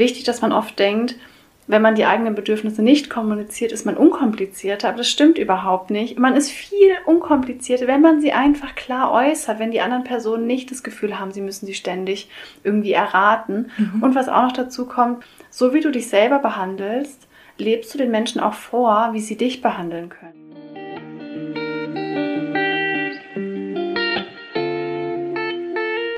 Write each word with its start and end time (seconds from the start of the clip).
wichtig, 0.00 0.24
dass 0.24 0.42
man 0.42 0.52
oft 0.52 0.76
denkt, 0.80 1.14
wenn 1.70 1.82
man 1.82 1.94
die 1.94 2.04
eigenen 2.04 2.34
Bedürfnisse 2.34 2.82
nicht 2.82 3.10
kommuniziert, 3.10 3.70
ist 3.70 3.86
man 3.86 3.96
unkomplizierter. 3.96 4.88
Aber 4.88 4.98
das 4.98 5.08
stimmt 5.08 5.38
überhaupt 5.38 5.90
nicht. 5.90 6.18
Man 6.18 6.34
ist 6.34 6.50
viel 6.50 6.90
unkomplizierter, 7.06 7.86
wenn 7.86 8.00
man 8.00 8.20
sie 8.20 8.32
einfach 8.32 8.74
klar 8.74 9.12
äußert, 9.12 9.60
wenn 9.60 9.70
die 9.70 9.80
anderen 9.80 10.02
Personen 10.02 10.48
nicht 10.48 10.72
das 10.72 10.82
Gefühl 10.82 11.20
haben, 11.20 11.30
sie 11.30 11.40
müssen 11.40 11.66
sie 11.66 11.74
ständig 11.74 12.28
irgendwie 12.64 12.92
erraten. 12.92 13.70
Mhm. 13.78 14.02
Und 14.02 14.16
was 14.16 14.28
auch 14.28 14.42
noch 14.42 14.52
dazu 14.52 14.86
kommt, 14.86 15.22
so 15.48 15.72
wie 15.72 15.80
du 15.80 15.92
dich 15.92 16.08
selber 16.08 16.40
behandelst, 16.40 17.28
lebst 17.56 17.94
du 17.94 17.98
den 17.98 18.10
Menschen 18.10 18.40
auch 18.40 18.54
vor, 18.54 19.10
wie 19.12 19.20
sie 19.20 19.36
dich 19.36 19.62
behandeln 19.62 20.08
können. 20.08 20.39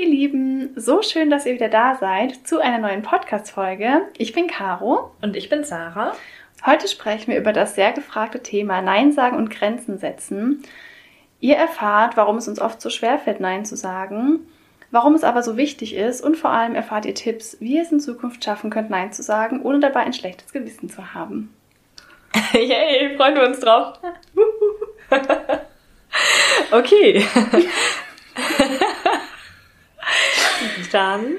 Ihr 0.00 0.08
Lieben, 0.08 0.70
so 0.76 1.02
schön, 1.02 1.28
dass 1.28 1.44
ihr 1.44 1.52
wieder 1.52 1.68
da 1.68 1.94
seid 1.94 2.46
zu 2.46 2.58
einer 2.58 2.78
neuen 2.78 3.02
Podcast-Folge. 3.02 4.08
Ich 4.16 4.32
bin 4.32 4.46
Caro. 4.46 5.10
Und 5.20 5.36
ich 5.36 5.50
bin 5.50 5.62
Sarah. 5.62 6.14
Heute 6.64 6.88
sprechen 6.88 7.30
wir 7.30 7.38
über 7.38 7.52
das 7.52 7.74
sehr 7.74 7.92
gefragte 7.92 8.42
Thema 8.42 8.80
Nein 8.80 9.12
sagen 9.12 9.36
und 9.36 9.50
Grenzen 9.50 9.98
setzen. 9.98 10.62
Ihr 11.40 11.56
erfahrt, 11.56 12.16
warum 12.16 12.38
es 12.38 12.48
uns 12.48 12.60
oft 12.60 12.80
so 12.80 12.88
schwer 12.88 13.18
fällt, 13.18 13.40
Nein 13.40 13.66
zu 13.66 13.76
sagen, 13.76 14.40
warum 14.90 15.14
es 15.14 15.22
aber 15.22 15.42
so 15.42 15.58
wichtig 15.58 15.94
ist 15.94 16.22
und 16.22 16.38
vor 16.38 16.50
allem 16.50 16.74
erfahrt 16.74 17.04
ihr 17.04 17.14
Tipps, 17.14 17.58
wie 17.60 17.76
ihr 17.76 17.82
es 17.82 17.92
in 17.92 18.00
Zukunft 18.00 18.42
schaffen 18.42 18.70
könnt, 18.70 18.88
Nein 18.88 19.12
zu 19.12 19.22
sagen, 19.22 19.60
ohne 19.60 19.80
dabei 19.80 20.00
ein 20.00 20.14
schlechtes 20.14 20.50
Gewissen 20.50 20.88
zu 20.88 21.12
haben. 21.12 21.54
Yay, 22.54 23.16
freuen 23.18 23.34
wir 23.34 23.46
uns 23.46 23.60
drauf. 23.60 23.98
okay. 26.70 27.26
Dann 30.92 31.36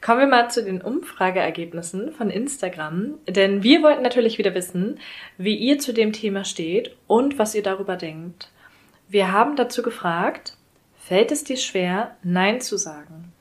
kommen 0.00 0.20
wir 0.20 0.26
mal 0.26 0.50
zu 0.50 0.64
den 0.64 0.80
Umfrageergebnissen 0.80 2.12
von 2.12 2.30
Instagram, 2.30 3.18
denn 3.28 3.62
wir 3.62 3.82
wollten 3.82 4.02
natürlich 4.02 4.38
wieder 4.38 4.54
wissen, 4.54 4.98
wie 5.36 5.56
ihr 5.56 5.78
zu 5.78 5.92
dem 5.92 6.12
Thema 6.12 6.44
steht 6.44 6.96
und 7.06 7.38
was 7.38 7.54
ihr 7.54 7.62
darüber 7.62 7.96
denkt. 7.96 8.50
Wir 9.08 9.32
haben 9.32 9.56
dazu 9.56 9.82
gefragt, 9.82 10.56
fällt 10.96 11.32
es 11.32 11.44
dir 11.44 11.56
schwer, 11.56 12.16
Nein 12.22 12.60
zu 12.60 12.76
sagen? 12.76 13.32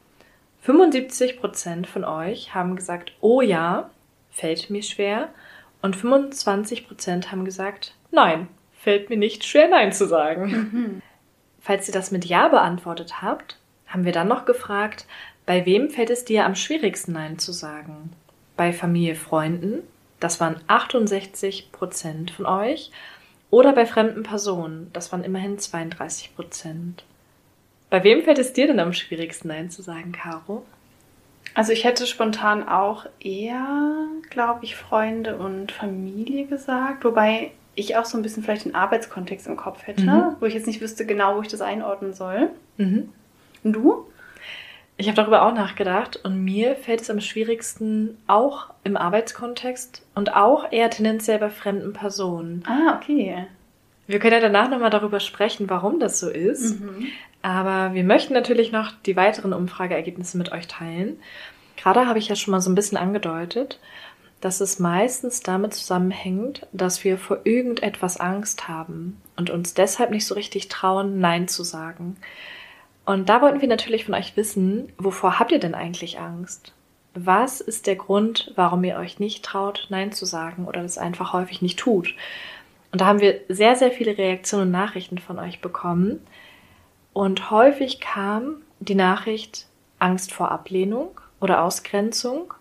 75% 0.66 1.86
von 1.86 2.04
euch 2.04 2.54
haben 2.54 2.76
gesagt, 2.76 3.14
oh 3.22 3.42
ja, 3.42 3.90
fällt 4.32 4.70
mir 4.70 4.84
schwer. 4.84 5.30
Und 5.82 5.96
25% 5.96 7.32
haben 7.32 7.46
gesagt, 7.46 7.96
nein, 8.12 8.50
fällt 8.74 9.10
mir 9.10 9.18
nicht 9.18 9.46
schwer, 9.46 9.70
Nein 9.70 9.94
zu 9.94 10.08
sagen. 10.08 10.44
Mhm. 10.50 11.02
Falls 11.62 11.88
ihr 11.88 11.94
das 11.94 12.12
mit 12.12 12.26
Ja 12.26 12.48
beantwortet 12.50 13.22
habt, 13.22 13.59
haben 13.90 14.06
wir 14.06 14.12
dann 14.12 14.28
noch 14.28 14.46
gefragt, 14.46 15.06
bei 15.46 15.66
wem 15.66 15.90
fällt 15.90 16.10
es 16.10 16.26
dir 16.26 16.46
am 16.46 16.56
schwierigsten 16.56 17.14
Nein 17.14 17.40
zu 17.40 17.52
sagen? 17.52 18.12
Bei 18.56 18.72
Familie, 18.72 19.16
Freunden, 19.16 19.84
das 20.20 20.40
waren 20.40 20.62
68 20.68 21.72
Prozent 21.72 22.32
von 22.32 22.46
euch, 22.46 22.92
oder 23.52 23.74
bei 23.74 23.86
fremden 23.86 24.24
Personen, 24.24 24.92
das 24.94 25.12
waren 25.12 25.24
immerhin 25.24 25.58
32 25.58 26.36
Prozent. 26.36 27.04
Bei 27.90 28.04
wem 28.04 28.24
fällt 28.24 28.38
es 28.38 28.54
dir 28.54 28.68
denn 28.68 28.80
am 28.80 28.94
schwierigsten 28.94 29.48
Nein 29.48 29.72
zu 29.72 29.82
sagen, 29.82 30.12
Caro? 30.12 30.64
Also 31.56 31.74
ich 31.74 31.84
hätte 31.84 32.06
spontan 32.06 32.68
auch 32.68 33.08
eher, 33.20 34.06
glaube 34.30 34.66
ich, 34.66 34.76
Freunde 34.76 35.38
und 35.38 35.72
Familie 35.72 36.46
gesagt, 36.46 37.04
wobei 37.04 37.52
ich 37.74 37.96
auch 37.96 38.06
so 38.06 38.18
ein 38.18 38.22
bisschen 38.22 38.44
vielleicht 38.44 38.66
den 38.66 38.76
Arbeitskontext 38.76 39.48
im 39.48 39.58
Kopf 39.58 39.88
hätte, 39.88 40.04
mhm. 40.04 40.36
wo 40.40 40.46
ich 40.46 40.54
jetzt 40.54 40.68
nicht 40.68 40.82
wüsste 40.82 41.06
genau, 41.06 41.38
wo 41.38 41.42
ich 41.42 41.48
das 41.48 41.62
einordnen 41.62 42.14
soll. 42.14 42.50
Mhm. 42.78 43.12
Und 43.64 43.74
du? 43.74 44.06
Ich 44.98 45.08
habe 45.08 45.16
darüber 45.16 45.44
auch 45.44 45.54
nachgedacht 45.54 46.20
und 46.24 46.44
mir 46.44 46.76
fällt 46.76 47.00
es 47.02 47.10
am 47.10 47.22
schwierigsten 47.22 48.18
auch 48.28 48.68
im 48.84 48.98
Arbeitskontext 48.98 50.06
und 50.14 50.36
auch 50.36 50.72
eher 50.74 50.90
tendenziell 50.90 51.40
bei 51.40 51.50
fremden 51.50 51.94
Personen. 51.94 52.64
Ah, 52.68 52.98
okay. 52.98 53.48
Wir 54.08 54.20
können 54.20 54.34
ja 54.34 54.42
danach 54.42 54.70
nochmal 54.70 54.90
darüber 54.90 55.22
sprechen, 55.22 55.70
warum 55.70 56.00
das 56.00 56.20
so 56.20 56.30
ist. 56.30 56.82
Mhm. 56.82 57.08
Aber 57.42 57.94
wir 57.94 58.04
möchten 58.04 58.34
natürlich 58.34 58.72
noch 58.72 58.92
die 59.06 59.16
weiteren 59.16 59.54
Umfrageergebnisse 59.54 60.38
mit 60.38 60.52
euch 60.52 60.68
teilen. 60.68 61.18
Gerade 61.78 62.08
habe 62.08 62.20
ich 62.20 62.28
ja 62.28 62.36
schon 62.36 62.52
mal 62.52 62.60
so 62.60 62.70
ein 62.70 62.76
bisschen 62.76 62.98
angedeutet, 62.98 63.80
dass 64.42 64.60
es 64.60 64.80
meistens 64.80 65.42
damit 65.42 65.74
zusammenhängt, 65.74 66.68
dass 66.74 67.04
wir 67.04 67.18
vor 67.18 67.40
irgendetwas 67.46 68.20
Angst 68.20 68.68
haben 68.68 69.22
und 69.38 69.50
uns 69.50 69.74
deshalb 69.74 70.12
nicht 70.12 70.26
so 70.26 70.36
richtig 70.36 70.68
trauen, 70.68 71.20
Nein 71.20 71.48
zu 71.48 71.64
sagen. 71.64 72.18
Und 73.10 73.28
da 73.28 73.42
wollten 73.42 73.60
wir 73.60 73.68
natürlich 73.68 74.06
von 74.06 74.14
euch 74.14 74.38
wissen, 74.38 74.94
wovor 75.00 75.40
habt 75.40 75.52
ihr 75.52 75.58
denn 75.58 75.74
eigentlich 75.74 76.20
Angst? 76.20 76.74
Was 77.16 77.60
ist 77.60 77.88
der 77.88 77.96
Grund, 77.96 78.54
warum 78.56 78.84
ihr 78.84 78.98
euch 78.98 79.18
nicht 79.18 79.44
traut, 79.44 79.88
Nein 79.90 80.12
zu 80.12 80.26
sagen 80.26 80.68
oder 80.68 80.84
das 80.84 81.00
einfach 81.00 81.34
häufig 81.34 81.64
nicht 81.64 81.80
tut? 81.80 82.14
Und 82.92 83.02
da 83.02 83.08
haben 83.08 83.20
wir 83.20 83.40
sehr, 83.50 83.76
sehr 83.76 83.90
viele 83.90 84.16
Reaktionen 84.16 84.68
und 84.68 84.72
Nachrichten 84.74 85.18
von 85.18 85.40
euch 85.40 85.60
bekommen. 85.60 86.22
Und 87.12 87.50
häufig 87.50 88.00
kam 88.00 88.58
die 88.80 88.94
Nachricht 88.94 89.66
Angst 89.98 90.32
vor 90.32 90.52
Ablehnung 90.52 91.20
oder 91.40 91.64
Ausgrenzung, 91.64 92.54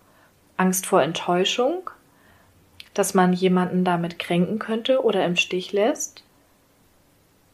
Angst 0.57 0.87
vor 0.87 1.03
Enttäuschung, 1.03 1.91
dass 2.95 3.13
man 3.13 3.33
jemanden 3.33 3.85
damit 3.85 4.17
kränken 4.17 4.57
könnte 4.57 5.03
oder 5.03 5.23
im 5.25 5.35
Stich 5.35 5.73
lässt, 5.73 6.23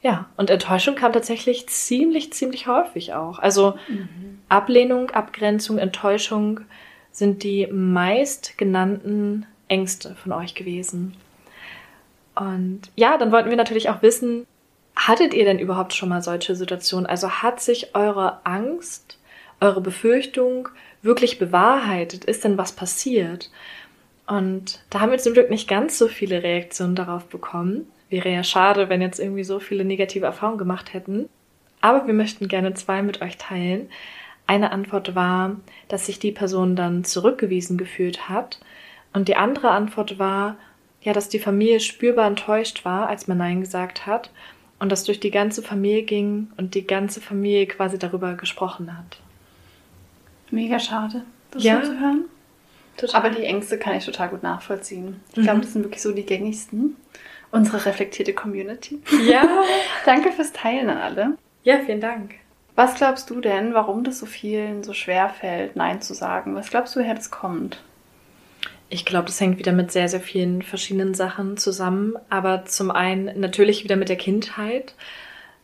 ja, 0.05 0.29
und 0.37 0.51
Enttäuschung 0.51 0.93
kam 0.93 1.13
tatsächlich 1.13 1.67
ziemlich, 1.67 2.31
ziemlich 2.31 2.67
häufig 2.67 3.15
auch. 3.15 3.39
Also 3.39 3.73
mhm. 3.87 4.37
Ablehnung, 4.49 5.09
Abgrenzung, 5.09 5.79
Enttäuschung 5.79 6.59
sind 7.11 7.41
die 7.41 7.65
meist 7.65 8.55
genannten 8.55 9.47
Ängste 9.67 10.13
von 10.13 10.31
euch 10.31 10.53
gewesen. 10.53 11.15
Und 12.35 12.81
ja, 12.95 13.17
dann 13.17 13.31
wollten 13.31 13.49
wir 13.49 13.57
natürlich 13.57 13.89
auch 13.89 14.03
wissen, 14.03 14.45
hattet 14.95 15.33
ihr 15.33 15.43
denn 15.43 15.57
überhaupt 15.57 15.95
schon 15.95 16.09
mal 16.09 16.21
solche 16.21 16.55
Situationen? 16.55 17.07
Also 17.07 17.41
hat 17.41 17.59
sich 17.59 17.95
eure 17.95 18.45
Angst, 18.45 19.17
eure 19.59 19.81
Befürchtung 19.81 20.69
wirklich 21.01 21.39
bewahrheitet? 21.39 22.25
Ist 22.25 22.43
denn 22.43 22.59
was 22.59 22.73
passiert? 22.73 23.49
Und 24.27 24.83
da 24.91 24.99
haben 24.99 25.09
wir 25.09 25.17
zum 25.17 25.33
Glück 25.33 25.49
nicht 25.49 25.67
ganz 25.67 25.97
so 25.97 26.07
viele 26.07 26.43
Reaktionen 26.43 26.93
darauf 26.93 27.25
bekommen. 27.25 27.87
Wäre 28.09 28.29
ja 28.29 28.43
schade, 28.43 28.89
wenn 28.89 29.01
jetzt 29.01 29.19
irgendwie 29.19 29.43
so 29.43 29.59
viele 29.59 29.83
negative 29.83 30.25
Erfahrungen 30.25 30.57
gemacht 30.57 30.93
hätten. 30.93 31.27
Aber 31.81 32.07
wir 32.07 32.13
möchten 32.13 32.47
gerne 32.47 32.73
zwei 32.73 33.01
mit 33.01 33.21
euch 33.21 33.37
teilen. 33.37 33.89
Eine 34.47 34.71
Antwort 34.71 35.15
war, 35.15 35.55
dass 35.87 36.05
sich 36.05 36.19
die 36.19 36.31
Person 36.31 36.75
dann 36.75 37.03
zurückgewiesen 37.03 37.77
gefühlt 37.77 38.29
hat. 38.29 38.59
Und 39.13 39.27
die 39.27 39.35
andere 39.35 39.71
Antwort 39.71 40.19
war, 40.19 40.57
ja, 41.01 41.13
dass 41.13 41.29
die 41.29 41.39
Familie 41.39 41.79
spürbar 41.79 42.27
enttäuscht 42.27 42.85
war, 42.85 43.07
als 43.07 43.27
man 43.27 43.37
Nein 43.37 43.61
gesagt 43.61 44.05
hat. 44.05 44.29
Und 44.79 44.91
das 44.91 45.03
durch 45.03 45.19
die 45.19 45.31
ganze 45.31 45.61
Familie 45.61 46.03
ging 46.03 46.51
und 46.57 46.75
die 46.75 46.85
ganze 46.85 47.21
Familie 47.21 47.65
quasi 47.65 47.97
darüber 47.97 48.33
gesprochen 48.33 48.95
hat. 48.95 49.19
Mega 50.51 50.79
schade, 50.79 51.23
das 51.51 51.63
ja, 51.63 51.81
so 51.81 51.91
zu 51.91 51.99
hören. 51.99 52.25
Total. 52.97 53.21
Aber 53.21 53.29
die 53.29 53.43
Ängste 53.43 53.77
kann 53.77 53.95
ich 53.95 54.05
total 54.05 54.29
gut 54.29 54.43
nachvollziehen. 54.43 55.19
Ich 55.31 55.37
mhm. 55.37 55.43
glaube, 55.43 55.61
das 55.61 55.73
sind 55.73 55.83
wirklich 55.83 56.01
so 56.01 56.11
die 56.11 56.25
gängigsten 56.25 56.95
unsere 57.55 57.85
reflektierte 57.85 58.33
Community. 58.33 59.01
Ja. 59.25 59.47
Danke 60.05 60.31
fürs 60.31 60.51
Teilen 60.51 60.89
an 60.89 60.97
alle. 60.97 61.37
Ja, 61.63 61.79
vielen 61.85 62.01
Dank. 62.01 62.35
Was 62.75 62.95
glaubst 62.95 63.29
du 63.29 63.39
denn, 63.39 63.73
warum 63.73 64.03
das 64.03 64.19
so 64.19 64.25
vielen 64.25 64.83
so 64.83 64.93
schwer 64.93 65.29
fällt, 65.29 65.75
Nein 65.75 66.01
zu 66.01 66.13
sagen? 66.13 66.55
Was 66.55 66.69
glaubst 66.69 66.95
du, 66.95 66.99
woher 66.99 67.15
das 67.15 67.31
kommt? 67.31 67.81
Ich 68.89 69.05
glaube, 69.05 69.27
das 69.27 69.39
hängt 69.39 69.57
wieder 69.57 69.71
mit 69.71 69.91
sehr, 69.91 70.09
sehr 70.09 70.19
vielen 70.19 70.61
verschiedenen 70.61 71.13
Sachen 71.13 71.57
zusammen. 71.57 72.15
Aber 72.29 72.65
zum 72.65 72.91
einen 72.91 73.39
natürlich 73.39 73.83
wieder 73.83 73.95
mit 73.95 74.09
der 74.09 74.17
Kindheit 74.17 74.93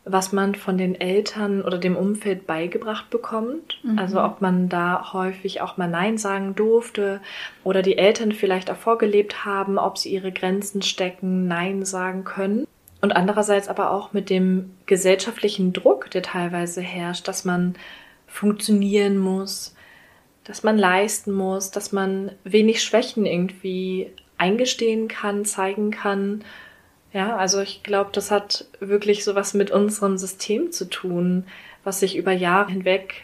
was 0.04 0.32
man 0.32 0.54
von 0.56 0.78
den 0.78 1.00
Eltern 1.00 1.62
oder 1.62 1.78
dem 1.78 1.96
Umfeld 1.96 2.46
beigebracht 2.46 3.08
bekommt. 3.10 3.78
Mhm. 3.84 3.98
Also 3.98 4.22
ob 4.22 4.40
man 4.40 4.68
da 4.68 5.12
häufig 5.12 5.60
auch 5.60 5.76
mal 5.76 5.88
Nein 5.88 6.18
sagen 6.18 6.54
durfte 6.54 7.20
oder 7.62 7.82
die 7.82 7.98
Eltern 7.98 8.32
vielleicht 8.32 8.70
auch 8.70 8.76
vorgelebt 8.76 9.44
haben, 9.44 9.78
ob 9.78 9.98
sie 9.98 10.12
ihre 10.12 10.32
Grenzen 10.32 10.82
stecken, 10.82 11.46
Nein 11.46 11.84
sagen 11.84 12.24
können. 12.24 12.66
Und 13.00 13.12
andererseits 13.12 13.68
aber 13.68 13.90
auch 13.90 14.12
mit 14.12 14.30
dem 14.30 14.74
gesellschaftlichen 14.86 15.72
Druck, 15.72 16.10
der 16.10 16.22
teilweise 16.22 16.80
herrscht, 16.80 17.26
dass 17.28 17.44
man 17.44 17.74
funktionieren 18.26 19.18
muss, 19.18 19.74
dass 20.44 20.62
man 20.62 20.78
leisten 20.78 21.32
muss, 21.32 21.70
dass 21.70 21.92
man 21.92 22.32
wenig 22.44 22.82
Schwächen 22.82 23.26
irgendwie 23.26 24.10
eingestehen 24.38 25.06
kann, 25.06 25.44
zeigen 25.44 25.90
kann. 25.90 26.44
Ja, 27.12 27.36
also 27.36 27.60
ich 27.60 27.82
glaube, 27.82 28.10
das 28.12 28.30
hat 28.30 28.66
wirklich 28.80 29.24
sowas 29.24 29.54
mit 29.54 29.70
unserem 29.70 30.16
System 30.16 30.72
zu 30.72 30.88
tun, 30.88 31.44
was 31.84 32.00
sich 32.00 32.16
über 32.16 32.32
Jahre 32.32 32.70
hinweg 32.70 33.22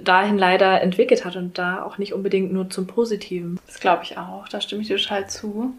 dahin 0.00 0.38
leider 0.38 0.80
entwickelt 0.82 1.24
hat 1.24 1.36
und 1.36 1.58
da 1.58 1.82
auch 1.82 1.98
nicht 1.98 2.12
unbedingt 2.12 2.52
nur 2.52 2.70
zum 2.70 2.86
Positiven. 2.86 3.58
Das 3.66 3.80
glaube 3.80 4.04
ich 4.04 4.18
auch, 4.18 4.48
da 4.48 4.60
stimme 4.60 4.82
ich 4.82 4.88
dir 4.88 4.98
total 4.98 5.28
zu. 5.28 5.74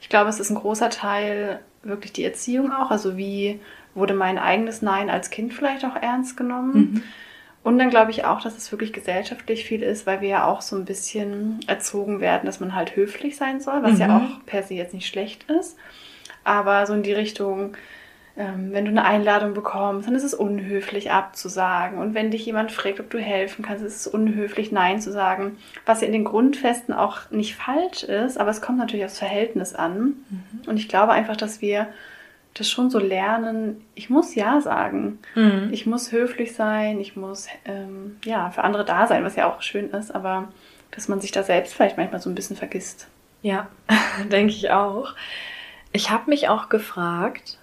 Ich 0.00 0.08
glaube, 0.08 0.30
es 0.30 0.40
ist 0.40 0.50
ein 0.50 0.56
großer 0.56 0.90
Teil 0.90 1.60
wirklich 1.82 2.12
die 2.12 2.24
Erziehung 2.24 2.72
auch, 2.72 2.90
also 2.90 3.16
wie 3.16 3.60
wurde 3.94 4.14
mein 4.14 4.38
eigenes 4.38 4.82
Nein 4.82 5.10
als 5.10 5.30
Kind 5.30 5.52
vielleicht 5.52 5.84
auch 5.84 5.96
ernst 5.96 6.36
genommen. 6.36 6.74
Mhm. 6.74 7.02
Und 7.62 7.78
dann 7.78 7.90
glaube 7.90 8.10
ich 8.10 8.24
auch, 8.24 8.42
dass 8.42 8.56
es 8.56 8.70
wirklich 8.72 8.92
gesellschaftlich 8.92 9.64
viel 9.64 9.82
ist, 9.82 10.06
weil 10.06 10.20
wir 10.20 10.28
ja 10.28 10.46
auch 10.46 10.60
so 10.60 10.76
ein 10.76 10.84
bisschen 10.84 11.60
erzogen 11.66 12.20
werden, 12.20 12.44
dass 12.44 12.60
man 12.60 12.74
halt 12.74 12.96
höflich 12.96 13.36
sein 13.36 13.60
soll, 13.60 13.82
was 13.82 13.94
mhm. 13.94 14.00
ja 14.00 14.16
auch 14.18 14.46
per 14.46 14.62
se 14.62 14.74
jetzt 14.74 14.92
nicht 14.92 15.06
schlecht 15.06 15.44
ist. 15.50 15.76
Aber 16.44 16.86
so 16.86 16.94
in 16.94 17.02
die 17.02 17.12
Richtung, 17.12 17.76
ähm, 18.36 18.72
wenn 18.72 18.84
du 18.84 18.90
eine 18.90 19.04
Einladung 19.04 19.54
bekommst, 19.54 20.08
dann 20.08 20.14
ist 20.14 20.24
es 20.24 20.34
unhöflich 20.34 21.10
abzusagen. 21.10 21.98
Und 21.98 22.14
wenn 22.14 22.30
dich 22.30 22.44
jemand 22.46 22.72
fragt, 22.72 23.00
ob 23.00 23.10
du 23.10 23.18
helfen 23.18 23.64
kannst, 23.64 23.84
ist 23.84 24.00
es 24.00 24.06
unhöflich, 24.06 24.72
Nein 24.72 25.00
zu 25.00 25.12
sagen. 25.12 25.58
Was 25.86 26.00
ja 26.00 26.06
in 26.06 26.12
den 26.12 26.24
Grundfesten 26.24 26.94
auch 26.94 27.30
nicht 27.30 27.54
falsch 27.54 28.02
ist, 28.02 28.38
aber 28.38 28.50
es 28.50 28.60
kommt 28.60 28.78
natürlich 28.78 29.04
aufs 29.04 29.18
Verhältnis 29.18 29.74
an. 29.74 30.16
Mhm. 30.28 30.68
Und 30.68 30.76
ich 30.76 30.88
glaube 30.88 31.12
einfach, 31.12 31.36
dass 31.36 31.60
wir 31.60 31.88
das 32.54 32.70
schon 32.70 32.88
so 32.88 32.98
lernen, 32.98 33.84
ich 33.94 34.10
muss 34.10 34.34
Ja 34.34 34.60
sagen. 34.60 35.18
Mhm. 35.34 35.68
Ich 35.72 35.86
muss 35.86 36.12
höflich 36.12 36.54
sein, 36.54 37.00
ich 37.00 37.16
muss 37.16 37.48
ähm, 37.64 38.16
ja 38.24 38.50
für 38.50 38.62
andere 38.62 38.84
da 38.84 39.06
sein, 39.06 39.24
was 39.24 39.36
ja 39.36 39.50
auch 39.50 39.60
schön 39.60 39.90
ist, 39.90 40.14
aber 40.14 40.48
dass 40.92 41.08
man 41.08 41.20
sich 41.20 41.32
da 41.32 41.42
selbst 41.42 41.74
vielleicht 41.74 41.96
manchmal 41.96 42.20
so 42.20 42.30
ein 42.30 42.36
bisschen 42.36 42.56
vergisst. 42.56 43.08
Ja, 43.42 43.68
denke 44.32 44.52
ich 44.52 44.70
auch. 44.70 45.14
Ich 45.94 46.10
habe 46.10 46.28
mich 46.28 46.48
auch 46.48 46.68
gefragt, 46.68 47.58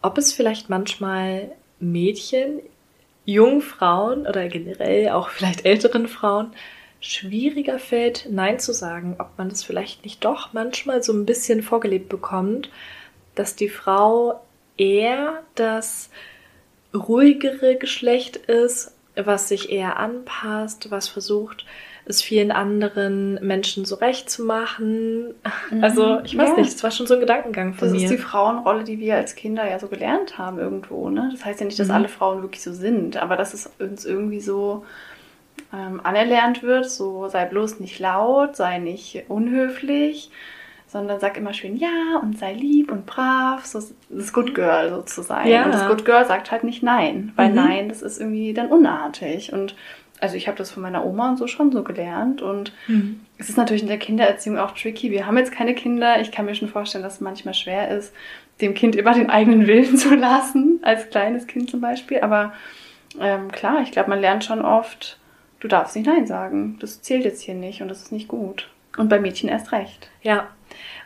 ob 0.00 0.16
es 0.18 0.32
vielleicht 0.32 0.70
manchmal 0.70 1.50
Mädchen, 1.80 2.60
jungen 3.24 3.62
Frauen 3.62 4.28
oder 4.28 4.46
generell 4.48 5.08
auch 5.08 5.30
vielleicht 5.30 5.64
älteren 5.64 6.06
Frauen 6.06 6.52
schwieriger 7.00 7.80
fällt, 7.80 8.28
Nein 8.30 8.60
zu 8.60 8.72
sagen, 8.72 9.16
ob 9.18 9.36
man 9.38 9.48
das 9.48 9.64
vielleicht 9.64 10.04
nicht 10.04 10.24
doch 10.24 10.52
manchmal 10.52 11.02
so 11.02 11.12
ein 11.12 11.26
bisschen 11.26 11.62
vorgelebt 11.62 12.08
bekommt 12.08 12.70
dass 13.34 13.56
die 13.56 13.68
Frau 13.68 14.40
eher 14.76 15.42
das 15.54 16.10
ruhigere 16.94 17.76
Geschlecht 17.76 18.36
ist, 18.36 18.94
was 19.16 19.48
sich 19.48 19.70
eher 19.70 19.98
anpasst, 19.98 20.90
was 20.90 21.08
versucht, 21.08 21.64
es 22.10 22.22
vielen 22.22 22.50
anderen 22.50 23.34
Menschen 23.46 23.84
so 23.84 23.94
recht 23.96 24.28
zu 24.28 24.44
machen. 24.44 25.34
Mhm. 25.70 25.82
Also, 25.82 26.20
ich 26.24 26.36
weiß 26.36 26.50
ja. 26.50 26.56
nicht, 26.56 26.74
es 26.74 26.82
war 26.82 26.90
schon 26.90 27.06
so 27.06 27.14
ein 27.14 27.20
Gedankengang 27.20 27.74
von 27.74 27.88
das 27.88 27.92
mir. 27.92 28.02
Das 28.02 28.10
ist 28.10 28.18
die 28.18 28.22
Frauenrolle, 28.22 28.84
die 28.84 28.98
wir 28.98 29.16
als 29.16 29.34
Kinder 29.34 29.68
ja 29.68 29.78
so 29.78 29.88
gelernt 29.88 30.36
haben 30.36 30.58
irgendwo. 30.58 31.08
Ne? 31.08 31.30
Das 31.32 31.44
heißt 31.44 31.60
ja 31.60 31.66
nicht, 31.66 31.78
dass 31.78 31.88
mhm. 31.88 31.94
alle 31.94 32.08
Frauen 32.08 32.42
wirklich 32.42 32.62
so 32.62 32.72
sind, 32.72 33.16
aber 33.16 33.36
dass 33.36 33.54
es 33.54 33.70
uns 33.78 34.04
irgendwie 34.04 34.40
so 34.40 34.84
ähm, 35.72 36.00
anerlernt 36.04 36.62
wird, 36.62 36.90
so 36.90 37.28
sei 37.28 37.44
bloß 37.44 37.80
nicht 37.80 37.98
laut, 37.98 38.56
sei 38.56 38.78
nicht 38.78 39.24
unhöflich, 39.28 40.30
sondern 40.86 41.20
sag 41.20 41.36
immer 41.36 41.54
schön 41.54 41.76
ja 41.76 42.18
und 42.20 42.38
sei 42.38 42.52
lieb 42.52 42.90
und 42.90 43.06
brav, 43.06 43.64
so 43.64 43.80
das 44.08 44.32
Good 44.32 44.54
Girl 44.54 44.90
so 44.90 45.02
zu 45.02 45.22
sein. 45.22 45.46
Ja. 45.46 45.64
Und 45.64 45.72
das 45.72 45.86
Good 45.86 46.04
Girl 46.04 46.24
sagt 46.24 46.50
halt 46.50 46.64
nicht 46.64 46.82
nein, 46.82 47.32
weil 47.36 47.50
mhm. 47.50 47.54
nein, 47.54 47.88
das 47.88 48.02
ist 48.02 48.20
irgendwie 48.20 48.52
dann 48.52 48.66
unartig. 48.66 49.52
Und 49.52 49.76
also 50.20 50.36
ich 50.36 50.48
habe 50.48 50.58
das 50.58 50.70
von 50.70 50.82
meiner 50.82 51.04
Oma 51.04 51.30
und 51.30 51.36
so 51.38 51.46
schon 51.46 51.72
so 51.72 51.82
gelernt. 51.82 52.42
Und 52.42 52.72
mhm. 52.86 53.20
es 53.38 53.48
ist 53.48 53.56
natürlich 53.56 53.82
in 53.82 53.88
der 53.88 53.98
Kindererziehung 53.98 54.58
auch 54.58 54.72
tricky. 54.72 55.10
Wir 55.10 55.26
haben 55.26 55.38
jetzt 55.38 55.52
keine 55.52 55.74
Kinder. 55.74 56.20
Ich 56.20 56.32
kann 56.32 56.46
mir 56.46 56.54
schon 56.54 56.68
vorstellen, 56.68 57.04
dass 57.04 57.14
es 57.14 57.20
manchmal 57.20 57.54
schwer 57.54 57.88
ist, 57.88 58.12
dem 58.60 58.74
Kind 58.74 58.96
immer 58.96 59.14
den 59.14 59.30
eigenen 59.30 59.66
Willen 59.66 59.96
zu 59.98 60.14
lassen, 60.14 60.80
als 60.82 61.10
kleines 61.10 61.46
Kind 61.46 61.70
zum 61.70 61.80
Beispiel. 61.80 62.20
Aber 62.20 62.52
ähm, 63.18 63.50
klar, 63.50 63.80
ich 63.82 63.92
glaube, 63.92 64.10
man 64.10 64.20
lernt 64.20 64.44
schon 64.44 64.62
oft, 64.62 65.18
du 65.60 65.68
darfst 65.68 65.96
nicht 65.96 66.06
Nein 66.06 66.26
sagen. 66.26 66.78
Das 66.80 67.02
zählt 67.02 67.24
jetzt 67.24 67.42
hier 67.42 67.54
nicht 67.54 67.82
und 67.82 67.88
das 67.88 68.02
ist 68.02 68.12
nicht 68.12 68.28
gut. 68.28 68.68
Und 68.96 69.08
bei 69.08 69.20
Mädchen 69.20 69.48
erst 69.48 69.72
recht. 69.72 70.10
Ja, 70.22 70.48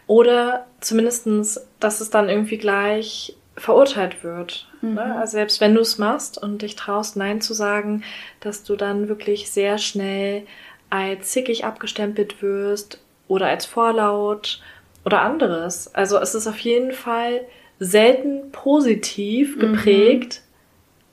oder 0.06 0.66
zumindestens, 0.80 1.66
dass 1.80 2.00
es 2.00 2.10
dann 2.10 2.28
irgendwie 2.28 2.58
gleich 2.58 3.36
verurteilt 3.56 4.24
wird. 4.24 4.68
Ne? 4.80 4.88
Mhm. 4.90 4.94
Ne? 4.94 5.16
Also 5.16 5.32
selbst 5.32 5.60
wenn 5.60 5.74
du 5.74 5.80
es 5.80 5.98
machst 5.98 6.42
und 6.42 6.62
dich 6.62 6.76
traust, 6.76 7.16
Nein 7.16 7.40
zu 7.40 7.54
sagen, 7.54 8.02
dass 8.40 8.64
du 8.64 8.76
dann 8.76 9.08
wirklich 9.08 9.50
sehr 9.50 9.78
schnell 9.78 10.46
als 10.90 11.30
zickig 11.30 11.64
abgestempelt 11.64 12.42
wirst 12.42 13.00
oder 13.28 13.46
als 13.46 13.66
vorlaut 13.66 14.60
oder 15.04 15.22
anderes. 15.22 15.94
Also 15.94 16.18
es 16.18 16.34
ist 16.34 16.46
auf 16.46 16.58
jeden 16.58 16.92
Fall 16.92 17.42
selten 17.78 18.50
positiv 18.52 19.56
mhm. 19.56 19.60
geprägt, 19.60 20.42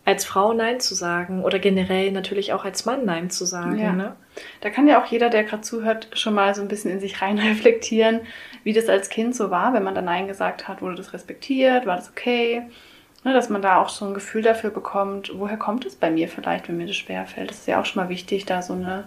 als 0.03 0.25
Frau 0.25 0.53
Nein 0.53 0.79
zu 0.79 0.95
sagen 0.95 1.43
oder 1.43 1.59
generell 1.59 2.11
natürlich 2.11 2.53
auch 2.53 2.65
als 2.65 2.85
Mann 2.85 3.05
Nein 3.05 3.29
zu 3.29 3.45
sagen. 3.45 3.77
Ja. 3.77 3.91
Ne? 3.91 4.15
Da 4.61 4.69
kann 4.69 4.87
ja 4.87 5.01
auch 5.01 5.05
jeder, 5.05 5.29
der 5.29 5.43
gerade 5.43 5.61
zuhört, 5.61 6.07
schon 6.13 6.33
mal 6.33 6.55
so 6.55 6.61
ein 6.61 6.67
bisschen 6.67 6.91
in 6.91 6.99
sich 6.99 7.21
rein 7.21 7.37
reflektieren, 7.39 8.21
wie 8.63 8.73
das 8.73 8.89
als 8.89 9.09
Kind 9.09 9.35
so 9.35 9.51
war, 9.51 9.73
wenn 9.73 9.83
man 9.83 9.95
dann 9.95 10.05
Nein 10.05 10.27
gesagt 10.27 10.67
hat, 10.67 10.81
wurde 10.81 10.95
das 10.95 11.13
respektiert, 11.13 11.85
war 11.85 11.97
das 11.97 12.09
okay? 12.09 12.63
Ne, 13.23 13.33
dass 13.33 13.49
man 13.49 13.61
da 13.61 13.79
auch 13.79 13.89
so 13.89 14.05
ein 14.05 14.15
Gefühl 14.15 14.41
dafür 14.41 14.71
bekommt, 14.71 15.31
woher 15.35 15.57
kommt 15.57 15.85
es 15.85 15.95
bei 15.95 16.09
mir 16.09 16.27
vielleicht, 16.27 16.67
wenn 16.67 16.77
mir 16.77 16.87
das 16.87 16.95
schwerfällt. 16.95 17.51
Das 17.51 17.59
ist 17.59 17.67
ja 17.67 17.79
auch 17.79 17.85
schon 17.85 18.01
mal 18.01 18.09
wichtig, 18.09 18.45
da 18.45 18.63
so 18.63 18.73
eine 18.73 19.03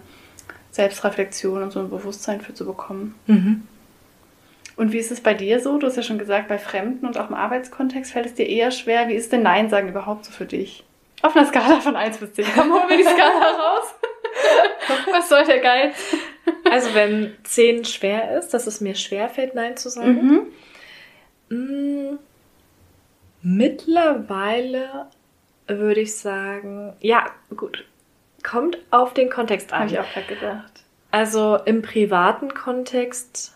Selbstreflexion 0.71 1.61
und 1.61 1.71
so 1.71 1.81
ein 1.81 1.89
Bewusstsein 1.89 2.39
für 2.39 2.53
zu 2.53 2.65
bekommen. 2.65 3.15
Mhm. 3.27 3.63
Und 4.75 4.91
wie 4.91 4.97
ist 4.97 5.11
es 5.11 5.21
bei 5.21 5.33
dir 5.33 5.59
so? 5.59 5.77
Du 5.77 5.87
hast 5.87 5.95
ja 5.95 6.03
schon 6.03 6.17
gesagt, 6.17 6.47
bei 6.47 6.57
Fremden 6.57 7.05
und 7.05 7.17
auch 7.17 7.29
im 7.29 7.35
Arbeitskontext 7.35 8.11
fällt 8.11 8.25
es 8.25 8.33
dir 8.33 8.47
eher 8.47 8.71
schwer. 8.71 9.07
Wie 9.07 9.13
ist 9.13 9.31
denn 9.31 9.43
Nein 9.43 9.69
sagen 9.69 9.87
überhaupt 9.87 10.25
so 10.25 10.31
für 10.31 10.45
dich? 10.45 10.83
Auf 11.21 11.35
einer 11.35 11.45
Skala 11.45 11.79
von 11.79 11.95
1 11.95 12.17
bis 12.17 12.33
10. 12.33 12.45
Komm, 12.55 12.73
holen 12.73 12.89
wir 12.89 12.97
die 12.97 13.03
Skala 13.03 13.51
raus. 13.51 13.95
Was 15.11 15.29
soll 15.29 15.45
der 15.45 15.59
Geiz? 15.59 15.95
Also 16.69 16.93
wenn 16.93 17.35
10 17.43 17.85
schwer 17.85 18.37
ist, 18.37 18.53
dass 18.53 18.67
es 18.67 18.81
mir 18.81 18.95
schwer 18.95 19.29
fällt, 19.29 19.55
Nein 19.55 19.77
zu 19.77 19.89
sagen. 19.89 20.51
Mhm. 21.49 21.57
Mm, 21.57 22.19
mittlerweile 23.41 25.07
würde 25.67 26.01
ich 26.01 26.15
sagen, 26.15 26.93
ja, 26.99 27.25
gut. 27.55 27.85
Kommt 28.43 28.77
auf 28.91 29.13
den 29.13 29.29
Kontext 29.29 29.73
an. 29.73 29.81
Habe 29.81 29.91
ich 29.91 29.99
auch 29.99 30.11
gerade 30.11 30.27
gedacht. 30.27 30.83
Also 31.09 31.57
im 31.65 31.81
privaten 31.81 32.53
Kontext 32.53 33.54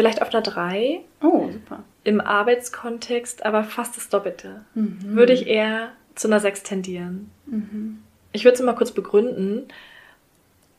vielleicht 0.00 0.22
auf 0.22 0.32
einer 0.32 0.42
3. 0.42 1.00
Oh, 1.22 1.50
super. 1.52 1.84
Im 2.04 2.22
Arbeitskontext 2.22 3.44
aber 3.44 3.64
fast 3.64 3.98
das 3.98 4.08
Doppelte. 4.08 4.64
Mhm. 4.74 4.98
Würde 5.02 5.34
ich 5.34 5.46
eher 5.46 5.90
zu 6.14 6.26
einer 6.26 6.40
6 6.40 6.62
tendieren. 6.62 7.30
Mhm. 7.44 8.02
Ich 8.32 8.44
würde 8.44 8.54
es 8.54 8.62
mal 8.62 8.74
kurz 8.74 8.92
begründen. 8.92 9.68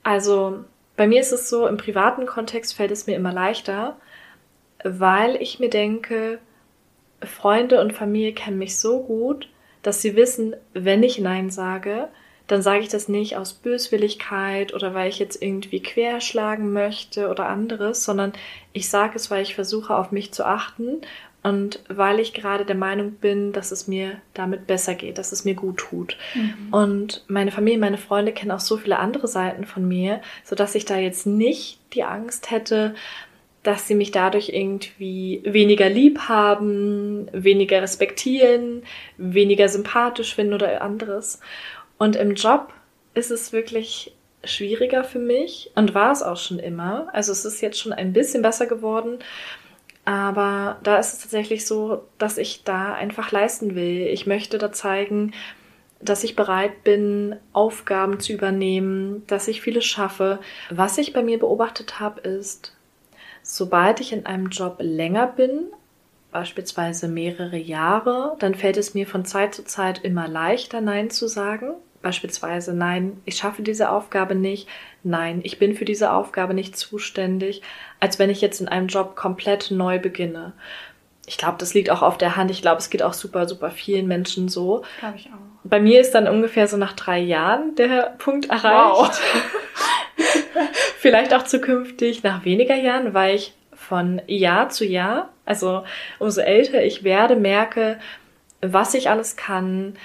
Also 0.01 0.65
bei 0.97 1.05
mir 1.05 1.21
ist 1.21 1.31
es 1.31 1.51
so, 1.51 1.67
im 1.67 1.77
privaten 1.77 2.25
Kontext 2.25 2.73
fällt 2.73 2.89
es 2.89 3.05
mir 3.05 3.15
immer 3.15 3.31
leichter, 3.31 3.95
weil 4.83 5.35
ich 5.35 5.59
mir 5.59 5.69
denke, 5.69 6.39
Freunde 7.21 7.79
und 7.79 7.93
Familie 7.93 8.33
kennen 8.33 8.57
mich 8.57 8.79
so 8.79 9.03
gut, 9.03 9.49
dass 9.83 10.01
sie 10.01 10.15
wissen, 10.15 10.55
wenn 10.73 11.03
ich 11.03 11.19
Nein 11.19 11.51
sage, 11.51 12.07
dann 12.51 12.61
sage 12.61 12.81
ich 12.81 12.89
das 12.89 13.07
nicht 13.07 13.37
aus 13.37 13.53
Böswilligkeit 13.53 14.73
oder 14.73 14.93
weil 14.93 15.07
ich 15.07 15.19
jetzt 15.19 15.41
irgendwie 15.41 15.81
querschlagen 15.81 16.73
möchte 16.73 17.29
oder 17.29 17.47
anderes, 17.47 18.03
sondern 18.03 18.33
ich 18.73 18.89
sage 18.89 19.13
es, 19.15 19.31
weil 19.31 19.41
ich 19.41 19.55
versuche, 19.55 19.95
auf 19.95 20.11
mich 20.11 20.33
zu 20.33 20.45
achten 20.45 21.01
und 21.43 21.79
weil 21.87 22.19
ich 22.19 22.33
gerade 22.33 22.65
der 22.65 22.75
Meinung 22.75 23.13
bin, 23.13 23.53
dass 23.53 23.71
es 23.71 23.87
mir 23.87 24.17
damit 24.33 24.67
besser 24.67 24.95
geht, 24.95 25.17
dass 25.17 25.31
es 25.31 25.45
mir 25.45 25.55
gut 25.55 25.77
tut. 25.77 26.17
Mhm. 26.35 26.73
Und 26.73 27.23
meine 27.29 27.51
Familie, 27.51 27.79
meine 27.79 27.97
Freunde 27.97 28.33
kennen 28.33 28.51
auch 28.51 28.59
so 28.59 28.75
viele 28.75 28.99
andere 28.99 29.29
Seiten 29.29 29.65
von 29.65 29.87
mir, 29.87 30.19
sodass 30.43 30.75
ich 30.75 30.83
da 30.83 30.97
jetzt 30.97 31.25
nicht 31.25 31.79
die 31.93 32.03
Angst 32.03 32.51
hätte, 32.51 32.95
dass 33.63 33.87
sie 33.87 33.95
mich 33.95 34.11
dadurch 34.11 34.49
irgendwie 34.49 35.41
weniger 35.45 35.87
lieb 35.87 36.19
haben, 36.27 37.27
weniger 37.31 37.81
respektieren, 37.81 38.83
weniger 39.17 39.69
sympathisch 39.69 40.35
finden 40.35 40.55
oder 40.55 40.81
anderes. 40.81 41.39
Und 42.01 42.15
im 42.15 42.33
Job 42.33 42.73
ist 43.13 43.29
es 43.29 43.53
wirklich 43.53 44.11
schwieriger 44.43 45.03
für 45.03 45.19
mich 45.19 45.69
und 45.75 45.93
war 45.93 46.11
es 46.11 46.23
auch 46.23 46.37
schon 46.37 46.57
immer. 46.57 47.09
Also 47.13 47.31
es 47.31 47.45
ist 47.45 47.61
jetzt 47.61 47.77
schon 47.77 47.93
ein 47.93 48.11
bisschen 48.11 48.41
besser 48.41 48.65
geworden. 48.65 49.19
Aber 50.03 50.79
da 50.81 50.97
ist 50.97 51.13
es 51.13 51.19
tatsächlich 51.19 51.67
so, 51.67 52.01
dass 52.17 52.39
ich 52.39 52.63
da 52.63 52.95
einfach 52.95 53.31
leisten 53.31 53.75
will. 53.75 54.07
Ich 54.07 54.25
möchte 54.25 54.57
da 54.57 54.71
zeigen, 54.71 55.35
dass 55.99 56.23
ich 56.23 56.35
bereit 56.35 56.83
bin, 56.83 57.35
Aufgaben 57.53 58.19
zu 58.19 58.33
übernehmen, 58.33 59.21
dass 59.27 59.47
ich 59.47 59.61
vieles 59.61 59.85
schaffe. 59.85 60.39
Was 60.71 60.97
ich 60.97 61.13
bei 61.13 61.21
mir 61.21 61.37
beobachtet 61.37 61.99
habe, 61.99 62.21
ist, 62.21 62.75
sobald 63.43 63.99
ich 63.99 64.11
in 64.11 64.25
einem 64.25 64.49
Job 64.49 64.77
länger 64.79 65.27
bin, 65.27 65.67
beispielsweise 66.31 67.07
mehrere 67.07 67.57
Jahre, 67.57 68.37
dann 68.39 68.55
fällt 68.55 68.77
es 68.77 68.95
mir 68.95 69.05
von 69.05 69.23
Zeit 69.23 69.53
zu 69.53 69.65
Zeit 69.65 70.03
immer 70.03 70.27
leichter, 70.27 70.81
Nein 70.81 71.11
zu 71.11 71.27
sagen 71.27 71.75
beispielsweise, 72.01 72.73
nein, 72.73 73.21
ich 73.25 73.35
schaffe 73.35 73.61
diese 73.61 73.89
Aufgabe 73.89 74.35
nicht, 74.35 74.67
nein, 75.03 75.41
ich 75.43 75.59
bin 75.59 75.75
für 75.75 75.85
diese 75.85 76.11
Aufgabe 76.11 76.53
nicht 76.53 76.77
zuständig, 76.77 77.61
als 77.99 78.19
wenn 78.19 78.29
ich 78.29 78.41
jetzt 78.41 78.61
in 78.61 78.67
einem 78.67 78.87
Job 78.87 79.15
komplett 79.15 79.71
neu 79.71 79.99
beginne. 79.99 80.53
Ich 81.27 81.37
glaube, 81.37 81.57
das 81.59 81.73
liegt 81.73 81.89
auch 81.89 82.01
auf 82.01 82.17
der 82.17 82.35
Hand. 82.35 82.51
Ich 82.51 82.61
glaube, 82.61 82.79
es 82.79 82.89
geht 82.89 83.03
auch 83.03 83.13
super, 83.13 83.47
super 83.47 83.71
vielen 83.71 84.07
Menschen 84.07 84.49
so. 84.49 84.83
Glaube 84.99 85.17
ich 85.17 85.27
auch. 85.27 85.51
Bei 85.63 85.79
mir 85.79 86.01
ist 86.01 86.11
dann 86.15 86.27
ungefähr 86.27 86.67
so 86.67 86.77
nach 86.77 86.93
drei 86.93 87.19
Jahren 87.19 87.75
der 87.75 88.15
Punkt 88.17 88.49
erreicht. 88.49 88.95
Wow. 88.95 89.21
Vielleicht 90.97 91.33
auch 91.33 91.43
zukünftig 91.43 92.23
nach 92.23 92.43
weniger 92.43 92.75
Jahren, 92.75 93.13
weil 93.13 93.35
ich 93.35 93.53
von 93.73 94.21
Jahr 94.27 94.69
zu 94.69 94.85
Jahr, 94.85 95.29
also 95.45 95.83
umso 96.19 96.41
älter 96.41 96.83
ich 96.83 97.03
werde, 97.03 97.35
merke, 97.35 97.99
was 98.61 98.93
ich 98.93 99.09
alles 99.09 99.35
kann, 99.35 99.95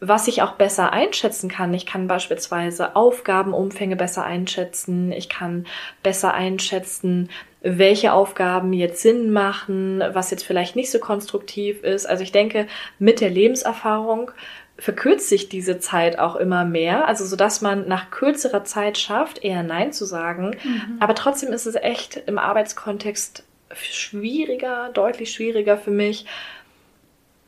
was 0.00 0.28
ich 0.28 0.42
auch 0.42 0.52
besser 0.52 0.92
einschätzen 0.92 1.48
kann. 1.50 1.74
Ich 1.74 1.84
kann 1.84 2.08
beispielsweise 2.08 2.96
Aufgabenumfänge 2.96 3.96
besser 3.96 4.24
einschätzen. 4.24 5.12
Ich 5.12 5.28
kann 5.28 5.66
besser 6.02 6.32
einschätzen, 6.32 7.28
welche 7.60 8.14
Aufgaben 8.14 8.72
jetzt 8.72 9.02
Sinn 9.02 9.30
machen, 9.30 10.02
was 10.12 10.30
jetzt 10.30 10.44
vielleicht 10.44 10.74
nicht 10.74 10.90
so 10.90 10.98
konstruktiv 10.98 11.84
ist. 11.84 12.06
Also 12.06 12.22
ich 12.22 12.32
denke, 12.32 12.66
mit 12.98 13.20
der 13.20 13.28
Lebenserfahrung 13.28 14.30
verkürzt 14.78 15.28
sich 15.28 15.50
diese 15.50 15.78
Zeit 15.78 16.18
auch 16.18 16.36
immer 16.36 16.64
mehr, 16.64 17.06
also 17.06 17.26
so 17.26 17.36
dass 17.36 17.60
man 17.60 17.86
nach 17.86 18.10
kürzerer 18.10 18.64
Zeit 18.64 18.96
schafft, 18.96 19.44
eher 19.44 19.62
Nein 19.62 19.92
zu 19.92 20.06
sagen. 20.06 20.56
Mhm. 20.64 20.96
Aber 21.00 21.14
trotzdem 21.14 21.52
ist 21.52 21.66
es 21.66 21.74
echt 21.74 22.16
im 22.26 22.38
Arbeitskontext 22.38 23.44
schwieriger, 23.74 24.88
deutlich 24.94 25.32
schwieriger 25.32 25.76
für 25.76 25.90
mich. 25.90 26.24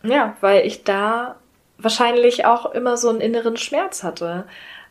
Ja, 0.03 0.37
weil 0.43 0.67
ich 0.67 0.85
da 0.85 1.37
wahrscheinlich 1.83 2.45
auch 2.45 2.73
immer 2.73 2.97
so 2.97 3.09
einen 3.09 3.21
inneren 3.21 3.57
Schmerz 3.57 4.03
hatte. 4.03 4.45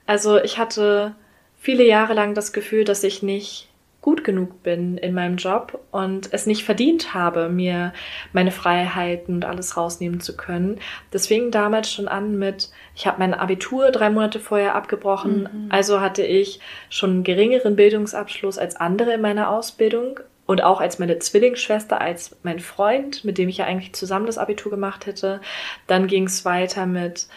Also 0.05 0.37
ich 0.37 0.57
hatte 0.57 1.15
viele 1.57 1.85
Jahre 1.85 2.13
lang 2.13 2.33
das 2.33 2.53
Gefühl, 2.53 2.83
dass 2.83 3.03
ich 3.03 3.23
nicht 3.23 3.71
gut 4.01 4.23
genug 4.23 4.63
bin 4.63 4.97
in 4.97 5.13
meinem 5.13 5.37
Job 5.37 5.79
und 5.91 6.33
es 6.33 6.47
nicht 6.47 6.63
verdient 6.63 7.13
habe, 7.13 7.49
mir 7.49 7.93
meine 8.33 8.51
Freiheiten 8.51 9.35
und 9.35 9.45
alles 9.45 9.77
rausnehmen 9.77 10.19
zu 10.19 10.35
können. 10.35 10.79
Das 11.11 11.27
fing 11.27 11.51
damals 11.51 11.91
schon 11.91 12.07
an 12.07 12.37
mit, 12.37 12.71
ich 12.95 13.05
habe 13.05 13.19
mein 13.19 13.35
Abitur 13.35 13.91
drei 13.91 14.09
Monate 14.09 14.39
vorher 14.39 14.73
abgebrochen, 14.73 15.43
mhm. 15.43 15.67
also 15.69 16.01
hatte 16.01 16.23
ich 16.23 16.59
schon 16.89 17.11
einen 17.11 17.23
geringeren 17.23 17.75
Bildungsabschluss 17.75 18.57
als 18.57 18.75
andere 18.75 19.13
in 19.13 19.21
meiner 19.21 19.51
Ausbildung 19.51 20.19
und 20.45 20.63
auch 20.63 20.81
als 20.81 20.99
meine 20.99 21.19
Zwillingsschwester, 21.19 22.01
als 22.01 22.37
mein 22.43 22.59
Freund, 22.59 23.23
mit 23.23 23.37
dem 23.37 23.49
ich 23.49 23.57
ja 23.57 23.65
eigentlich 23.65 23.93
zusammen 23.93 24.25
das 24.25 24.37
Abitur 24.37 24.71
gemacht 24.71 25.05
hätte. 25.05 25.41
Dann 25.87 26.07
ging 26.07 26.25
es 26.25 26.45
weiter 26.45 26.85
mit, 26.85 27.27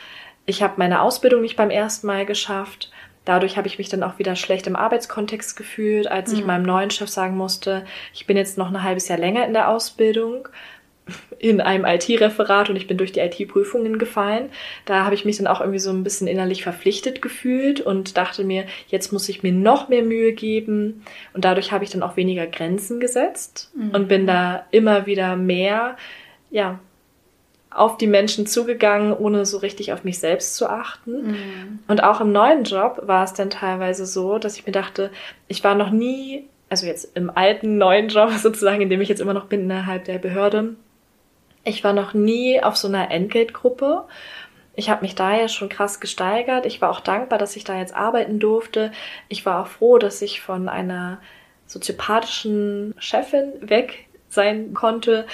ich 0.46 0.62
habe 0.62 0.74
meine 0.76 1.00
Ausbildung 1.00 1.42
nicht 1.42 1.56
beim 1.56 1.70
ersten 1.70 2.06
Mal 2.06 2.26
geschafft 2.26 2.90
Dadurch 3.24 3.56
habe 3.56 3.66
ich 3.66 3.78
mich 3.78 3.88
dann 3.88 4.02
auch 4.02 4.18
wieder 4.18 4.36
schlecht 4.36 4.66
im 4.66 4.76
Arbeitskontext 4.76 5.56
gefühlt, 5.56 6.06
als 6.06 6.32
ich 6.32 6.40
mhm. 6.40 6.46
meinem 6.46 6.62
neuen 6.64 6.90
Chef 6.90 7.08
sagen 7.08 7.36
musste, 7.36 7.86
ich 8.12 8.26
bin 8.26 8.36
jetzt 8.36 8.58
noch 8.58 8.68
ein 8.68 8.82
halbes 8.82 9.08
Jahr 9.08 9.18
länger 9.18 9.46
in 9.46 9.54
der 9.54 9.70
Ausbildung 9.70 10.48
in 11.38 11.60
einem 11.60 11.84
IT-Referat 11.84 12.70
und 12.70 12.76
ich 12.76 12.86
bin 12.86 12.96
durch 12.96 13.12
die 13.12 13.20
IT-Prüfungen 13.20 13.98
gefallen. 13.98 14.48
Da 14.86 15.04
habe 15.04 15.14
ich 15.14 15.26
mich 15.26 15.36
dann 15.36 15.46
auch 15.46 15.60
irgendwie 15.60 15.78
so 15.78 15.90
ein 15.90 16.02
bisschen 16.02 16.26
innerlich 16.26 16.62
verpflichtet 16.62 17.20
gefühlt 17.20 17.82
und 17.82 18.16
dachte 18.16 18.44
mir, 18.44 18.64
jetzt 18.88 19.12
muss 19.12 19.28
ich 19.28 19.42
mir 19.42 19.52
noch 19.52 19.88
mehr 19.88 20.02
Mühe 20.02 20.32
geben. 20.32 21.04
Und 21.34 21.44
dadurch 21.44 21.72
habe 21.72 21.84
ich 21.84 21.90
dann 21.90 22.02
auch 22.02 22.16
weniger 22.16 22.46
Grenzen 22.46 23.00
gesetzt 23.00 23.70
mhm. 23.74 23.90
und 23.90 24.08
bin 24.08 24.26
da 24.26 24.64
immer 24.70 25.04
wieder 25.04 25.36
mehr, 25.36 25.96
ja, 26.50 26.78
auf 27.70 27.98
die 27.98 28.06
Menschen 28.06 28.46
zugegangen, 28.46 29.12
ohne 29.12 29.44
so 29.44 29.58
richtig 29.58 29.92
auf 29.92 30.04
mich 30.04 30.20
selbst 30.20 30.56
zu 30.56 30.68
achten. 30.68 31.32
Mhm. 31.32 31.78
Und 31.88 32.02
auch 32.04 32.20
im 32.20 32.32
neuen 32.32 32.64
Job 32.64 33.02
war 33.02 33.24
es 33.24 33.34
dann 33.34 33.50
teilweise 33.50 34.06
so, 34.06 34.38
dass 34.38 34.56
ich 34.56 34.64
mir 34.64 34.72
dachte, 34.72 35.10
ich 35.48 35.62
war 35.64 35.74
noch 35.74 35.90
nie, 35.90 36.44
also 36.70 36.86
jetzt 36.86 37.16
im 37.16 37.30
alten 37.30 37.76
neuen 37.76 38.08
Job 38.08 38.30
sozusagen, 38.38 38.80
in 38.80 38.88
dem 38.88 39.00
ich 39.00 39.08
jetzt 39.08 39.20
immer 39.20 39.34
noch 39.34 39.46
bin 39.46 39.62
innerhalb 39.62 40.04
der 40.04 40.18
Behörde, 40.18 40.76
ich 41.64 41.82
war 41.84 41.92
noch 41.92 42.14
nie 42.14 42.62
auf 42.62 42.76
so 42.76 42.88
einer 42.88 43.10
Entgeltgruppe. 43.10 44.04
Ich 44.76 44.90
habe 44.90 45.02
mich 45.02 45.14
da 45.14 45.36
ja 45.36 45.48
schon 45.48 45.68
krass 45.68 46.00
gesteigert. 46.00 46.66
Ich 46.66 46.80
war 46.80 46.90
auch 46.90 47.00
dankbar, 47.00 47.38
dass 47.38 47.56
ich 47.56 47.64
da 47.64 47.78
jetzt 47.78 47.94
arbeiten 47.94 48.38
durfte. 48.38 48.92
Ich 49.28 49.46
war 49.46 49.62
auch 49.62 49.68
froh, 49.68 49.98
dass 49.98 50.20
ich 50.22 50.40
von 50.40 50.68
einer 50.68 51.20
soziopathischen 51.66 52.94
Chefin 52.98 53.52
weg 53.60 54.06
sein 54.28 54.74
konnte. 54.74 55.26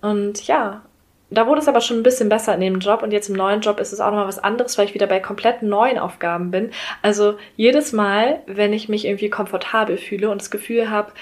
Und 0.00 0.46
ja, 0.46 0.82
da 1.30 1.46
wurde 1.46 1.60
es 1.60 1.68
aber 1.68 1.80
schon 1.80 1.98
ein 1.98 2.02
bisschen 2.02 2.28
besser 2.28 2.54
in 2.54 2.60
dem 2.60 2.78
Job 2.78 3.02
und 3.02 3.12
jetzt 3.12 3.28
im 3.28 3.34
neuen 3.34 3.60
Job 3.60 3.80
ist 3.80 3.92
es 3.92 4.00
auch 4.00 4.10
nochmal 4.10 4.28
was 4.28 4.38
anderes, 4.38 4.78
weil 4.78 4.86
ich 4.86 4.94
wieder 4.94 5.06
bei 5.06 5.20
komplett 5.20 5.62
neuen 5.62 5.98
Aufgaben 5.98 6.50
bin. 6.50 6.70
Also 7.02 7.36
jedes 7.56 7.92
Mal, 7.92 8.42
wenn 8.46 8.72
ich 8.72 8.88
mich 8.88 9.06
irgendwie 9.06 9.30
komfortabel 9.30 9.96
fühle 9.96 10.30
und 10.30 10.40
das 10.40 10.50
Gefühl 10.50 10.90
habe, 10.90 11.12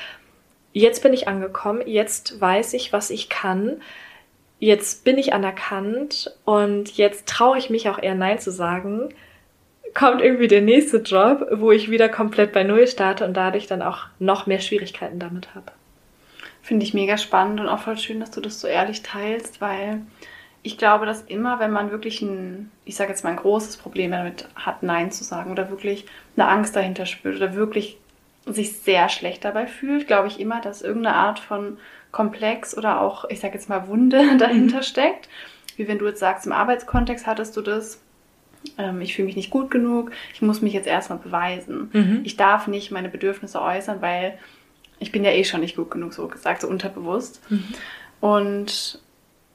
jetzt 0.72 1.02
bin 1.02 1.12
ich 1.12 1.28
angekommen, 1.28 1.82
jetzt 1.86 2.40
weiß 2.40 2.74
ich, 2.74 2.92
was 2.92 3.10
ich 3.10 3.28
kann, 3.28 3.80
jetzt 4.62 5.02
bin 5.02 5.18
ich 5.18 5.34
anerkannt 5.34 6.32
und 6.44 6.96
jetzt 6.96 7.26
traue 7.26 7.58
ich 7.58 7.68
mich 7.68 7.88
auch 7.88 8.00
eher 8.00 8.14
Nein 8.14 8.38
zu 8.38 8.52
sagen, 8.52 9.12
kommt 9.92 10.22
irgendwie 10.22 10.46
der 10.46 10.60
nächste 10.60 10.98
Job, 10.98 11.48
wo 11.50 11.72
ich 11.72 11.90
wieder 11.90 12.08
komplett 12.08 12.52
bei 12.52 12.62
Null 12.62 12.86
starte 12.86 13.24
und 13.24 13.36
dadurch 13.36 13.66
dann 13.66 13.82
auch 13.82 14.06
noch 14.20 14.46
mehr 14.46 14.60
Schwierigkeiten 14.60 15.18
damit 15.18 15.56
habe. 15.56 15.72
Finde 16.62 16.86
ich 16.86 16.94
mega 16.94 17.18
spannend 17.18 17.58
und 17.58 17.66
auch 17.66 17.80
voll 17.80 17.98
schön, 17.98 18.20
dass 18.20 18.30
du 18.30 18.40
das 18.40 18.60
so 18.60 18.68
ehrlich 18.68 19.02
teilst, 19.02 19.60
weil 19.60 20.02
ich 20.62 20.78
glaube, 20.78 21.06
dass 21.06 21.22
immer, 21.22 21.58
wenn 21.58 21.72
man 21.72 21.90
wirklich 21.90 22.22
ein, 22.22 22.70
ich 22.84 22.94
sage 22.94 23.10
jetzt 23.10 23.24
mal 23.24 23.30
ein 23.30 23.36
großes 23.36 23.78
Problem 23.78 24.12
damit 24.12 24.46
hat, 24.54 24.84
Nein 24.84 25.10
zu 25.10 25.24
sagen 25.24 25.50
oder 25.50 25.70
wirklich 25.70 26.06
eine 26.36 26.46
Angst 26.46 26.76
dahinter 26.76 27.04
spürt 27.04 27.34
oder 27.34 27.56
wirklich 27.56 27.98
sich 28.46 28.76
sehr 28.76 29.08
schlecht 29.08 29.44
dabei 29.44 29.66
fühlt, 29.66 30.06
glaube 30.06 30.28
ich 30.28 30.38
immer, 30.38 30.60
dass 30.60 30.82
irgendeine 30.82 31.16
Art 31.16 31.40
von 31.40 31.78
Komplex 32.12 32.76
oder 32.76 33.00
auch, 33.00 33.28
ich 33.30 33.40
sage 33.40 33.54
jetzt 33.54 33.68
mal 33.68 33.88
Wunde 33.88 34.36
dahinter 34.38 34.78
mhm. 34.78 34.82
steckt. 34.82 35.28
Wie 35.76 35.88
wenn 35.88 35.98
du 35.98 36.06
jetzt 36.06 36.20
sagst, 36.20 36.46
im 36.46 36.52
Arbeitskontext 36.52 37.26
hattest 37.26 37.56
du 37.56 37.62
das, 37.62 38.00
ähm, 38.78 39.00
ich 39.00 39.16
fühle 39.16 39.26
mich 39.26 39.36
nicht 39.36 39.50
gut 39.50 39.70
genug, 39.70 40.12
ich 40.34 40.42
muss 40.42 40.60
mich 40.60 40.74
jetzt 40.74 40.86
erstmal 40.86 41.18
beweisen. 41.18 41.90
Mhm. 41.92 42.20
Ich 42.24 42.36
darf 42.36 42.68
nicht 42.68 42.90
meine 42.90 43.08
Bedürfnisse 43.08 43.60
äußern, 43.60 44.02
weil 44.02 44.38
ich 44.98 45.10
bin 45.10 45.24
ja 45.24 45.30
eh 45.32 45.44
schon 45.44 45.60
nicht 45.60 45.74
gut 45.74 45.90
genug, 45.90 46.12
so 46.12 46.28
gesagt, 46.28 46.60
so 46.60 46.68
unterbewusst. 46.68 47.40
Mhm. 47.50 47.64
Und 48.20 49.00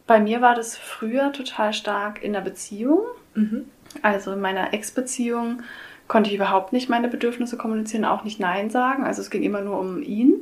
bei 0.08 0.20
mir 0.20 0.42
war 0.42 0.56
das 0.56 0.78
früher 0.78 1.32
total 1.32 1.74
stark 1.74 2.24
in 2.24 2.34
der 2.34 2.42
Beziehung. 2.42 3.02
Mhm. 3.36 3.66
Also 4.02 4.34
in 4.34 4.42
meiner 4.42 4.74
Ex-Beziehung 4.74 5.62
konnte 6.08 6.30
ich 6.30 6.36
überhaupt 6.36 6.74
nicht 6.74 6.90
meine 6.90 7.08
Bedürfnisse 7.08 7.58
kommunizieren, 7.58 8.06
auch 8.06 8.24
nicht 8.24 8.40
Nein 8.40 8.70
sagen. 8.70 9.04
Also 9.04 9.22
es 9.22 9.30
ging 9.30 9.44
immer 9.44 9.62
nur 9.62 9.80
um 9.80 10.02
ihn. 10.02 10.36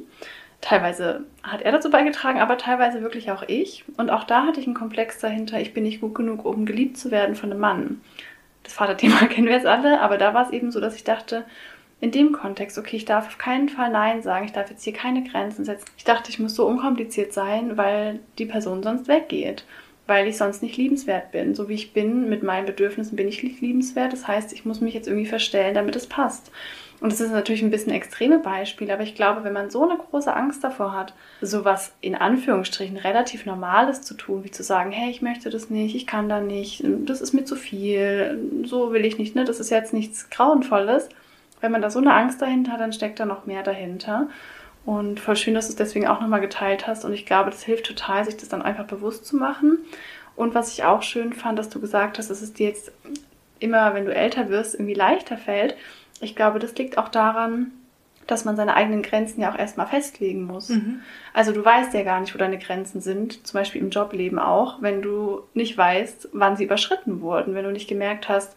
Teilweise 0.65 1.25
hat 1.43 1.61
er 1.61 1.71
dazu 1.71 1.91
beigetragen, 1.91 2.39
aber 2.39 2.57
teilweise 2.57 3.03
wirklich 3.03 3.29
auch 3.29 3.43
ich. 3.45 3.85
Und 3.97 4.09
auch 4.09 4.23
da 4.23 4.47
hatte 4.47 4.59
ich 4.59 4.65
einen 4.65 4.75
Komplex 4.75 5.19
dahinter, 5.19 5.59
ich 5.61 5.75
bin 5.75 5.83
nicht 5.83 6.01
gut 6.01 6.15
genug, 6.15 6.43
um 6.43 6.65
geliebt 6.65 6.97
zu 6.97 7.11
werden 7.11 7.35
von 7.35 7.51
einem 7.51 7.59
Mann. 7.59 8.01
Das 8.63 8.73
Vaterthema 8.73 9.27
kennen 9.29 9.45
wir 9.45 9.53
jetzt 9.53 9.67
alle, 9.67 10.01
aber 10.01 10.17
da 10.17 10.33
war 10.33 10.43
es 10.43 10.51
eben 10.51 10.71
so, 10.71 10.81
dass 10.81 10.95
ich 10.95 11.03
dachte, 11.03 11.45
in 12.01 12.09
dem 12.09 12.31
Kontext, 12.31 12.79
okay, 12.79 12.95
ich 12.95 13.05
darf 13.05 13.27
auf 13.27 13.37
keinen 13.37 13.69
Fall 13.69 13.91
Nein 13.91 14.23
sagen, 14.23 14.45
ich 14.45 14.53
darf 14.53 14.71
jetzt 14.71 14.83
hier 14.83 14.93
keine 14.93 15.23
Grenzen 15.23 15.65
setzen. 15.65 15.85
Ich 15.97 16.03
dachte, 16.03 16.31
ich 16.31 16.39
muss 16.39 16.55
so 16.55 16.65
unkompliziert 16.65 17.31
sein, 17.31 17.77
weil 17.77 18.19
die 18.39 18.47
Person 18.47 18.81
sonst 18.81 19.07
weggeht, 19.07 19.65
weil 20.07 20.27
ich 20.27 20.35
sonst 20.35 20.63
nicht 20.63 20.77
liebenswert 20.77 21.31
bin. 21.31 21.53
So 21.53 21.69
wie 21.69 21.75
ich 21.75 21.93
bin, 21.93 22.27
mit 22.27 22.41
meinen 22.41 22.65
Bedürfnissen 22.65 23.15
bin 23.15 23.27
ich 23.27 23.43
nicht 23.43 23.61
liebenswert. 23.61 24.13
Das 24.13 24.27
heißt, 24.27 24.51
ich 24.51 24.65
muss 24.65 24.81
mich 24.81 24.95
jetzt 24.95 25.07
irgendwie 25.07 25.27
verstellen, 25.27 25.75
damit 25.75 25.95
es 25.95 26.07
passt. 26.07 26.51
Und 27.01 27.11
das 27.11 27.19
ist 27.19 27.31
natürlich 27.31 27.61
ein 27.61 27.71
bisschen 27.71 27.91
extreme 27.91 28.39
Beispiel, 28.39 28.89
aber 28.89 29.03
ich 29.03 29.15
glaube, 29.15 29.43
wenn 29.43 29.53
man 29.53 29.69
so 29.69 29.83
eine 29.83 29.97
große 29.97 30.33
Angst 30.33 30.63
davor 30.63 30.93
hat, 30.93 31.13
sowas 31.41 31.93
in 32.01 32.15
Anführungsstrichen 32.15 32.97
relativ 32.97 33.45
Normales 33.45 34.01
zu 34.01 34.13
tun, 34.13 34.43
wie 34.43 34.51
zu 34.51 34.63
sagen, 34.63 34.91
hey, 34.91 35.11
ich 35.11 35.21
möchte 35.21 35.49
das 35.49 35.69
nicht, 35.69 35.95
ich 35.95 36.07
kann 36.07 36.29
da 36.29 36.39
nicht, 36.39 36.83
das 37.05 37.21
ist 37.21 37.33
mir 37.33 37.43
zu 37.43 37.55
viel, 37.55 38.39
so 38.63 38.93
will 38.93 39.05
ich 39.05 39.17
nicht, 39.17 39.35
ne? 39.35 39.43
Das 39.43 39.59
ist 39.59 39.69
jetzt 39.69 39.93
nichts 39.93 40.29
Grauenvolles 40.29 41.09
wenn 41.65 41.71
man 41.71 41.81
da 41.81 41.89
so 41.89 41.99
eine 41.99 42.13
Angst 42.13 42.41
dahinter 42.41 42.73
hat, 42.73 42.79
dann 42.79 42.93
steckt 42.93 43.19
da 43.19 43.25
noch 43.25 43.45
mehr 43.45 43.63
dahinter. 43.63 44.27
Und 44.85 45.19
voll 45.19 45.35
schön, 45.35 45.55
dass 45.55 45.65
du 45.65 45.71
es 45.71 45.77
deswegen 45.77 46.07
auch 46.07 46.21
nochmal 46.21 46.41
geteilt 46.41 46.85
hast. 46.85 47.05
Und 47.05 47.13
ich 47.13 47.25
glaube, 47.25 47.49
das 47.49 47.63
hilft 47.63 47.87
total, 47.87 48.23
sich 48.23 48.37
das 48.37 48.49
dann 48.49 48.61
einfach 48.61 48.85
bewusst 48.85 49.25
zu 49.25 49.35
machen. 49.35 49.79
Und 50.35 50.53
was 50.53 50.71
ich 50.71 50.83
auch 50.83 51.01
schön 51.01 51.33
fand, 51.33 51.57
dass 51.57 51.69
du 51.69 51.79
gesagt 51.79 52.19
hast, 52.19 52.29
dass 52.29 52.43
es 52.43 52.53
dir 52.53 52.67
jetzt 52.67 52.91
immer, 53.59 53.95
wenn 53.95 54.05
du 54.05 54.13
älter 54.13 54.49
wirst, 54.49 54.75
irgendwie 54.75 54.93
leichter 54.93 55.37
fällt. 55.37 55.75
Ich 56.25 56.35
glaube, 56.35 56.57
das 56.57 56.75
liegt 56.75 56.97
auch 56.97 57.09
daran, 57.09 57.71
dass 58.25 58.45
man 58.45 58.55
seine 58.55 58.75
eigenen 58.75 59.03
Grenzen 59.03 59.41
ja 59.41 59.51
auch 59.51 59.57
erstmal 59.57 59.85
festlegen 59.85 60.45
muss. 60.45 60.69
Mhm. 60.69 61.01
Also 61.33 61.51
du 61.51 61.63
weißt 61.63 61.93
ja 61.93 62.01
gar 62.01 62.19
nicht, 62.19 62.33
wo 62.33 62.39
deine 62.39 62.57
Grenzen 62.57 62.99
sind, 62.99 63.45
zum 63.45 63.59
Beispiel 63.59 63.79
im 63.79 63.91
Jobleben 63.91 64.39
auch, 64.39 64.81
wenn 64.81 65.03
du 65.03 65.43
nicht 65.53 65.77
weißt, 65.77 66.29
wann 66.33 66.57
sie 66.57 66.63
überschritten 66.63 67.21
wurden, 67.21 67.53
wenn 67.53 67.63
du 67.63 67.71
nicht 67.71 67.87
gemerkt 67.87 68.27
hast, 68.27 68.55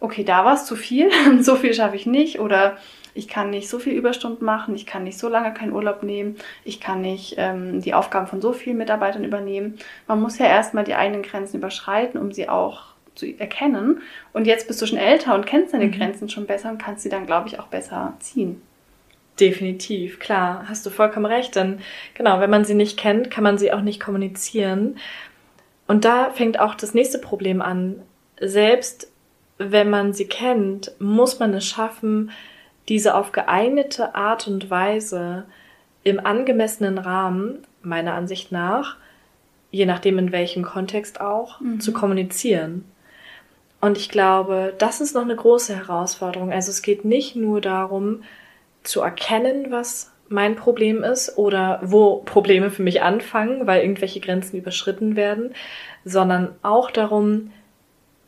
okay, 0.00 0.22
da 0.22 0.44
war 0.44 0.54
es 0.54 0.66
zu 0.66 0.76
viel, 0.76 1.10
so 1.40 1.56
viel 1.56 1.72
schaffe 1.72 1.96
ich 1.96 2.04
nicht 2.04 2.40
oder 2.40 2.76
ich 3.14 3.26
kann 3.26 3.48
nicht 3.48 3.70
so 3.70 3.78
viel 3.78 3.94
Überstunden 3.94 4.44
machen, 4.44 4.74
ich 4.74 4.84
kann 4.84 5.04
nicht 5.04 5.18
so 5.18 5.30
lange 5.30 5.54
keinen 5.54 5.72
Urlaub 5.72 6.02
nehmen, 6.02 6.36
ich 6.62 6.78
kann 6.78 7.00
nicht 7.00 7.36
ähm, 7.38 7.80
die 7.80 7.94
Aufgaben 7.94 8.26
von 8.26 8.42
so 8.42 8.52
vielen 8.52 8.76
Mitarbeitern 8.76 9.24
übernehmen. 9.24 9.78
Man 10.06 10.20
muss 10.20 10.38
ja 10.38 10.46
erstmal 10.46 10.84
die 10.84 10.94
eigenen 10.94 11.22
Grenzen 11.22 11.56
überschreiten, 11.56 12.20
um 12.20 12.30
sie 12.30 12.50
auch 12.50 12.97
zu 13.18 13.26
erkennen. 13.38 14.00
Und 14.32 14.46
jetzt 14.46 14.66
bist 14.68 14.80
du 14.80 14.86
schon 14.86 14.98
älter 14.98 15.34
und 15.34 15.44
kennst 15.46 15.74
deine 15.74 15.86
Mhm. 15.86 15.92
Grenzen 15.92 16.28
schon 16.28 16.46
besser 16.46 16.70
und 16.70 16.78
kannst 16.78 17.02
sie 17.02 17.08
dann, 17.08 17.26
glaube 17.26 17.48
ich, 17.48 17.58
auch 17.58 17.66
besser 17.66 18.14
ziehen. 18.20 18.62
Definitiv, 19.40 20.18
klar, 20.18 20.64
hast 20.68 20.84
du 20.84 20.90
vollkommen 20.90 21.26
recht. 21.26 21.54
Denn 21.54 21.80
genau, 22.14 22.40
wenn 22.40 22.50
man 22.50 22.64
sie 22.64 22.74
nicht 22.74 22.98
kennt, 22.98 23.30
kann 23.30 23.44
man 23.44 23.58
sie 23.58 23.72
auch 23.72 23.82
nicht 23.82 24.00
kommunizieren. 24.00 24.96
Und 25.86 26.04
da 26.04 26.30
fängt 26.30 26.58
auch 26.58 26.74
das 26.74 26.92
nächste 26.94 27.18
Problem 27.18 27.62
an. 27.62 28.02
Selbst 28.40 29.10
wenn 29.58 29.90
man 29.90 30.12
sie 30.12 30.26
kennt, 30.26 30.92
muss 30.98 31.38
man 31.38 31.54
es 31.54 31.66
schaffen, 31.66 32.30
diese 32.88 33.14
auf 33.14 33.32
geeignete 33.32 34.14
Art 34.14 34.46
und 34.48 34.70
Weise 34.70 35.44
im 36.04 36.24
angemessenen 36.24 36.98
Rahmen, 36.98 37.58
meiner 37.82 38.14
Ansicht 38.14 38.50
nach, 38.52 38.96
je 39.70 39.84
nachdem 39.86 40.18
in 40.18 40.32
welchem 40.32 40.64
Kontext 40.64 41.20
auch, 41.20 41.60
Mhm. 41.60 41.80
zu 41.80 41.92
kommunizieren. 41.92 42.84
Und 43.80 43.96
ich 43.96 44.08
glaube, 44.08 44.74
das 44.78 45.00
ist 45.00 45.14
noch 45.14 45.22
eine 45.22 45.36
große 45.36 45.74
Herausforderung. 45.76 46.52
Also 46.52 46.70
es 46.70 46.82
geht 46.82 47.04
nicht 47.04 47.36
nur 47.36 47.60
darum, 47.60 48.22
zu 48.82 49.00
erkennen, 49.02 49.70
was 49.70 50.12
mein 50.28 50.56
Problem 50.56 51.04
ist 51.04 51.38
oder 51.38 51.80
wo 51.82 52.16
Probleme 52.18 52.70
für 52.70 52.82
mich 52.82 53.02
anfangen, 53.02 53.66
weil 53.66 53.80
irgendwelche 53.82 54.20
Grenzen 54.20 54.56
überschritten 54.58 55.16
werden, 55.16 55.54
sondern 56.04 56.54
auch 56.62 56.90
darum, 56.90 57.50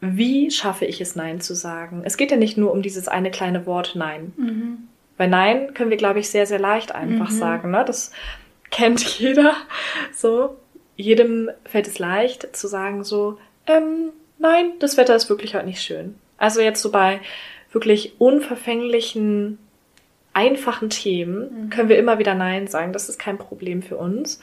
wie 0.01 0.51
schaffe 0.51 0.87
ich 0.87 1.01
es, 1.01 1.15
Nein 1.17 1.41
zu 1.41 1.55
sagen. 1.55 2.03
Es 2.05 2.17
geht 2.17 2.31
ja 2.31 2.37
nicht 2.39 2.57
nur 2.57 2.73
um 2.73 2.81
dieses 2.81 3.07
eine 3.09 3.31
kleine 3.31 3.67
Wort 3.67 3.97
Nein. 3.97 4.89
Weil 5.19 5.29
Nein 5.29 5.75
können 5.75 5.91
wir, 5.91 5.99
glaube 5.99 6.21
ich, 6.21 6.31
sehr, 6.31 6.47
sehr 6.47 6.59
leicht 6.61 6.95
einfach 6.95 7.31
Mhm. 7.31 7.35
sagen. 7.39 7.71
Ne? 7.73 7.85
Das 7.87 8.13
kennt 8.71 9.01
jeder. 9.19 9.55
So, 10.15 10.57
jedem 10.97 11.51
fällt 11.67 11.87
es 11.87 11.99
leicht 11.99 12.57
zu 12.57 12.67
sagen 12.67 13.05
so, 13.05 13.37
ähm, 13.67 14.11
nein, 14.41 14.73
das 14.81 14.97
Wetter 14.97 15.15
ist 15.15 15.29
wirklich 15.29 15.55
heute 15.55 15.67
nicht 15.67 15.83
schön. 15.83 16.17
Also 16.39 16.61
jetzt 16.61 16.83
so 16.83 16.91
bei 16.91 17.21
wirklich 17.73 18.15
unverfänglichen, 18.19 19.59
einfachen 20.33 20.91
Themen 20.91 21.65
Mhm. 21.67 21.71
können 21.71 21.89
wir 21.89 21.99
immer 21.99 22.19
wieder 22.19 22.35
Nein 22.35 22.67
sagen. 22.67 22.93
Das 22.93 23.09
ist 23.09 23.19
kein 23.19 23.39
Problem 23.39 23.83
für 23.83 23.97
uns. 23.97 24.41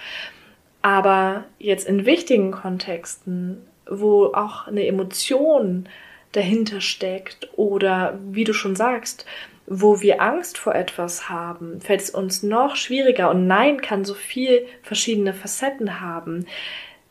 Aber 0.81 1.45
jetzt 1.59 1.87
in 1.87 2.05
wichtigen 2.05 2.51
Kontexten, 2.51 3.65
wo 3.89 4.27
auch 4.27 4.67
eine 4.67 4.85
Emotion 4.85 5.87
dahinter 6.33 6.81
steckt 6.81 7.49
oder 7.57 8.19
wie 8.29 8.43
du 8.43 8.53
schon 8.53 8.75
sagst, 8.75 9.25
wo 9.65 10.01
wir 10.01 10.21
Angst 10.21 10.57
vor 10.57 10.75
etwas 10.75 11.29
haben, 11.29 11.81
fällt 11.81 12.01
es 12.01 12.09
uns 12.09 12.43
noch 12.43 12.75
schwieriger 12.75 13.29
und 13.29 13.47
Nein 13.47 13.81
kann 13.81 14.05
so 14.05 14.13
viel 14.13 14.65
verschiedene 14.83 15.33
Facetten 15.33 15.99
haben. 15.99 16.45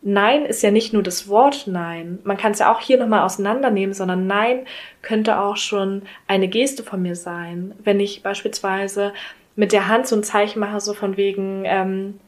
Nein 0.08 0.46
ist 0.46 0.62
ja 0.62 0.70
nicht 0.70 0.92
nur 0.92 1.02
das 1.02 1.28
Wort 1.28 1.66
Nein. 1.66 2.20
Man 2.22 2.36
kann 2.36 2.52
es 2.52 2.60
ja 2.60 2.72
auch 2.72 2.78
hier 2.78 2.96
nochmal 2.96 3.24
auseinandernehmen, 3.24 3.92
sondern 3.92 4.28
Nein 4.28 4.64
könnte 5.02 5.40
auch 5.40 5.56
schon 5.56 6.02
eine 6.28 6.46
Geste 6.46 6.84
von 6.84 7.02
mir 7.02 7.16
sein. 7.16 7.74
Wenn 7.82 7.98
ich 7.98 8.22
beispielsweise 8.22 9.12
mit 9.56 9.72
der 9.72 9.88
Hand 9.88 10.06
so 10.06 10.14
ein 10.14 10.22
Zeichen 10.22 10.60
mache, 10.60 10.78
so 10.78 10.94
von 10.94 11.16
wegen, 11.16 11.64
ähm, 11.64 12.20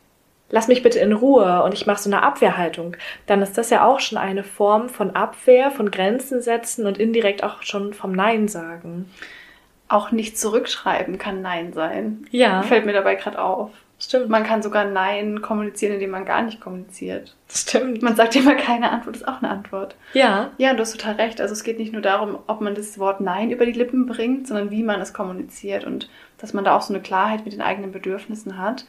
lass 0.51 0.67
mich 0.67 0.83
bitte 0.83 0.99
in 0.99 1.13
Ruhe 1.13 1.63
und 1.63 1.73
ich 1.73 1.87
mache 1.87 2.03
so 2.03 2.11
eine 2.11 2.25
Abwehrhaltung, 2.25 2.97
dann 3.27 3.43
ist 3.43 3.57
das 3.57 3.71
ja 3.71 3.87
auch 3.87 4.01
schon 4.01 4.19
eine 4.19 4.43
Form 4.43 4.89
von 4.89 5.15
Abwehr, 5.15 5.71
von 5.71 5.93
Grenzen 5.93 6.43
setzen 6.43 6.85
und 6.85 6.99
indirekt 6.99 7.45
auch 7.45 7.63
schon 7.63 7.95
vom 7.95 8.11
Nein 8.11 8.49
sagen. 8.49 9.09
Auch 9.87 10.11
nicht 10.11 10.37
zurückschreiben 10.37 11.17
kann 11.19 11.43
Nein 11.43 11.73
sein. 11.73 12.27
Ja, 12.33 12.63
Fällt 12.63 12.87
mir 12.87 12.93
dabei 12.93 13.15
gerade 13.15 13.41
auf. 13.41 13.71
Stimmt. 13.99 14.29
Man 14.29 14.45
kann 14.45 14.63
sogar 14.63 14.85
Nein 14.85 15.43
kommunizieren, 15.43 15.95
indem 15.95 16.11
man 16.11 16.25
gar 16.25 16.43
nicht 16.43 16.61
kommuniziert. 16.61 17.35
Stimmt. 17.49 18.03
Man 18.03 18.17
sagt 18.17 18.37
immer 18.37 18.55
keine 18.55 18.91
Antwort, 18.91 19.17
ist 19.17 19.29
auch 19.29 19.43
eine 19.43 19.51
Antwort. 19.51 19.97
Ja, 20.13 20.51
Ja, 20.59 20.75
du 20.75 20.81
hast 20.81 20.93
total 20.93 21.15
recht. 21.15 21.41
Also 21.41 21.53
es 21.53 21.65
geht 21.65 21.79
nicht 21.79 21.93
nur 21.93 22.03
darum, 22.03 22.39
ob 22.47 22.61
man 22.61 22.75
das 22.75 22.99
Wort 22.99 23.21
Nein 23.21 23.51
über 23.51 23.67
die 23.67 23.73
Lippen 23.73 24.07
bringt, 24.07 24.47
sondern 24.47 24.71
wie 24.71 24.83
man 24.83 25.01
es 25.01 25.13
kommuniziert 25.13 25.85
und 25.85 26.09
dass 26.39 26.53
man 26.53 26.65
da 26.65 26.77
auch 26.77 26.83
so 26.83 26.93
eine 26.95 27.03
Klarheit 27.03 27.45
mit 27.45 27.53
den 27.53 27.63
eigenen 27.63 27.91
Bedürfnissen 27.93 28.59
hat. 28.59 28.85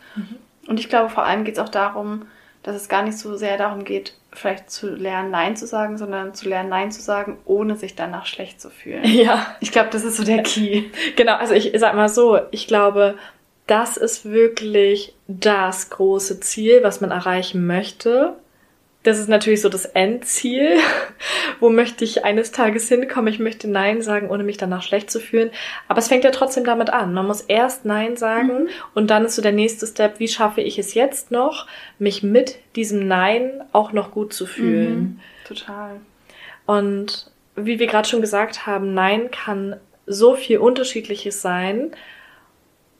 Und 0.67 0.79
ich 0.79 0.89
glaube, 0.89 1.09
vor 1.09 1.23
allem 1.23 1.45
geht 1.45 1.55
es 1.55 1.59
auch 1.59 1.69
darum, 1.69 2.27
dass 2.63 2.75
es 2.75 2.89
gar 2.89 3.03
nicht 3.03 3.17
so 3.17 3.37
sehr 3.37 3.57
darum 3.57 3.85
geht, 3.85 4.13
vielleicht 4.33 4.69
zu 4.69 4.93
lernen, 4.93 5.31
Nein 5.31 5.55
zu 5.55 5.65
sagen, 5.65 5.97
sondern 5.97 6.33
zu 6.33 6.47
lernen, 6.47 6.69
Nein 6.69 6.91
zu 6.91 7.01
sagen, 7.01 7.37
ohne 7.45 7.75
sich 7.75 7.95
danach 7.95 8.25
schlecht 8.25 8.61
zu 8.61 8.69
fühlen. 8.69 9.03
ja. 9.05 9.55
Ich 9.61 9.71
glaube, 9.71 9.89
das 9.91 10.03
ist 10.03 10.17
so 10.17 10.23
der 10.23 10.43
Key. 10.43 10.83
Genau, 11.15 11.35
also 11.35 11.53
ich 11.53 11.71
sag 11.77 11.95
mal 11.95 12.09
so, 12.09 12.39
ich 12.51 12.67
glaube, 12.67 13.15
das 13.69 13.97
ist 13.97 14.25
wirklich 14.25 15.13
das 15.27 15.89
große 15.91 16.39
Ziel, 16.39 16.81
was 16.81 17.01
man 17.01 17.11
erreichen 17.11 17.67
möchte. 17.67 18.33
Das 19.03 19.17
ist 19.19 19.29
natürlich 19.29 19.61
so 19.61 19.69
das 19.69 19.85
Endziel. 19.85 20.77
Wo 21.59 21.69
möchte 21.69 22.03
ich 22.03 22.25
eines 22.25 22.51
Tages 22.51 22.89
hinkommen? 22.89 23.31
Ich 23.31 23.39
möchte 23.39 23.69
Nein 23.69 24.01
sagen, 24.01 24.29
ohne 24.29 24.43
mich 24.43 24.57
danach 24.57 24.81
schlecht 24.81 25.11
zu 25.11 25.19
fühlen. 25.19 25.51
Aber 25.87 25.99
es 25.99 26.07
fängt 26.07 26.23
ja 26.23 26.31
trotzdem 26.31 26.63
damit 26.63 26.89
an. 26.89 27.13
Man 27.13 27.27
muss 27.27 27.41
erst 27.41 27.85
Nein 27.85 28.17
sagen 28.17 28.69
und 28.95 29.09
dann 29.09 29.25
ist 29.25 29.35
so 29.35 29.41
der 29.41 29.51
nächste 29.51 29.85
Step, 29.87 30.19
wie 30.19 30.27
schaffe 30.27 30.61
ich 30.61 30.79
es 30.79 30.95
jetzt 30.95 31.31
noch, 31.31 31.67
mich 31.99 32.23
mit 32.23 32.57
diesem 32.75 33.07
Nein 33.07 33.63
auch 33.71 33.93
noch 33.93 34.11
gut 34.11 34.33
zu 34.33 34.45
fühlen. 34.45 34.99
Mhm. 34.99 35.19
Total. 35.47 36.01
Und 36.65 37.31
wie 37.55 37.79
wir 37.79 37.87
gerade 37.87 38.07
schon 38.07 38.21
gesagt 38.21 38.65
haben, 38.65 38.93
Nein 38.93 39.31
kann 39.31 39.75
so 40.07 40.33
viel 40.33 40.57
Unterschiedliches 40.57 41.41
sein. 41.41 41.91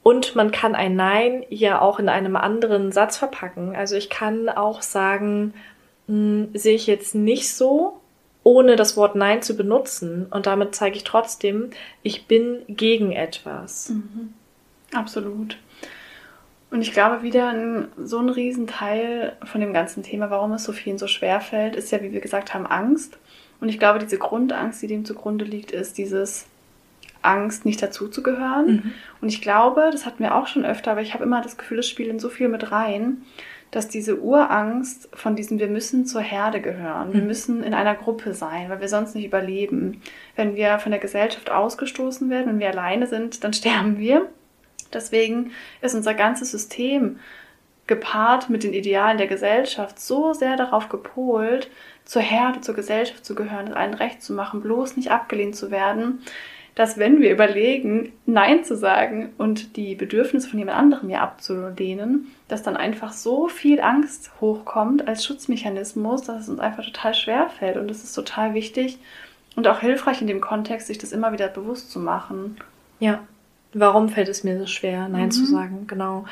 Und 0.01 0.35
man 0.35 0.51
kann 0.51 0.75
ein 0.75 0.95
Nein 0.95 1.45
ja 1.49 1.81
auch 1.81 1.99
in 1.99 2.09
einem 2.09 2.35
anderen 2.35 2.91
Satz 2.91 3.17
verpacken. 3.17 3.75
Also 3.75 3.95
ich 3.95 4.09
kann 4.09 4.49
auch 4.49 4.81
sagen, 4.81 5.53
hm, 6.07 6.49
sehe 6.53 6.75
ich 6.75 6.87
jetzt 6.87 7.15
nicht 7.15 7.53
so, 7.53 7.99
ohne 8.43 8.75
das 8.75 8.95
Wort 8.95 9.15
Nein 9.15 9.41
zu 9.41 9.55
benutzen. 9.55 10.27
Und 10.31 10.47
damit 10.47 10.73
zeige 10.73 10.95
ich 10.95 11.03
trotzdem, 11.03 11.71
ich 12.01 12.27
bin 12.27 12.61
gegen 12.67 13.11
etwas. 13.11 13.91
Absolut. 14.93 15.57
Und 16.71 16.81
ich 16.81 16.93
glaube, 16.93 17.23
wieder 17.23 17.49
ein, 17.49 17.87
so 17.97 18.19
ein 18.19 18.29
Riesenteil 18.29 19.35
von 19.43 19.59
dem 19.59 19.73
ganzen 19.73 20.03
Thema, 20.03 20.29
warum 20.29 20.53
es 20.53 20.63
so 20.63 20.71
vielen 20.71 20.97
so 20.97 21.07
schwer 21.07 21.41
fällt, 21.41 21.75
ist 21.75 21.91
ja, 21.91 22.01
wie 22.01 22.11
wir 22.11 22.21
gesagt 22.21 22.53
haben, 22.53 22.67
Angst. 22.67 23.17
Und 23.59 23.69
ich 23.69 23.79
glaube, 23.79 23.99
diese 23.99 24.17
Grundangst, 24.17 24.81
die 24.81 24.87
dem 24.87 25.03
zugrunde 25.03 25.45
liegt, 25.45 25.71
ist 25.71 25.97
dieses 25.97 26.45
Angst, 27.21 27.65
nicht 27.65 27.81
dazuzugehören. 27.81 28.65
Mhm. 28.67 28.93
Und 29.21 29.29
ich 29.29 29.41
glaube, 29.41 29.89
das 29.91 30.05
hatten 30.05 30.23
wir 30.23 30.35
auch 30.35 30.47
schon 30.47 30.65
öfter, 30.65 30.91
aber 30.91 31.01
ich 31.01 31.13
habe 31.13 31.23
immer 31.23 31.41
das 31.41 31.57
Gefühl, 31.57 31.79
es 31.79 31.87
spielt 31.89 32.09
in 32.09 32.19
so 32.19 32.29
viel 32.29 32.47
mit 32.47 32.71
rein, 32.71 33.23
dass 33.71 33.87
diese 33.87 34.19
Urangst 34.19 35.09
von 35.13 35.35
diesem, 35.35 35.59
wir 35.59 35.67
müssen 35.67 36.05
zur 36.07 36.21
Herde 36.21 36.59
gehören, 36.59 37.13
wir 37.13 37.21
Mhm. 37.21 37.27
müssen 37.27 37.63
in 37.63 37.73
einer 37.75 37.93
Gruppe 37.93 38.33
sein, 38.33 38.69
weil 38.69 38.81
wir 38.81 38.87
sonst 38.87 39.13
nicht 39.13 39.25
überleben. 39.25 40.01
Wenn 40.35 40.55
wir 40.55 40.79
von 40.79 40.91
der 40.91 40.99
Gesellschaft 40.99 41.51
ausgestoßen 41.51 42.29
werden, 42.29 42.47
wenn 42.47 42.59
wir 42.59 42.69
alleine 42.69 43.05
sind, 43.05 43.43
dann 43.43 43.53
sterben 43.53 43.99
wir. 43.99 44.27
Deswegen 44.91 45.51
ist 45.81 45.93
unser 45.93 46.15
ganzes 46.15 46.49
System 46.49 47.19
gepaart 47.85 48.49
mit 48.49 48.63
den 48.63 48.73
Idealen 48.73 49.17
der 49.17 49.27
Gesellschaft 49.27 49.99
so 49.99 50.33
sehr 50.33 50.55
darauf 50.55 50.89
gepolt, 50.89 51.69
zur 52.05 52.21
Herde, 52.23 52.61
zur 52.61 52.73
Gesellschaft 52.75 53.23
zu 53.23 53.35
gehören, 53.35 53.67
es 53.67 53.73
allen 53.73 53.93
recht 53.93 54.23
zu 54.23 54.33
machen, 54.33 54.61
bloß 54.61 54.97
nicht 54.97 55.11
abgelehnt 55.11 55.55
zu 55.55 55.69
werden, 55.69 56.21
dass 56.75 56.97
wenn 56.97 57.21
wir 57.21 57.31
überlegen, 57.31 58.13
Nein 58.25 58.63
zu 58.63 58.75
sagen 58.77 59.33
und 59.37 59.75
die 59.75 59.95
Bedürfnisse 59.95 60.49
von 60.49 60.59
jemand 60.59 60.77
anderem 60.77 61.09
ja 61.09 61.21
abzulehnen, 61.21 62.27
dass 62.47 62.63
dann 62.63 62.77
einfach 62.77 63.11
so 63.11 63.47
viel 63.47 63.81
Angst 63.81 64.31
hochkommt 64.39 65.07
als 65.07 65.25
Schutzmechanismus, 65.25 66.23
dass 66.23 66.43
es 66.43 66.49
uns 66.49 66.59
einfach 66.59 66.85
total 66.85 67.13
schwer 67.13 67.49
fällt. 67.49 67.77
Und 67.77 67.91
es 67.91 68.03
ist 68.03 68.13
total 68.13 68.53
wichtig 68.53 68.97
und 69.55 69.67
auch 69.67 69.79
hilfreich 69.79 70.21
in 70.21 70.27
dem 70.27 70.41
Kontext, 70.41 70.87
sich 70.87 70.97
das 70.97 71.11
immer 71.11 71.33
wieder 71.33 71.47
bewusst 71.47 71.91
zu 71.91 71.99
machen. 71.99 72.57
Ja. 72.99 73.19
Warum 73.73 74.09
fällt 74.09 74.29
es 74.29 74.43
mir 74.43 74.57
so 74.57 74.65
schwer, 74.65 75.07
Nein 75.09 75.25
Mhm. 75.25 75.31
zu 75.31 75.45
sagen? 75.45 75.85
Genau. 75.87 76.25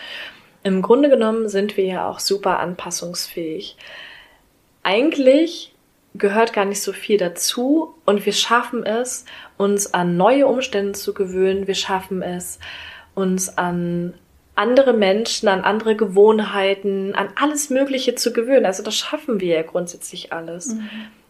Im 0.64 0.82
Grunde 0.82 1.10
genommen 1.10 1.50
sind 1.50 1.78
wir 1.78 1.86
ja 1.86 2.10
auch 2.10 2.20
super 2.20 2.60
anpassungsfähig. 2.60 3.78
Eigentlich 4.82 5.74
gehört 6.16 6.54
gar 6.54 6.66
nicht 6.66 6.82
so 6.82 6.94
viel 6.94 7.18
dazu 7.18 7.96
und 8.06 8.26
wir 8.26 8.34
schaffen 8.34 8.86
es, 8.86 9.26
uns 9.58 9.94
an 9.94 10.18
neue 10.18 10.48
Umstände 10.48 10.94
zu 10.94 11.14
gewöhnen. 11.14 11.68
Wir 11.68 11.76
schaffen 11.76 12.22
es, 12.22 12.60
uns 13.14 13.58
an 13.58 14.14
andere 14.56 14.94
Menschen, 14.94 15.48
an 15.48 15.62
andere 15.62 15.96
Gewohnheiten, 15.96 17.14
an 17.14 17.30
alles 17.36 17.70
Mögliche 17.70 18.16
zu 18.16 18.34
gewöhnen. 18.34 18.66
Also 18.66 18.82
das 18.82 18.96
schaffen 18.96 19.40
wir 19.40 19.56
ja 19.56 19.62
grundsätzlich 19.62 20.34
alles. 20.34 20.76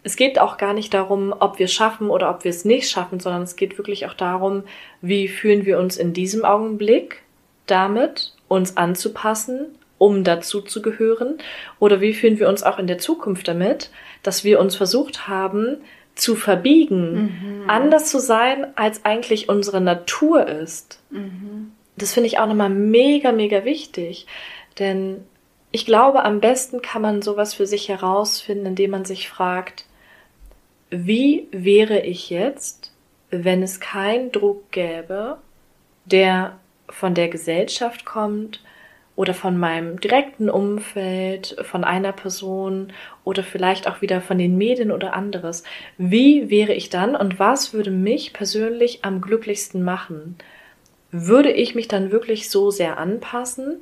Es 0.04 0.16
geht 0.16 0.40
auch 0.40 0.58
gar 0.58 0.74
nicht 0.74 0.94
darum, 0.94 1.36
ob 1.38 1.60
wir 1.60 1.66
es 1.66 1.74
schaffen 1.74 2.10
oder 2.10 2.30
ob 2.30 2.46
wir 2.46 2.52
es 2.52 2.64
nicht 2.64 2.90
schaffen, 2.90 3.20
sondern 3.20 3.42
es 3.42 3.58
geht 3.58 3.78
wirklich 3.78 4.06
auch 4.06 4.14
darum, 4.14 4.64
wie 5.02 5.28
fühlen 5.28 5.66
wir 5.66 5.78
uns 5.80 5.98
in 5.98 6.14
diesem 6.14 6.46
Augenblick 6.46 7.24
damit, 7.66 8.34
uns 8.48 8.78
anzupassen, 8.78 9.76
um 9.98 10.24
dazu 10.24 10.62
zu 10.62 10.82
gehören, 10.82 11.38
oder 11.80 12.02
wie 12.02 12.14
fühlen 12.14 12.40
wir 12.40 12.50
uns 12.50 12.64
auch 12.64 12.80
in 12.80 12.88
der 12.88 12.98
Zukunft 12.98 13.48
damit, 13.48 13.90
dass 14.24 14.44
wir 14.44 14.60
uns 14.60 14.76
versucht 14.76 15.28
haben, 15.28 15.78
zu 16.16 16.36
verbiegen, 16.36 17.64
anders 17.68 18.10
zu 18.10 18.20
sein, 18.20 18.68
als 18.76 19.06
eigentlich 19.06 19.50
unsere 19.50 19.82
Natur 19.82 20.48
ist. 20.48 21.00
Das 21.96 22.14
finde 22.14 22.28
ich 22.28 22.40
auch 22.40 22.48
nochmal 22.48 22.70
mega, 22.70 23.32
mega 23.32 23.66
wichtig. 23.66 24.26
Denn 24.80 25.24
ich 25.72 25.86
glaube, 25.86 26.24
am 26.24 26.40
besten 26.40 26.82
kann 26.82 27.02
man 27.02 27.22
sowas 27.22 27.54
für 27.54 27.68
sich 27.68 27.90
herausfinden, 27.90 28.66
indem 28.66 28.92
man 28.92 29.06
sich 29.06 29.30
fragt, 29.30 29.86
wie 30.90 31.48
wäre 31.52 32.00
ich 32.00 32.30
jetzt, 32.30 32.94
wenn 33.30 33.62
es 33.62 33.80
keinen 33.80 34.32
Druck 34.32 34.72
gäbe, 34.72 35.38
der 36.06 36.58
von 36.90 37.14
der 37.14 37.28
Gesellschaft 37.28 38.06
kommt 38.06 38.62
oder 39.18 39.34
von 39.34 39.58
meinem 39.58 40.00
direkten 40.00 40.48
Umfeld, 40.48 41.58
von 41.64 41.84
einer 41.84 42.12
Person 42.14 42.94
oder 43.24 43.44
vielleicht 43.44 43.90
auch 43.90 44.00
wieder 44.00 44.22
von 44.22 44.38
den 44.38 44.58
Medien 44.58 44.92
oder 44.92 45.14
anderes. 45.14 45.64
Wie 45.98 46.52
wäre 46.52 46.74
ich 46.74 46.90
dann 46.90 47.16
und 47.16 47.40
was 47.40 47.74
würde 47.74 47.90
mich 47.90 48.32
persönlich 48.32 49.00
am 49.02 49.20
glücklichsten 49.20 49.84
machen? 49.84 50.38
Würde 51.12 51.52
ich 51.52 51.74
mich 51.74 51.88
dann 51.88 52.12
wirklich 52.12 52.52
so 52.52 52.70
sehr 52.70 53.00
anpassen? 53.00 53.82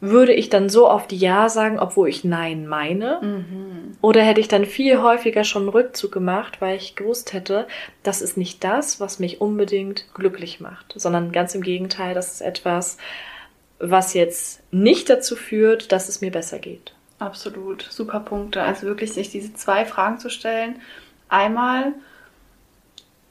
Würde 0.00 0.32
ich 0.32 0.48
dann 0.48 0.70
so 0.70 0.88
oft 0.88 1.12
Ja 1.12 1.50
sagen, 1.50 1.78
obwohl 1.78 2.08
ich 2.08 2.24
Nein 2.24 2.66
meine? 2.66 3.18
Mhm. 3.20 3.98
Oder 4.00 4.22
hätte 4.22 4.40
ich 4.40 4.48
dann 4.48 4.64
viel 4.64 5.02
häufiger 5.02 5.44
schon 5.44 5.68
Rückzug 5.68 6.10
gemacht, 6.10 6.62
weil 6.62 6.76
ich 6.76 6.96
gewusst 6.96 7.34
hätte, 7.34 7.66
das 8.02 8.22
ist 8.22 8.38
nicht 8.38 8.64
das, 8.64 8.98
was 8.98 9.18
mich 9.18 9.42
unbedingt 9.42 10.06
glücklich 10.14 10.58
macht, 10.58 10.94
sondern 10.96 11.32
ganz 11.32 11.54
im 11.54 11.60
Gegenteil, 11.60 12.14
das 12.14 12.32
ist 12.32 12.40
etwas, 12.40 12.96
was 13.80 14.14
jetzt 14.14 14.62
nicht 14.70 15.08
dazu 15.10 15.34
führt, 15.36 15.90
dass 15.90 16.08
es 16.08 16.20
mir 16.20 16.30
besser 16.30 16.58
geht. 16.58 16.92
Absolut, 17.18 17.82
super 17.90 18.20
Punkte. 18.20 18.62
Also 18.62 18.86
wirklich 18.86 19.12
sich 19.12 19.30
diese 19.30 19.54
zwei 19.54 19.84
Fragen 19.84 20.18
zu 20.18 20.30
stellen. 20.30 20.80
Einmal, 21.28 21.92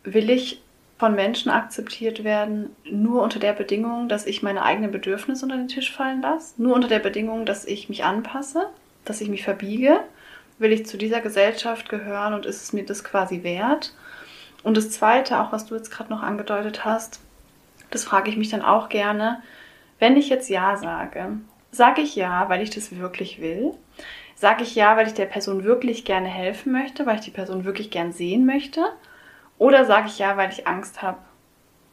will 0.03 0.29
ich 0.29 0.61
von 0.97 1.15
Menschen 1.15 1.49
akzeptiert 1.49 2.23
werden, 2.23 2.75
nur 2.83 3.21
unter 3.21 3.39
der 3.39 3.53
Bedingung, 3.53 4.09
dass 4.09 4.25
ich 4.25 4.43
meine 4.43 4.63
eigenen 4.63 4.91
Bedürfnisse 4.91 5.45
unter 5.45 5.55
den 5.55 5.69
Tisch 5.69 5.93
fallen 5.93 6.21
lasse, 6.21 6.61
nur 6.61 6.75
unter 6.75 6.89
der 6.89 6.99
Bedingung, 6.99 7.45
dass 7.45 7.65
ich 7.65 7.87
mich 7.87 8.03
anpasse, 8.03 8.67
dass 9.05 9.21
ich 9.21 9.29
mich 9.29 9.43
verbiege, 9.43 10.01
will 10.57 10.73
ich 10.73 10.85
zu 10.85 10.97
dieser 10.97 11.21
Gesellschaft 11.21 11.87
gehören 11.87 12.33
und 12.33 12.45
ist 12.45 12.61
es 12.61 12.73
mir 12.73 12.85
das 12.85 13.03
quasi 13.03 13.43
wert? 13.43 13.93
Und 14.61 14.75
das 14.75 14.91
Zweite, 14.91 15.39
auch 15.39 15.53
was 15.53 15.67
du 15.67 15.75
jetzt 15.75 15.89
gerade 15.89 16.09
noch 16.09 16.21
angedeutet 16.21 16.83
hast, 16.83 17.21
das 17.91 18.03
frage 18.03 18.29
ich 18.29 18.35
mich 18.35 18.49
dann 18.49 18.61
auch 18.61 18.89
gerne, 18.89 19.41
wenn 19.99 20.17
ich 20.17 20.29
jetzt 20.29 20.49
Ja 20.49 20.77
sage, 20.77 21.37
sage 21.71 22.01
ich 22.01 22.15
Ja, 22.15 22.49
weil 22.49 22.61
ich 22.61 22.69
das 22.69 22.97
wirklich 22.97 23.41
will? 23.41 23.73
Sage 24.35 24.63
ich 24.63 24.75
Ja, 24.75 24.97
weil 24.97 25.07
ich 25.07 25.13
der 25.13 25.25
Person 25.25 25.63
wirklich 25.63 26.05
gerne 26.05 26.27
helfen 26.27 26.71
möchte, 26.71 27.05
weil 27.05 27.15
ich 27.15 27.25
die 27.25 27.31
Person 27.31 27.65
wirklich 27.65 27.91
gern 27.91 28.13
sehen 28.13 28.45
möchte? 28.45 28.85
Oder 29.57 29.85
sage 29.85 30.07
ich 30.07 30.19
ja, 30.19 30.37
weil 30.37 30.51
ich 30.51 30.67
Angst 30.67 31.01
habe, 31.01 31.19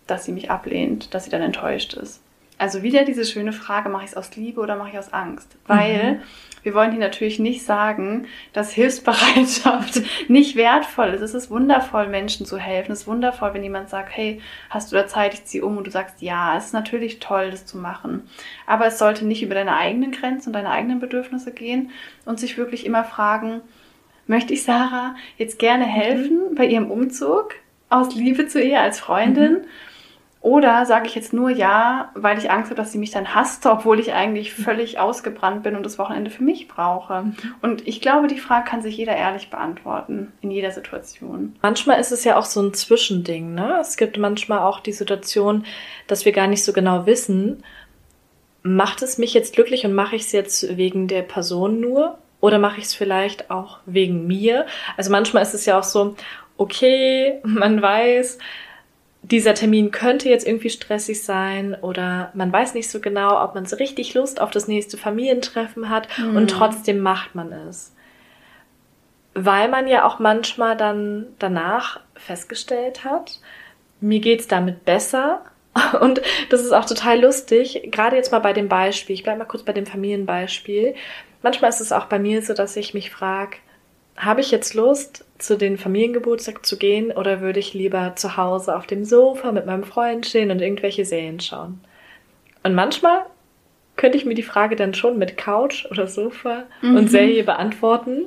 dass 0.07 0.25
sie 0.25 0.33
mich 0.33 0.51
ablehnt, 0.51 1.13
dass 1.13 1.25
sie 1.25 1.31
dann 1.31 1.43
enttäuscht 1.43 1.95
ist. 1.95 2.23
Also 2.59 2.83
wieder 2.83 3.05
diese 3.05 3.27
schöne 3.27 3.53
Frage, 3.53 3.91
mache 3.91 4.05
ich 4.05 4.11
es 4.11 4.17
aus 4.17 4.35
Liebe 4.35 4.61
oder 4.61 4.77
mache 4.77 4.91
ich 4.91 4.99
aus 4.99 5.13
Angst? 5.13 5.59
Weil 5.67 6.15
mhm. 6.15 6.21
wir 6.63 6.73
wollen 6.73 6.91
hier 6.91 7.01
natürlich 7.01 7.39
nicht 7.39 7.67
sagen, 7.67 8.27
dass 8.55 8.73
Hilfsbereitschaft 8.73 10.01
nicht 10.29 10.57
wertvoll 10.57 11.09
ist. 11.09 11.21
Es 11.21 11.35
ist 11.35 11.51
wundervoll, 11.51 12.09
Menschen 12.09 12.47
zu 12.47 12.57
helfen. 12.57 12.93
Es 12.93 13.01
ist 13.01 13.07
wundervoll, 13.07 13.53
wenn 13.53 13.63
jemand 13.63 13.91
sagt, 13.91 14.17
hey, 14.17 14.41
hast 14.71 14.91
du 14.91 14.97
da 14.97 15.07
Zeit, 15.07 15.35
ich 15.35 15.45
ziehe 15.45 15.67
um 15.67 15.77
und 15.77 15.87
du 15.87 15.91
sagst, 15.91 16.23
ja, 16.23 16.57
es 16.57 16.67
ist 16.67 16.73
natürlich 16.73 17.19
toll, 17.19 17.51
das 17.51 17.67
zu 17.67 17.77
machen. 17.77 18.27
Aber 18.67 18.87
es 18.87 18.99
sollte 18.99 19.27
nicht 19.27 19.43
über 19.43 19.55
deine 19.55 19.77
eigenen 19.77 20.13
Grenzen 20.13 20.49
und 20.49 20.55
deine 20.55 20.71
eigenen 20.71 20.99
Bedürfnisse 20.99 21.53
gehen 21.53 21.91
und 22.25 22.41
sich 22.41 22.57
wirklich 22.57 22.87
immer 22.87 23.05
fragen, 23.05 23.61
möchte 24.27 24.55
ich 24.55 24.65
Sarah 24.65 25.15
jetzt 25.37 25.59
gerne 25.59 25.85
helfen 25.85 26.53
mhm. 26.53 26.55
bei 26.55 26.65
ihrem 26.65 26.91
Umzug 26.91 27.55
aus 27.91 28.15
Liebe 28.15 28.49
zu 28.49 28.63
ihr 28.63 28.81
als 28.81 28.99
Freundin? 28.99 29.53
Mhm. 29.53 29.67
Oder 30.41 30.87
sage 30.87 31.07
ich 31.09 31.15
jetzt 31.15 31.33
nur 31.33 31.51
ja, 31.51 32.11
weil 32.15 32.39
ich 32.39 32.51
Angst 32.51 32.71
habe, 32.71 32.81
dass 32.81 32.93
sie 32.93 32.99
mich 32.99 33.11
dann 33.11 33.35
hasst, 33.35 33.67
obwohl 33.67 33.99
ich 33.99 34.13
eigentlich 34.13 34.53
völlig 34.53 34.99
ausgebrannt 34.99 35.63
bin 35.63 35.77
und 35.77 35.83
das 35.83 35.99
Wochenende 35.99 36.31
für 36.31 36.45
mich 36.45 36.69
brauche? 36.69 37.23
Mhm. 37.23 37.37
Und 37.63 37.87
ich 37.89 38.01
glaube, 38.01 38.29
die 38.29 38.39
Frage 38.39 38.69
kann 38.69 38.83
sich 38.83 38.97
jeder 38.97 39.17
ehrlich 39.17 39.51
beantworten, 39.51 40.33
in 40.43 40.51
jeder 40.51 40.71
Situation. 40.71 41.57
Manchmal 41.63 41.99
ist 42.01 42.13
es 42.13 42.25
ja 42.25 42.37
auch 42.37 42.45
so 42.45 42.61
ein 42.61 42.75
Zwischending. 42.75 43.55
Ne? 43.55 43.79
Es 43.81 43.97
gibt 43.97 44.19
manchmal 44.19 44.61
auch 44.61 44.81
die 44.81 44.93
Situation, 44.93 45.65
dass 46.07 46.25
wir 46.25 46.33
gar 46.33 46.47
nicht 46.47 46.65
so 46.65 46.73
genau 46.73 47.07
wissen, 47.07 47.63
macht 48.67 49.03
es 49.03 49.17
mich 49.17 49.33
jetzt 49.33 49.55
glücklich 49.55 49.85
und 49.85 49.95
mache 49.95 50.17
ich 50.17 50.23
es 50.23 50.33
jetzt 50.33 50.77
wegen 50.77 51.09
der 51.09 51.23
Person 51.23 51.81
nur? 51.81 52.19
Oder 52.41 52.59
mache 52.59 52.79
ich 52.79 52.85
es 52.85 52.95
vielleicht 52.95 53.51
auch 53.51 53.79
wegen 53.87 54.27
mir? 54.27 54.67
Also 54.97 55.11
manchmal 55.11 55.43
ist 55.43 55.55
es 55.55 55.67
ja 55.67 55.79
auch 55.79 55.85
so, 55.85 56.17
okay, 56.57 57.41
man 57.45 57.81
weiß, 57.81 58.39
dieser 59.31 59.55
Termin 59.55 59.91
könnte 59.91 60.29
jetzt 60.29 60.47
irgendwie 60.47 60.71
stressig 60.71 61.25
sein 61.25 61.75
oder 61.75 62.31
man 62.35 62.53
weiß 62.53 62.75
nicht 62.75 62.89
so 62.89 63.01
genau, 63.01 63.43
ob 63.43 63.55
man 63.55 63.67
so 63.67 63.77
richtig 63.77 64.15
Lust 64.15 64.41
auf 64.41 64.53
das 64.53 64.69
nächste 64.69 64.97
Familientreffen 64.97 65.89
hat 65.89 66.07
mhm. 66.19 66.37
und 66.37 66.49
trotzdem 66.49 67.01
macht 67.01 67.35
man 67.35 67.53
es. 67.53 67.93
Weil 69.35 69.69
man 69.69 69.89
ja 69.89 70.07
auch 70.07 70.21
manchmal 70.21 70.77
dann 70.77 71.27
danach 71.39 72.01
festgestellt 72.15 73.05
hat, 73.05 73.41
mir 74.01 74.21
geht's 74.21 74.47
damit 74.49 74.85
besser. 74.85 75.43
Und 76.01 76.23
das 76.49 76.63
ist 76.63 76.73
auch 76.73 76.87
total 76.87 77.21
lustig, 77.21 77.89
gerade 77.93 78.17
jetzt 78.17 78.33
mal 78.33 78.39
bei 78.39 78.55
dem 78.55 78.67
Beispiel, 78.67 79.13
ich 79.13 79.25
bleibe 79.25 79.41
mal 79.41 79.45
kurz 79.45 79.63
bei 79.63 79.75
dem 79.75 79.85
Familienbeispiel. 79.85 80.95
Manchmal 81.43 81.69
ist 81.69 81.83
es 81.83 81.93
auch 81.93 82.07
bei 82.07 82.19
mir 82.19 82.41
so, 82.41 82.55
dass 82.55 82.77
ich 82.77 82.95
mich 82.95 83.11
frage, 83.11 83.59
habe 84.17 84.41
ich 84.41 84.51
jetzt 84.51 84.75
Lust, 84.75 85.25
zu 85.39 85.59
den 85.59 85.77
Familiengeburtstag 85.77 86.65
zu 86.65 86.79
gehen 86.79 87.13
oder 87.13 87.41
würde 87.41 87.61
ich 87.61 87.75
lieber 87.75 88.15
zu 88.17 88.37
Hause 88.37 88.77
auf 88.77 88.87
dem 88.87 89.05
Sofa 89.05 89.53
mit 89.53 89.67
meinem 89.67 89.85
Freund 89.85 90.25
stehen 90.25 90.51
und 90.51 90.61
irgendwelche 90.61 91.05
Serien 91.05 91.41
schauen? 91.41 91.81
Und 92.63 92.75
manchmal 92.75 93.27
könnte 93.97 94.19
ich 94.19 94.25
mir 94.25 94.35
die 94.35 94.43
Frage 94.43 94.77
dann 94.77 94.95
schon 94.95 95.19
mit 95.19 95.37
Couch 95.37 95.87
oder 95.91 96.07
Sofa 96.07 96.65
mhm. 96.83 96.97
und 96.97 97.09
Serie 97.09 97.45
beantworten. 97.45 98.27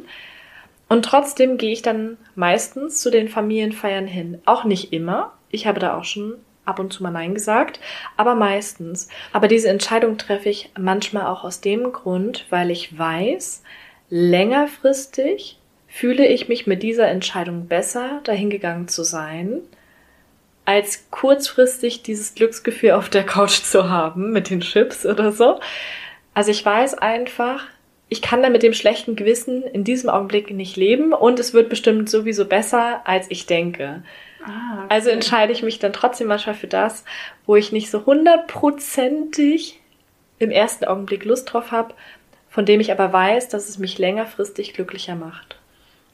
Und 0.88 1.06
trotzdem 1.06 1.58
gehe 1.58 1.72
ich 1.72 1.82
dann 1.82 2.18
meistens 2.36 3.02
zu 3.02 3.12
den 3.12 3.28
Familienfeiern 3.28 4.08
hin. 4.08 4.42
Auch 4.46 4.64
nicht 4.64 4.92
immer. 4.94 5.34
Ich 5.52 5.68
habe 5.68 5.80
da 5.80 5.98
auch 5.98 6.04
schon 6.04 6.36
ab 6.66 6.80
und 6.80 6.94
zu 6.94 7.04
mal 7.04 7.12
Nein 7.12 7.34
gesagt, 7.34 7.80
aber 8.18 8.36
meistens. 8.36 9.10
Aber 9.34 9.48
diese 9.48 9.70
Entscheidung 9.70 10.18
treffe 10.18 10.50
ich 10.50 10.72
manchmal 10.78 11.28
auch 11.28 11.44
aus 11.44 11.62
dem 11.62 11.92
Grund, 11.92 12.46
weil 12.50 12.72
ich 12.72 12.98
weiß, 12.98 13.64
längerfristig 14.10 15.59
fühle 16.00 16.26
ich 16.26 16.48
mich 16.48 16.66
mit 16.66 16.82
dieser 16.82 17.10
Entscheidung 17.10 17.68
besser, 17.68 18.22
dahingegangen 18.24 18.88
zu 18.88 19.04
sein, 19.04 19.60
als 20.64 21.12
kurzfristig 21.12 22.04
dieses 22.04 22.36
Glücksgefühl 22.36 22.92
auf 22.92 23.10
der 23.10 23.26
Couch 23.26 23.64
zu 23.64 23.90
haben 23.90 24.32
mit 24.32 24.50
den 24.50 24.62
Chips 24.62 25.06
oder 25.06 25.34
so. 25.34 25.60
Also 26.34 26.52
ich 26.52 26.66
weiß 26.66 26.94
einfach, 27.00 27.66
ich 28.08 28.22
kann 28.22 28.42
da 28.42 28.50
mit 28.50 28.64
dem 28.64 28.72
schlechten 28.72 29.18
Gewissen 29.18 29.64
in 29.64 29.84
diesem 29.84 30.10
Augenblick 30.10 30.52
nicht 30.52 30.78
leben 30.78 31.12
und 31.12 31.38
es 31.38 31.54
wird 31.54 31.68
bestimmt 31.68 32.10
sowieso 32.10 32.46
besser, 32.46 33.02
als 33.04 33.26
ich 33.30 33.46
denke. 33.46 34.02
Ah, 34.46 34.86
okay. 34.86 34.86
Also 34.88 35.10
entscheide 35.10 35.52
ich 35.52 35.64
mich 35.64 35.80
dann 35.80 35.92
trotzdem 35.92 36.30
manchmal 36.30 36.56
für 36.56 36.68
das, 36.68 37.04
wo 37.46 37.58
ich 37.58 37.74
nicht 37.74 37.92
so 37.92 38.06
hundertprozentig 38.06 39.82
im 40.38 40.50
ersten 40.50 40.86
Augenblick 40.86 41.26
Lust 41.26 41.52
drauf 41.52 41.74
habe, 41.74 41.94
von 42.48 42.66
dem 42.66 42.80
ich 42.80 42.94
aber 42.94 43.12
weiß, 43.12 43.50
dass 43.50 43.68
es 43.68 43.80
mich 43.80 43.98
längerfristig 43.98 44.74
glücklicher 44.74 45.16
macht. 45.16 45.59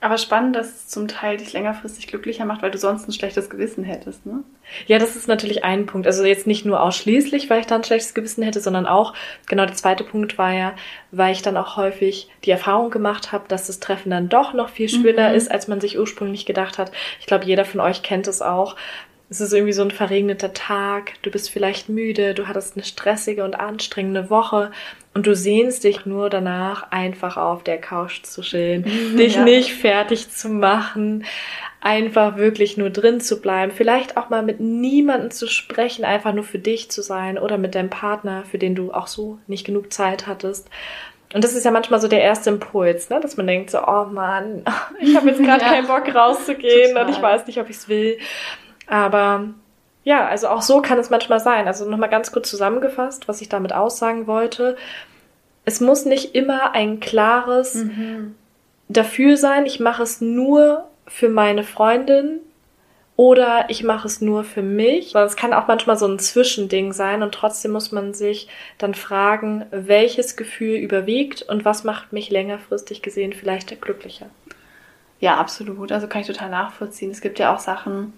Aber 0.06 0.20
spannend, 0.20 0.56
dass 0.56 0.68
es 0.68 0.88
zum 0.88 1.08
Teil 1.08 1.38
dich 1.38 1.52
längerfristig 1.54 2.06
glücklicher 2.06 2.46
macht, 2.46 2.62
weil 2.62 2.70
du 2.70 2.78
sonst 2.78 3.08
ein 3.08 3.12
schlechtes 3.12 3.50
Gewissen 3.50 3.84
hättest, 3.84 4.24
ne? 4.24 4.44
Ja, 4.86 5.00
das 5.00 5.16
ist 5.16 5.28
natürlich 5.28 5.64
ein 5.64 5.88
Punkt. 5.88 6.06
Also 6.06 6.24
jetzt 6.24 6.46
nicht 6.46 6.64
nur 6.64 6.80
ausschließlich, 6.84 7.50
weil 7.50 7.62
ich 7.62 7.66
dann 7.66 7.82
ein 7.82 7.86
schlechtes 7.86 8.14
Gewissen 8.14 8.44
hätte, 8.44 8.62
sondern 8.62 8.86
auch, 8.86 9.16
genau 9.48 9.66
der 9.66 9.74
zweite 9.74 10.04
Punkt 10.04 10.38
war 10.38 10.54
ja, 10.54 10.76
weil 11.10 11.34
ich 11.34 11.42
dann 11.42 11.58
auch 11.58 11.76
häufig 11.76 12.30
die 12.44 12.52
Erfahrung 12.52 12.92
gemacht 12.92 13.32
habe, 13.32 13.46
dass 13.48 13.66
das 13.66 13.80
Treffen 13.80 14.12
dann 14.12 14.30
doch 14.30 14.54
noch 14.54 14.70
viel 14.70 14.90
schöner 14.90 15.30
mhm. 15.30 15.36
ist, 15.38 15.50
als 15.50 15.68
man 15.68 15.82
sich 15.82 15.98
ursprünglich 15.98 16.46
gedacht 16.46 16.78
hat. 16.78 16.92
Ich 17.20 17.26
glaube, 17.26 17.46
jeder 17.46 17.66
von 17.66 17.80
euch 17.80 18.04
kennt 18.04 18.28
es 18.28 18.44
auch. 18.44 18.76
Es 19.32 19.42
ist 19.42 19.54
irgendwie 19.54 19.74
so 19.74 19.82
ein 19.82 19.90
verregneter 19.90 20.54
Tag, 20.54 21.14
du 21.24 21.32
bist 21.32 21.50
vielleicht 21.50 21.90
müde, 21.90 22.36
du 22.36 22.48
hattest 22.48 22.76
eine 22.76 22.86
stressige 22.86 23.44
und 23.44 23.60
anstrengende 23.60 24.30
Woche 24.30 24.70
und 25.16 25.26
du 25.26 25.34
sehnst 25.34 25.86
dich 25.86 26.06
nur 26.06 26.30
danach, 26.30 26.92
einfach 26.92 27.38
auf 27.38 27.64
der 27.64 27.80
Couch 27.80 28.22
zu 28.24 28.42
chillen, 28.42 28.82
mhm, 28.82 29.18
dich 29.18 29.36
ja. 29.36 29.44
nicht 29.44 29.74
fertig 29.74 30.30
zu 30.30 30.50
machen, 30.50 31.24
einfach 31.80 32.36
wirklich 32.36 32.76
nur 32.76 32.90
drin 32.90 33.22
zu 33.22 33.40
bleiben, 33.40 33.72
vielleicht 33.72 34.18
auch 34.18 34.30
mal 34.30 34.44
mit 34.44 34.60
niemandem 34.60 35.32
zu 35.32 35.48
sprechen, 35.48 36.04
einfach 36.04 36.34
nur 36.34 36.44
für 36.44 36.60
dich 36.60 36.92
zu 36.92 37.02
sein 37.02 37.38
oder 37.38 37.58
mit 37.58 37.76
deinem 37.76 37.90
Partner, 37.90 38.44
für 38.44 38.58
den 38.58 38.76
du 38.76 38.92
auch 38.92 39.08
so 39.08 39.40
nicht 39.48 39.66
genug 39.66 39.94
Zeit 39.94 40.28
hattest. 40.28 40.70
Und 41.34 41.44
das 41.44 41.54
ist 41.54 41.64
ja 41.64 41.72
manchmal 41.72 42.02
so 42.02 42.10
der 42.10 42.22
erste 42.22 42.50
Impuls, 42.50 43.10
ne? 43.10 43.20
dass 43.22 43.38
man 43.38 43.48
denkt 43.48 43.70
so, 43.70 43.80
oh 43.88 44.06
Mann, 44.06 44.64
ich 45.00 45.16
habe 45.16 45.30
jetzt 45.30 45.42
gerade 45.42 45.62
ja. 45.64 45.70
keinen 45.70 45.88
Bock 45.88 46.14
rauszugehen 46.14 46.90
Total. 46.90 47.06
und 47.06 47.12
ich 47.14 47.22
weiß 47.22 47.48
nicht, 47.48 47.60
ob 47.60 47.70
ich 47.70 47.78
es 47.78 47.88
will. 47.88 48.18
Aber 48.88 49.46
ja, 50.06 50.28
also 50.28 50.48
auch 50.50 50.62
so 50.62 50.82
kann 50.82 51.00
es 51.00 51.10
manchmal 51.10 51.40
sein. 51.40 51.68
Also 51.68 51.90
nochmal 51.90 52.10
ganz 52.10 52.32
kurz 52.32 52.50
zusammengefasst, 52.50 53.28
was 53.28 53.42
ich 53.42 53.50
damit 53.50 53.74
aussagen 53.74 54.28
wollte. 54.28 54.78
Es 55.66 55.82
muss 55.82 56.06
nicht 56.06 56.36
immer 56.36 56.74
ein 56.74 57.00
klares 57.00 57.74
mhm. 57.74 58.36
dafür 58.88 59.36
sein, 59.36 59.66
ich 59.66 59.80
mache 59.80 60.04
es 60.04 60.22
nur 60.22 60.88
für 61.08 61.28
meine 61.28 61.64
Freundin 61.64 62.40
oder 63.16 63.66
ich 63.70 63.84
mache 63.84 64.08
es 64.08 64.22
nur 64.22 64.44
für 64.44 64.62
mich. 64.62 65.10
Sondern 65.10 65.28
es 65.28 65.36
kann 65.36 65.54
auch 65.54 65.68
manchmal 65.68 65.98
so 65.98 66.08
ein 66.08 66.20
Zwischending 66.20 66.94
sein 66.94 67.24
und 67.24 67.34
trotzdem 67.34 67.72
muss 67.72 67.92
man 67.92 68.14
sich 68.14 68.48
dann 68.78 68.94
fragen, 68.94 69.66
welches 69.72 70.36
Gefühl 70.36 70.76
überwiegt 70.78 71.42
und 71.42 71.66
was 71.66 71.84
macht 71.84 72.14
mich 72.14 72.30
längerfristig 72.30 73.02
gesehen 73.02 73.34
vielleicht 73.34 73.82
glücklicher. 73.82 74.28
Ja, 75.20 75.38
absolut. 75.38 75.92
Also 75.92 76.06
kann 76.08 76.22
ich 76.22 76.28
total 76.28 76.52
nachvollziehen. 76.52 77.10
Es 77.10 77.22
gibt 77.22 77.40
ja 77.40 77.56
auch 77.56 77.60
Sachen, 77.60 78.14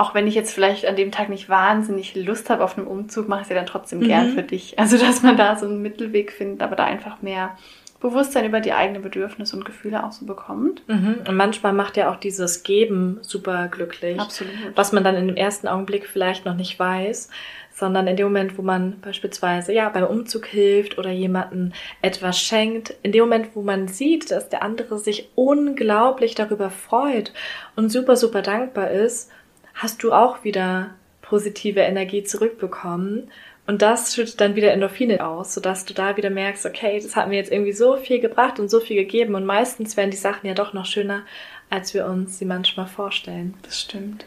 auch 0.00 0.14
wenn 0.14 0.26
ich 0.26 0.34
jetzt 0.34 0.54
vielleicht 0.54 0.86
an 0.86 0.96
dem 0.96 1.12
Tag 1.12 1.28
nicht 1.28 1.50
wahnsinnig 1.50 2.14
Lust 2.14 2.48
habe 2.48 2.64
auf 2.64 2.78
einen 2.78 2.86
Umzug, 2.86 3.28
mache 3.28 3.40
ich 3.40 3.44
es 3.44 3.50
ja 3.50 3.56
dann 3.56 3.66
trotzdem 3.66 4.00
mhm. 4.00 4.06
gern 4.06 4.30
für 4.30 4.42
dich. 4.42 4.78
Also, 4.78 4.96
dass 4.96 5.22
man 5.22 5.36
da 5.36 5.56
so 5.56 5.66
einen 5.66 5.82
Mittelweg 5.82 6.32
findet, 6.32 6.62
aber 6.62 6.74
da 6.74 6.84
einfach 6.84 7.20
mehr 7.20 7.56
Bewusstsein 8.00 8.46
über 8.46 8.60
die 8.60 8.72
eigenen 8.72 9.02
Bedürfnisse 9.02 9.54
und 9.54 9.66
Gefühle 9.66 10.02
auch 10.02 10.12
so 10.12 10.24
bekommt. 10.24 10.82
Mhm. 10.88 11.16
Und 11.28 11.36
manchmal 11.36 11.74
macht 11.74 11.98
ja 11.98 12.10
auch 12.10 12.16
dieses 12.16 12.62
Geben 12.62 13.18
super 13.20 13.68
glücklich. 13.68 14.18
Absolut. 14.18 14.54
Was 14.74 14.92
man 14.92 15.04
dann 15.04 15.16
in 15.16 15.28
dem 15.28 15.36
ersten 15.36 15.68
Augenblick 15.68 16.06
vielleicht 16.06 16.46
noch 16.46 16.54
nicht 16.54 16.78
weiß, 16.78 17.28
sondern 17.70 18.06
in 18.06 18.16
dem 18.16 18.26
Moment, 18.26 18.56
wo 18.56 18.62
man 18.62 19.00
beispielsweise 19.00 19.74
ja 19.74 19.90
beim 19.90 20.04
Umzug 20.04 20.46
hilft 20.46 20.96
oder 20.96 21.10
jemanden 21.10 21.74
etwas 22.00 22.38
schenkt, 22.40 22.94
in 23.02 23.12
dem 23.12 23.20
Moment, 23.20 23.48
wo 23.54 23.60
man 23.60 23.86
sieht, 23.88 24.30
dass 24.30 24.48
der 24.48 24.62
andere 24.62 24.98
sich 24.98 25.28
unglaublich 25.34 26.34
darüber 26.34 26.70
freut 26.70 27.34
und 27.76 27.90
super, 27.90 28.16
super 28.16 28.40
dankbar 28.40 28.90
ist, 28.90 29.30
hast 29.74 30.02
du 30.02 30.12
auch 30.12 30.44
wieder 30.44 30.90
positive 31.22 31.80
Energie 31.80 32.24
zurückbekommen. 32.24 33.30
Und 33.66 33.82
das 33.82 34.14
schüttet 34.14 34.40
dann 34.40 34.56
wieder 34.56 34.72
Endorphine 34.72 35.24
aus, 35.24 35.54
sodass 35.54 35.84
du 35.84 35.94
da 35.94 36.16
wieder 36.16 36.30
merkst, 36.30 36.66
okay, 36.66 36.98
das 37.00 37.14
hat 37.14 37.28
mir 37.28 37.36
jetzt 37.36 37.52
irgendwie 37.52 37.72
so 37.72 37.96
viel 37.96 38.20
gebracht 38.20 38.58
und 38.58 38.68
so 38.68 38.80
viel 38.80 38.96
gegeben. 38.96 39.36
Und 39.36 39.46
meistens 39.46 39.96
werden 39.96 40.10
die 40.10 40.16
Sachen 40.16 40.46
ja 40.48 40.54
doch 40.54 40.72
noch 40.72 40.86
schöner, 40.86 41.22
als 41.68 41.94
wir 41.94 42.06
uns 42.06 42.38
sie 42.38 42.46
manchmal 42.46 42.88
vorstellen. 42.88 43.54
Das 43.62 43.80
stimmt. 43.80 44.24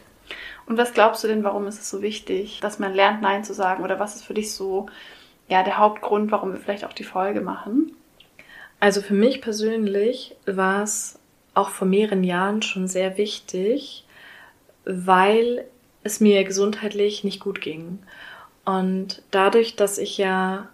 Und 0.66 0.78
was 0.78 0.94
glaubst 0.94 1.22
du 1.22 1.28
denn, 1.28 1.44
warum 1.44 1.66
ist 1.66 1.80
es 1.80 1.90
so 1.90 2.00
wichtig, 2.00 2.60
dass 2.60 2.78
man 2.78 2.94
lernt, 2.94 3.20
Nein 3.20 3.44
zu 3.44 3.52
sagen? 3.52 3.84
Oder 3.84 4.00
was 4.00 4.14
ist 4.14 4.24
für 4.24 4.32
dich 4.32 4.52
so 4.52 4.86
ja, 5.48 5.62
der 5.62 5.76
Hauptgrund, 5.76 6.32
warum 6.32 6.52
wir 6.52 6.60
vielleicht 6.60 6.86
auch 6.86 6.94
die 6.94 7.04
Folge 7.04 7.42
machen? 7.42 7.94
Also 8.80 9.02
für 9.02 9.14
mich 9.14 9.42
persönlich 9.42 10.36
war 10.46 10.82
es 10.82 11.18
auch 11.52 11.68
vor 11.68 11.86
mehreren 11.86 12.24
Jahren 12.24 12.62
schon 12.62 12.88
sehr 12.88 13.18
wichtig, 13.18 14.03
weil 14.84 15.64
es 16.02 16.20
mir 16.20 16.44
gesundheitlich 16.44 17.24
nicht 17.24 17.40
gut 17.40 17.60
ging. 17.60 17.98
Und 18.64 19.22
dadurch, 19.30 19.76
dass 19.76 19.98
ich 19.98 20.18
ja 20.18 20.68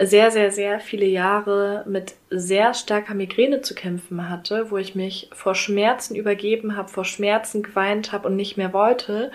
sehr, 0.00 0.30
sehr, 0.30 0.52
sehr 0.52 0.78
viele 0.78 1.06
Jahre 1.06 1.84
mit 1.88 2.14
sehr 2.30 2.72
starker 2.74 3.14
Migräne 3.14 3.62
zu 3.62 3.74
kämpfen 3.74 4.28
hatte, 4.28 4.70
wo 4.70 4.76
ich 4.76 4.94
mich 4.94 5.28
vor 5.32 5.54
Schmerzen 5.54 6.14
übergeben 6.14 6.76
habe, 6.76 6.88
vor 6.88 7.04
Schmerzen 7.04 7.62
geweint 7.62 8.12
habe 8.12 8.28
und 8.28 8.36
nicht 8.36 8.56
mehr 8.56 8.72
wollte, 8.72 9.32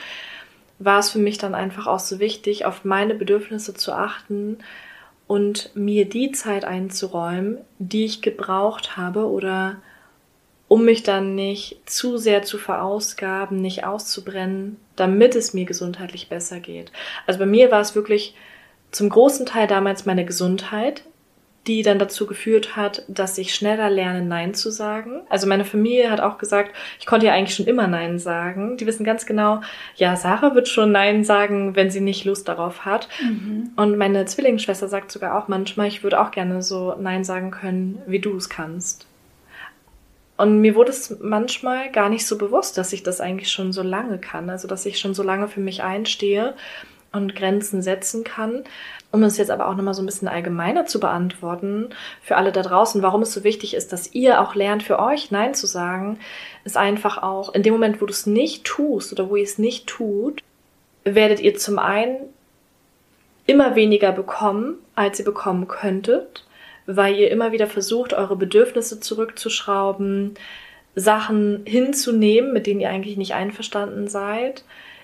war 0.80 1.00
es 1.00 1.12
für 1.12 1.20
mich 1.20 1.38
dann 1.38 1.54
einfach 1.56 1.88
auch 1.88 2.00
so 2.00 2.20
wichtig, 2.20 2.66
auf 2.66 2.86
meine 2.86 3.14
Bedürfnisse 3.14 3.74
zu 3.74 3.92
achten 3.92 4.58
und 5.28 5.76
mir 5.76 6.08
die 6.08 6.32
Zeit 6.32 6.66
einzuräumen, 6.66 7.58
die 7.80 8.06
ich 8.06 8.22
gebraucht 8.22 8.96
habe 8.96 9.30
oder 9.30 9.78
um 10.74 10.86
mich 10.86 11.04
dann 11.04 11.36
nicht 11.36 11.88
zu 11.88 12.18
sehr 12.18 12.42
zu 12.42 12.58
verausgaben, 12.58 13.62
nicht 13.62 13.86
auszubrennen, 13.86 14.78
damit 14.96 15.36
es 15.36 15.54
mir 15.54 15.66
gesundheitlich 15.66 16.30
besser 16.30 16.60
geht. 16.60 16.92
Also 17.28 17.38
bei 17.38 17.46
mir 17.46 17.70
war 17.70 17.80
es 17.80 17.94
wirklich 17.94 18.34
zum 18.90 19.08
großen 19.08 19.46
Teil 19.46 19.68
damals 19.68 20.08
meine 20.08 20.26
Gesundheit, 20.26 21.04
die 21.68 21.84
dann 21.84 22.00
dazu 22.00 22.26
geführt 22.26 22.76
hat, 22.76 23.04
dass 23.08 23.38
ich 23.38 23.54
schneller 23.54 23.92
lerne, 23.92 24.24
Nein 24.24 24.56
zu 24.56 24.72
sagen. 24.72 25.22
Also 25.30 25.46
meine 25.46 25.64
Familie 25.64 26.10
hat 26.10 26.22
auch 26.22 26.40
gesagt, 26.40 26.74
ich 27.00 27.06
konnte 27.06 27.28
ja 27.28 27.34
eigentlich 27.34 27.56
schon 27.56 27.68
immer 27.68 27.86
Nein 27.86 28.18
sagen. 28.18 28.76
Die 28.78 28.88
wissen 28.88 29.04
ganz 29.04 29.28
genau, 29.28 29.62
ja, 29.96 30.16
Sarah 30.16 30.56
wird 30.56 30.68
schon 30.68 30.92
Nein 30.92 31.24
sagen, 31.24 31.76
wenn 31.76 31.92
sie 31.92 32.02
nicht 32.02 32.26
Lust 32.26 32.48
darauf 32.48 32.84
hat. 32.84 33.10
Mhm. 33.22 33.74
Und 33.76 33.96
meine 34.00 34.26
Zwillingsschwester 34.26 34.88
sagt 34.88 35.12
sogar 35.12 35.38
auch 35.38 35.48
manchmal, 35.48 35.86
ich 35.86 36.02
würde 36.02 36.20
auch 36.20 36.32
gerne 36.32 36.64
so 36.64 36.96
Nein 37.00 37.24
sagen 37.24 37.52
können, 37.52 38.02
wie 38.08 38.20
du 38.20 38.36
es 38.36 38.50
kannst. 38.50 39.06
Und 40.44 40.60
mir 40.60 40.76
wurde 40.76 40.92
es 40.92 41.22
manchmal 41.22 41.90
gar 41.90 42.10
nicht 42.10 42.28
so 42.28 42.38
bewusst, 42.38 42.78
dass 42.78 42.92
ich 42.92 43.02
das 43.02 43.22
eigentlich 43.22 43.50
schon 43.50 43.72
so 43.72 43.82
lange 43.82 44.20
kann. 44.20 44.50
Also, 44.50 44.68
dass 44.68 44.86
ich 44.86 45.00
schon 45.00 45.14
so 45.14 45.24
lange 45.24 45.48
für 45.48 45.62
mich 45.62 45.84
einstehe 45.84 46.54
und 47.14 47.34
Grenzen 47.34 47.82
setzen 47.82 48.26
kann. 48.26 48.66
Um 49.10 49.24
es 49.24 49.38
jetzt 49.38 49.52
aber 49.52 49.70
auch 49.70 49.76
nochmal 49.76 49.94
so 49.94 50.04
ein 50.04 50.06
bisschen 50.06 50.28
allgemeiner 50.28 50.86
zu 50.86 51.00
beantworten, 51.00 51.92
für 52.22 52.36
alle 52.36 52.52
da 52.52 52.62
draußen, 52.62 53.02
warum 53.02 53.22
es 53.22 53.32
so 53.32 53.46
wichtig 53.46 53.74
ist, 53.74 53.94
dass 53.94 54.14
ihr 54.14 54.42
auch 54.42 54.54
lernt, 54.54 54.84
für 54.84 55.00
euch 55.00 55.32
Nein 55.32 55.54
zu 55.54 55.66
sagen, 55.66 56.20
ist 56.66 56.76
einfach 56.76 57.24
auch, 57.24 57.54
in 57.56 57.64
dem 57.64 57.72
Moment, 57.72 58.02
wo 58.02 58.06
du 58.06 58.12
es 58.12 58.26
nicht 58.26 58.66
tust 58.66 59.14
oder 59.14 59.30
wo 59.30 59.38
ihr 59.38 59.46
es 59.46 59.58
nicht 59.58 59.88
tut, 59.88 60.42
werdet 61.06 61.40
ihr 61.40 61.56
zum 61.56 61.80
einen 61.80 62.18
immer 63.46 63.78
weniger 63.78 64.12
bekommen, 64.12 64.76
als 64.94 65.20
ihr 65.20 65.26
bekommen 65.26 65.70
könntet 65.70 66.44
weil 66.86 67.16
ihr 67.16 67.32
immer 67.32 67.52
wieder 67.52 67.68
versucht, 67.68 68.14
eure 68.14 68.36
Bedürfnisse 68.36 69.00
zurückzuschrauben, 69.00 70.36
Sachen 70.96 71.64
hinzunehmen, 71.66 72.54
mit 72.54 72.68
denen 72.68 72.80
ihr 72.80 72.90
eigentlich 72.90 73.18
nicht 73.18 73.34
einverstanden 73.34 74.08
seid. 74.08 74.64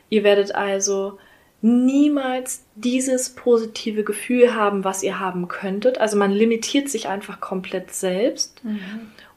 Ihr 0.10 0.24
werdet 0.24 0.54
also 0.54 1.18
niemals 1.62 2.64
dieses 2.76 3.32
positive 3.32 4.04
Gefühl 4.04 4.56
haben, 4.56 4.84
was 4.84 5.04
ihr 5.04 5.20
haben 5.20 5.48
könntet. 5.48 6.00
Also 6.00 6.18
man 6.18 6.32
limitiert 6.32 6.90
sich 6.90 7.08
einfach 7.08 7.42
komplett 7.42 7.92
selbst 7.94 8.64
mhm. 8.64 8.80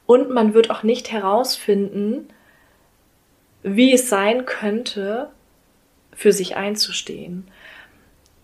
und 0.07 0.31
man 0.31 0.55
wird 0.55 0.71
auch 0.71 0.83
nicht 0.83 1.11
herausfinden, 1.11 2.29
wie 3.63 3.93
es 3.93 4.09
sein 4.09 4.45
könnte, 4.45 5.31
für 6.15 6.33
sich 6.33 6.57
einzustehen. 6.57 7.49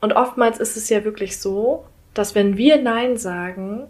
Und 0.00 0.12
oftmals 0.12 0.58
ist 0.58 0.76
es 0.76 0.88
ja 0.88 1.04
wirklich 1.04 1.38
so, 1.38 1.84
dass 2.14 2.34
wenn 2.34 2.56
wir 2.56 2.80
Nein 2.80 3.16
sagen, 3.16 3.88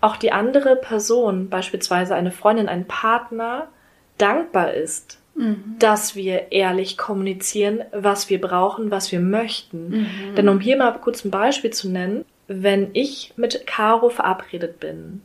auch 0.00 0.16
die 0.16 0.32
andere 0.32 0.76
Person, 0.76 1.48
beispielsweise 1.48 2.14
eine 2.14 2.30
Freundin, 2.30 2.68
ein 2.68 2.86
Partner, 2.86 3.68
dankbar 4.18 4.72
ist, 4.72 5.18
mhm. 5.34 5.76
dass 5.78 6.14
wir 6.14 6.52
ehrlich 6.52 6.96
kommunizieren, 6.96 7.82
was 7.92 8.30
wir 8.30 8.40
brauchen, 8.40 8.90
was 8.90 9.12
wir 9.12 9.20
möchten. 9.20 9.88
Mhm. 9.88 10.34
Denn 10.36 10.48
um 10.48 10.60
hier 10.60 10.76
mal 10.76 10.92
kurz 10.92 11.24
ein 11.24 11.30
Beispiel 11.30 11.70
zu 11.70 11.88
nennen, 11.88 12.24
wenn 12.48 12.90
ich 12.92 13.34
mit 13.36 13.66
Caro 13.66 14.08
verabredet 14.08 14.78
bin 14.78 15.22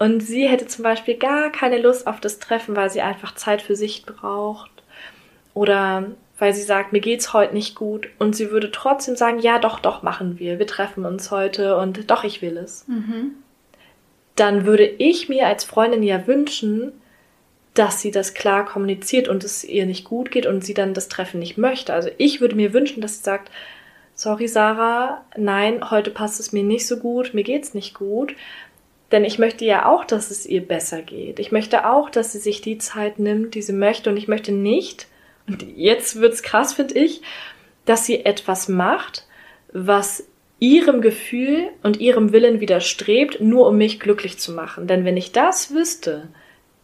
und 0.00 0.20
sie 0.20 0.48
hätte 0.48 0.66
zum 0.66 0.82
Beispiel 0.82 1.16
gar 1.16 1.52
keine 1.52 1.78
Lust 1.78 2.06
auf 2.06 2.20
das 2.20 2.38
Treffen, 2.38 2.74
weil 2.74 2.88
sie 2.88 3.02
einfach 3.02 3.34
Zeit 3.34 3.60
für 3.60 3.76
sich 3.76 4.06
braucht 4.06 4.70
oder 5.52 6.06
weil 6.40 6.54
sie 6.54 6.62
sagt, 6.62 6.92
mir 6.92 7.00
geht's 7.00 7.32
heute 7.34 7.54
nicht 7.54 7.76
gut 7.76 8.08
und 8.18 8.34
sie 8.34 8.50
würde 8.50 8.72
trotzdem 8.72 9.14
sagen, 9.14 9.38
ja, 9.38 9.58
doch, 9.58 9.78
doch, 9.78 10.02
machen 10.02 10.38
wir, 10.38 10.58
wir 10.58 10.66
treffen 10.66 11.04
uns 11.04 11.30
heute 11.30 11.76
und 11.76 12.10
doch, 12.10 12.24
ich 12.24 12.40
will 12.40 12.56
es. 12.56 12.88
Mhm. 12.88 13.34
Dann 14.36 14.64
würde 14.64 14.86
ich 14.86 15.28
mir 15.28 15.46
als 15.46 15.64
Freundin 15.64 16.02
ja 16.02 16.26
wünschen, 16.26 16.92
dass 17.74 18.00
sie 18.00 18.10
das 18.10 18.32
klar 18.32 18.64
kommuniziert 18.64 19.28
und 19.28 19.44
es 19.44 19.64
ihr 19.64 19.84
nicht 19.84 20.04
gut 20.06 20.30
geht 20.30 20.46
und 20.46 20.64
sie 20.64 20.72
dann 20.72 20.94
das 20.94 21.08
Treffen 21.08 21.38
nicht 21.38 21.58
möchte. 21.58 21.92
Also 21.92 22.08
ich 22.16 22.40
würde 22.40 22.56
mir 22.56 22.72
wünschen, 22.72 23.02
dass 23.02 23.18
sie 23.18 23.22
sagt, 23.22 23.50
sorry 24.14 24.48
Sarah, 24.48 25.22
nein, 25.36 25.90
heute 25.90 26.10
passt 26.10 26.40
es 26.40 26.52
mir 26.52 26.64
nicht 26.64 26.86
so 26.86 26.96
gut, 26.96 27.34
mir 27.34 27.44
geht's 27.44 27.74
nicht 27.74 27.94
gut. 27.94 28.34
Denn 29.12 29.24
ich 29.24 29.38
möchte 29.38 29.66
ja 29.66 29.86
auch, 29.86 30.06
dass 30.06 30.30
es 30.30 30.46
ihr 30.46 30.66
besser 30.66 31.02
geht. 31.02 31.38
Ich 31.38 31.52
möchte 31.52 31.86
auch, 31.90 32.08
dass 32.08 32.32
sie 32.32 32.38
sich 32.38 32.62
die 32.62 32.78
Zeit 32.78 33.18
nimmt, 33.18 33.54
die 33.54 33.62
sie 33.62 33.72
möchte. 33.72 34.08
Und 34.08 34.16
ich 34.16 34.28
möchte 34.28 34.52
nicht, 34.52 35.08
und 35.46 35.64
jetzt 35.76 36.20
wird's 36.20 36.42
krass, 36.42 36.74
finde 36.74 36.94
ich, 36.94 37.22
dass 37.84 38.06
sie 38.06 38.24
etwas 38.24 38.68
macht, 38.68 39.26
was 39.72 40.26
ihrem 40.58 41.00
Gefühl 41.00 41.70
und 41.82 41.98
ihrem 41.98 42.32
Willen 42.32 42.60
widerstrebt, 42.60 43.40
nur 43.40 43.66
um 43.66 43.78
mich 43.78 43.98
glücklich 43.98 44.38
zu 44.38 44.52
machen. 44.52 44.86
Denn 44.86 45.04
wenn 45.04 45.16
ich 45.16 45.32
das 45.32 45.74
wüsste, 45.74 46.28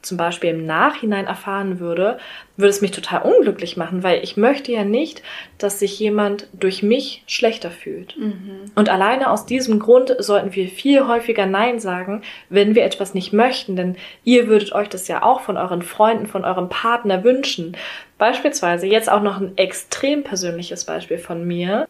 zum 0.07 0.17
Beispiel 0.17 0.51
im 0.51 0.65
Nachhinein 0.65 1.27
erfahren 1.27 1.81
würde, 1.81 2.19
würde 2.57 2.71
es 2.71 2.81
mich 2.81 2.93
total 2.93 3.23
unglücklich 3.23 3.77
machen, 3.77 4.03
weil 4.03 4.23
ich 4.23 4.37
möchte 4.37 4.73
ja 4.73 4.85
nicht, 4.85 5.23
dass 5.59 5.79
sich 5.79 5.99
jemand 5.99 6.49
durch 6.53 6.83
mich 6.83 7.23
schlechter 7.27 7.71
fühlt. 7.71 8.17
Mhm. 8.17 8.71
Und 8.75 8.89
alleine 8.89 9.31
aus 9.31 9.47
diesem 9.47 9.79
Grund 9.79 10.15
sollten 10.19 10.55
wir 10.55 10.69
viel 10.69 11.07
häufiger 11.07 11.47
Nein 11.47 11.81
sagen, 11.81 12.23
wenn 12.49 12.75
wir 12.75 12.85
etwas 12.85 13.15
nicht 13.15 13.33
möchten, 13.33 13.77
denn 13.77 13.97
ihr 14.25 14.47
würdet 14.47 14.73
euch 14.73 14.89
das 14.89 15.09
ja 15.09 15.23
auch 15.23 15.41
von 15.41 15.57
euren 15.57 15.83
Freunden, 15.83 16.27
von 16.27 16.45
eurem 16.45 16.69
Partner 16.69 17.25
wünschen. 17.25 17.77
Beispielsweise 18.19 18.87
jetzt 18.87 19.11
auch 19.11 19.23
noch 19.23 19.41
ein 19.41 19.59
extrem 19.59 20.25
persönliches 20.25 20.85
Beispiel 20.85 21.19
von 21.19 21.47
mir. 21.47 21.87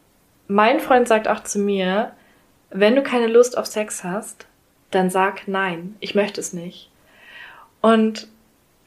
Mein 0.48 0.81
Freund 0.81 1.07
sagt 1.07 1.29
auch 1.29 1.42
zu 1.44 1.59
mir, 1.59 2.12
wenn 2.70 2.96
du 2.96 3.02
keine 3.02 3.29
Lust 3.29 3.57
auf 3.57 3.66
Sex 3.66 4.02
hast, 4.02 4.46
dann 4.90 5.11
sag 5.11 5.46
nein, 5.46 5.96
ich 6.00 6.14
möchte 6.14 6.40
es 6.40 6.52
nicht. 6.52 6.90
Und 7.87 8.27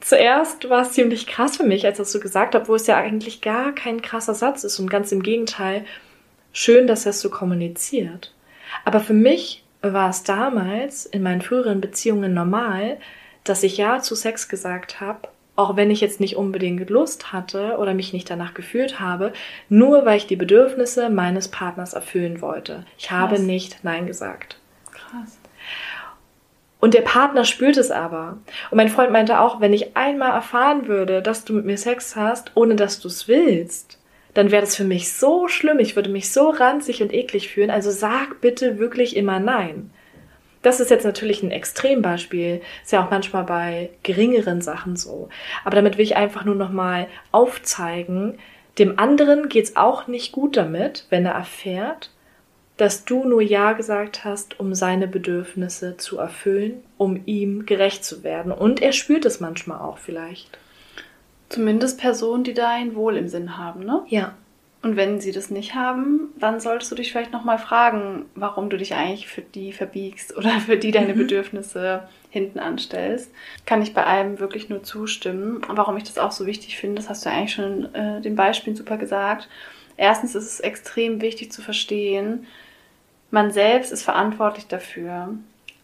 zuerst 0.00 0.68
war 0.68 0.82
es 0.82 0.92
ziemlich 0.92 1.26
krass 1.26 1.56
für 1.56 1.64
mich, 1.64 1.86
als 1.86 1.98
er 1.98 2.02
das 2.02 2.12
so 2.12 2.20
gesagt 2.20 2.54
hat, 2.54 2.68
wo 2.68 2.74
es 2.74 2.86
ja 2.86 2.98
eigentlich 2.98 3.40
gar 3.40 3.74
kein 3.74 4.02
krasser 4.02 4.34
Satz 4.34 4.62
ist 4.62 4.78
und 4.78 4.90
ganz 4.90 5.10
im 5.10 5.22
Gegenteil, 5.22 5.86
schön, 6.52 6.86
dass 6.86 7.06
er 7.06 7.10
es 7.10 7.22
so 7.22 7.30
kommuniziert. 7.30 8.34
Aber 8.84 9.00
für 9.00 9.14
mich 9.14 9.64
war 9.80 10.10
es 10.10 10.22
damals 10.22 11.06
in 11.06 11.22
meinen 11.22 11.40
früheren 11.40 11.80
Beziehungen 11.80 12.34
normal, 12.34 12.98
dass 13.42 13.62
ich 13.62 13.78
Ja 13.78 14.00
zu 14.02 14.14
Sex 14.14 14.50
gesagt 14.50 15.00
habe, 15.00 15.28
auch 15.56 15.76
wenn 15.76 15.90
ich 15.90 16.02
jetzt 16.02 16.20
nicht 16.20 16.36
unbedingt 16.36 16.90
Lust 16.90 17.32
hatte 17.32 17.78
oder 17.78 17.94
mich 17.94 18.12
nicht 18.12 18.28
danach 18.28 18.52
gefühlt 18.52 19.00
habe, 19.00 19.32
nur 19.70 20.04
weil 20.04 20.18
ich 20.18 20.26
die 20.26 20.36
Bedürfnisse 20.36 21.08
meines 21.08 21.48
Partners 21.48 21.94
erfüllen 21.94 22.42
wollte. 22.42 22.84
Ich 22.98 23.06
Krass. 23.06 23.18
habe 23.18 23.38
nicht 23.38 23.78
Nein 23.82 24.06
gesagt. 24.06 24.58
Krass. 24.92 25.39
Und 26.80 26.94
der 26.94 27.02
Partner 27.02 27.44
spürt 27.44 27.76
es 27.76 27.90
aber. 27.90 28.38
Und 28.70 28.76
mein 28.76 28.88
Freund 28.88 29.12
meinte 29.12 29.40
auch, 29.40 29.60
wenn 29.60 29.72
ich 29.72 29.96
einmal 29.96 30.32
erfahren 30.32 30.88
würde, 30.88 31.22
dass 31.22 31.44
du 31.44 31.52
mit 31.52 31.66
mir 31.66 31.76
Sex 31.76 32.16
hast, 32.16 32.52
ohne 32.54 32.74
dass 32.74 33.00
du 33.00 33.08
es 33.08 33.28
willst, 33.28 33.98
dann 34.34 34.50
wäre 34.50 34.62
das 34.62 34.76
für 34.76 34.84
mich 34.84 35.12
so 35.12 35.48
schlimm. 35.48 35.78
Ich 35.78 35.96
würde 35.96 36.08
mich 36.08 36.32
so 36.32 36.48
ranzig 36.48 37.02
und 37.02 37.12
eklig 37.12 37.48
fühlen. 37.48 37.70
Also 37.70 37.90
sag 37.90 38.40
bitte 38.40 38.78
wirklich 38.78 39.16
immer 39.16 39.40
nein. 39.40 39.90
Das 40.62 40.80
ist 40.80 40.90
jetzt 40.90 41.04
natürlich 41.04 41.42
ein 41.42 41.50
Extrembeispiel. 41.50 42.60
Ist 42.82 42.92
ja 42.92 43.04
auch 43.04 43.10
manchmal 43.10 43.44
bei 43.44 43.90
geringeren 44.02 44.60
Sachen 44.60 44.96
so. 44.96 45.28
Aber 45.64 45.76
damit 45.76 45.98
will 45.98 46.04
ich 46.04 46.16
einfach 46.16 46.44
nur 46.44 46.54
nochmal 46.54 47.08
aufzeigen, 47.32 48.38
dem 48.78 48.98
anderen 48.98 49.48
geht's 49.48 49.76
auch 49.76 50.06
nicht 50.06 50.32
gut 50.32 50.56
damit, 50.56 51.06
wenn 51.10 51.26
er 51.26 51.34
erfährt, 51.34 52.10
dass 52.80 53.04
du 53.04 53.24
nur 53.24 53.42
Ja 53.42 53.74
gesagt 53.74 54.24
hast, 54.24 54.58
um 54.58 54.74
seine 54.74 55.06
Bedürfnisse 55.06 55.98
zu 55.98 56.16
erfüllen, 56.16 56.82
um 56.96 57.20
ihm 57.26 57.66
gerecht 57.66 58.06
zu 58.06 58.24
werden. 58.24 58.52
Und 58.52 58.80
er 58.80 58.92
spürt 58.92 59.26
es 59.26 59.38
manchmal 59.38 59.80
auch 59.80 59.98
vielleicht. 59.98 60.58
Zumindest 61.50 62.00
Personen, 62.00 62.42
die 62.42 62.54
da 62.54 62.70
ein 62.70 62.94
Wohl 62.94 63.18
im 63.18 63.28
Sinn 63.28 63.58
haben, 63.58 63.84
ne? 63.84 64.02
Ja. 64.08 64.34
Und 64.80 64.96
wenn 64.96 65.20
sie 65.20 65.30
das 65.30 65.50
nicht 65.50 65.74
haben, 65.74 66.32
dann 66.38 66.58
solltest 66.58 66.90
du 66.90 66.94
dich 66.94 67.12
vielleicht 67.12 67.34
nochmal 67.34 67.58
fragen, 67.58 68.24
warum 68.34 68.70
du 68.70 68.78
dich 68.78 68.94
eigentlich 68.94 69.28
für 69.28 69.42
die 69.42 69.74
verbiegst 69.74 70.34
oder 70.38 70.58
für 70.60 70.78
die 70.78 70.90
deine 70.90 71.12
mhm. 71.12 71.18
Bedürfnisse 71.18 72.04
hinten 72.30 72.60
anstellst. 72.60 73.30
Kann 73.66 73.82
ich 73.82 73.92
bei 73.92 74.06
allem 74.06 74.38
wirklich 74.38 74.70
nur 74.70 74.82
zustimmen. 74.82 75.60
Warum 75.68 75.98
ich 75.98 76.04
das 76.04 76.16
auch 76.16 76.32
so 76.32 76.46
wichtig 76.46 76.78
finde, 76.78 76.96
das 76.96 77.10
hast 77.10 77.26
du 77.26 77.30
eigentlich 77.30 77.52
schon 77.52 77.94
äh, 77.94 78.22
den 78.22 78.36
Beispielen 78.36 78.74
super 78.74 78.96
gesagt. 78.96 79.50
Erstens 79.98 80.34
ist 80.34 80.46
es 80.46 80.60
extrem 80.60 81.20
wichtig 81.20 81.52
zu 81.52 81.60
verstehen, 81.60 82.46
man 83.30 83.50
selbst 83.50 83.92
ist 83.92 84.02
verantwortlich 84.02 84.66
dafür, 84.66 85.34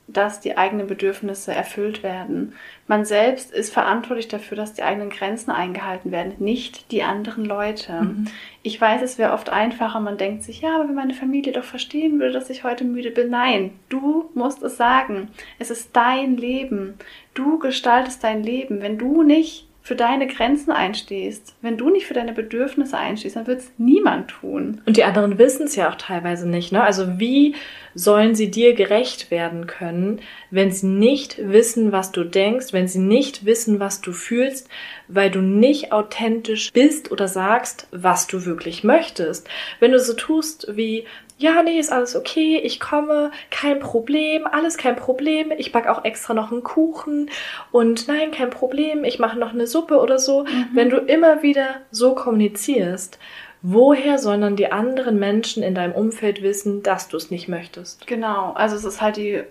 dass 0.08 0.40
die 0.40 0.56
eigenen 0.56 0.86
Bedürfnisse 0.86 1.52
erfüllt 1.52 2.02
werden. 2.02 2.54
Man 2.86 3.04
selbst 3.04 3.52
ist 3.52 3.72
verantwortlich 3.72 4.28
dafür, 4.28 4.56
dass 4.56 4.72
die 4.72 4.84
eigenen 4.84 5.10
Grenzen 5.10 5.50
eingehalten 5.50 6.12
werden, 6.12 6.34
nicht 6.38 6.92
die 6.92 7.02
anderen 7.02 7.44
Leute. 7.44 7.92
Mhm. 7.92 8.28
Ich 8.62 8.80
weiß, 8.80 9.02
es 9.02 9.18
wäre 9.18 9.32
oft 9.32 9.50
einfacher, 9.50 9.98
man 9.98 10.16
denkt 10.16 10.44
sich, 10.44 10.60
ja, 10.60 10.76
aber 10.76 10.88
wenn 10.88 10.94
meine 10.94 11.14
Familie 11.14 11.52
doch 11.52 11.64
verstehen 11.64 12.20
würde, 12.20 12.32
dass 12.32 12.50
ich 12.50 12.62
heute 12.62 12.84
müde 12.84 13.10
bin. 13.10 13.30
Nein, 13.30 13.72
du 13.88 14.30
musst 14.34 14.62
es 14.62 14.76
sagen. 14.76 15.28
Es 15.58 15.70
ist 15.70 15.96
dein 15.96 16.36
Leben. 16.36 16.94
Du 17.34 17.58
gestaltest 17.58 18.22
dein 18.22 18.44
Leben. 18.44 18.82
Wenn 18.82 18.98
du 18.98 19.24
nicht 19.24 19.66
für 19.86 19.94
deine 19.94 20.26
Grenzen 20.26 20.72
einstehst, 20.72 21.54
wenn 21.62 21.78
du 21.78 21.90
nicht 21.90 22.06
für 22.06 22.14
deine 22.14 22.32
Bedürfnisse 22.32 22.98
einstehst, 22.98 23.36
dann 23.36 23.46
wird 23.46 23.60
es 23.60 23.70
niemand 23.78 24.26
tun. 24.26 24.80
Und 24.84 24.96
die 24.96 25.04
anderen 25.04 25.38
wissen 25.38 25.66
es 25.66 25.76
ja 25.76 25.88
auch 25.88 25.94
teilweise 25.94 26.48
nicht. 26.48 26.72
Ne? 26.72 26.82
Also 26.82 27.20
wie 27.20 27.54
sollen 27.96 28.34
sie 28.34 28.50
dir 28.50 28.74
gerecht 28.74 29.30
werden 29.30 29.66
können, 29.66 30.20
wenn 30.50 30.70
sie 30.70 30.86
nicht 30.86 31.38
wissen, 31.50 31.92
was 31.92 32.12
du 32.12 32.24
denkst, 32.24 32.72
wenn 32.72 32.86
sie 32.86 32.98
nicht 32.98 33.46
wissen, 33.46 33.80
was 33.80 34.02
du 34.02 34.12
fühlst, 34.12 34.68
weil 35.08 35.30
du 35.30 35.40
nicht 35.40 35.92
authentisch 35.92 36.72
bist 36.74 37.10
oder 37.10 37.26
sagst, 37.26 37.88
was 37.92 38.26
du 38.26 38.44
wirklich 38.44 38.84
möchtest. 38.84 39.48
Wenn 39.80 39.92
du 39.92 39.98
so 39.98 40.12
tust 40.12 40.76
wie, 40.76 41.06
ja, 41.38 41.62
nee, 41.62 41.78
ist 41.78 41.90
alles 41.90 42.16
okay, 42.16 42.60
ich 42.62 42.80
komme, 42.80 43.30
kein 43.50 43.80
Problem, 43.80 44.46
alles 44.46 44.76
kein 44.76 44.96
Problem, 44.96 45.50
ich 45.56 45.72
back 45.72 45.88
auch 45.88 46.04
extra 46.04 46.34
noch 46.34 46.52
einen 46.52 46.62
Kuchen 46.62 47.30
und 47.72 48.08
nein, 48.08 48.30
kein 48.30 48.50
Problem, 48.50 49.04
ich 49.04 49.18
mache 49.18 49.38
noch 49.38 49.54
eine 49.54 49.66
Suppe 49.66 50.00
oder 50.00 50.18
so. 50.18 50.44
Mhm. 50.44 50.68
Wenn 50.74 50.90
du 50.90 50.98
immer 50.98 51.42
wieder 51.42 51.80
so 51.90 52.14
kommunizierst, 52.14 53.18
woher 53.62 54.18
sollen 54.18 54.40
dann 54.40 54.56
die 54.56 54.70
anderen 54.72 55.18
Menschen 55.18 55.62
in 55.62 55.74
deinem 55.74 55.92
Umfeld 55.92 56.42
wissen, 56.42 56.82
dass 56.82 57.08
du 57.08 57.16
es 57.16 57.30
nicht 57.30 57.48
möchtest? 57.48 58.06
Genau, 58.06 58.52
also 58.52 58.76
es 58.76 58.84
ist 58.84 59.00
halt 59.00 59.16
die 59.16 59.42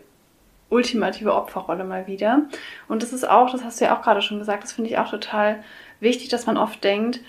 ultimative 0.70 1.34
Opferrolle 1.34 1.84
mal 1.84 2.08
wieder. 2.08 2.44
Und 2.88 3.04
das 3.04 3.14
ist 3.14 3.28
auch, 3.28 3.52
das 3.52 3.64
hast 3.64 3.80
du 3.80 3.86
ja 3.86 3.98
auch 3.98 4.02
gerade 4.02 4.22
schon 4.22 4.40
gesagt, 4.40 4.64
das 4.64 4.74
finde 4.74 4.90
ich 4.90 4.98
auch 4.98 5.10
total 5.10 5.64
wichtig, 6.00 6.30
dass 6.30 6.46
man 6.46 6.58
oft 6.58 6.84
denkt, 6.84 7.20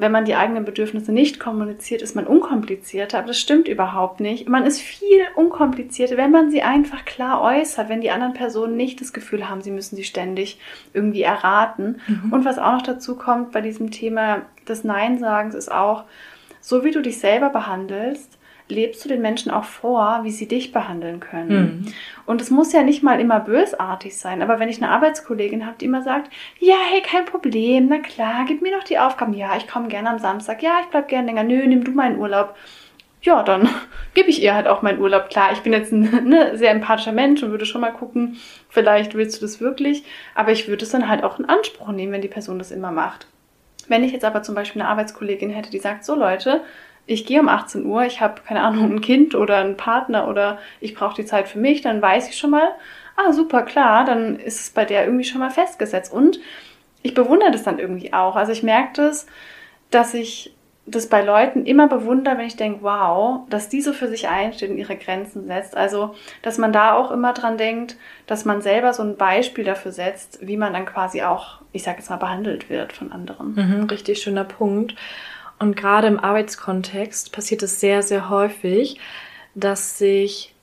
wenn 0.00 0.12
man 0.12 0.24
die 0.24 0.34
eigenen 0.34 0.64
Bedürfnisse 0.64 1.12
nicht 1.12 1.38
kommuniziert, 1.38 2.00
ist 2.00 2.16
man 2.16 2.26
unkomplizierter. 2.26 3.18
Aber 3.18 3.28
das 3.28 3.38
stimmt 3.38 3.68
überhaupt 3.68 4.20
nicht. 4.20 4.48
Man 4.48 4.64
ist 4.64 4.80
viel 4.80 5.20
unkomplizierter, 5.36 6.16
wenn 6.16 6.30
man 6.30 6.50
sie 6.50 6.62
einfach 6.62 7.04
klar 7.04 7.42
äußert, 7.42 7.88
wenn 7.88 8.00
die 8.00 8.10
anderen 8.10 8.32
Personen 8.32 8.76
nicht 8.76 9.00
das 9.00 9.12
Gefühl 9.12 9.48
haben, 9.48 9.60
sie 9.60 9.70
müssen 9.70 9.96
sie 9.96 10.04
ständig 10.04 10.58
irgendwie 10.94 11.22
erraten. 11.22 12.00
Mhm. 12.06 12.32
Und 12.32 12.44
was 12.46 12.58
auch 12.58 12.72
noch 12.72 12.82
dazu 12.82 13.16
kommt 13.16 13.52
bei 13.52 13.60
diesem 13.60 13.90
Thema 13.90 14.42
des 14.66 14.84
Nein-Sagens, 14.84 15.54
ist 15.54 15.70
auch, 15.70 16.04
so 16.62 16.82
wie 16.84 16.90
du 16.90 17.02
dich 17.02 17.18
selber 17.18 17.50
behandelst, 17.50 18.39
lebst 18.70 19.04
du 19.04 19.08
den 19.08 19.20
Menschen 19.20 19.50
auch 19.50 19.64
vor, 19.64 20.20
wie 20.22 20.30
sie 20.30 20.48
dich 20.48 20.72
behandeln 20.72 21.20
können. 21.20 21.84
Mhm. 21.84 21.92
Und 22.26 22.40
es 22.40 22.50
muss 22.50 22.72
ja 22.72 22.82
nicht 22.82 23.02
mal 23.02 23.20
immer 23.20 23.40
bösartig 23.40 24.16
sein, 24.16 24.42
aber 24.42 24.58
wenn 24.58 24.68
ich 24.68 24.82
eine 24.82 24.90
Arbeitskollegin 24.90 25.66
habe, 25.66 25.76
die 25.78 25.84
immer 25.86 26.02
sagt, 26.02 26.30
ja, 26.58 26.76
hey, 26.90 27.02
kein 27.02 27.24
Problem, 27.24 27.88
na 27.88 27.98
klar, 27.98 28.44
gib 28.46 28.62
mir 28.62 28.76
doch 28.76 28.84
die 28.84 28.98
Aufgaben, 28.98 29.34
ja, 29.34 29.56
ich 29.56 29.68
komme 29.68 29.88
gerne 29.88 30.10
am 30.10 30.18
Samstag, 30.18 30.62
ja, 30.62 30.80
ich 30.82 30.86
bleib 30.86 31.08
gerne 31.08 31.26
länger, 31.26 31.44
nö, 31.44 31.66
nimm 31.66 31.84
du 31.84 31.90
meinen 31.92 32.18
Urlaub. 32.18 32.54
Ja, 33.22 33.42
dann 33.42 33.68
gebe 34.14 34.30
ich 34.30 34.42
ihr 34.42 34.54
halt 34.54 34.66
auch 34.66 34.82
meinen 34.82 35.00
Urlaub. 35.00 35.28
Klar, 35.28 35.52
ich 35.52 35.60
bin 35.60 35.72
jetzt 35.72 35.92
ein 35.92 36.24
ne, 36.28 36.56
sehr 36.56 36.70
empathischer 36.70 37.12
Mensch 37.12 37.42
und 37.42 37.50
würde 37.50 37.66
schon 37.66 37.80
mal 37.80 37.92
gucken, 37.92 38.38
vielleicht 38.68 39.14
willst 39.14 39.36
du 39.36 39.42
das 39.42 39.60
wirklich, 39.60 40.04
aber 40.34 40.52
ich 40.52 40.68
würde 40.68 40.84
es 40.84 40.90
dann 40.90 41.08
halt 41.08 41.24
auch 41.24 41.38
in 41.38 41.44
Anspruch 41.44 41.92
nehmen, 41.92 42.12
wenn 42.12 42.22
die 42.22 42.28
Person 42.28 42.58
das 42.58 42.70
immer 42.70 42.92
macht. 42.92 43.26
Wenn 43.88 44.04
ich 44.04 44.12
jetzt 44.12 44.24
aber 44.24 44.42
zum 44.42 44.54
Beispiel 44.54 44.82
eine 44.82 44.90
Arbeitskollegin 44.90 45.50
hätte, 45.50 45.70
die 45.70 45.80
sagt, 45.80 46.04
so 46.04 46.14
Leute, 46.14 46.62
ich 47.10 47.26
gehe 47.26 47.40
um 47.40 47.48
18 47.48 47.84
Uhr, 47.86 48.04
ich 48.04 48.20
habe 48.20 48.40
keine 48.46 48.60
Ahnung, 48.60 48.92
ein 48.92 49.00
Kind 49.00 49.34
oder 49.34 49.56
einen 49.56 49.76
Partner 49.76 50.28
oder 50.28 50.58
ich 50.80 50.94
brauche 50.94 51.16
die 51.16 51.26
Zeit 51.26 51.48
für 51.48 51.58
mich, 51.58 51.82
dann 51.82 52.00
weiß 52.00 52.28
ich 52.28 52.38
schon 52.38 52.50
mal, 52.50 52.68
ah, 53.16 53.32
super, 53.32 53.62
klar, 53.62 54.04
dann 54.04 54.38
ist 54.38 54.60
es 54.60 54.70
bei 54.70 54.84
der 54.84 55.04
irgendwie 55.04 55.24
schon 55.24 55.40
mal 55.40 55.50
festgesetzt. 55.50 56.12
Und 56.12 56.38
ich 57.02 57.12
bewundere 57.14 57.50
das 57.50 57.64
dann 57.64 57.80
irgendwie 57.80 58.12
auch. 58.12 58.36
Also 58.36 58.52
ich 58.52 58.62
merke 58.62 58.92
das, 58.94 59.26
dass 59.90 60.14
ich 60.14 60.54
das 60.86 61.08
bei 61.08 61.22
Leuten 61.22 61.66
immer 61.66 61.88
bewundere, 61.88 62.38
wenn 62.38 62.46
ich 62.46 62.56
denke, 62.56 62.82
wow, 62.82 63.40
dass 63.50 63.68
die 63.68 63.80
so 63.80 63.92
für 63.92 64.06
sich 64.06 64.28
einsteht 64.28 64.70
und 64.70 64.78
ihre 64.78 64.96
Grenzen 64.96 65.46
setzt. 65.46 65.76
Also, 65.76 66.14
dass 66.42 66.58
man 66.58 66.72
da 66.72 66.94
auch 66.94 67.10
immer 67.10 67.32
dran 67.32 67.58
denkt, 67.58 67.96
dass 68.26 68.44
man 68.44 68.62
selber 68.62 68.92
so 68.92 69.02
ein 69.02 69.16
Beispiel 69.16 69.64
dafür 69.64 69.90
setzt, 69.90 70.38
wie 70.46 70.56
man 70.56 70.72
dann 70.72 70.86
quasi 70.86 71.22
auch, 71.22 71.60
ich 71.72 71.82
sage 71.82 71.98
jetzt 71.98 72.10
mal, 72.10 72.16
behandelt 72.16 72.70
wird 72.70 72.92
von 72.92 73.10
anderen. 73.10 73.54
Mhm, 73.54 73.84
richtig 73.84 74.22
schöner 74.22 74.44
Punkt. 74.44 74.94
Und 75.60 75.76
gerade 75.76 76.08
im 76.08 76.18
Arbeitskontext 76.18 77.32
passiert 77.32 77.62
es 77.62 77.78
sehr, 77.78 78.02
sehr 78.02 78.30
häufig, 78.30 78.98
dass 79.54 79.98
sich 79.98 80.54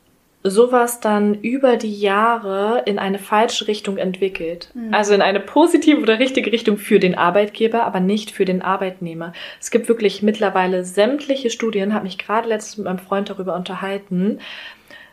sowas 0.44 1.00
dann 1.00 1.36
über 1.36 1.78
die 1.78 2.00
Jahre 2.00 2.84
in 2.86 3.00
eine 3.00 3.20
falsche 3.20 3.68
Richtung 3.68 3.98
entwickelt. 3.98 4.70
Mhm. 4.74 4.94
Also 4.94 5.14
in 5.14 5.22
eine 5.22 5.40
positive 5.40 6.02
oder 6.02 6.20
richtige 6.20 6.52
Richtung 6.52 6.78
für 6.78 7.00
den 7.00 7.16
Arbeitgeber, 7.16 7.84
aber 7.84 8.00
nicht 8.00 8.32
für 8.32 8.46
den 8.46 8.62
Arbeitnehmer. 8.62 9.34
Es 9.60 9.72
gibt 9.72 9.88
wirklich 9.88 10.24
mittlerweile 10.24 10.84
sämtliche 10.84 11.50
Studien, 11.50 11.94
habe 11.94 12.06
mich 12.06 12.18
gerade 12.18 12.50
letztens 12.50 12.78
mit 12.78 12.86
meinem 12.86 13.00
Freund 13.00 13.30
darüber 13.30 13.56
unterhalten, 13.56 14.40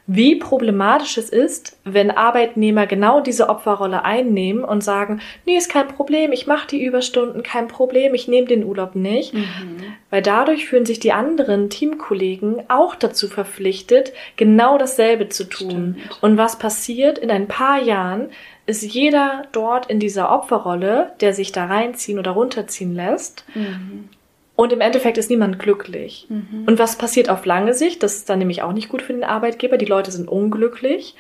wie 0.06 0.36
problematisch 0.36 1.16
es 1.16 1.30
ist, 1.30 1.78
wenn 1.84 2.10
Arbeitnehmer 2.10 2.86
genau 2.86 3.20
diese 3.20 3.48
Opferrolle 3.48 4.04
einnehmen 4.04 4.62
und 4.62 4.84
sagen, 4.84 5.20
nee, 5.46 5.56
ist 5.56 5.70
kein 5.70 5.88
Problem, 5.88 6.30
ich 6.32 6.46
mache 6.46 6.66
die 6.68 6.84
Überstunden, 6.84 7.42
kein 7.42 7.68
Problem, 7.68 8.12
ich 8.12 8.28
nehme 8.28 8.46
den 8.46 8.64
Urlaub 8.64 8.94
nicht. 8.94 9.32
Mhm. 9.32 9.78
Weil 10.10 10.20
dadurch 10.20 10.66
fühlen 10.66 10.84
sich 10.84 11.00
die 11.00 11.12
anderen 11.12 11.70
Teamkollegen 11.70 12.64
auch 12.68 12.94
dazu 12.94 13.28
verpflichtet, 13.28 14.12
genau 14.36 14.76
dasselbe 14.76 15.30
zu 15.30 15.44
tun. 15.44 15.96
Stimmt. 15.98 16.22
Und 16.22 16.36
was 16.36 16.58
passiert 16.58 17.18
in 17.18 17.30
ein 17.30 17.48
paar 17.48 17.82
Jahren, 17.82 18.28
ist 18.66 18.82
jeder 18.82 19.46
dort 19.52 19.86
in 19.86 20.00
dieser 20.00 20.30
Opferrolle, 20.30 21.12
der 21.20 21.32
sich 21.32 21.52
da 21.52 21.66
reinziehen 21.66 22.18
oder 22.18 22.32
runterziehen 22.32 22.94
lässt. 22.94 23.44
Mhm. 23.54 24.10
Und 24.56 24.72
im 24.72 24.80
Endeffekt 24.80 25.18
ist 25.18 25.30
niemand 25.30 25.58
glücklich. 25.58 26.26
Mhm. 26.28 26.64
Und 26.66 26.78
was 26.78 26.96
passiert 26.96 27.28
auf 27.28 27.44
lange 27.44 27.74
Sicht? 27.74 28.02
Das 28.02 28.16
ist 28.16 28.30
dann 28.30 28.38
nämlich 28.38 28.62
auch 28.62 28.72
nicht 28.72 28.88
gut 28.88 29.02
für 29.02 29.12
den 29.12 29.24
Arbeitgeber. 29.24 29.78
Die 29.78 29.84
Leute 29.84 30.12
sind 30.12 30.28
unglücklich. 30.28 31.16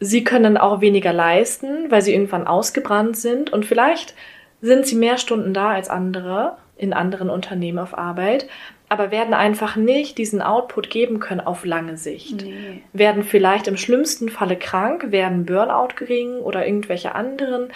Sie 0.00 0.24
können 0.24 0.56
auch 0.58 0.80
weniger 0.80 1.12
leisten, 1.12 1.90
weil 1.90 2.02
sie 2.02 2.12
irgendwann 2.12 2.46
ausgebrannt 2.46 3.16
sind. 3.16 3.52
Und 3.52 3.64
vielleicht 3.64 4.14
sind 4.60 4.86
sie 4.86 4.96
mehr 4.96 5.18
Stunden 5.18 5.54
da 5.54 5.70
als 5.70 5.88
andere 5.88 6.56
in 6.76 6.92
anderen 6.92 7.30
Unternehmen 7.30 7.78
auf 7.78 7.96
Arbeit, 7.96 8.46
aber 8.88 9.10
werden 9.10 9.34
einfach 9.34 9.76
nicht 9.76 10.16
diesen 10.16 10.40
Output 10.40 10.90
geben 10.90 11.18
können 11.18 11.40
auf 11.40 11.64
lange 11.64 11.96
Sicht. 11.96 12.42
Nee. 12.42 12.82
Werden 12.92 13.24
vielleicht 13.24 13.66
im 13.66 13.76
schlimmsten 13.76 14.28
Falle 14.28 14.56
krank, 14.56 15.10
werden 15.10 15.44
Burnout 15.44 15.94
kriegen 15.96 16.38
oder 16.38 16.66
irgendwelche 16.66 17.14
anderen 17.14 17.70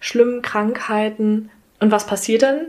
schlimmen 0.00 0.42
Krankheiten. 0.42 1.50
Und 1.80 1.90
was 1.90 2.06
passiert 2.06 2.42
dann? 2.42 2.66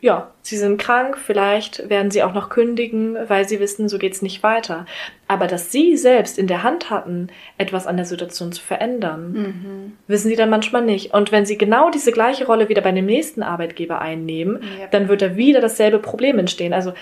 Ja, 0.00 0.30
sie 0.42 0.56
sind 0.56 0.78
krank, 0.78 1.18
vielleicht 1.18 1.90
werden 1.90 2.10
sie 2.10 2.22
auch 2.22 2.32
noch 2.32 2.48
kündigen, 2.48 3.16
weil 3.28 3.46
sie 3.46 3.60
wissen, 3.60 3.88
so 3.88 3.98
geht's 3.98 4.22
nicht 4.22 4.42
weiter. 4.42 4.86
Aber 5.28 5.46
dass 5.46 5.70
sie 5.70 5.96
selbst 5.96 6.38
in 6.38 6.46
der 6.46 6.62
Hand 6.62 6.90
hatten, 6.90 7.28
etwas 7.58 7.86
an 7.86 7.96
der 7.96 8.06
Situation 8.06 8.52
zu 8.52 8.62
verändern, 8.62 9.32
mhm. 9.32 9.92
wissen 10.06 10.28
sie 10.28 10.36
dann 10.36 10.50
manchmal 10.50 10.82
nicht. 10.82 11.12
Und 11.12 11.32
wenn 11.32 11.44
sie 11.44 11.58
genau 11.58 11.90
diese 11.90 12.12
gleiche 12.12 12.46
Rolle 12.46 12.68
wieder 12.68 12.82
bei 12.82 12.92
dem 12.92 13.06
nächsten 13.06 13.42
Arbeitgeber 13.42 14.00
einnehmen, 14.00 14.62
ja. 14.80 14.86
dann 14.90 15.08
wird 15.08 15.22
da 15.22 15.36
wieder 15.36 15.60
dasselbe 15.60 15.98
Problem 15.98 16.38
entstehen. 16.38 16.72
Also 16.72 16.94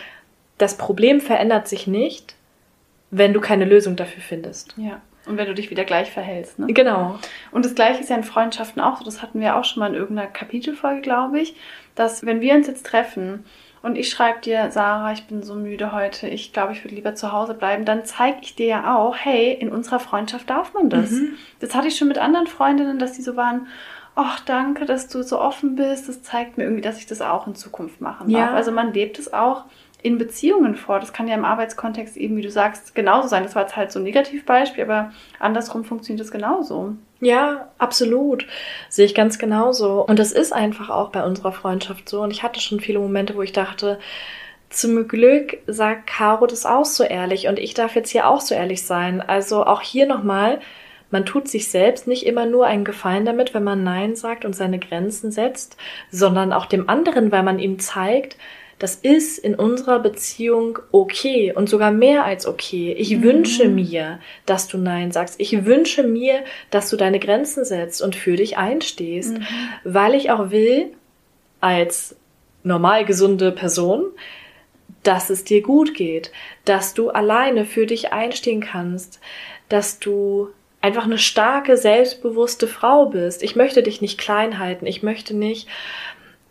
das 0.59 0.77
Problem 0.77 1.21
verändert 1.21 1.69
sich 1.69 1.87
nicht, 1.87 2.35
wenn 3.11 3.33
du 3.33 3.41
keine 3.41 3.65
Lösung 3.65 3.95
dafür 3.97 4.23
findest. 4.23 4.75
Ja. 4.77 5.01
Und 5.27 5.37
wenn 5.37 5.47
du 5.47 5.55
dich 5.55 5.71
wieder 5.71 5.85
gleich 5.85 6.11
verhältst. 6.11 6.59
Ne? 6.59 6.73
Genau. 6.73 7.19
Und 7.53 7.65
das 7.65 7.75
Gleiche 7.75 8.01
ist 8.01 8.09
ja 8.09 8.17
in 8.17 8.25
Freundschaften 8.25 8.81
auch 8.81 8.99
so. 8.99 9.05
Das 9.05 9.21
hatten 9.21 9.41
wir 9.41 9.57
auch 9.57 9.65
schon 9.65 9.81
mal 9.81 9.89
in 9.89 9.95
irgendeiner 9.95 10.29
Kapitelfolge, 10.29 11.03
glaube 11.03 11.39
ich, 11.41 11.55
dass 11.99 12.25
wenn 12.25 12.41
wir 12.41 12.55
uns 12.55 12.67
jetzt 12.67 12.87
treffen 12.87 13.45
und 13.83 13.97
ich 13.97 14.09
schreibe 14.09 14.41
dir, 14.41 14.71
Sarah, 14.71 15.13
ich 15.13 15.27
bin 15.27 15.43
so 15.43 15.55
müde 15.55 15.93
heute, 15.93 16.29
ich 16.29 16.53
glaube, 16.53 16.73
ich 16.73 16.85
würde 16.85 16.95
lieber 16.95 17.15
zu 17.15 17.33
Hause 17.33 17.55
bleiben, 17.55 17.85
dann 17.85 18.05
zeige 18.05 18.39
ich 18.43 18.55
dir 18.55 18.67
ja 18.67 18.97
auch, 18.97 19.17
hey, 19.17 19.53
in 19.53 19.71
unserer 19.71 20.01
Freundschaft 20.01 20.51
darf 20.51 20.75
man 20.75 20.91
das. 20.91 21.11
Mhm. 21.11 21.35
Das 21.61 21.75
hatte 21.75 21.89
ich 21.89 21.97
schon 21.97 22.09
mit 22.09 22.19
anderen 22.19 22.47
Freundinnen, 22.47 22.99
dass 22.99 23.13
die 23.13 23.23
so 23.23 23.37
waren, 23.37 23.67
ach, 24.15 24.41
danke, 24.41 24.85
dass 24.85 25.09
du 25.09 25.23
so 25.23 25.41
offen 25.41 25.77
bist. 25.77 26.09
Das 26.09 26.23
zeigt 26.23 26.59
mir 26.59 26.65
irgendwie, 26.65 26.83
dass 26.83 26.99
ich 26.99 27.07
das 27.07 27.21
auch 27.21 27.47
in 27.47 27.55
Zukunft 27.55 28.01
machen 28.01 28.31
darf. 28.33 28.51
Ja. 28.51 28.55
Also 28.55 28.73
man 28.73 28.93
lebt 28.93 29.19
es 29.19 29.33
auch 29.33 29.65
in 30.03 30.19
Beziehungen 30.19 30.75
vor. 30.75 31.01
Das 31.01 31.13
kann 31.13 31.29
ja 31.29 31.35
im 31.35 31.45
Arbeitskontext 31.45 32.17
eben, 32.17 32.37
wie 32.37 32.43
du 32.43 32.51
sagst, 32.51 32.95
genauso 32.95 33.29
sein. 33.29 33.45
Das 33.45 33.55
war 33.55 33.63
jetzt 33.63 33.77
halt 33.77 33.93
so 33.93 34.01
ein 34.01 34.05
Negativbeispiel, 34.05 34.85
aber 34.85 35.13
andersrum 35.39 35.85
funktioniert 35.85 36.21
das 36.21 36.33
genauso. 36.33 36.95
Ja, 37.21 37.69
absolut. 37.79 38.47
Sehe 38.89 39.07
ich 39.07 39.15
ganz 39.15 39.39
genauso. 39.39 40.05
Und 40.05 40.19
das 40.19 40.33
ist 40.33 40.53
einfach 40.53 40.89
auch 40.89 41.11
bei 41.11 41.25
unserer 41.25 41.53
Freundschaft 41.53 42.09
so. 42.09 42.23
Und 42.23 42.31
ich 42.31 42.43
hatte 42.43 42.61
schon 42.61 42.81
viele 42.81 43.01
Momente, 43.01 43.35
wo 43.35 43.43
ich 43.43 43.53
dachte, 43.53 43.99
zum 44.71 45.09
Glück 45.09 45.59
sagt 45.67 46.07
Caro 46.07 46.47
das 46.47 46.67
auch 46.67 46.85
so 46.85 47.03
ehrlich 47.03 47.49
und 47.49 47.59
ich 47.59 47.73
darf 47.75 47.95
jetzt 47.95 48.11
hier 48.11 48.29
auch 48.29 48.41
so 48.41 48.55
ehrlich 48.55 48.85
sein. 48.85 49.21
Also 49.23 49.65
auch 49.65 49.81
hier 49.81 50.07
nochmal, 50.07 50.61
man 51.11 51.25
tut 51.25 51.49
sich 51.49 51.69
selbst 51.71 52.07
nicht 52.07 52.27
immer 52.27 52.45
nur 52.45 52.67
einen 52.67 52.85
Gefallen 52.85 53.25
damit, 53.25 53.55
wenn 53.55 53.65
man 53.65 53.83
Nein 53.83 54.15
sagt 54.15 54.45
und 54.45 54.55
seine 54.55 54.79
Grenzen 54.79 55.33
setzt, 55.33 55.79
sondern 56.11 56.53
auch 56.53 56.67
dem 56.67 56.89
anderen, 56.89 57.33
weil 57.33 57.43
man 57.43 57.59
ihm 57.59 57.79
zeigt, 57.79 58.37
das 58.79 58.95
ist 58.95 59.39
in 59.39 59.55
unserer 59.55 59.99
Beziehung 59.99 60.79
okay 60.93 61.53
und 61.55 61.69
sogar 61.69 61.91
mehr 61.91 62.25
als 62.25 62.47
okay. 62.47 62.95
Ich 62.97 63.17
mhm. 63.17 63.23
wünsche 63.23 63.69
mir, 63.69 64.21
dass 64.47 64.69
du 64.69 64.79
Nein 64.79 65.11
sagst. 65.11 65.41
Ich 65.41 65.65
wünsche 65.65 66.05
mir, 66.05 66.45
dass 66.71 66.89
du 66.91 66.97
deine 66.97 67.19
Grenzen 67.19 67.65
setzt 67.65 68.01
und 68.01 68.15
für 68.15 68.37
dich 68.37 68.57
einstehst, 68.57 69.37
mhm. 69.37 69.47
weil 69.85 70.15
ich 70.15 70.31
auch 70.31 70.51
will, 70.51 70.93
als 71.61 72.17
normal 72.63 73.05
gesunde 73.05 73.51
Person, 73.51 74.05
dass 75.03 75.31
es 75.31 75.45
dir 75.45 75.63
gut 75.63 75.95
geht, 75.95 76.31
dass 76.65 76.95
du 76.95 77.11
alleine 77.11 77.65
für 77.65 77.87
dich 77.87 78.13
einstehen 78.13 78.61
kannst, 78.61 79.21
dass 79.69 79.99
du 79.99 80.51
einfach 80.81 81.05
eine 81.05 81.19
starke, 81.19 81.77
selbstbewusste 81.77 82.69
Frau 82.69 83.07
bist. 83.07 83.43
Ich 83.43 83.57
möchte 83.57 83.83
dich 83.83 84.01
nicht 84.01 84.19
klein 84.19 84.59
halten. 84.59 84.87
Ich 84.87 85.03
möchte 85.03 85.35
nicht 85.35 85.67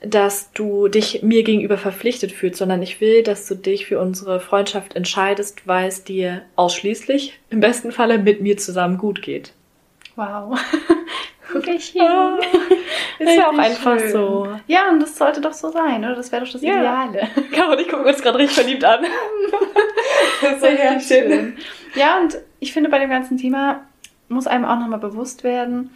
dass 0.02 0.52
du 0.52 0.88
dich 0.88 1.24
mir 1.24 1.44
gegenüber 1.44 1.78
verpflichtet 1.78 2.32
fühlst, 2.32 2.60
sondern 2.60 2.82
ich 2.84 3.02
will, 3.02 3.24
dass 3.24 3.48
du 3.48 3.56
dich 3.56 3.88
für 3.88 4.00
unsere 4.00 4.40
Freundschaft 4.40 4.96
entscheidest, 4.96 5.68
weil 5.68 5.88
es 5.88 6.04
dir 6.04 6.44
ausschließlich 6.56 7.40
im 7.50 7.60
besten 7.60 7.92
Falle 7.92 8.20
mit 8.20 8.42
mir 8.42 8.58
zusammen 8.58 8.98
gut 8.98 9.22
geht. 9.22 9.54
Wow. 10.16 10.60
Ah, 12.00 12.38
ist 13.20 13.36
ja 13.36 13.50
auch 13.50 13.58
einfach 13.58 13.98
schön. 13.98 14.12
so. 14.12 14.48
Ja, 14.68 14.90
und 14.90 15.00
das 15.00 15.18
sollte 15.18 15.42
doch 15.42 15.54
so 15.54 15.72
sein, 15.72 16.04
oder? 16.04 16.16
Das 16.16 16.32
wäre 16.32 16.46
doch 16.46 16.52
das 16.52 16.62
ja. 16.62 16.76
Ideale. 16.76 17.28
Caro 17.52 17.78
ich 17.78 17.88
gucke 17.88 18.04
uns 18.04 18.22
gerade 18.22 18.38
richtig 18.38 18.58
verliebt 18.58 18.84
an. 18.84 19.06
das 20.42 20.58
ist 20.58 20.64
ja, 20.64 21.00
schön. 21.00 21.32
schön. 21.32 21.58
Ja, 21.96 22.20
und 22.20 22.38
ich 22.60 22.74
finde, 22.74 22.90
bei 22.90 23.00
dem 23.00 23.10
ganzen 23.10 23.38
Thema 23.38 23.82
muss 24.30 24.46
einem 24.46 24.66
auch 24.66 24.78
nochmal 24.78 25.00
bewusst 25.00 25.44
werden, 25.44 25.90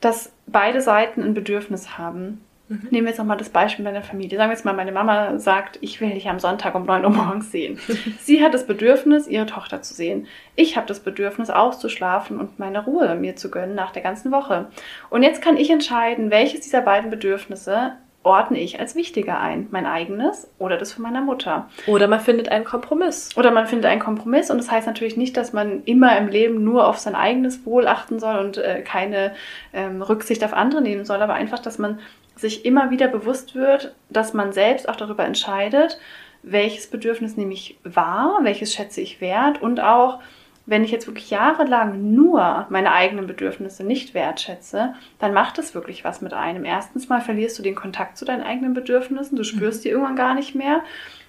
dass 0.00 0.32
beide 0.46 0.80
Seiten 0.80 1.22
ein 1.22 1.32
Bedürfnis 1.32 1.96
haben. 1.96 2.44
Mhm. 2.68 2.88
Nehmen 2.90 3.06
wir 3.06 3.10
jetzt 3.10 3.18
nochmal 3.18 3.36
das 3.36 3.50
Beispiel 3.50 3.84
meiner 3.84 4.02
Familie. 4.02 4.38
Sagen 4.38 4.50
wir 4.50 4.54
jetzt 4.54 4.64
mal, 4.64 4.72
meine 4.72 4.92
Mama 4.92 5.38
sagt, 5.38 5.78
ich 5.80 6.00
will 6.00 6.10
dich 6.10 6.28
am 6.28 6.40
Sonntag 6.40 6.74
um 6.74 6.84
9 6.84 7.04
Uhr 7.04 7.10
morgens 7.10 7.52
sehen. 7.52 7.78
Sie 8.20 8.42
hat 8.42 8.54
das 8.54 8.66
Bedürfnis, 8.66 9.28
ihre 9.28 9.46
Tochter 9.46 9.82
zu 9.82 9.94
sehen. 9.94 10.26
Ich 10.56 10.76
habe 10.76 10.86
das 10.86 11.00
Bedürfnis, 11.00 11.50
auszuschlafen 11.50 12.40
und 12.40 12.58
meine 12.58 12.84
Ruhe 12.84 13.14
mir 13.14 13.36
zu 13.36 13.50
gönnen 13.50 13.74
nach 13.74 13.92
der 13.92 14.02
ganzen 14.02 14.32
Woche. 14.32 14.66
Und 15.10 15.22
jetzt 15.22 15.42
kann 15.42 15.56
ich 15.56 15.70
entscheiden, 15.70 16.30
welches 16.30 16.60
dieser 16.60 16.82
beiden 16.82 17.10
Bedürfnisse 17.10 17.92
ordne 18.26 18.58
ich 18.58 18.80
als 18.80 18.96
wichtiger 18.96 19.38
ein. 19.40 19.68
Mein 19.70 19.86
eigenes 19.86 20.50
oder 20.58 20.76
das 20.76 20.92
von 20.92 21.04
meiner 21.04 21.20
Mutter. 21.20 21.68
Oder 21.86 22.08
man 22.08 22.18
findet 22.18 22.48
einen 22.48 22.64
Kompromiss. 22.64 23.30
Oder 23.36 23.52
man 23.52 23.68
findet 23.68 23.86
einen 23.86 24.00
Kompromiss 24.00 24.50
und 24.50 24.58
das 24.58 24.70
heißt 24.70 24.88
natürlich 24.88 25.16
nicht, 25.16 25.36
dass 25.36 25.52
man 25.52 25.84
immer 25.84 26.18
im 26.18 26.26
Leben 26.26 26.64
nur 26.64 26.88
auf 26.88 26.98
sein 26.98 27.14
eigenes 27.14 27.64
Wohl 27.64 27.86
achten 27.86 28.18
soll 28.18 28.38
und 28.38 28.58
äh, 28.58 28.82
keine 28.82 29.32
ähm, 29.72 30.02
Rücksicht 30.02 30.42
auf 30.44 30.52
andere 30.52 30.82
nehmen 30.82 31.04
soll, 31.04 31.22
aber 31.22 31.34
einfach, 31.34 31.60
dass 31.60 31.78
man 31.78 32.00
sich 32.36 32.64
immer 32.64 32.90
wieder 32.90 33.08
bewusst 33.08 33.54
wird, 33.54 33.94
dass 34.10 34.34
man 34.34 34.52
selbst 34.52 34.88
auch 34.88 34.96
darüber 34.96 35.24
entscheidet, 35.24 35.98
welches 36.42 36.86
Bedürfnis 36.86 37.36
nehme 37.36 37.52
ich 37.52 37.78
wahr, 37.82 38.38
welches 38.42 38.72
schätze 38.72 39.00
ich 39.00 39.20
wert 39.20 39.60
und 39.60 39.80
auch, 39.80 40.20
wenn 40.68 40.84
ich 40.84 40.90
jetzt 40.90 41.06
wirklich 41.06 41.30
jahrelang 41.30 42.14
nur 42.14 42.66
meine 42.70 42.92
eigenen 42.92 43.26
Bedürfnisse 43.26 43.84
nicht 43.84 44.14
wertschätze, 44.14 44.94
dann 45.20 45.32
macht 45.32 45.58
es 45.58 45.74
wirklich 45.74 46.04
was 46.04 46.20
mit 46.20 46.32
einem. 46.34 46.64
Erstens 46.64 47.08
mal 47.08 47.20
verlierst 47.20 47.58
du 47.58 47.62
den 47.62 47.76
Kontakt 47.76 48.18
zu 48.18 48.24
deinen 48.24 48.42
eigenen 48.42 48.74
Bedürfnissen, 48.74 49.36
du 49.36 49.44
spürst 49.44 49.80
mhm. 49.80 49.82
die 49.82 49.88
irgendwann 49.90 50.16
gar 50.16 50.34
nicht 50.34 50.54
mehr. 50.54 50.82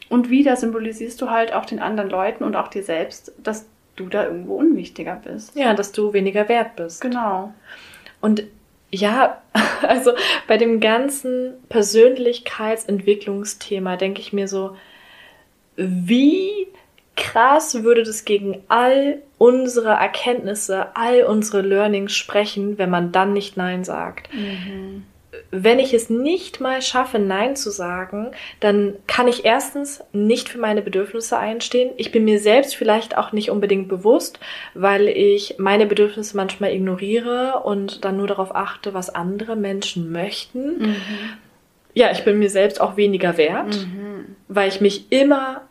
Und 0.09 0.29
wieder 0.29 0.55
symbolisierst 0.55 1.21
du 1.21 1.29
halt 1.29 1.53
auch 1.53 1.65
den 1.65 1.79
anderen 1.79 2.09
Leuten 2.09 2.43
und 2.43 2.55
auch 2.55 2.69
dir 2.69 2.83
selbst, 2.83 3.33
dass 3.37 3.67
du 3.95 4.07
da 4.07 4.25
irgendwo 4.25 4.55
unwichtiger 4.55 5.21
bist. 5.23 5.55
Ja, 5.55 5.73
dass 5.73 5.91
du 5.91 6.13
weniger 6.13 6.47
wert 6.49 6.75
bist. 6.75 7.01
Genau. 7.01 7.53
Und 8.21 8.43
ja, 8.91 9.41
also 9.87 10.11
bei 10.47 10.57
dem 10.57 10.79
ganzen 10.79 11.53
Persönlichkeitsentwicklungsthema 11.69 13.97
denke 13.97 14.21
ich 14.21 14.33
mir 14.33 14.47
so, 14.47 14.75
wie 15.75 16.67
krass 17.15 17.83
würde 17.83 18.03
das 18.03 18.25
gegen 18.25 18.63
all 18.67 19.21
unsere 19.37 19.89
Erkenntnisse, 19.89 20.95
all 20.95 21.23
unsere 21.23 21.61
Learnings 21.61 22.15
sprechen, 22.15 22.77
wenn 22.77 22.89
man 22.89 23.11
dann 23.11 23.33
nicht 23.33 23.57
Nein 23.57 23.83
sagt. 23.83 24.33
Mhm 24.33 25.03
wenn 25.51 25.79
ich 25.79 25.93
es 25.93 26.09
nicht 26.09 26.59
mal 26.59 26.81
schaffe, 26.81 27.19
Nein 27.19 27.55
zu 27.55 27.71
sagen, 27.71 28.31
dann 28.59 28.95
kann 29.07 29.27
ich 29.27 29.45
erstens 29.45 30.03
nicht 30.13 30.49
für 30.49 30.57
meine 30.57 30.81
Bedürfnisse 30.81 31.37
einstehen. 31.37 31.91
Ich 31.97 32.11
bin 32.11 32.25
mir 32.25 32.39
selbst 32.39 32.75
vielleicht 32.75 33.17
auch 33.17 33.31
nicht 33.31 33.51
unbedingt 33.51 33.87
bewusst, 33.87 34.39
weil 34.73 35.07
ich 35.07 35.55
meine 35.57 35.85
Bedürfnisse 35.85 36.35
manchmal 36.35 36.73
ignoriere 36.73 37.61
und 37.63 38.05
dann 38.05 38.17
nur 38.17 38.27
darauf 38.27 38.55
achte, 38.55 38.93
was 38.93 39.13
andere 39.13 39.55
Menschen 39.55 40.11
möchten. 40.11 40.79
Mhm. 40.79 40.95
Ja, 41.93 42.11
ich 42.11 42.23
bin 42.23 42.37
mir 42.37 42.49
selbst 42.49 42.79
auch 42.79 42.95
weniger 42.95 43.37
wert, 43.37 43.75
mhm. 43.75 44.35
weil 44.47 44.69
ich 44.69 44.81
mich 44.81 45.11
immer 45.11 45.66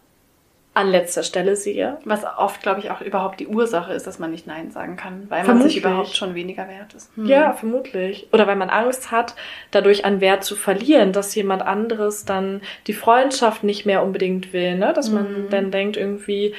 an 0.77 0.91
letzter 0.91 1.22
Stelle 1.22 1.57
sehe. 1.57 1.97
Was 2.05 2.24
oft, 2.37 2.62
glaube 2.62 2.81
ich, 2.81 2.91
auch 2.91 3.01
überhaupt 3.01 3.41
die 3.41 3.47
Ursache 3.47 3.95
ist, 3.95 4.07
dass 4.07 4.18
man 4.18 4.31
nicht 4.31 4.47
Nein 4.47 4.70
sagen 4.70 4.97
kann, 4.97 5.24
weil 5.31 5.43
vermutlich. 5.43 5.49
man 5.49 5.68
sich 5.68 5.77
überhaupt 5.79 6.14
schon 6.14 6.35
weniger 6.35 6.68
wert 6.68 6.93
ist. 6.93 7.11
Hm. 7.16 7.24
Ja, 7.24 7.55
vermutlich. 7.55 8.29
Oder 8.31 8.47
weil 8.47 8.57
man 8.57 8.68
Angst 8.68 9.11
hat, 9.11 9.35
dadurch 9.70 10.05
an 10.05 10.20
Wert 10.20 10.45
zu 10.45 10.55
verlieren, 10.55 11.12
dass 11.12 11.35
jemand 11.35 11.62
anderes 11.62 12.27
dann 12.27 12.61
die 12.87 12.93
Freundschaft 12.93 13.64
nicht 13.64 13.87
mehr 13.87 14.03
unbedingt 14.03 14.53
will, 14.53 14.77
ne? 14.77 14.93
Dass 14.93 15.11
man 15.11 15.27
hm. 15.27 15.47
dann 15.49 15.70
denkt 15.70 15.97
irgendwie, 15.97 16.55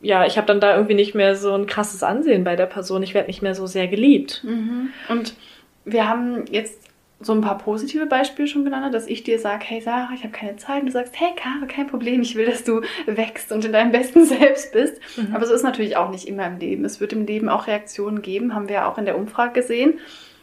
ja, 0.00 0.24
ich 0.24 0.36
habe 0.36 0.46
dann 0.46 0.60
da 0.60 0.76
irgendwie 0.76 0.94
nicht 0.94 1.16
mehr 1.16 1.34
so 1.34 1.52
ein 1.52 1.66
krasses 1.66 2.04
Ansehen 2.04 2.44
bei 2.44 2.54
der 2.54 2.66
Person, 2.66 3.02
ich 3.02 3.12
werde 3.12 3.26
nicht 3.26 3.42
mehr 3.42 3.56
so 3.56 3.66
sehr 3.66 3.88
geliebt. 3.88 4.44
Mhm. 4.44 4.90
Und 5.08 5.34
wir 5.84 6.08
haben 6.08 6.44
jetzt 6.48 6.87
so 7.20 7.32
ein 7.32 7.40
paar 7.40 7.58
positive 7.58 8.06
Beispiele 8.06 8.46
schon 8.46 8.64
genannt, 8.64 8.94
dass 8.94 9.08
ich 9.08 9.24
dir 9.24 9.40
sage, 9.40 9.64
hey 9.66 9.80
Sarah, 9.80 10.10
ich 10.14 10.22
habe 10.22 10.32
keine 10.32 10.56
Zeit 10.56 10.80
und 10.80 10.86
du 10.86 10.92
sagst, 10.92 11.18
hey 11.18 11.30
Kare, 11.34 11.66
kein 11.66 11.88
Problem, 11.88 12.22
ich 12.22 12.36
will, 12.36 12.46
dass 12.46 12.62
du 12.62 12.82
wächst 13.06 13.50
und 13.50 13.64
in 13.64 13.72
deinem 13.72 13.90
besten 13.90 14.24
Selbst 14.26 14.72
bist. 14.72 15.00
Mhm. 15.16 15.34
Aber 15.34 15.44
so 15.44 15.52
ist 15.52 15.64
natürlich 15.64 15.96
auch 15.96 16.10
nicht 16.10 16.28
immer 16.28 16.46
im 16.46 16.58
Leben. 16.58 16.84
Es 16.84 17.00
wird 17.00 17.12
im 17.12 17.26
Leben 17.26 17.48
auch 17.48 17.66
Reaktionen 17.66 18.22
geben, 18.22 18.54
haben 18.54 18.68
wir 18.68 18.76
ja 18.76 18.88
auch 18.88 18.98
in 18.98 19.04
der 19.04 19.18
Umfrage 19.18 19.60
gesehen, 19.60 19.98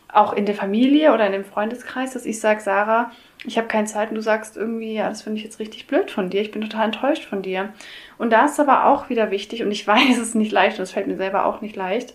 auch 0.10 0.34
in 0.34 0.46
der 0.46 0.56
Familie 0.56 1.14
oder 1.14 1.26
in 1.26 1.32
dem 1.32 1.46
Freundeskreis, 1.46 2.12
dass 2.12 2.26
ich 2.26 2.42
sage, 2.42 2.60
Sarah, 2.60 3.12
ich 3.46 3.58
habe 3.58 3.68
keine 3.68 3.88
Zeit 3.88 4.10
und 4.10 4.16
du 4.16 4.22
sagst 4.22 4.58
irgendwie, 4.58 4.96
ja, 4.96 5.08
das 5.08 5.22
finde 5.22 5.38
ich 5.38 5.46
jetzt 5.46 5.60
richtig 5.60 5.88
blöd 5.88 6.12
von 6.12 6.30
dir, 6.30 6.42
ich 6.42 6.52
bin 6.52 6.62
total 6.62 6.86
enttäuscht 6.86 7.24
von 7.24 7.42
dir. 7.42 7.70
Und 8.18 8.32
da 8.32 8.46
ist 8.46 8.60
aber 8.60 8.86
auch 8.88 9.10
wieder 9.10 9.32
wichtig, 9.32 9.64
und 9.64 9.72
ich 9.72 9.88
weiß, 9.88 10.18
es 10.18 10.30
ist 10.30 10.36
nicht 10.36 10.52
leicht 10.52 10.78
und 10.78 10.84
es 10.84 10.92
fällt 10.92 11.08
mir 11.08 11.18
selber 11.18 11.46
auch 11.46 11.62
nicht 11.62 11.78
leicht, 11.78 12.14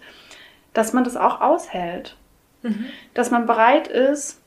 dass 0.74 0.92
man 0.92 1.04
das 1.04 1.16
auch 1.16 1.40
aushält. 1.40 2.16
Mhm. 2.62 2.86
Dass 3.14 3.30
man 3.30 3.46
bereit 3.46 3.88
ist, 3.88 4.40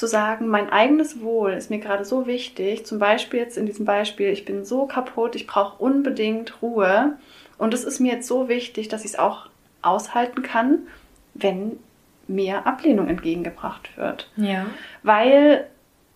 zu 0.00 0.06
sagen, 0.06 0.48
mein 0.48 0.70
eigenes 0.70 1.20
Wohl 1.20 1.52
ist 1.52 1.68
mir 1.68 1.78
gerade 1.78 2.06
so 2.06 2.26
wichtig. 2.26 2.86
Zum 2.86 2.98
Beispiel 2.98 3.38
jetzt 3.38 3.58
in 3.58 3.66
diesem 3.66 3.84
Beispiel, 3.84 4.30
ich 4.30 4.46
bin 4.46 4.64
so 4.64 4.86
kaputt, 4.86 5.36
ich 5.36 5.46
brauche 5.46 5.80
unbedingt 5.80 6.62
Ruhe. 6.62 7.18
Und 7.58 7.74
es 7.74 7.84
ist 7.84 8.00
mir 8.00 8.14
jetzt 8.14 8.26
so 8.26 8.48
wichtig, 8.48 8.88
dass 8.88 9.04
ich 9.04 9.12
es 9.12 9.18
auch 9.18 9.50
aushalten 9.82 10.42
kann, 10.42 10.78
wenn 11.34 11.78
mir 12.26 12.66
Ablehnung 12.66 13.08
entgegengebracht 13.08 13.94
wird. 13.98 14.30
Ja. 14.36 14.66
Weil 15.02 15.66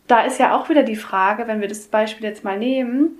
da 0.06 0.22
ist 0.22 0.38
ja 0.38 0.56
auch 0.56 0.70
wieder 0.70 0.82
die 0.82 0.96
Frage, 0.96 1.46
wenn 1.46 1.60
wir 1.60 1.68
das 1.68 1.86
Beispiel 1.86 2.26
jetzt 2.26 2.42
mal 2.42 2.58
nehmen, 2.58 3.18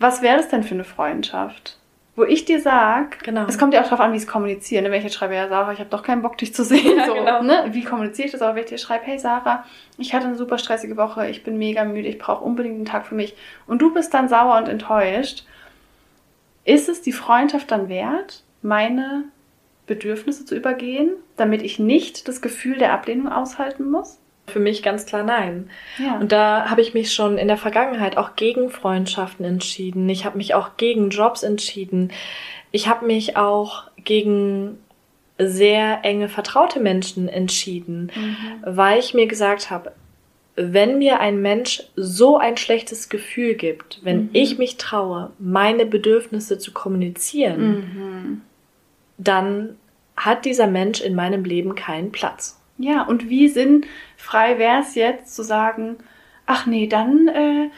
was 0.00 0.22
wäre 0.22 0.38
das 0.38 0.48
denn 0.48 0.64
für 0.64 0.74
eine 0.74 0.84
Freundschaft? 0.84 1.78
Wo 2.14 2.24
ich 2.24 2.44
dir 2.44 2.60
sag, 2.60 3.20
genau. 3.24 3.46
es 3.46 3.58
kommt 3.58 3.72
ja 3.72 3.80
auch 3.80 3.84
darauf 3.84 4.00
an, 4.00 4.12
wie 4.12 4.16
ich 4.16 4.24
es 4.24 4.28
kommuniziere. 4.28 4.82
Ne? 4.82 4.90
Wenn 4.90 4.98
ich 4.98 5.04
jetzt 5.04 5.14
schreibe, 5.14 5.34
ja 5.34 5.48
Sarah, 5.48 5.72
ich 5.72 5.78
habe 5.78 5.88
doch 5.88 6.02
keinen 6.02 6.20
Bock, 6.20 6.36
dich 6.36 6.54
zu 6.54 6.62
sehen. 6.62 6.96
Ja, 6.98 7.06
so, 7.06 7.14
genau. 7.14 7.42
ne? 7.42 7.68
Wie 7.70 7.84
kommuniziere 7.84 8.26
ich 8.26 8.32
das? 8.32 8.42
Aber 8.42 8.54
wenn 8.54 8.64
ich 8.64 8.68
dir 8.68 8.78
schreibe, 8.78 9.06
hey 9.06 9.18
Sarah, 9.18 9.64
ich 9.96 10.12
hatte 10.12 10.26
eine 10.26 10.36
super 10.36 10.58
stressige 10.58 10.98
Woche, 10.98 11.28
ich 11.28 11.42
bin 11.42 11.56
mega 11.56 11.84
müde, 11.84 12.08
ich 12.08 12.18
brauche 12.18 12.44
unbedingt 12.44 12.76
einen 12.76 12.84
Tag 12.84 13.06
für 13.06 13.14
mich. 13.14 13.34
Und 13.66 13.80
du 13.80 13.94
bist 13.94 14.12
dann 14.12 14.28
sauer 14.28 14.58
und 14.58 14.68
enttäuscht. 14.68 15.44
Ist 16.64 16.88
es 16.88 17.00
die 17.00 17.12
Freundschaft 17.12 17.70
dann 17.70 17.88
wert, 17.88 18.44
meine 18.60 19.24
Bedürfnisse 19.86 20.44
zu 20.44 20.54
übergehen, 20.54 21.12
damit 21.36 21.62
ich 21.62 21.78
nicht 21.78 22.28
das 22.28 22.42
Gefühl 22.42 22.78
der 22.78 22.92
Ablehnung 22.92 23.32
aushalten 23.32 23.90
muss? 23.90 24.18
Für 24.52 24.60
mich 24.60 24.82
ganz 24.82 25.06
klar 25.06 25.22
nein. 25.22 25.70
Ja. 25.98 26.18
Und 26.18 26.30
da 26.30 26.68
habe 26.68 26.82
ich 26.82 26.92
mich 26.92 27.12
schon 27.12 27.38
in 27.38 27.48
der 27.48 27.56
Vergangenheit 27.56 28.16
auch 28.16 28.36
gegen 28.36 28.68
Freundschaften 28.70 29.44
entschieden. 29.44 30.08
Ich 30.08 30.24
habe 30.24 30.36
mich 30.36 30.54
auch 30.54 30.76
gegen 30.76 31.10
Jobs 31.10 31.42
entschieden. 31.42 32.12
Ich 32.70 32.88
habe 32.88 33.06
mich 33.06 33.36
auch 33.36 33.84
gegen 34.04 34.78
sehr 35.38 36.00
enge 36.04 36.28
vertraute 36.28 36.80
Menschen 36.80 37.28
entschieden, 37.28 38.10
mhm. 38.14 38.36
weil 38.64 38.98
ich 38.98 39.14
mir 39.14 39.26
gesagt 39.26 39.70
habe, 39.70 39.92
wenn 40.54 40.98
mir 40.98 41.20
ein 41.20 41.40
Mensch 41.40 41.82
so 41.96 42.36
ein 42.36 42.56
schlechtes 42.58 43.08
Gefühl 43.08 43.54
gibt, 43.54 44.00
wenn 44.02 44.24
mhm. 44.24 44.30
ich 44.34 44.58
mich 44.58 44.76
traue, 44.76 45.30
meine 45.38 45.86
Bedürfnisse 45.86 46.58
zu 46.58 46.72
kommunizieren, 46.72 47.70
mhm. 47.70 48.40
dann 49.16 49.76
hat 50.16 50.44
dieser 50.44 50.66
Mensch 50.66 51.00
in 51.00 51.14
meinem 51.14 51.44
Leben 51.44 51.74
keinen 51.74 52.12
Platz. 52.12 52.60
Ja, 52.78 53.02
und 53.02 53.28
wie 53.28 53.48
sinnfrei 54.22 54.58
wäre 54.58 54.80
es 54.80 54.94
jetzt 54.94 55.34
zu 55.34 55.42
sagen, 55.42 55.96
ach 56.46 56.66
nee, 56.66 56.86
dann 56.86 57.28
äh, 57.28 57.70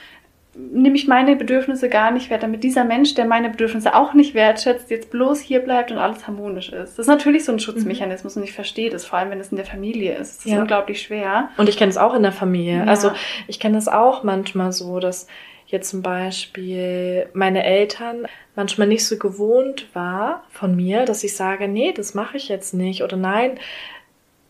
nehme 0.56 0.94
ich 0.94 1.08
meine 1.08 1.34
Bedürfnisse 1.34 1.88
gar 1.88 2.12
nicht 2.12 2.30
wert, 2.30 2.42
damit 2.42 2.62
dieser 2.62 2.84
Mensch, 2.84 3.14
der 3.14 3.24
meine 3.24 3.50
Bedürfnisse 3.50 3.94
auch 3.94 4.14
nicht 4.14 4.34
wertschätzt, 4.34 4.90
jetzt 4.90 5.10
bloß 5.10 5.40
hier 5.40 5.60
bleibt 5.60 5.90
und 5.90 5.98
alles 5.98 6.26
harmonisch 6.28 6.68
ist. 6.68 6.92
Das 6.92 7.00
ist 7.00 7.08
natürlich 7.08 7.44
so 7.44 7.52
ein 7.52 7.58
Schutzmechanismus 7.58 8.36
mhm. 8.36 8.42
und 8.42 8.48
ich 8.48 8.54
verstehe 8.54 8.90
das, 8.90 9.04
vor 9.04 9.18
allem 9.18 9.30
wenn 9.30 9.40
es 9.40 9.48
in 9.48 9.56
der 9.56 9.66
Familie 9.66 10.14
ist. 10.14 10.38
Das 10.38 10.46
ist 10.46 10.52
ja. 10.52 10.60
unglaublich 10.60 11.02
schwer. 11.02 11.48
Und 11.56 11.68
ich 11.68 11.76
kenne 11.76 11.90
es 11.90 11.96
auch 11.96 12.14
in 12.14 12.22
der 12.22 12.32
Familie. 12.32 12.78
Ja. 12.78 12.84
Also 12.84 13.10
ich 13.48 13.58
kenne 13.58 13.78
es 13.78 13.88
auch 13.88 14.22
manchmal 14.22 14.70
so, 14.70 15.00
dass 15.00 15.26
jetzt 15.66 15.90
zum 15.90 16.02
Beispiel 16.02 17.26
meine 17.32 17.64
Eltern 17.64 18.26
manchmal 18.54 18.86
nicht 18.86 19.04
so 19.06 19.18
gewohnt 19.18 19.88
war 19.92 20.44
von 20.50 20.76
mir, 20.76 21.04
dass 21.04 21.24
ich 21.24 21.34
sage, 21.34 21.66
nee, 21.66 21.92
das 21.92 22.14
mache 22.14 22.36
ich 22.36 22.48
jetzt 22.48 22.74
nicht 22.74 23.02
oder 23.02 23.16
nein, 23.16 23.58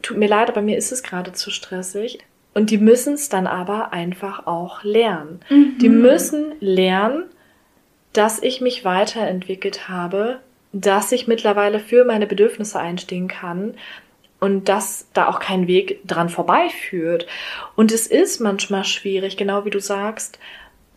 tut 0.05 0.17
mir 0.17 0.29
leid, 0.29 0.49
aber 0.49 0.63
mir 0.63 0.77
ist 0.77 0.93
es 0.93 1.03
gerade 1.03 1.33
zu 1.33 1.51
stressig. 1.51 2.19
Und 2.55 2.71
die 2.71 2.79
müssen 2.79 3.15
es 3.15 3.29
dann 3.29 3.49
aber 3.49 3.93
einfach 3.93 4.47
auch 4.47 4.85
lernen. 4.85 5.41
Mhm. 5.51 5.79
Die 5.81 5.89
müssen 5.89 6.53
lernen, 6.61 7.25
dass 8.13 8.41
ich 8.41 8.61
mich 8.61 8.85
weiterentwickelt 8.85 9.89
habe, 9.89 10.39
dass 10.73 11.11
ich 11.11 11.27
mittlerweile 11.27 11.81
für 11.81 12.05
meine 12.05 12.27
Bedürfnisse 12.27 12.79
einstehen 12.79 13.27
kann 13.27 13.75
und 14.39 14.69
dass 14.69 15.09
da 15.15 15.29
auch 15.29 15.41
kein 15.41 15.67
Weg 15.67 16.07
dran 16.07 16.29
vorbeiführt. 16.29 17.27
Und 17.75 17.91
es 17.91 18.07
ist 18.07 18.41
manchmal 18.41 18.85
schwierig, 18.85 19.37
genau 19.37 19.65
wie 19.65 19.71
du 19.71 19.81
sagst, 19.81 20.39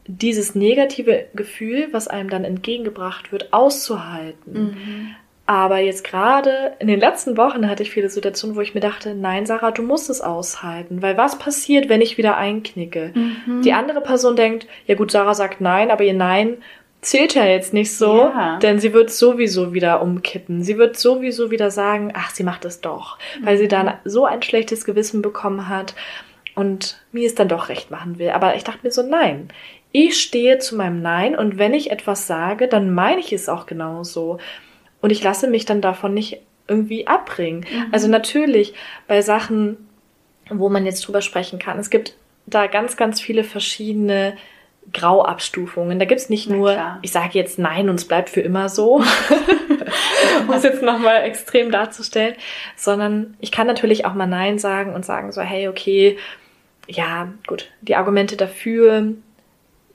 dieses 0.05 0.53
negative 0.53 1.25
Gefühl, 1.33 1.89
was 1.91 2.07
einem 2.07 2.29
dann 2.29 2.43
entgegengebracht 2.43 3.31
wird, 3.31 3.51
auszuhalten. 3.51 4.53
Mhm. 4.53 5.15
Aber 5.49 5.79
jetzt 5.79 6.03
gerade 6.03 6.73
in 6.79 6.87
den 6.87 6.99
letzten 6.99 7.37
Wochen 7.37 7.69
hatte 7.69 7.81
ich 7.81 7.89
viele 7.89 8.09
Situationen, 8.09 8.57
wo 8.57 8.61
ich 8.61 8.75
mir 8.75 8.81
dachte, 8.81 9.15
nein, 9.15 9.45
Sarah, 9.45 9.71
du 9.71 9.81
musst 9.81 10.09
es 10.09 10.19
aushalten. 10.19 11.01
Weil 11.01 11.17
was 11.17 11.39
passiert, 11.39 11.87
wenn 11.87 12.01
ich 12.01 12.17
wieder 12.17 12.35
einknicke? 12.35 13.13
Mhm. 13.15 13.61
Die 13.61 13.71
andere 13.71 14.01
Person 14.01 14.35
denkt, 14.35 14.67
ja 14.87 14.95
gut, 14.95 15.09
Sarah 15.09 15.33
sagt 15.33 15.61
nein, 15.61 15.89
aber 15.89 16.03
ihr 16.03 16.13
Nein 16.13 16.57
zählt 16.99 17.33
ja 17.35 17.45
jetzt 17.45 17.73
nicht 17.73 17.95
so, 17.95 18.25
ja. 18.25 18.59
denn 18.59 18.79
sie 18.79 18.91
wird 18.91 19.09
sowieso 19.09 19.73
wieder 19.73 20.01
umkippen. 20.01 20.63
Sie 20.63 20.77
wird 20.77 20.97
sowieso 20.97 21.49
wieder 21.49 21.71
sagen, 21.71 22.11
ach, 22.13 22.31
sie 22.31 22.43
macht 22.43 22.65
es 22.65 22.81
doch, 22.81 23.17
weil 23.41 23.55
mhm. 23.55 23.59
sie 23.59 23.67
dann 23.69 23.93
so 24.03 24.25
ein 24.25 24.41
schlechtes 24.41 24.83
Gewissen 24.83 25.21
bekommen 25.21 25.69
hat 25.69 25.95
und 26.55 27.01
mir 27.13 27.25
es 27.25 27.35
dann 27.35 27.47
doch 27.47 27.69
recht 27.69 27.89
machen 27.89 28.19
will. 28.19 28.31
Aber 28.31 28.55
ich 28.55 28.65
dachte 28.65 28.79
mir 28.83 28.91
so, 28.91 29.01
nein. 29.01 29.47
Ich 29.93 30.19
stehe 30.19 30.59
zu 30.59 30.75
meinem 30.75 31.01
Nein 31.01 31.35
und 31.35 31.57
wenn 31.57 31.73
ich 31.73 31.91
etwas 31.91 32.27
sage, 32.27 32.67
dann 32.67 32.93
meine 32.93 33.21
ich 33.21 33.31
es 33.31 33.47
auch 33.47 33.65
genauso. 33.65 34.37
Und 35.07 35.11
ich 35.11 35.23
lasse 35.23 35.47
mich 35.47 35.63
dann 35.63 35.79
davon 35.79 36.13
nicht 36.13 36.41
irgendwie 36.67 37.07
abbringen. 37.07 37.61
Mhm. 37.61 37.85
Also 37.93 38.09
natürlich 38.09 38.73
bei 39.07 39.21
Sachen, 39.21 39.87
wo 40.49 40.67
man 40.67 40.85
jetzt 40.85 41.07
drüber 41.07 41.21
sprechen 41.21 41.59
kann. 41.59 41.79
Es 41.79 41.89
gibt 41.89 42.15
da 42.45 42.67
ganz, 42.67 42.97
ganz 42.97 43.21
viele 43.21 43.45
verschiedene 43.45 44.35
Grauabstufungen. 44.91 45.97
Da 45.97 46.03
gibt's 46.03 46.29
nicht 46.29 46.49
nur, 46.49 46.73
klar. 46.73 46.99
ich 47.03 47.13
sage 47.13 47.39
jetzt 47.39 47.57
nein 47.57 47.87
und 47.87 47.95
es 47.95 48.05
bleibt 48.05 48.29
für 48.29 48.41
immer 48.41 48.67
so, 48.67 48.95
um 50.45 50.53
es 50.53 50.63
jetzt 50.63 50.81
nochmal 50.81 51.23
extrem 51.23 51.71
darzustellen, 51.71 52.35
sondern 52.75 53.37
ich 53.39 53.53
kann 53.53 53.65
natürlich 53.65 54.03
auch 54.03 54.13
mal 54.13 54.27
nein 54.27 54.59
sagen 54.59 54.93
und 54.93 55.05
sagen 55.05 55.31
so, 55.31 55.39
hey, 55.39 55.69
okay, 55.69 56.17
ja, 56.85 57.31
gut, 57.47 57.69
die 57.79 57.95
Argumente 57.95 58.35
dafür 58.35 59.13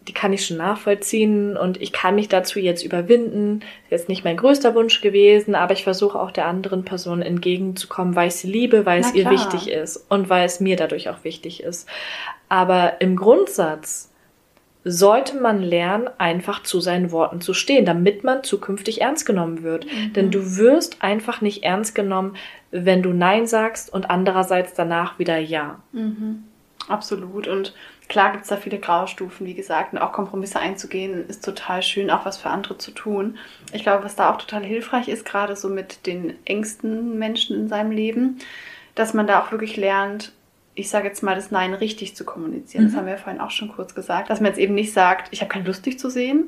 die 0.09 0.13
kann 0.13 0.33
ich 0.33 0.47
schon 0.47 0.57
nachvollziehen 0.57 1.57
und 1.57 1.81
ich 1.81 1.93
kann 1.93 2.15
mich 2.15 2.29
dazu 2.29 2.59
jetzt 2.59 2.85
überwinden. 2.85 3.61
Ist 3.85 3.91
jetzt 3.91 4.09
nicht 4.09 4.25
mein 4.25 4.37
größter 4.37 4.75
Wunsch 4.75 5.01
gewesen, 5.01 5.55
aber 5.55 5.73
ich 5.73 5.85
versuche 5.85 6.19
auch 6.19 6.31
der 6.31 6.47
anderen 6.47 6.85
Person 6.85 7.23
entgegenzukommen, 7.23 8.17
weil 8.17 8.29
ich 8.29 8.35
sie 8.35 8.51
liebe, 8.51 8.85
weil 8.87 9.01
es 9.01 9.15
ihr 9.15 9.31
wichtig 9.31 9.71
ist 9.71 10.05
und 10.09 10.29
weil 10.29 10.45
es 10.45 10.61
mir 10.61 10.77
dadurch 10.77 11.09
auch 11.09 11.25
wichtig 11.25 11.63
ist. 11.63 11.89
Aber 12.49 13.01
im 13.01 13.17
Grundsatz 13.17 14.11
sollte 14.85 15.37
man 15.37 15.63
lernen, 15.63 16.09
einfach 16.19 16.63
zu 16.65 16.81
seinen 16.81 17.13
Worten 17.13 17.41
zu 17.41 17.55
stehen, 17.55 17.85
damit 17.85 18.25
man 18.25 18.43
zukünftig 18.43 19.01
ernst 19.01 19.27
genommen 19.27 19.63
wird. 19.63 19.87
Mhm. 19.87 20.13
Denn 20.15 20.31
du 20.31 20.57
wirst 20.57 21.03
einfach 21.03 21.41
nicht 21.41 21.63
ernst 21.63 21.95
genommen, 21.95 22.37
wenn 22.73 23.03
du 23.03 23.13
Nein 23.13 23.47
sagst 23.47 23.93
und 23.93 24.11
andererseits 24.11 24.75
danach 24.75 25.19
wieder 25.19 25.39
Ja. 25.39 25.81
Mhm. 25.93 26.45
Absolut. 26.89 27.47
Und 27.47 27.75
Klar 28.09 28.33
gibt 28.33 28.43
es 28.43 28.51
da 28.51 28.57
viele 28.57 28.79
Graustufen, 28.79 29.47
wie 29.47 29.55
gesagt, 29.55 29.93
und 29.93 29.99
auch 29.99 30.13
Kompromisse 30.13 30.59
einzugehen 30.59 31.27
ist 31.29 31.45
total 31.45 31.83
schön, 31.83 32.11
auch 32.11 32.25
was 32.25 32.37
für 32.37 32.51
andere 32.51 32.77
zu 32.77 32.91
tun. 32.91 33.39
Ich 33.73 33.83
glaube, 33.83 34.05
was 34.05 34.17
da 34.17 34.31
auch 34.31 34.37
total 34.37 34.65
hilfreich 34.65 35.09
ist, 35.09 35.25
gerade 35.25 35.57
so 35.57 35.69
mit 35.69 36.07
den 36.07 36.35
engsten 36.45 37.19
Menschen 37.19 37.57
in 37.57 37.69
seinem 37.69 37.91
Leben, 37.91 38.39
dass 38.95 39.15
man 39.15 39.27
da 39.27 39.41
auch 39.41 39.51
wirklich 39.51 39.77
lernt, 39.77 40.33
ich 40.75 40.91
sage 40.91 41.09
jetzt 41.09 41.23
mal, 41.23 41.35
das 41.35 41.51
Nein 41.51 41.75
richtig 41.75 42.17
zu 42.17 42.25
kommunizieren. 42.25 42.85
Mhm. 42.85 42.89
Das 42.89 42.97
haben 42.97 43.07
wir 43.07 43.13
ja 43.13 43.19
vorhin 43.19 43.41
auch 43.41 43.51
schon 43.51 43.69
kurz 43.69 43.95
gesagt. 43.95 44.31
Dass 44.31 44.41
man 44.41 44.51
jetzt 44.51 44.59
eben 44.59 44.75
nicht 44.75 44.93
sagt, 44.93 45.29
ich 45.31 45.41
habe 45.41 45.51
keine 45.51 45.67
Lust, 45.67 45.85
dich 45.85 45.99
zu 45.99 46.11
sehen, 46.11 46.47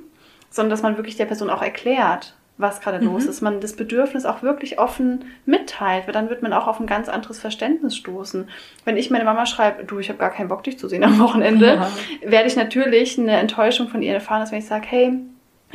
sondern 0.50 0.70
dass 0.70 0.82
man 0.82 0.96
wirklich 0.96 1.16
der 1.16 1.26
Person 1.26 1.50
auch 1.50 1.62
erklärt, 1.62 2.34
was 2.57 2.80
gerade 2.80 3.00
mhm. 3.00 3.12
los 3.12 3.24
ist. 3.24 3.40
Man 3.40 3.61
das 3.61 3.74
Bedürfnis 3.74 4.24
auch 4.24 4.42
wirklich 4.42 4.78
offen 4.78 5.24
mitteilt, 5.44 6.07
weil 6.07 6.12
dann 6.12 6.30
wird 6.30 6.42
man 6.42 6.52
auch 6.52 6.66
auf 6.66 6.78
ein 6.78 6.86
ganz 6.86 7.09
anderes 7.09 7.40
Verständnis 7.40 7.96
stoßen. 7.96 8.48
Wenn 8.84 8.96
ich 8.96 9.11
meine 9.11 9.24
Mama 9.24 9.46
schreibe, 9.46 9.84
du, 9.84 9.98
ich 9.98 10.09
habe 10.09 10.18
gar 10.18 10.30
keinen 10.30 10.48
Bock, 10.48 10.62
dich 10.62 10.78
zu 10.78 10.88
sehen 10.88 11.05
am 11.05 11.18
Wochenende, 11.18 11.66
ja. 11.74 12.30
werde 12.30 12.46
ich 12.46 12.57
natürlich 12.57 13.18
eine 13.18 13.36
Enttäuschung 13.38 13.88
von 13.88 14.02
ihr 14.02 14.14
erfahren, 14.14 14.40
dass 14.40 14.52
wenn 14.52 14.61
ich 14.61 14.66
sage, 14.66 14.86
hey, 14.88 15.18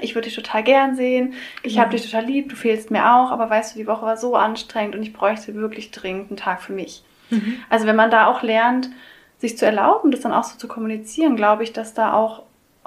ich 0.01 0.15
würde 0.15 0.27
dich 0.27 0.35
total 0.35 0.63
gern 0.63 0.95
sehen, 0.95 1.33
ich 1.63 1.75
ja. 1.75 1.81
habe 1.81 1.91
dich 1.91 2.09
total 2.09 2.25
lieb, 2.25 2.49
du 2.49 2.55
fehlst 2.55 2.91
mir 2.91 3.13
auch, 3.13 3.31
aber 3.31 3.49
weißt 3.49 3.75
du, 3.75 3.79
die 3.79 3.87
Woche 3.87 4.05
war 4.05 4.15
so 4.15 4.35
anstrengend 4.35 4.95
und 4.95 5.03
ich 5.03 5.11
bräuchte 5.11 5.55
wirklich 5.55 5.91
dringend 5.91 6.29
einen 6.29 6.37
Tag 6.37 6.61
für 6.61 6.71
mich. 6.71 7.03
Mhm. 7.29 7.57
Also 7.69 7.85
wenn 7.85 7.97
man 7.97 8.11
da 8.11 8.27
auch 8.27 8.41
lernt, 8.41 8.89
sich 9.37 9.57
zu 9.57 9.65
erlauben, 9.65 10.11
das 10.11 10.21
dann 10.21 10.33
auch 10.33 10.43
so 10.43 10.57
zu 10.57 10.67
kommunizieren, 10.67 11.35
glaube 11.35 11.63
ich, 11.63 11.73
dass 11.73 11.93
da 11.93 12.13
auch 12.13 12.43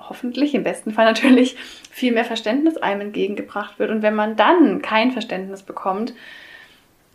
hoffentlich 0.09 0.55
im 0.55 0.65
besten 0.65 0.93
Fall 0.93 1.05
natürlich 1.05 1.57
viel 1.91 2.13
mehr 2.13 2.25
Verständnis 2.25 2.77
einem 2.77 3.03
entgegengebracht 3.03 3.79
wird. 3.79 3.91
Und 3.91 4.03
wenn 4.03 4.15
man 4.15 4.37
dann 4.37 4.83
kein 4.83 5.13
Verständnis 5.13 5.63
bekommt, 5.63 6.15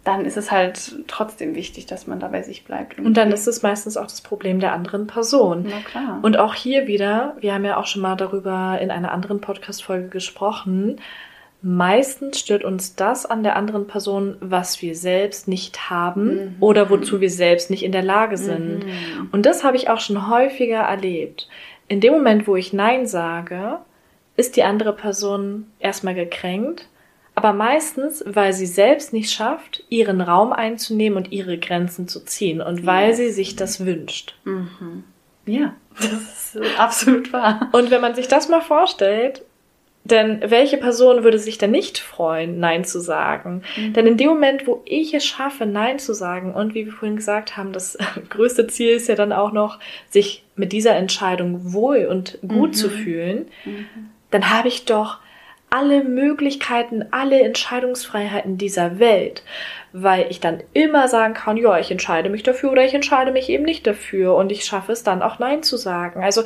dann 0.08 0.24
ist 0.24 0.38
es 0.38 0.52
halt 0.52 0.96
trotzdem 1.08 1.54
wichtig, 1.54 1.86
dass 1.86 2.08
man 2.08 2.22
da 2.22 2.30
bei 2.30 2.42
sich 2.42 2.64
bleibt. 2.64 2.98
Und 2.98 3.18
dann 3.18 3.32
ist 3.32 3.46
es 3.46 3.62
meistens 3.62 3.98
auch 3.98 4.06
das 4.06 4.22
Problem 4.22 4.62
der 4.62 4.72
anderen 4.72 5.06
Person. 5.06 5.66
Na 5.70 5.80
klar. 5.82 6.20
Und 6.22 6.38
auch 6.38 6.54
hier 6.54 6.88
wieder, 6.88 7.36
wir 7.42 7.54
haben 7.54 7.66
ja 7.66 7.76
auch 7.76 7.88
schon 7.88 8.02
mal 8.02 8.16
darüber 8.16 8.80
in 8.80 8.90
einer 8.90 9.12
anderen 9.12 9.42
Podcast-Folge 9.42 10.08
gesprochen, 10.08 11.02
meistens 11.62 12.40
stört 12.40 12.64
uns 12.64 12.96
das 12.96 13.26
an 13.26 13.44
der 13.44 13.58
anderen 13.58 13.88
Person, 13.88 14.38
was 14.40 14.82
wir 14.82 14.96
selbst 14.96 15.50
nicht 15.50 15.90
haben 15.90 16.36
mhm. 16.36 16.56
oder 16.62 16.90
wozu 16.90 17.20
wir 17.20 17.30
selbst 17.30 17.70
nicht 17.70 17.84
in 17.84 17.92
der 17.92 18.04
Lage 18.04 18.38
sind. 18.38 18.86
Mhm. 18.86 19.30
Und 19.34 19.46
das 19.46 19.66
habe 19.66 19.76
ich 19.76 19.90
auch 19.90 20.00
schon 20.00 20.30
häufiger 20.30 20.80
erlebt 20.80 21.50
in 21.88 22.02
dem 22.02 22.14
Moment, 22.14 22.48
wo 22.48 22.56
ich 22.56 22.74
Nein 22.74 23.08
sage, 23.08 23.80
ist 24.36 24.56
die 24.56 24.64
andere 24.64 24.94
Person 24.94 25.72
erstmal 25.80 26.16
gekränkt, 26.16 26.88
aber 27.36 27.54
meistens, 27.54 28.24
weil 28.26 28.54
sie 28.54 28.66
selbst 28.66 29.14
nicht 29.14 29.32
schafft, 29.32 29.84
ihren 29.90 30.22
Raum 30.22 30.52
einzunehmen 30.52 31.18
und 31.18 31.32
ihre 31.32 31.58
Grenzen 31.60 32.08
zu 32.08 32.26
ziehen 32.26 32.62
und 32.62 32.86
weil 32.86 33.10
yes. 33.10 33.18
sie 33.18 33.30
sich 33.30 33.56
das 33.56 33.86
wünscht. 33.86 34.36
Mhm. 34.44 35.04
Ja, 35.46 35.76
das 35.96 36.56
ist 36.56 36.80
absolut 36.80 37.32
wahr. 37.34 37.70
Und 37.72 37.92
wenn 37.92 38.02
man 38.02 38.16
sich 38.16 38.28
das 38.28 38.50
mal 38.50 38.62
vorstellt, 38.62 39.44
denn 40.12 40.41
welche 40.45 40.78
Person 40.78 41.24
würde 41.24 41.39
sich 41.39 41.58
denn 41.58 41.72
nicht 41.72 41.99
freuen, 41.99 42.60
Nein 42.60 42.86
zu 42.86 42.99
sagen? 42.99 43.64
Mhm. 43.76 43.93
Denn 43.93 44.08
in 44.08 44.18
dem 44.18 44.30
Moment, 44.30 44.68
wo 44.68 44.82
ich 44.86 45.14
es 45.14 45.26
schaffe, 45.26 45.66
Nein 45.66 45.99
zu 45.99 46.14
sagen, 46.14 46.53
und 46.53 46.74
wie 46.74 46.86
wir 46.86 46.93
vorhin 46.93 47.18
gesagt 47.18 47.58
haben, 47.58 47.74
das 47.74 47.97
größte 48.30 48.68
Ziel 48.68 48.91
ist 48.91 49.08
ja 49.08 49.16
dann 49.16 49.32
auch 49.32 49.51
noch, 49.51 49.80
sich 50.10 50.43
mit 50.55 50.72
dieser 50.72 50.95
Entscheidung 50.95 51.74
wohl 51.74 52.05
und 52.05 52.39
gut 52.41 52.70
mhm. 52.70 52.74
zu 52.74 52.89
fühlen, 52.89 53.47
mhm. 53.66 53.88
dann 54.32 54.49
habe 54.49 54.68
ich 54.68 54.86
doch 54.86 55.20
alle 55.70 56.03
Möglichkeiten, 56.03 57.05
alle 57.12 57.41
Entscheidungsfreiheiten 57.41 58.58
dieser 58.58 58.99
Welt, 58.99 59.43
weil 59.91 60.28
ich 60.30 60.39
dann 60.39 60.64
immer 60.74 61.08
sagen 61.08 61.34
kann, 61.34 61.58
ja, 61.58 61.78
ich 61.78 61.91
entscheide 61.91 62.30
mich 62.30 62.43
dafür 62.43 62.72
oder 62.72 62.86
ich 62.86 62.93
entscheide 62.93 63.32
mich 63.32 63.49
eben 63.49 63.66
nicht 63.66 63.86
dafür 63.86 64.36
und 64.36 64.51
ich 64.51 64.64
schaffe 64.64 64.93
es 64.93 65.03
dann 65.03 65.22
auch 65.22 65.39
Nein 65.39 65.64
zu 65.64 65.76
sagen. 65.76 66.24
Also 66.24 66.43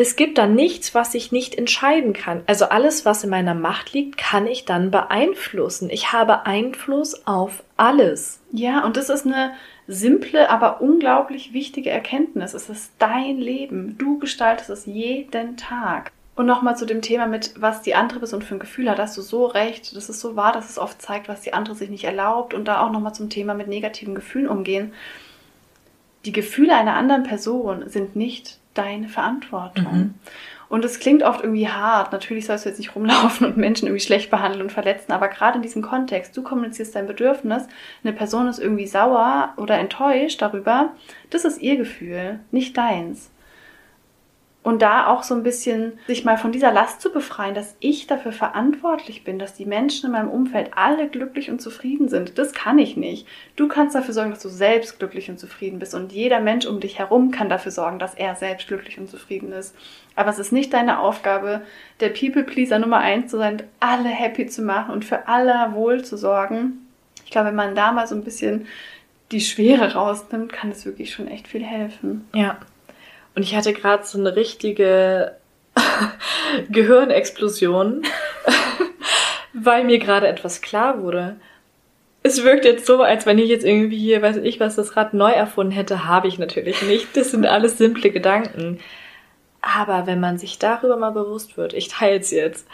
es 0.00 0.16
gibt 0.16 0.38
da 0.38 0.46
nichts, 0.46 0.94
was 0.94 1.14
ich 1.14 1.30
nicht 1.30 1.54
entscheiden 1.54 2.14
kann. 2.14 2.40
Also 2.46 2.64
alles, 2.64 3.04
was 3.04 3.22
in 3.22 3.28
meiner 3.28 3.52
Macht 3.52 3.92
liegt, 3.92 4.16
kann 4.16 4.46
ich 4.46 4.64
dann 4.64 4.90
beeinflussen. 4.90 5.90
Ich 5.90 6.10
habe 6.10 6.46
Einfluss 6.46 7.26
auf 7.26 7.62
alles. 7.76 8.40
Ja, 8.50 8.82
und 8.86 8.96
das 8.96 9.10
ist 9.10 9.26
eine 9.26 9.52
simple, 9.86 10.48
aber 10.48 10.80
unglaublich 10.80 11.52
wichtige 11.52 11.90
Erkenntnis. 11.90 12.54
Es 12.54 12.70
ist 12.70 12.92
dein 12.98 13.36
Leben. 13.36 13.98
Du 13.98 14.18
gestaltest 14.18 14.70
es 14.70 14.86
jeden 14.86 15.58
Tag. 15.58 16.12
Und 16.34 16.46
nochmal 16.46 16.78
zu 16.78 16.86
dem 16.86 17.02
Thema 17.02 17.26
mit, 17.26 17.52
was 17.60 17.82
die 17.82 17.94
andere 17.94 18.20
Person 18.20 18.40
für 18.40 18.54
ein 18.54 18.60
Gefühl 18.60 18.88
hat, 18.88 18.98
hast 18.98 19.18
du 19.18 19.20
so 19.20 19.44
recht. 19.44 19.94
Das 19.94 20.08
ist 20.08 20.20
so 20.20 20.34
wahr, 20.34 20.54
dass 20.54 20.70
es 20.70 20.78
oft 20.78 21.02
zeigt, 21.02 21.28
was 21.28 21.42
die 21.42 21.52
andere 21.52 21.74
sich 21.74 21.90
nicht 21.90 22.04
erlaubt. 22.04 22.54
Und 22.54 22.68
da 22.68 22.80
auch 22.80 22.90
nochmal 22.90 23.14
zum 23.14 23.28
Thema 23.28 23.52
mit 23.52 23.68
negativen 23.68 24.14
Gefühlen 24.14 24.48
umgehen. 24.48 24.94
Die 26.24 26.32
Gefühle 26.32 26.74
einer 26.74 26.94
anderen 26.94 27.24
Person 27.24 27.86
sind 27.86 28.16
nicht 28.16 28.59
deine 28.74 29.08
Verantwortung. 29.08 29.92
Mhm. 29.92 30.14
Und 30.68 30.84
es 30.84 31.00
klingt 31.00 31.24
oft 31.24 31.42
irgendwie 31.42 31.68
hart. 31.68 32.12
Natürlich 32.12 32.46
sollst 32.46 32.64
du 32.64 32.68
jetzt 32.68 32.78
nicht 32.78 32.94
rumlaufen 32.94 33.46
und 33.46 33.56
Menschen 33.56 33.88
irgendwie 33.88 34.04
schlecht 34.04 34.30
behandeln 34.30 34.62
und 34.62 34.72
verletzen, 34.72 35.10
aber 35.10 35.28
gerade 35.28 35.56
in 35.56 35.62
diesem 35.62 35.82
Kontext, 35.82 36.36
du 36.36 36.42
kommunizierst 36.42 36.94
dein 36.94 37.08
Bedürfnis, 37.08 37.64
eine 38.04 38.12
Person 38.12 38.46
ist 38.46 38.60
irgendwie 38.60 38.86
sauer 38.86 39.52
oder 39.56 39.78
enttäuscht 39.78 40.40
darüber, 40.40 40.92
das 41.30 41.44
ist 41.44 41.60
ihr 41.60 41.76
Gefühl, 41.76 42.38
nicht 42.52 42.76
deins. 42.76 43.30
Und 44.62 44.82
da 44.82 45.06
auch 45.06 45.22
so 45.22 45.34
ein 45.34 45.42
bisschen 45.42 45.94
sich 46.06 46.26
mal 46.26 46.36
von 46.36 46.52
dieser 46.52 46.70
Last 46.70 47.00
zu 47.00 47.10
befreien, 47.10 47.54
dass 47.54 47.76
ich 47.80 48.06
dafür 48.06 48.32
verantwortlich 48.32 49.24
bin, 49.24 49.38
dass 49.38 49.54
die 49.54 49.64
Menschen 49.64 50.06
in 50.06 50.12
meinem 50.12 50.28
Umfeld 50.28 50.72
alle 50.76 51.08
glücklich 51.08 51.50
und 51.50 51.62
zufrieden 51.62 52.10
sind. 52.10 52.36
Das 52.36 52.52
kann 52.52 52.78
ich 52.78 52.94
nicht. 52.94 53.26
Du 53.56 53.68
kannst 53.68 53.94
dafür 53.94 54.12
sorgen, 54.12 54.30
dass 54.30 54.42
du 54.42 54.50
selbst 54.50 54.98
glücklich 54.98 55.30
und 55.30 55.40
zufrieden 55.40 55.78
bist. 55.78 55.94
Und 55.94 56.12
jeder 56.12 56.40
Mensch 56.40 56.66
um 56.66 56.78
dich 56.78 56.98
herum 56.98 57.30
kann 57.30 57.48
dafür 57.48 57.72
sorgen, 57.72 57.98
dass 57.98 58.14
er 58.14 58.34
selbst 58.34 58.68
glücklich 58.68 58.98
und 58.98 59.08
zufrieden 59.08 59.50
ist. 59.50 59.74
Aber 60.14 60.28
es 60.28 60.38
ist 60.38 60.52
nicht 60.52 60.74
deine 60.74 60.98
Aufgabe, 60.98 61.62
der 62.00 62.10
People-Pleaser 62.10 62.78
Nummer 62.78 62.98
eins 62.98 63.30
zu 63.30 63.38
sein, 63.38 63.62
alle 63.80 64.10
happy 64.10 64.46
zu 64.46 64.60
machen 64.60 64.92
und 64.92 65.06
für 65.06 65.26
alle 65.26 65.72
Wohl 65.72 66.04
zu 66.04 66.18
sorgen. 66.18 66.86
Ich 67.24 67.30
glaube, 67.30 67.48
wenn 67.48 67.54
man 67.54 67.74
da 67.74 67.92
mal 67.92 68.06
so 68.06 68.14
ein 68.14 68.24
bisschen 68.24 68.66
die 69.32 69.40
Schwere 69.40 69.94
rausnimmt, 69.94 70.52
kann 70.52 70.70
es 70.70 70.84
wirklich 70.84 71.14
schon 71.14 71.28
echt 71.28 71.48
viel 71.48 71.64
helfen. 71.64 72.28
Ja, 72.34 72.58
und 73.34 73.42
ich 73.42 73.54
hatte 73.54 73.72
gerade 73.72 74.04
so 74.04 74.18
eine 74.18 74.36
richtige 74.36 75.36
Gehirnexplosion, 76.70 78.04
weil 79.52 79.84
mir 79.84 79.98
gerade 79.98 80.28
etwas 80.28 80.60
klar 80.60 81.02
wurde. 81.02 81.36
Es 82.22 82.44
wirkt 82.44 82.64
jetzt 82.64 82.86
so, 82.86 83.02
als 83.02 83.24
wenn 83.24 83.38
ich 83.38 83.48
jetzt 83.48 83.64
irgendwie 83.64 83.98
hier, 83.98 84.20
weiß 84.20 84.36
ich 84.38 84.60
was, 84.60 84.76
das 84.76 84.96
Rad 84.96 85.14
neu 85.14 85.30
erfunden 85.30 85.72
hätte, 85.72 86.04
habe 86.04 86.28
ich 86.28 86.38
natürlich 86.38 86.82
nicht. 86.82 87.16
Das 87.16 87.30
sind 87.30 87.46
alles 87.46 87.78
simple 87.78 88.10
Gedanken. 88.10 88.78
Aber 89.62 90.06
wenn 90.06 90.20
man 90.20 90.38
sich 90.38 90.58
darüber 90.58 90.96
mal 90.96 91.10
bewusst 91.10 91.56
wird, 91.56 91.72
ich 91.72 91.88
teile 91.88 92.18
es 92.18 92.30
jetzt, 92.30 92.66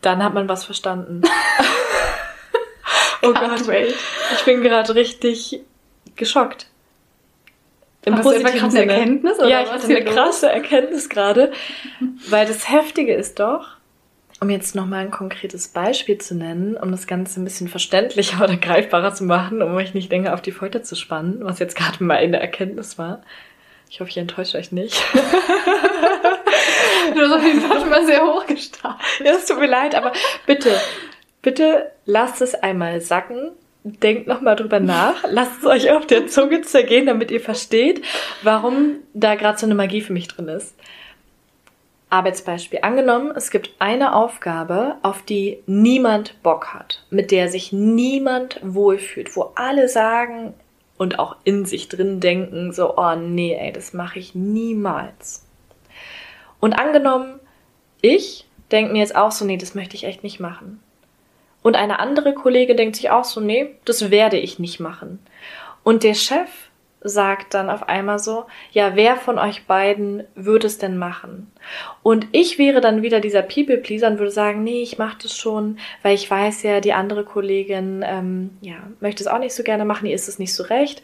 dann 0.00 0.22
hat 0.22 0.34
man 0.34 0.48
was 0.48 0.64
verstanden. 0.64 1.22
oh 3.22 3.32
Gott, 3.32 3.68
ich 3.68 4.44
bin 4.44 4.62
gerade 4.62 4.94
richtig 4.94 5.60
geschockt. 6.16 6.66
Im 8.04 8.16
Hast 8.16 8.22
positiven 8.22 8.60
du 8.60 8.70
Sinne. 8.70 8.92
Erkenntnis, 8.92 9.38
oder 9.38 9.48
ja, 9.48 9.62
ich 9.62 9.70
hatte 9.70 9.86
eine 9.86 10.04
krasse 10.04 10.50
Erkenntnis 10.50 11.08
gerade, 11.08 11.52
weil 12.28 12.46
das 12.46 12.68
Heftige 12.68 13.14
ist 13.14 13.38
doch, 13.38 13.68
um 14.40 14.50
jetzt 14.50 14.74
nochmal 14.74 15.04
ein 15.04 15.12
konkretes 15.12 15.68
Beispiel 15.68 16.18
zu 16.18 16.34
nennen, 16.34 16.76
um 16.76 16.90
das 16.90 17.06
Ganze 17.06 17.40
ein 17.40 17.44
bisschen 17.44 17.68
verständlicher 17.68 18.42
oder 18.42 18.56
greifbarer 18.56 19.14
zu 19.14 19.22
machen, 19.22 19.62
um 19.62 19.72
euch 19.74 19.94
nicht 19.94 20.10
länger 20.10 20.34
auf 20.34 20.42
die 20.42 20.50
Folter 20.50 20.82
zu 20.82 20.96
spannen, 20.96 21.38
was 21.42 21.60
jetzt 21.60 21.76
gerade 21.76 22.02
mal 22.02 22.16
eine 22.16 22.40
Erkenntnis 22.40 22.98
war. 22.98 23.22
Ich 23.88 24.00
hoffe, 24.00 24.10
ich 24.10 24.16
enttäusche 24.16 24.58
euch 24.58 24.72
nicht. 24.72 25.00
du 25.12 25.20
hast 27.20 27.32
auf 27.32 27.44
jeden 27.44 27.60
Fall 27.60 27.78
schon 27.78 27.90
mal 27.90 28.04
sehr 28.04 28.24
hoch 28.24 28.46
gestartet. 28.46 29.00
Ja, 29.24 29.32
es 29.32 29.46
tut 29.46 29.60
mir 29.60 29.68
leid, 29.68 29.94
aber 29.94 30.12
bitte, 30.46 30.72
bitte 31.40 31.92
lasst 32.04 32.42
es 32.42 32.54
einmal 32.54 33.00
sacken 33.00 33.52
denkt 33.84 34.26
nochmal 34.26 34.56
drüber 34.56 34.80
nach, 34.80 35.24
lasst 35.28 35.60
es 35.60 35.66
euch 35.66 35.90
auf 35.90 36.06
der 36.06 36.26
Zunge 36.28 36.62
zergehen, 36.62 37.06
damit 37.06 37.30
ihr 37.30 37.40
versteht, 37.40 38.02
warum 38.42 38.96
da 39.12 39.34
gerade 39.34 39.58
so 39.58 39.66
eine 39.66 39.74
Magie 39.74 40.00
für 40.00 40.12
mich 40.12 40.28
drin 40.28 40.48
ist. 40.48 40.74
Arbeitsbeispiel. 42.10 42.80
Angenommen, 42.82 43.32
es 43.34 43.50
gibt 43.50 43.70
eine 43.78 44.14
Aufgabe, 44.14 44.96
auf 45.02 45.22
die 45.22 45.62
niemand 45.66 46.42
Bock 46.42 46.74
hat, 46.74 47.04
mit 47.10 47.30
der 47.30 47.48
sich 47.48 47.72
niemand 47.72 48.60
wohlfühlt, 48.62 49.34
wo 49.34 49.52
alle 49.54 49.88
sagen 49.88 50.52
und 50.98 51.18
auch 51.18 51.36
in 51.44 51.64
sich 51.64 51.88
drin 51.88 52.20
denken, 52.20 52.72
so, 52.72 52.98
oh 52.98 53.14
nee, 53.16 53.56
ey, 53.58 53.72
das 53.72 53.94
mache 53.94 54.18
ich 54.18 54.34
niemals. 54.34 55.46
Und 56.60 56.74
angenommen, 56.74 57.40
ich 58.02 58.46
denke 58.70 58.92
mir 58.92 58.98
jetzt 58.98 59.16
auch 59.16 59.32
so, 59.32 59.46
nee, 59.46 59.56
das 59.56 59.74
möchte 59.74 59.96
ich 59.96 60.04
echt 60.04 60.22
nicht 60.22 60.38
machen. 60.38 60.82
Und 61.62 61.76
eine 61.76 61.98
andere 61.98 62.34
Kollegin 62.34 62.76
denkt 62.76 62.96
sich 62.96 63.10
auch 63.10 63.24
so, 63.24 63.40
nee, 63.40 63.76
das 63.84 64.10
werde 64.10 64.38
ich 64.38 64.58
nicht 64.58 64.80
machen. 64.80 65.20
Und 65.82 66.02
der 66.02 66.14
Chef 66.14 66.48
sagt 67.04 67.54
dann 67.54 67.68
auf 67.68 67.88
einmal 67.88 68.18
so, 68.18 68.44
ja, 68.70 68.94
wer 68.94 69.16
von 69.16 69.38
euch 69.38 69.66
beiden 69.66 70.24
würde 70.34 70.66
es 70.66 70.78
denn 70.78 70.98
machen? 70.98 71.50
Und 72.02 72.28
ich 72.32 72.58
wäre 72.58 72.80
dann 72.80 73.02
wieder 73.02 73.20
dieser 73.20 73.42
People-Pleaser 73.42 74.08
und 74.08 74.18
würde 74.18 74.30
sagen, 74.30 74.62
nee, 74.62 74.82
ich 74.82 74.98
mache 74.98 75.18
das 75.22 75.36
schon, 75.36 75.78
weil 76.02 76.14
ich 76.14 76.30
weiß 76.30 76.62
ja, 76.62 76.80
die 76.80 76.92
andere 76.92 77.24
Kollegin, 77.24 78.04
ähm, 78.06 78.50
ja, 78.60 78.76
möchte 79.00 79.22
es 79.22 79.26
auch 79.28 79.38
nicht 79.38 79.54
so 79.54 79.62
gerne 79.62 79.84
machen, 79.84 80.06
ihr 80.06 80.14
ist 80.14 80.28
es 80.28 80.38
nicht 80.38 80.54
so 80.54 80.62
recht. 80.64 81.02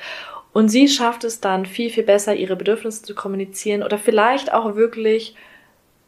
Und 0.53 0.69
sie 0.69 0.89
schafft 0.89 1.25
es 1.25 1.41
dann 1.41 1.67
viel, 1.67 1.91
viel 1.91 2.05
besser, 2.05 2.35
ihre 2.35 2.57
Bedürfnisse 2.57 3.03
zu 3.03 3.15
kommunizieren 3.15 3.83
oder 3.83 3.99
vielleicht 3.99 4.53
auch 4.53 4.77
wirklich 4.77 5.35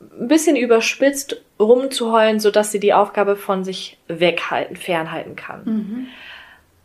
ein 0.01 0.29
bisschen 0.29 0.57
überspitzt 0.57 1.43
rumzuheulen, 1.59 2.41
sodass 2.41 2.73
sie 2.73 2.81
die 2.81 2.95
Aufgabe 2.95 3.37
von 3.37 3.65
sich 3.65 3.99
weghalten, 4.09 4.77
fernhalten 4.77 5.37
kann. 5.37 5.63
Mhm. 5.65 6.07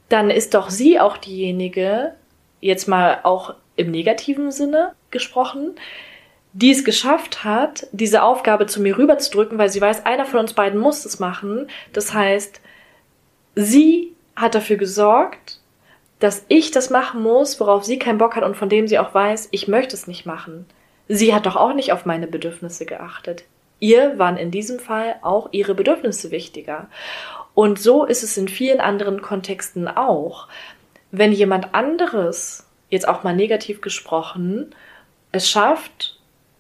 Dann 0.10 0.30
ist 0.30 0.54
doch 0.54 0.70
sie 0.70 1.00
auch 1.00 1.18
diejenige, 1.18 2.14
jetzt 2.60 2.88
mal 2.88 3.20
auch 3.24 3.56
im 3.76 3.92
negativen 3.92 4.52
Sinne 4.52 4.94
gesprochen, 5.12 5.76
die 6.54 6.72
es 6.72 6.86
geschafft 6.86 7.44
hat, 7.44 7.88
diese 7.92 8.24
Aufgabe 8.24 8.66
zu 8.66 8.82
mir 8.82 8.98
rüberzudrücken, 8.98 9.58
weil 9.58 9.70
sie 9.70 9.82
weiß, 9.82 10.06
einer 10.06 10.26
von 10.26 10.40
uns 10.40 10.54
beiden 10.54 10.80
muss 10.80 11.04
es 11.06 11.20
machen. 11.20 11.68
Das 11.92 12.14
heißt, 12.14 12.62
sie 13.56 14.14
hat 14.36 14.56
dafür 14.56 14.78
gesorgt, 14.78 15.60
dass 16.20 16.46
ich 16.48 16.72
das 16.72 16.90
machen 16.90 17.22
muss, 17.22 17.60
worauf 17.60 17.84
sie 17.84 18.00
keinen 18.00 18.18
Bock 18.18 18.36
hat 18.36 18.44
und 18.44 18.56
von 18.56 18.70
dem 18.70 18.88
sie 18.88 19.00
auch 19.00 19.14
weiß, 19.14 19.50
ich 19.52 19.68
möchte 19.68 19.96
es 19.96 20.08
nicht 20.08 20.26
machen. 20.26 20.66
Sie 21.08 21.34
hat 21.34 21.46
doch 21.46 21.56
auch 21.56 21.74
nicht 21.74 21.92
auf 21.92 22.06
meine 22.06 22.28
Bedürfnisse 22.28 22.86
geachtet. 22.86 23.44
Ihr 23.80 24.18
waren 24.18 24.38
in 24.38 24.52
diesem 24.52 24.80
Fall 24.80 25.18
auch 25.22 25.50
ihre 25.52 25.76
Bedürfnisse 25.76 26.32
wichtiger. 26.32 26.88
Und 27.54 27.80
so 27.80 28.06
ist 28.06 28.24
es 28.24 28.38
in 28.38 28.48
vielen 28.48 28.80
anderen 28.80 29.22
Kontexten 29.22 29.88
auch. 29.88 30.48
Wenn 31.12 31.32
jemand 31.32 31.74
anderes, 31.74 32.68
jetzt 32.90 33.08
auch 33.08 33.24
mal 33.24 33.36
negativ 33.36 33.82
gesprochen, 33.82 34.74
es 35.32 35.50
schafft, 35.50 36.20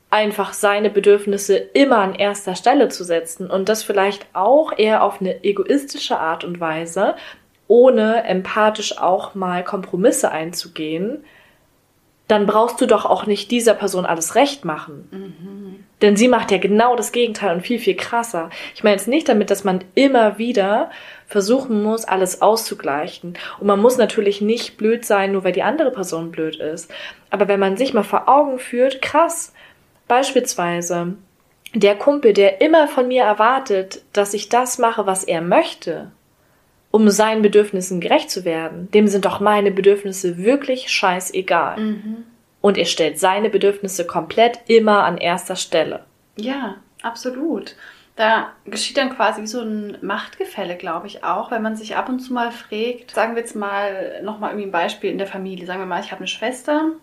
einfach 0.09 0.53
seine 0.53 0.89
Bedürfnisse 0.89 1.57
immer 1.57 1.97
an 1.97 2.15
erster 2.15 2.55
Stelle 2.55 2.89
zu 2.89 3.03
setzen 3.03 3.49
und 3.49 3.67
das 3.67 3.83
vielleicht 3.83 4.25
auch 4.33 4.77
eher 4.77 5.03
auf 5.03 5.19
eine 5.19 5.43
egoistische 5.43 6.17
Art 6.17 6.43
und 6.43 6.59
Weise, 6.59 7.15
ohne 7.67 8.23
empathisch 8.23 8.97
auch 8.97 9.35
mal 9.35 9.63
Kompromisse 9.63 10.31
einzugehen, 10.31 11.25
dann 12.27 12.45
brauchst 12.47 12.81
du 12.81 12.87
doch 12.87 13.05
auch 13.05 13.25
nicht 13.25 13.51
dieser 13.51 13.73
Person 13.75 14.05
alles 14.05 14.35
recht 14.35 14.65
machen. 14.65 15.07
Mhm. 15.11 15.85
Denn 16.01 16.15
sie 16.15 16.27
macht 16.27 16.51
ja 16.51 16.57
genau 16.57 16.95
das 16.95 17.11
Gegenteil 17.11 17.55
und 17.55 17.61
viel, 17.61 17.79
viel 17.79 17.95
krasser. 17.95 18.49
Ich 18.73 18.83
meine 18.83 18.95
jetzt 18.95 19.07
nicht 19.07 19.29
damit, 19.29 19.49
dass 19.49 19.63
man 19.63 19.83
immer 19.93 20.37
wieder 20.37 20.89
versuchen 21.27 21.81
muss, 21.83 22.05
alles 22.05 22.41
auszugleichen. 22.41 23.37
Und 23.59 23.67
man 23.67 23.79
muss 23.79 23.97
natürlich 23.97 24.41
nicht 24.41 24.77
blöd 24.77 25.05
sein, 25.05 25.31
nur 25.31 25.43
weil 25.43 25.51
die 25.51 25.63
andere 25.63 25.91
Person 25.91 26.31
blöd 26.31 26.57
ist. 26.57 26.91
Aber 27.29 27.47
wenn 27.47 27.59
man 27.59 27.77
sich 27.77 27.93
mal 27.93 28.03
vor 28.03 28.27
Augen 28.27 28.59
führt, 28.59 29.01
krass, 29.01 29.53
beispielsweise 30.07 31.13
der 31.73 31.95
Kumpel, 31.95 32.33
der 32.33 32.61
immer 32.61 32.87
von 32.87 33.07
mir 33.07 33.23
erwartet, 33.23 34.01
dass 34.13 34.33
ich 34.33 34.49
das 34.49 34.77
mache, 34.77 35.05
was 35.05 35.23
er 35.23 35.41
möchte, 35.41 36.11
um 36.95 37.09
seinen 37.09 37.41
Bedürfnissen 37.41 37.99
gerecht 37.99 38.31
zu 38.31 38.45
werden, 38.45 38.89
dem 38.91 39.09
sind 39.09 39.25
doch 39.25 39.41
meine 39.41 39.69
Bedürfnisse 39.69 40.37
wirklich 40.37 40.89
scheißegal. 40.89 41.77
Mhm. 41.77 42.23
Und 42.61 42.77
er 42.77 42.85
stellt 42.85 43.19
seine 43.19 43.49
Bedürfnisse 43.49 44.07
komplett 44.07 44.61
immer 44.67 45.03
an 45.03 45.17
erster 45.17 45.57
Stelle. 45.57 46.05
Ja, 46.37 46.75
absolut. 47.01 47.75
Da 48.15 48.53
geschieht 48.63 48.95
dann 48.95 49.13
quasi 49.13 49.41
wie 49.41 49.47
so 49.47 49.59
ein 49.59 49.97
Machtgefälle, 50.03 50.77
glaube 50.77 51.07
ich 51.07 51.25
auch, 51.25 51.51
wenn 51.51 51.61
man 51.61 51.75
sich 51.75 51.97
ab 51.97 52.07
und 52.07 52.21
zu 52.21 52.31
mal 52.31 52.53
fragt, 52.53 53.11
sagen 53.11 53.35
wir 53.35 53.41
jetzt 53.41 53.57
mal 53.57 54.21
nochmal 54.23 54.51
irgendwie 54.51 54.69
ein 54.69 54.71
Beispiel 54.71 55.11
in 55.11 55.17
der 55.17 55.27
Familie. 55.27 55.65
Sagen 55.65 55.81
wir 55.81 55.85
mal, 55.85 55.99
ich 55.99 56.11
habe 56.11 56.19
eine 56.19 56.29
Schwester 56.29 56.93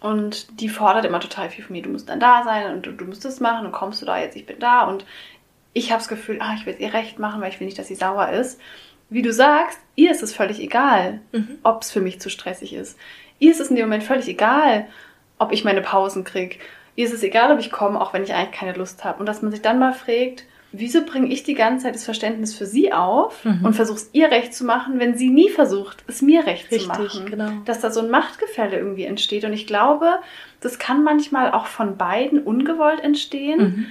und 0.00 0.60
die 0.60 0.68
fordert 0.68 1.04
immer 1.04 1.18
total 1.18 1.50
viel 1.50 1.64
von 1.64 1.74
mir. 1.74 1.82
Du 1.82 1.90
musst 1.90 2.08
dann 2.08 2.20
da 2.20 2.44
sein 2.44 2.72
und 2.72 2.86
du, 2.86 2.92
du 2.92 3.06
musst 3.06 3.24
das 3.24 3.40
machen 3.40 3.66
und 3.66 3.72
kommst 3.72 4.02
du 4.02 4.06
da 4.06 4.20
jetzt, 4.20 4.36
ich 4.36 4.46
bin 4.46 4.60
da 4.60 4.84
und 4.84 5.04
ich 5.72 5.90
habe 5.90 5.98
das 5.98 6.08
Gefühl, 6.08 6.38
ah, 6.40 6.54
ich 6.54 6.64
will 6.64 6.74
es 6.74 6.80
ihr 6.80 6.94
recht 6.94 7.18
machen, 7.18 7.40
weil 7.40 7.50
ich 7.50 7.58
will 7.58 7.66
nicht, 7.66 7.78
dass 7.78 7.88
sie 7.88 7.96
sauer 7.96 8.28
ist 8.28 8.60
wie 9.10 9.22
du 9.22 9.32
sagst, 9.32 9.78
ihr 9.96 10.10
ist 10.10 10.22
es 10.22 10.34
völlig 10.34 10.60
egal, 10.60 11.20
mhm. 11.32 11.58
ob 11.62 11.82
es 11.82 11.90
für 11.90 12.00
mich 12.00 12.20
zu 12.20 12.30
stressig 12.30 12.72
ist. 12.72 12.96
Ihr 13.38 13.50
ist 13.50 13.60
es 13.60 13.68
in 13.68 13.76
dem 13.76 13.86
Moment 13.86 14.04
völlig 14.04 14.28
egal, 14.28 14.86
ob 15.38 15.52
ich 15.52 15.64
meine 15.64 15.82
Pausen 15.82 16.24
kriege. 16.24 16.56
Ihr 16.94 17.06
ist 17.06 17.14
es 17.14 17.22
egal, 17.22 17.52
ob 17.52 17.58
ich 17.58 17.72
komme, 17.72 18.00
auch 18.00 18.12
wenn 18.12 18.22
ich 18.22 18.34
eigentlich 18.34 18.58
keine 18.58 18.76
Lust 18.76 19.04
habe. 19.04 19.20
Und 19.20 19.26
dass 19.26 19.42
man 19.42 19.50
sich 19.50 19.62
dann 19.62 19.78
mal 19.78 19.92
fragt, 19.92 20.44
wieso 20.72 21.04
bringe 21.04 21.28
ich 21.28 21.42
die 21.42 21.54
ganze 21.54 21.84
Zeit 21.84 21.94
das 21.94 22.04
Verständnis 22.04 22.54
für 22.54 22.66
sie 22.66 22.92
auf 22.92 23.44
mhm. 23.44 23.64
und 23.64 23.74
versuche 23.74 23.96
es 23.96 24.10
ihr 24.12 24.30
recht 24.30 24.54
zu 24.54 24.64
machen, 24.64 25.00
wenn 25.00 25.16
sie 25.16 25.30
nie 25.30 25.48
versucht, 25.48 26.04
es 26.06 26.22
mir 26.22 26.46
recht 26.46 26.70
Richtig, 26.70 26.82
zu 26.82 26.88
machen. 26.88 27.26
Genau. 27.26 27.50
Dass 27.64 27.80
da 27.80 27.90
so 27.90 28.00
ein 28.00 28.10
Machtgefälle 28.10 28.76
irgendwie 28.76 29.04
entsteht. 29.04 29.44
Und 29.44 29.52
ich 29.52 29.66
glaube, 29.66 30.20
das 30.60 30.78
kann 30.78 31.02
manchmal 31.02 31.50
auch 31.52 31.66
von 31.66 31.96
beiden 31.96 32.42
ungewollt 32.42 33.00
entstehen. 33.00 33.60
Mhm. 33.60 33.86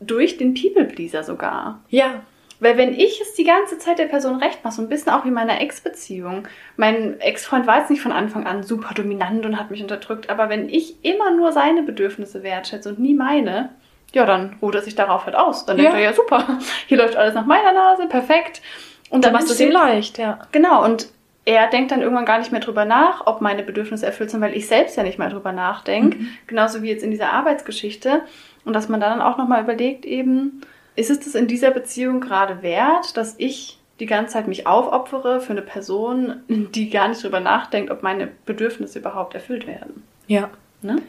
Durch 0.00 0.36
den 0.36 0.54
People-Pleaser 0.54 1.22
sogar. 1.22 1.80
Ja, 1.88 2.22
weil 2.64 2.76
wenn 2.76 2.92
ich 2.92 3.20
es 3.20 3.34
die 3.34 3.44
ganze 3.44 3.78
Zeit 3.78 3.98
der 3.98 4.06
Person 4.06 4.36
recht 4.36 4.64
mache, 4.64 4.74
so 4.74 4.82
ein 4.82 4.88
bisschen 4.88 5.12
auch 5.12 5.24
wie 5.24 5.30
meiner 5.30 5.60
Ex-Beziehung. 5.60 6.48
Mein 6.76 7.20
Ex-Freund 7.20 7.66
war 7.66 7.78
jetzt 7.78 7.90
nicht 7.90 8.00
von 8.00 8.12
Anfang 8.12 8.46
an 8.46 8.62
super 8.62 8.94
dominant 8.94 9.44
und 9.44 9.58
hat 9.58 9.70
mich 9.70 9.82
unterdrückt, 9.82 10.30
aber 10.30 10.48
wenn 10.48 10.68
ich 10.68 11.04
immer 11.04 11.30
nur 11.30 11.52
seine 11.52 11.82
Bedürfnisse 11.82 12.42
wertschätze 12.42 12.88
und 12.88 12.98
nie 12.98 13.14
meine, 13.14 13.70
ja, 14.12 14.24
dann 14.24 14.56
ruht 14.62 14.74
er 14.74 14.82
sich 14.82 14.94
darauf 14.94 15.26
halt 15.26 15.36
aus. 15.36 15.66
Dann 15.66 15.76
ja. 15.76 15.84
denkt 15.84 15.98
er, 15.98 16.04
ja 16.04 16.12
super, 16.12 16.58
hier 16.86 16.98
läuft 16.98 17.16
alles 17.16 17.34
nach 17.34 17.46
meiner 17.46 17.72
Nase, 17.72 18.06
perfekt. 18.06 18.62
Und 19.10 19.24
dann 19.24 19.32
machst 19.32 19.48
du 19.48 19.52
es 19.52 19.60
ihm 19.60 19.70
leicht, 19.70 20.18
ja. 20.18 20.40
Genau, 20.50 20.84
und 20.84 21.08
er 21.44 21.68
denkt 21.68 21.90
dann 21.90 22.00
irgendwann 22.00 22.24
gar 22.24 22.38
nicht 22.38 22.52
mehr 22.52 22.60
drüber 22.60 22.84
nach, 22.84 23.26
ob 23.26 23.42
meine 23.42 23.62
Bedürfnisse 23.62 24.06
erfüllt 24.06 24.30
sind, 24.30 24.40
weil 24.40 24.56
ich 24.56 24.66
selbst 24.66 24.96
ja 24.96 25.02
nicht 25.02 25.18
mehr 25.18 25.28
drüber 25.28 25.52
nachdenke. 25.52 26.18
Mhm. 26.18 26.28
Genauso 26.46 26.82
wie 26.82 26.88
jetzt 26.88 27.04
in 27.04 27.10
dieser 27.10 27.32
Arbeitsgeschichte. 27.32 28.22
Und 28.64 28.72
dass 28.72 28.88
man 28.88 29.00
dann 29.00 29.20
auch 29.20 29.36
nochmal 29.36 29.62
überlegt, 29.62 30.06
eben, 30.06 30.62
ist 30.96 31.10
es 31.10 31.20
das 31.20 31.34
in 31.34 31.46
dieser 31.46 31.70
Beziehung 31.70 32.20
gerade 32.20 32.62
wert, 32.62 33.16
dass 33.16 33.34
ich 33.38 33.78
die 34.00 34.06
ganze 34.06 34.34
Zeit 34.34 34.48
mich 34.48 34.66
aufopfere 34.66 35.40
für 35.40 35.52
eine 35.52 35.62
Person, 35.62 36.42
die 36.48 36.90
gar 36.90 37.08
nicht 37.08 37.22
drüber 37.22 37.40
nachdenkt, 37.40 37.90
ob 37.90 38.02
meine 38.02 38.28
Bedürfnisse 38.46 38.98
überhaupt 38.98 39.34
erfüllt 39.34 39.66
werden? 39.66 40.02
Ja. 40.26 40.50
Ne? 40.82 41.00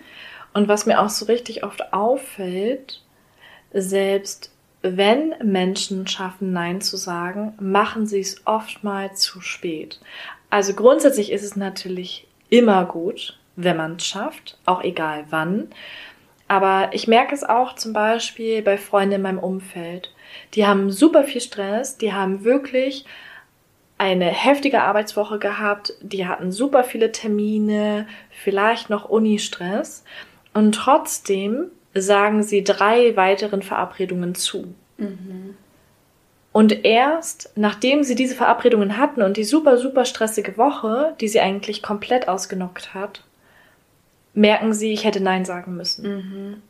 Und 0.54 0.68
was 0.68 0.86
mir 0.86 1.02
auch 1.02 1.10
so 1.10 1.26
richtig 1.26 1.64
oft 1.64 1.94
auffällt, 1.94 3.02
selbst 3.74 4.52
wenn 4.82 5.34
Menschen 5.44 6.08
schaffen, 6.08 6.54
Nein 6.54 6.80
zu 6.80 6.96
sagen, 6.96 7.54
machen 7.60 8.06
sie 8.06 8.20
es 8.20 8.46
oftmals 8.46 9.20
zu 9.22 9.42
spät. 9.42 10.00
Also 10.50 10.74
grundsätzlich 10.74 11.32
ist 11.32 11.44
es 11.44 11.56
natürlich 11.56 12.28
immer 12.50 12.86
gut, 12.86 13.38
wenn 13.56 13.78
man 13.78 13.96
es 13.96 14.06
schafft, 14.06 14.58
auch 14.66 14.84
egal 14.84 15.26
wann. 15.30 15.70
Aber 16.48 16.89
ich 16.93 17.08
merke 17.08 17.34
es 17.34 17.43
auch 17.43 17.76
zum 17.76 17.93
Beispiel 17.93 18.62
bei 18.62 18.78
Freunden 18.78 19.16
in 19.16 19.22
meinem 19.22 19.39
Umfeld. 19.39 20.14
Die 20.54 20.66
haben 20.66 20.91
super 20.91 21.24
viel 21.24 21.41
Stress, 21.41 21.98
die 21.98 22.14
haben 22.14 22.43
wirklich 22.43 23.06
eine 23.98 24.26
heftige 24.26 24.82
Arbeitswoche 24.84 25.39
gehabt, 25.39 25.93
die 26.02 26.28
hatten 26.28 26.52
super 26.52 26.84
viele 26.84 27.12
Termine, 27.12 28.08
vielleicht 28.30 28.89
noch 28.89 29.10
Uni-Stress 29.10 30.04
und 30.54 30.76
trotzdem 30.76 31.72
sagen 31.93 32.43
sie 32.43 32.64
drei 32.64 33.16
weiteren 33.16 33.62
Verabredungen 33.62 34.36
zu. 34.36 34.74
Mhm. 34.98 35.56
Und 36.52 36.86
erst 36.86 37.52
nachdem 37.56 38.04
sie 38.04 38.16
diese 38.16 38.36
Verabredungen 38.36 38.98
hatten 38.98 39.22
und 39.22 39.36
die 39.38 39.43
super, 39.43 39.78
super 39.78 40.06
stressige 40.06 40.58
Woche, 40.58 41.14
die 41.20 41.28
sie 41.28 41.41
eigentlich 41.41 41.84
komplett 41.84 42.30
ausgenockt 42.30 42.93
hat, 42.93 43.25
merken 44.36 44.74
sie, 44.74 44.94
ich 44.94 45.06
hätte 45.06 45.22
Nein 45.22 45.46
sagen 45.46 45.76
müssen. 45.76 46.08
Mhm. 46.08 46.62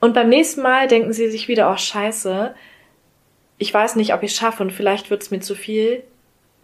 Und 0.00 0.12
beim 0.12 0.28
nächsten 0.28 0.60
Mal 0.60 0.86
denken 0.86 1.12
sie 1.12 1.30
sich 1.30 1.48
wieder, 1.48 1.72
oh 1.72 1.76
scheiße, 1.76 2.54
ich 3.56 3.72
weiß 3.72 3.96
nicht, 3.96 4.12
ob 4.12 4.22
ich 4.22 4.32
es 4.32 4.36
schaffe 4.36 4.62
und 4.62 4.72
vielleicht 4.72 5.10
wird 5.10 5.22
es 5.22 5.30
mir 5.30 5.40
zu 5.40 5.54
viel 5.54 6.02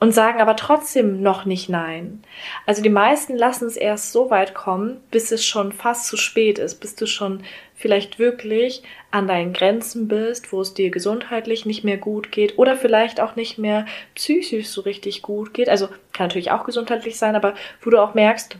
und 0.00 0.12
sagen 0.12 0.40
aber 0.40 0.56
trotzdem 0.56 1.22
noch 1.22 1.44
nicht 1.44 1.68
Nein. 1.68 2.22
Also 2.66 2.82
die 2.82 2.88
meisten 2.88 3.36
lassen 3.36 3.66
es 3.66 3.76
erst 3.76 4.12
so 4.12 4.30
weit 4.30 4.54
kommen, 4.54 4.96
bis 5.10 5.30
es 5.30 5.44
schon 5.44 5.72
fast 5.72 6.06
zu 6.06 6.16
spät 6.16 6.58
ist, 6.58 6.80
bis 6.80 6.96
du 6.96 7.06
schon 7.06 7.42
vielleicht 7.74 8.18
wirklich 8.18 8.82
an 9.10 9.28
deinen 9.28 9.52
Grenzen 9.52 10.08
bist, 10.08 10.52
wo 10.52 10.60
es 10.62 10.74
dir 10.74 10.90
gesundheitlich 10.90 11.64
nicht 11.64 11.84
mehr 11.84 11.98
gut 11.98 12.32
geht 12.32 12.58
oder 12.58 12.76
vielleicht 12.76 13.20
auch 13.20 13.36
nicht 13.36 13.58
mehr 13.58 13.86
psychisch 14.14 14.68
so 14.68 14.80
richtig 14.80 15.22
gut 15.22 15.54
geht. 15.54 15.68
Also 15.68 15.88
kann 16.12 16.26
natürlich 16.26 16.50
auch 16.50 16.64
gesundheitlich 16.64 17.18
sein, 17.18 17.36
aber 17.36 17.54
wo 17.82 17.90
du 17.90 17.98
auch 18.02 18.14
merkst, 18.14 18.56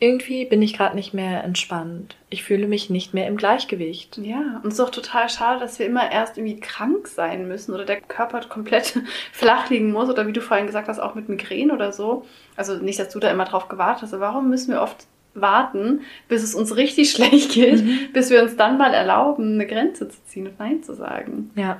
irgendwie 0.00 0.46
bin 0.46 0.62
ich 0.62 0.76
gerade 0.76 0.96
nicht 0.96 1.12
mehr 1.12 1.44
entspannt. 1.44 2.16
Ich 2.30 2.42
fühle 2.42 2.66
mich 2.66 2.88
nicht 2.88 3.12
mehr 3.12 3.26
im 3.28 3.36
Gleichgewicht. 3.36 4.16
Ja, 4.16 4.60
und 4.62 4.68
es 4.68 4.74
ist 4.74 4.80
auch 4.80 4.90
total 4.90 5.28
schade, 5.28 5.60
dass 5.60 5.78
wir 5.78 5.84
immer 5.84 6.10
erst 6.10 6.38
irgendwie 6.38 6.58
krank 6.58 7.06
sein 7.06 7.46
müssen 7.46 7.74
oder 7.74 7.84
der 7.84 8.00
Körper 8.00 8.40
komplett 8.48 8.98
flach 9.32 9.68
liegen 9.68 9.92
muss 9.92 10.08
oder 10.08 10.26
wie 10.26 10.32
du 10.32 10.40
vorhin 10.40 10.66
gesagt 10.66 10.88
hast, 10.88 10.98
auch 10.98 11.14
mit 11.14 11.28
Migräne 11.28 11.74
oder 11.74 11.92
so. 11.92 12.24
Also 12.56 12.76
nicht, 12.76 12.98
dass 12.98 13.10
du 13.10 13.20
da 13.20 13.30
immer 13.30 13.44
drauf 13.44 13.68
gewartet 13.68 14.04
hast, 14.04 14.14
aber 14.14 14.28
warum 14.28 14.48
müssen 14.48 14.72
wir 14.72 14.80
oft 14.80 15.06
warten, 15.34 16.00
bis 16.28 16.42
es 16.42 16.54
uns 16.54 16.76
richtig 16.76 17.10
schlecht 17.12 17.52
geht, 17.52 17.84
mhm. 17.84 18.08
bis 18.14 18.30
wir 18.30 18.42
uns 18.42 18.56
dann 18.56 18.78
mal 18.78 18.94
erlauben, 18.94 19.54
eine 19.54 19.66
Grenze 19.66 20.08
zu 20.08 20.24
ziehen 20.24 20.46
und 20.46 20.58
Nein 20.58 20.82
zu 20.82 20.94
sagen. 20.94 21.50
Ja. 21.56 21.78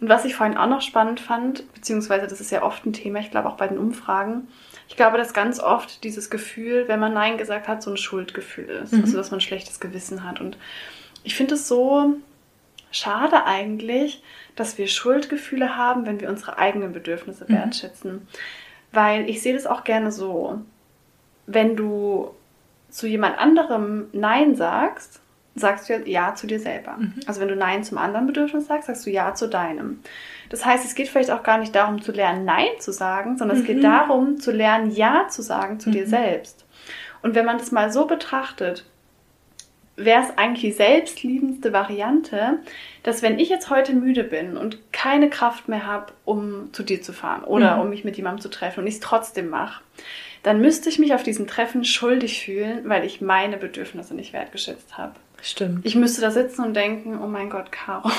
Und 0.00 0.08
was 0.08 0.24
ich 0.24 0.34
vorhin 0.34 0.56
auch 0.56 0.68
noch 0.68 0.80
spannend 0.80 1.20
fand, 1.20 1.72
beziehungsweise 1.74 2.26
das 2.26 2.40
ist 2.40 2.50
ja 2.50 2.62
oft 2.62 2.84
ein 2.84 2.92
Thema, 2.92 3.20
ich 3.20 3.30
glaube 3.30 3.48
auch 3.48 3.56
bei 3.56 3.68
den 3.68 3.78
Umfragen, 3.78 4.48
ich 4.90 4.96
glaube, 4.96 5.16
dass 5.16 5.32
ganz 5.32 5.60
oft 5.60 6.02
dieses 6.02 6.30
Gefühl, 6.30 6.88
wenn 6.88 6.98
man 6.98 7.14
Nein 7.14 7.38
gesagt 7.38 7.68
hat, 7.68 7.80
so 7.80 7.92
ein 7.92 7.96
Schuldgefühl 7.96 8.68
ist. 8.68 8.92
Mhm. 8.92 9.02
Also, 9.02 9.16
dass 9.16 9.30
man 9.30 9.38
ein 9.38 9.40
schlechtes 9.40 9.78
Gewissen 9.78 10.24
hat. 10.24 10.40
Und 10.40 10.58
ich 11.22 11.36
finde 11.36 11.54
es 11.54 11.68
so 11.68 12.16
schade 12.90 13.46
eigentlich, 13.46 14.20
dass 14.56 14.78
wir 14.78 14.88
Schuldgefühle 14.88 15.76
haben, 15.76 16.06
wenn 16.06 16.20
wir 16.20 16.28
unsere 16.28 16.58
eigenen 16.58 16.92
Bedürfnisse 16.92 17.44
mhm. 17.46 17.54
wertschätzen. 17.54 18.26
Weil 18.90 19.30
ich 19.30 19.40
sehe 19.42 19.54
das 19.54 19.64
auch 19.64 19.84
gerne 19.84 20.10
so. 20.10 20.60
Wenn 21.46 21.76
du 21.76 22.34
zu 22.88 23.06
jemand 23.06 23.38
anderem 23.38 24.08
Nein 24.12 24.56
sagst, 24.56 25.20
sagst 25.54 25.88
du 25.88 26.02
ja 26.04 26.34
zu 26.34 26.48
dir 26.48 26.58
selber. 26.58 26.96
Mhm. 26.98 27.14
Also 27.26 27.40
wenn 27.40 27.48
du 27.48 27.54
Nein 27.54 27.84
zum 27.84 27.96
anderen 27.96 28.26
Bedürfnis 28.26 28.66
sagst, 28.66 28.88
sagst 28.88 29.06
du 29.06 29.10
Ja 29.10 29.34
zu 29.36 29.48
deinem. 29.48 30.00
Das 30.50 30.64
heißt, 30.66 30.84
es 30.84 30.94
geht 30.94 31.08
vielleicht 31.08 31.30
auch 31.30 31.42
gar 31.42 31.58
nicht 31.58 31.74
darum 31.74 32.02
zu 32.02 32.12
lernen, 32.12 32.44
Nein 32.44 32.68
zu 32.80 32.92
sagen, 32.92 33.38
sondern 33.38 33.56
mhm. 33.56 33.62
es 33.62 33.66
geht 33.66 33.78
mhm. 33.78 33.82
darum 33.82 34.40
zu 34.40 34.50
lernen, 34.50 34.90
Ja 34.90 35.28
zu 35.28 35.40
sagen 35.42 35.80
zu 35.80 35.88
mhm. 35.88 35.94
dir 35.94 36.06
selbst. 36.06 36.66
Und 37.22 37.34
wenn 37.34 37.46
man 37.46 37.58
das 37.58 37.72
mal 37.72 37.90
so 37.92 38.06
betrachtet, 38.06 38.84
wäre 39.96 40.22
es 40.22 40.38
eigentlich 40.38 40.72
die 40.72 40.76
selbstliebendste 40.76 41.72
Variante, 41.72 42.58
dass 43.02 43.22
wenn 43.22 43.38
ich 43.38 43.48
jetzt 43.48 43.70
heute 43.70 43.92
müde 43.92 44.24
bin 44.24 44.56
und 44.56 44.92
keine 44.92 45.30
Kraft 45.30 45.68
mehr 45.68 45.86
habe, 45.86 46.12
um 46.24 46.72
zu 46.72 46.82
dir 46.82 47.02
zu 47.02 47.12
fahren 47.12 47.44
oder 47.44 47.76
mhm. 47.76 47.82
um 47.82 47.90
mich 47.90 48.04
mit 48.04 48.16
jemandem 48.16 48.40
zu 48.40 48.50
treffen 48.50 48.80
und 48.80 48.86
ich 48.86 48.94
es 48.94 49.00
trotzdem 49.00 49.48
mache, 49.48 49.82
dann 50.42 50.60
müsste 50.60 50.88
ich 50.88 50.98
mich 50.98 51.14
auf 51.14 51.22
diesem 51.22 51.46
Treffen 51.46 51.84
schuldig 51.84 52.42
fühlen, 52.42 52.88
weil 52.88 53.04
ich 53.04 53.20
meine 53.20 53.58
Bedürfnisse 53.58 54.14
nicht 54.14 54.32
wertgeschätzt 54.32 54.96
habe. 54.96 55.14
Stimmt. 55.42 55.84
Ich 55.84 55.94
müsste 55.94 56.20
da 56.20 56.30
sitzen 56.30 56.64
und 56.64 56.74
denken, 56.74 57.18
oh 57.22 57.26
mein 57.26 57.50
Gott, 57.50 57.70
Caro. 57.72 58.10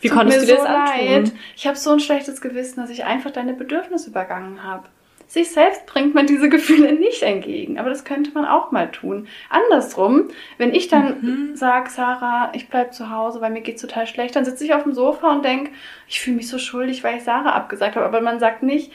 Wie 0.00 0.08
konntest 0.08 0.42
du 0.42 0.46
dir 0.46 0.56
so 0.56 0.64
das 0.64 0.90
antun? 0.90 1.06
Leid. 1.06 1.32
Ich 1.56 1.66
habe 1.66 1.76
so 1.76 1.90
ein 1.90 2.00
schlechtes 2.00 2.40
Gewissen, 2.40 2.80
dass 2.80 2.90
ich 2.90 3.04
einfach 3.04 3.30
deine 3.30 3.54
Bedürfnisse 3.54 4.10
übergangen 4.10 4.62
habe. 4.62 4.88
Sich 5.32 5.50
selbst 5.50 5.86
bringt 5.86 6.14
man 6.14 6.26
diese 6.26 6.48
Gefühle 6.50 6.92
nicht 6.92 7.22
entgegen, 7.22 7.78
aber 7.78 7.88
das 7.88 8.04
könnte 8.04 8.32
man 8.34 8.44
auch 8.44 8.70
mal 8.70 8.90
tun. 8.90 9.28
Andersrum, 9.48 10.28
wenn 10.58 10.74
ich 10.74 10.88
dann 10.88 11.20
mhm. 11.22 11.56
sage, 11.56 11.88
Sarah, 11.88 12.52
ich 12.54 12.68
bleib 12.68 12.92
zu 12.92 13.08
Hause, 13.08 13.40
weil 13.40 13.50
mir 13.50 13.62
geht's 13.62 13.80
total 13.80 14.06
schlecht, 14.06 14.36
dann 14.36 14.44
sitze 14.44 14.64
ich 14.64 14.74
auf 14.74 14.82
dem 14.82 14.92
Sofa 14.92 15.32
und 15.32 15.42
denke, 15.42 15.70
ich 16.06 16.20
fühle 16.20 16.36
mich 16.36 16.48
so 16.48 16.58
schuldig, 16.58 17.02
weil 17.02 17.16
ich 17.16 17.24
Sarah 17.24 17.52
abgesagt 17.52 17.96
habe. 17.96 18.04
Aber 18.04 18.20
man 18.20 18.40
sagt 18.40 18.62
nicht, 18.62 18.92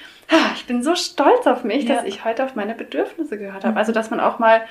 ich 0.55 0.67
bin 0.67 0.83
so 0.83 0.93
stolz 0.93 1.47
auf 1.47 1.63
mich, 1.63 1.85
ja. 1.85 1.95
dass 1.95 2.05
ich 2.05 2.23
heute 2.23 2.43
auf 2.43 2.53
meine 2.53 2.75
Bedürfnisse 2.75 3.39
gehört 3.39 3.63
habe. 3.63 3.71
Mhm. 3.71 3.77
Also, 3.77 3.91
dass 3.91 4.11
man 4.11 4.19
auch 4.19 4.37
mal 4.37 4.61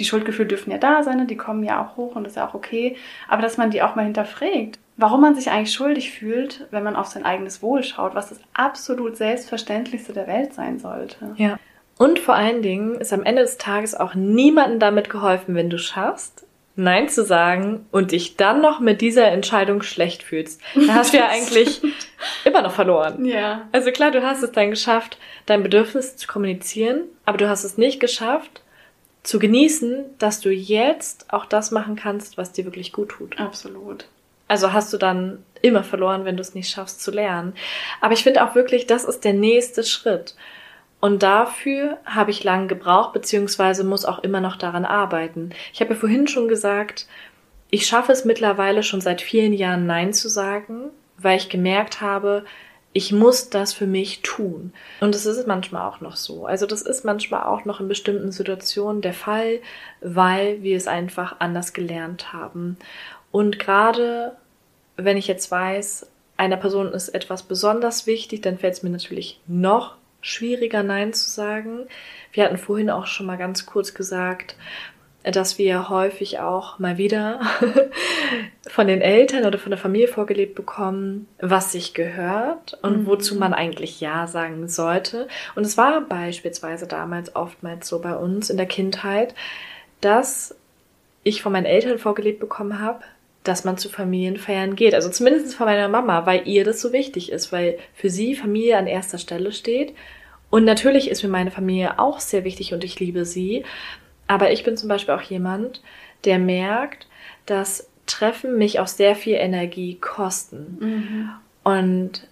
die 0.00 0.04
Schuldgefühle 0.04 0.48
dürfen 0.48 0.70
ja 0.70 0.78
da 0.78 1.02
sein, 1.02 1.26
die 1.26 1.36
kommen 1.36 1.62
ja 1.62 1.84
auch 1.84 1.96
hoch 1.96 2.16
und 2.16 2.24
das 2.24 2.32
ist 2.32 2.36
ja 2.36 2.48
auch 2.48 2.54
okay, 2.54 2.96
aber 3.28 3.42
dass 3.42 3.58
man 3.58 3.70
die 3.70 3.82
auch 3.82 3.94
mal 3.94 4.04
hinterfragt. 4.04 4.78
Warum 4.96 5.20
man 5.20 5.34
sich 5.34 5.50
eigentlich 5.50 5.72
schuldig 5.72 6.10
fühlt, 6.10 6.66
wenn 6.70 6.82
man 6.82 6.96
auf 6.96 7.06
sein 7.06 7.24
eigenes 7.24 7.62
Wohl 7.62 7.82
schaut, 7.82 8.14
was 8.14 8.30
das 8.30 8.40
absolut 8.52 9.16
Selbstverständlichste 9.16 10.12
der 10.12 10.26
Welt 10.26 10.52
sein 10.52 10.78
sollte. 10.78 11.34
Ja. 11.36 11.58
Und 11.96 12.18
vor 12.18 12.34
allen 12.34 12.62
Dingen 12.62 12.94
ist 12.96 13.12
am 13.12 13.22
Ende 13.22 13.42
des 13.42 13.58
Tages 13.58 13.94
auch 13.94 14.14
niemandem 14.14 14.78
damit 14.78 15.10
geholfen, 15.10 15.54
wenn 15.54 15.70
du 15.70 15.78
schaffst, 15.78 16.46
Nein 16.76 17.08
zu 17.08 17.24
sagen 17.24 17.86
und 17.90 18.12
dich 18.12 18.36
dann 18.36 18.62
noch 18.62 18.80
mit 18.80 19.00
dieser 19.00 19.26
Entscheidung 19.26 19.82
schlecht 19.82 20.22
fühlst. 20.22 20.60
Da 20.74 20.94
hast 20.94 21.12
du 21.12 21.18
ja 21.18 21.28
eigentlich 21.30 21.82
immer 22.44 22.62
noch 22.62 22.72
verloren. 22.72 23.24
Ja. 23.24 23.68
Also 23.72 23.90
klar, 23.90 24.10
du 24.10 24.22
hast 24.22 24.42
es 24.42 24.52
dann 24.52 24.70
geschafft, 24.70 25.18
dein 25.46 25.62
Bedürfnis 25.62 26.16
zu 26.16 26.26
kommunizieren, 26.26 27.02
aber 27.26 27.38
du 27.38 27.48
hast 27.48 27.64
es 27.64 27.76
nicht 27.76 28.00
geschafft, 28.00 28.62
zu 29.22 29.38
genießen, 29.38 30.04
dass 30.18 30.40
du 30.40 30.50
jetzt 30.50 31.32
auch 31.32 31.44
das 31.44 31.70
machen 31.70 31.96
kannst, 31.96 32.38
was 32.38 32.52
dir 32.52 32.64
wirklich 32.64 32.92
gut 32.92 33.10
tut. 33.10 33.38
Absolut. 33.38 34.06
Also 34.48 34.72
hast 34.72 34.92
du 34.92 34.96
dann 34.96 35.44
immer 35.62 35.84
verloren, 35.84 36.24
wenn 36.24 36.36
du 36.36 36.40
es 36.40 36.54
nicht 36.54 36.70
schaffst 36.70 37.02
zu 37.02 37.10
lernen. 37.10 37.54
Aber 38.00 38.14
ich 38.14 38.22
finde 38.22 38.44
auch 38.44 38.54
wirklich, 38.54 38.86
das 38.86 39.04
ist 39.04 39.24
der 39.24 39.34
nächste 39.34 39.84
Schritt. 39.84 40.34
Und 41.00 41.22
dafür 41.22 41.98
habe 42.04 42.30
ich 42.30 42.44
lange 42.44 42.66
gebraucht, 42.66 43.12
beziehungsweise 43.12 43.84
muss 43.84 44.04
auch 44.04 44.18
immer 44.20 44.40
noch 44.40 44.56
daran 44.56 44.84
arbeiten. 44.84 45.50
Ich 45.72 45.80
habe 45.80 45.94
ja 45.94 46.00
vorhin 46.00 46.28
schon 46.28 46.48
gesagt, 46.48 47.06
ich 47.70 47.86
schaffe 47.86 48.12
es 48.12 48.24
mittlerweile 48.24 48.82
schon 48.82 49.00
seit 49.00 49.22
vielen 49.22 49.52
Jahren 49.52 49.86
Nein 49.86 50.12
zu 50.12 50.28
sagen, 50.28 50.90
weil 51.16 51.38
ich 51.38 51.48
gemerkt 51.48 52.00
habe, 52.00 52.44
ich 52.92 53.12
muss 53.12 53.50
das 53.50 53.72
für 53.72 53.86
mich 53.86 54.22
tun. 54.22 54.72
Und 55.00 55.14
das 55.14 55.26
ist 55.26 55.46
manchmal 55.46 55.88
auch 55.88 56.00
noch 56.00 56.16
so. 56.16 56.46
Also 56.46 56.66
das 56.66 56.82
ist 56.82 57.04
manchmal 57.04 57.44
auch 57.44 57.64
noch 57.64 57.80
in 57.80 57.88
bestimmten 57.88 58.32
Situationen 58.32 59.00
der 59.00 59.14
Fall, 59.14 59.60
weil 60.00 60.62
wir 60.62 60.76
es 60.76 60.88
einfach 60.88 61.36
anders 61.38 61.72
gelernt 61.72 62.32
haben. 62.32 62.76
Und 63.30 63.58
gerade 63.58 64.36
wenn 64.96 65.16
ich 65.16 65.28
jetzt 65.28 65.50
weiß, 65.50 66.06
einer 66.36 66.56
Person 66.56 66.92
ist 66.92 67.10
etwas 67.10 67.42
besonders 67.44 68.06
wichtig, 68.06 68.40
dann 68.42 68.58
fällt 68.58 68.74
es 68.74 68.82
mir 68.82 68.90
natürlich 68.90 69.40
noch 69.46 69.96
schwieriger, 70.20 70.82
Nein 70.82 71.12
zu 71.12 71.30
sagen. 71.30 71.86
Wir 72.32 72.44
hatten 72.44 72.58
vorhin 72.58 72.90
auch 72.90 73.06
schon 73.06 73.26
mal 73.26 73.38
ganz 73.38 73.66
kurz 73.66 73.94
gesagt, 73.94 74.56
dass 75.22 75.58
wir 75.58 75.88
häufig 75.90 76.38
auch 76.40 76.78
mal 76.78 76.96
wieder 76.96 77.40
von 78.68 78.86
den 78.86 79.02
Eltern 79.02 79.44
oder 79.44 79.58
von 79.58 79.70
der 79.70 79.78
Familie 79.78 80.08
vorgelebt 80.08 80.54
bekommen, 80.54 81.28
was 81.40 81.72
sich 81.72 81.92
gehört 81.92 82.78
und 82.82 83.02
mhm. 83.02 83.06
wozu 83.06 83.34
man 83.34 83.52
eigentlich 83.52 84.00
Ja 84.00 84.26
sagen 84.26 84.68
sollte. 84.68 85.28
Und 85.54 85.66
es 85.66 85.76
war 85.76 86.00
beispielsweise 86.00 86.86
damals 86.86 87.36
oftmals 87.36 87.86
so 87.88 88.00
bei 88.00 88.16
uns 88.16 88.48
in 88.48 88.56
der 88.56 88.66
Kindheit, 88.66 89.34
dass 90.00 90.54
ich 91.22 91.42
von 91.42 91.52
meinen 91.52 91.66
Eltern 91.66 91.98
vorgelebt 91.98 92.40
bekommen 92.40 92.80
habe, 92.80 93.00
dass 93.44 93.64
man 93.64 93.78
zu 93.78 93.88
Familienfeiern 93.88 94.74
geht. 94.74 94.94
Also 94.94 95.10
zumindest 95.10 95.54
von 95.54 95.66
meiner 95.66 95.88
Mama, 95.88 96.24
weil 96.24 96.46
ihr 96.46 96.64
das 96.64 96.80
so 96.80 96.92
wichtig 96.92 97.30
ist, 97.30 97.52
weil 97.52 97.78
für 97.94 98.08
sie 98.08 98.34
Familie 98.34 98.78
an 98.78 98.86
erster 98.86 99.18
Stelle 99.18 99.52
steht. 99.52 99.94
Und 100.50 100.64
natürlich 100.64 101.10
ist 101.10 101.22
mir 101.22 101.28
meine 101.28 101.50
Familie 101.50 101.98
auch 101.98 102.20
sehr 102.20 102.44
wichtig 102.44 102.74
und 102.74 102.84
ich 102.84 102.98
liebe 102.98 103.24
sie. 103.24 103.64
Aber 104.30 104.52
ich 104.52 104.62
bin 104.62 104.76
zum 104.76 104.88
Beispiel 104.88 105.12
auch 105.12 105.22
jemand, 105.22 105.82
der 106.24 106.38
merkt, 106.38 107.08
dass 107.46 107.90
Treffen 108.06 108.58
mich 108.58 108.78
auch 108.78 108.86
sehr 108.86 109.16
viel 109.16 109.34
Energie 109.34 109.96
kosten. 110.00 110.78
Mhm. 110.80 111.30
Und 111.64 112.28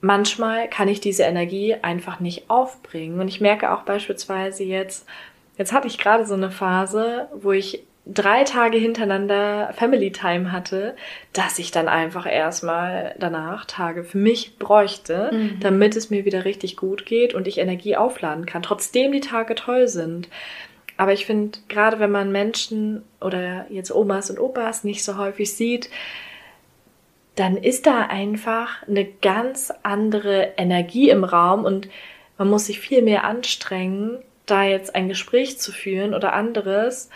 manchmal 0.00 0.68
kann 0.68 0.86
ich 0.86 1.00
diese 1.00 1.24
Energie 1.24 1.74
einfach 1.82 2.20
nicht 2.20 2.48
aufbringen. 2.48 3.18
Und 3.18 3.26
ich 3.26 3.40
merke 3.40 3.72
auch 3.72 3.82
beispielsweise 3.82 4.62
jetzt, 4.62 5.08
jetzt 5.56 5.72
hatte 5.72 5.88
ich 5.88 5.98
gerade 5.98 6.24
so 6.24 6.34
eine 6.34 6.52
Phase, 6.52 7.26
wo 7.34 7.50
ich 7.50 7.82
drei 8.06 8.44
Tage 8.44 8.78
hintereinander 8.78 9.72
Family 9.74 10.12
Time 10.12 10.52
hatte, 10.52 10.94
dass 11.32 11.58
ich 11.58 11.72
dann 11.72 11.88
einfach 11.88 12.30
erstmal 12.30 13.16
danach 13.18 13.64
Tage 13.64 14.04
für 14.04 14.18
mich 14.18 14.56
bräuchte, 14.56 15.30
mhm. 15.32 15.56
damit 15.58 15.96
es 15.96 16.10
mir 16.10 16.24
wieder 16.24 16.44
richtig 16.44 16.76
gut 16.76 17.06
geht 17.06 17.34
und 17.34 17.48
ich 17.48 17.58
Energie 17.58 17.96
aufladen 17.96 18.46
kann, 18.46 18.62
trotzdem 18.62 19.10
die 19.10 19.20
Tage 19.20 19.56
toll 19.56 19.88
sind. 19.88 20.28
Aber 20.98 21.12
ich 21.12 21.24
finde, 21.24 21.58
gerade 21.68 22.00
wenn 22.00 22.10
man 22.10 22.32
Menschen 22.32 23.04
oder 23.20 23.66
jetzt 23.70 23.94
Omas 23.94 24.30
und 24.30 24.40
Opas 24.40 24.84
nicht 24.84 25.04
so 25.04 25.16
häufig 25.16 25.54
sieht, 25.54 25.88
dann 27.36 27.56
ist 27.56 27.86
da 27.86 28.02
einfach 28.02 28.82
eine 28.82 29.04
ganz 29.04 29.72
andere 29.84 30.54
Energie 30.56 31.08
im 31.08 31.22
Raum 31.22 31.64
und 31.64 31.88
man 32.36 32.50
muss 32.50 32.66
sich 32.66 32.80
viel 32.80 33.02
mehr 33.02 33.22
anstrengen, 33.22 34.18
da 34.44 34.64
jetzt 34.64 34.96
ein 34.96 35.08
Gespräch 35.08 35.60
zu 35.60 35.70
führen 35.70 36.14
oder 36.14 36.32
anderes, 36.32 37.10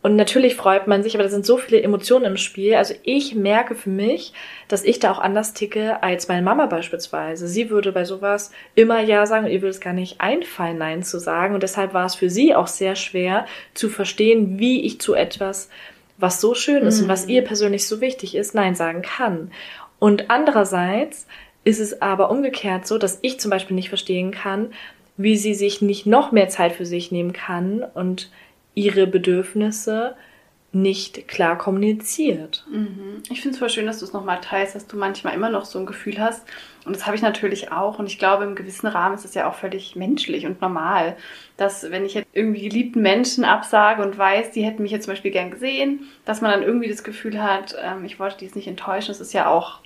und 0.00 0.14
natürlich 0.14 0.54
freut 0.54 0.86
man 0.86 1.02
sich, 1.02 1.14
aber 1.14 1.24
da 1.24 1.28
sind 1.28 1.44
so 1.44 1.56
viele 1.56 1.82
Emotionen 1.82 2.24
im 2.24 2.36
Spiel. 2.36 2.76
Also 2.76 2.94
ich 3.02 3.34
merke 3.34 3.74
für 3.74 3.90
mich, 3.90 4.32
dass 4.68 4.84
ich 4.84 5.00
da 5.00 5.10
auch 5.10 5.18
anders 5.18 5.54
ticke 5.54 6.02
als 6.04 6.28
meine 6.28 6.42
Mama 6.42 6.66
beispielsweise. 6.66 7.48
Sie 7.48 7.68
würde 7.68 7.90
bei 7.90 8.04
sowas 8.04 8.52
immer 8.76 9.00
Ja 9.00 9.26
sagen 9.26 9.46
und 9.46 9.50
ihr 9.50 9.60
würde 9.60 9.70
es 9.70 9.80
gar 9.80 9.92
nicht 9.92 10.20
einfallen, 10.20 10.78
Nein 10.78 11.02
zu 11.02 11.18
sagen. 11.18 11.54
Und 11.54 11.64
deshalb 11.64 11.94
war 11.94 12.06
es 12.06 12.14
für 12.14 12.30
sie 12.30 12.54
auch 12.54 12.68
sehr 12.68 12.94
schwer 12.94 13.46
zu 13.74 13.88
verstehen, 13.88 14.60
wie 14.60 14.82
ich 14.82 15.00
zu 15.00 15.14
etwas, 15.14 15.68
was 16.16 16.40
so 16.40 16.54
schön 16.54 16.84
ist 16.84 16.98
mhm. 16.98 17.04
und 17.04 17.08
was 17.08 17.24
mhm. 17.24 17.32
ihr 17.32 17.42
persönlich 17.42 17.88
so 17.88 18.00
wichtig 18.00 18.36
ist, 18.36 18.54
Nein 18.54 18.76
sagen 18.76 19.02
kann. 19.02 19.50
Und 19.98 20.30
andererseits 20.30 21.26
ist 21.64 21.80
es 21.80 22.00
aber 22.00 22.30
umgekehrt 22.30 22.86
so, 22.86 22.98
dass 22.98 23.18
ich 23.22 23.40
zum 23.40 23.50
Beispiel 23.50 23.74
nicht 23.74 23.88
verstehen 23.88 24.30
kann, 24.30 24.70
wie 25.16 25.36
sie 25.36 25.54
sich 25.54 25.82
nicht 25.82 26.06
noch 26.06 26.30
mehr 26.30 26.48
Zeit 26.48 26.72
für 26.72 26.86
sich 26.86 27.10
nehmen 27.10 27.32
kann 27.32 27.82
und 27.82 28.30
ihre 28.78 29.08
Bedürfnisse 29.08 30.14
nicht 30.70 31.26
klar 31.26 31.56
kommuniziert. 31.56 32.64
Mhm. 32.70 33.22
Ich 33.30 33.40
finde 33.40 33.54
es 33.54 33.58
voll 33.58 33.70
schön, 33.70 33.86
dass 33.86 34.00
du 34.00 34.04
es 34.04 34.12
nochmal 34.12 34.40
teilst, 34.40 34.74
dass 34.74 34.86
du 34.86 34.96
manchmal 34.96 35.34
immer 35.34 35.48
noch 35.48 35.64
so 35.64 35.78
ein 35.78 35.86
Gefühl 35.86 36.20
hast. 36.20 36.46
Und 36.84 36.94
das 36.94 37.06
habe 37.06 37.16
ich 37.16 37.22
natürlich 37.22 37.72
auch. 37.72 37.98
Und 37.98 38.06
ich 38.06 38.18
glaube, 38.18 38.44
im 38.44 38.54
gewissen 38.54 38.86
Rahmen 38.86 39.14
ist 39.14 39.24
es 39.24 39.34
ja 39.34 39.48
auch 39.48 39.54
völlig 39.54 39.96
menschlich 39.96 40.46
und 40.46 40.60
normal, 40.60 41.16
dass 41.56 41.90
wenn 41.90 42.04
ich 42.04 42.14
jetzt 42.14 42.28
irgendwie 42.34 42.68
geliebten 42.68 43.00
Menschen 43.00 43.44
absage 43.44 44.02
und 44.02 44.18
weiß, 44.18 44.50
die 44.52 44.62
hätten 44.62 44.82
mich 44.82 44.92
jetzt 44.92 45.04
zum 45.04 45.12
Beispiel 45.12 45.30
gern 45.30 45.50
gesehen, 45.50 46.06
dass 46.26 46.42
man 46.42 46.50
dann 46.50 46.62
irgendwie 46.62 46.88
das 46.88 47.02
Gefühl 47.02 47.42
hat, 47.42 47.74
ähm, 47.82 48.04
ich 48.04 48.20
wollte 48.20 48.38
die 48.38 48.44
jetzt 48.44 48.54
nicht 48.54 48.68
enttäuschen. 48.68 49.08
Das 49.08 49.20
ist 49.20 49.32
ja 49.32 49.48
auch 49.48 49.80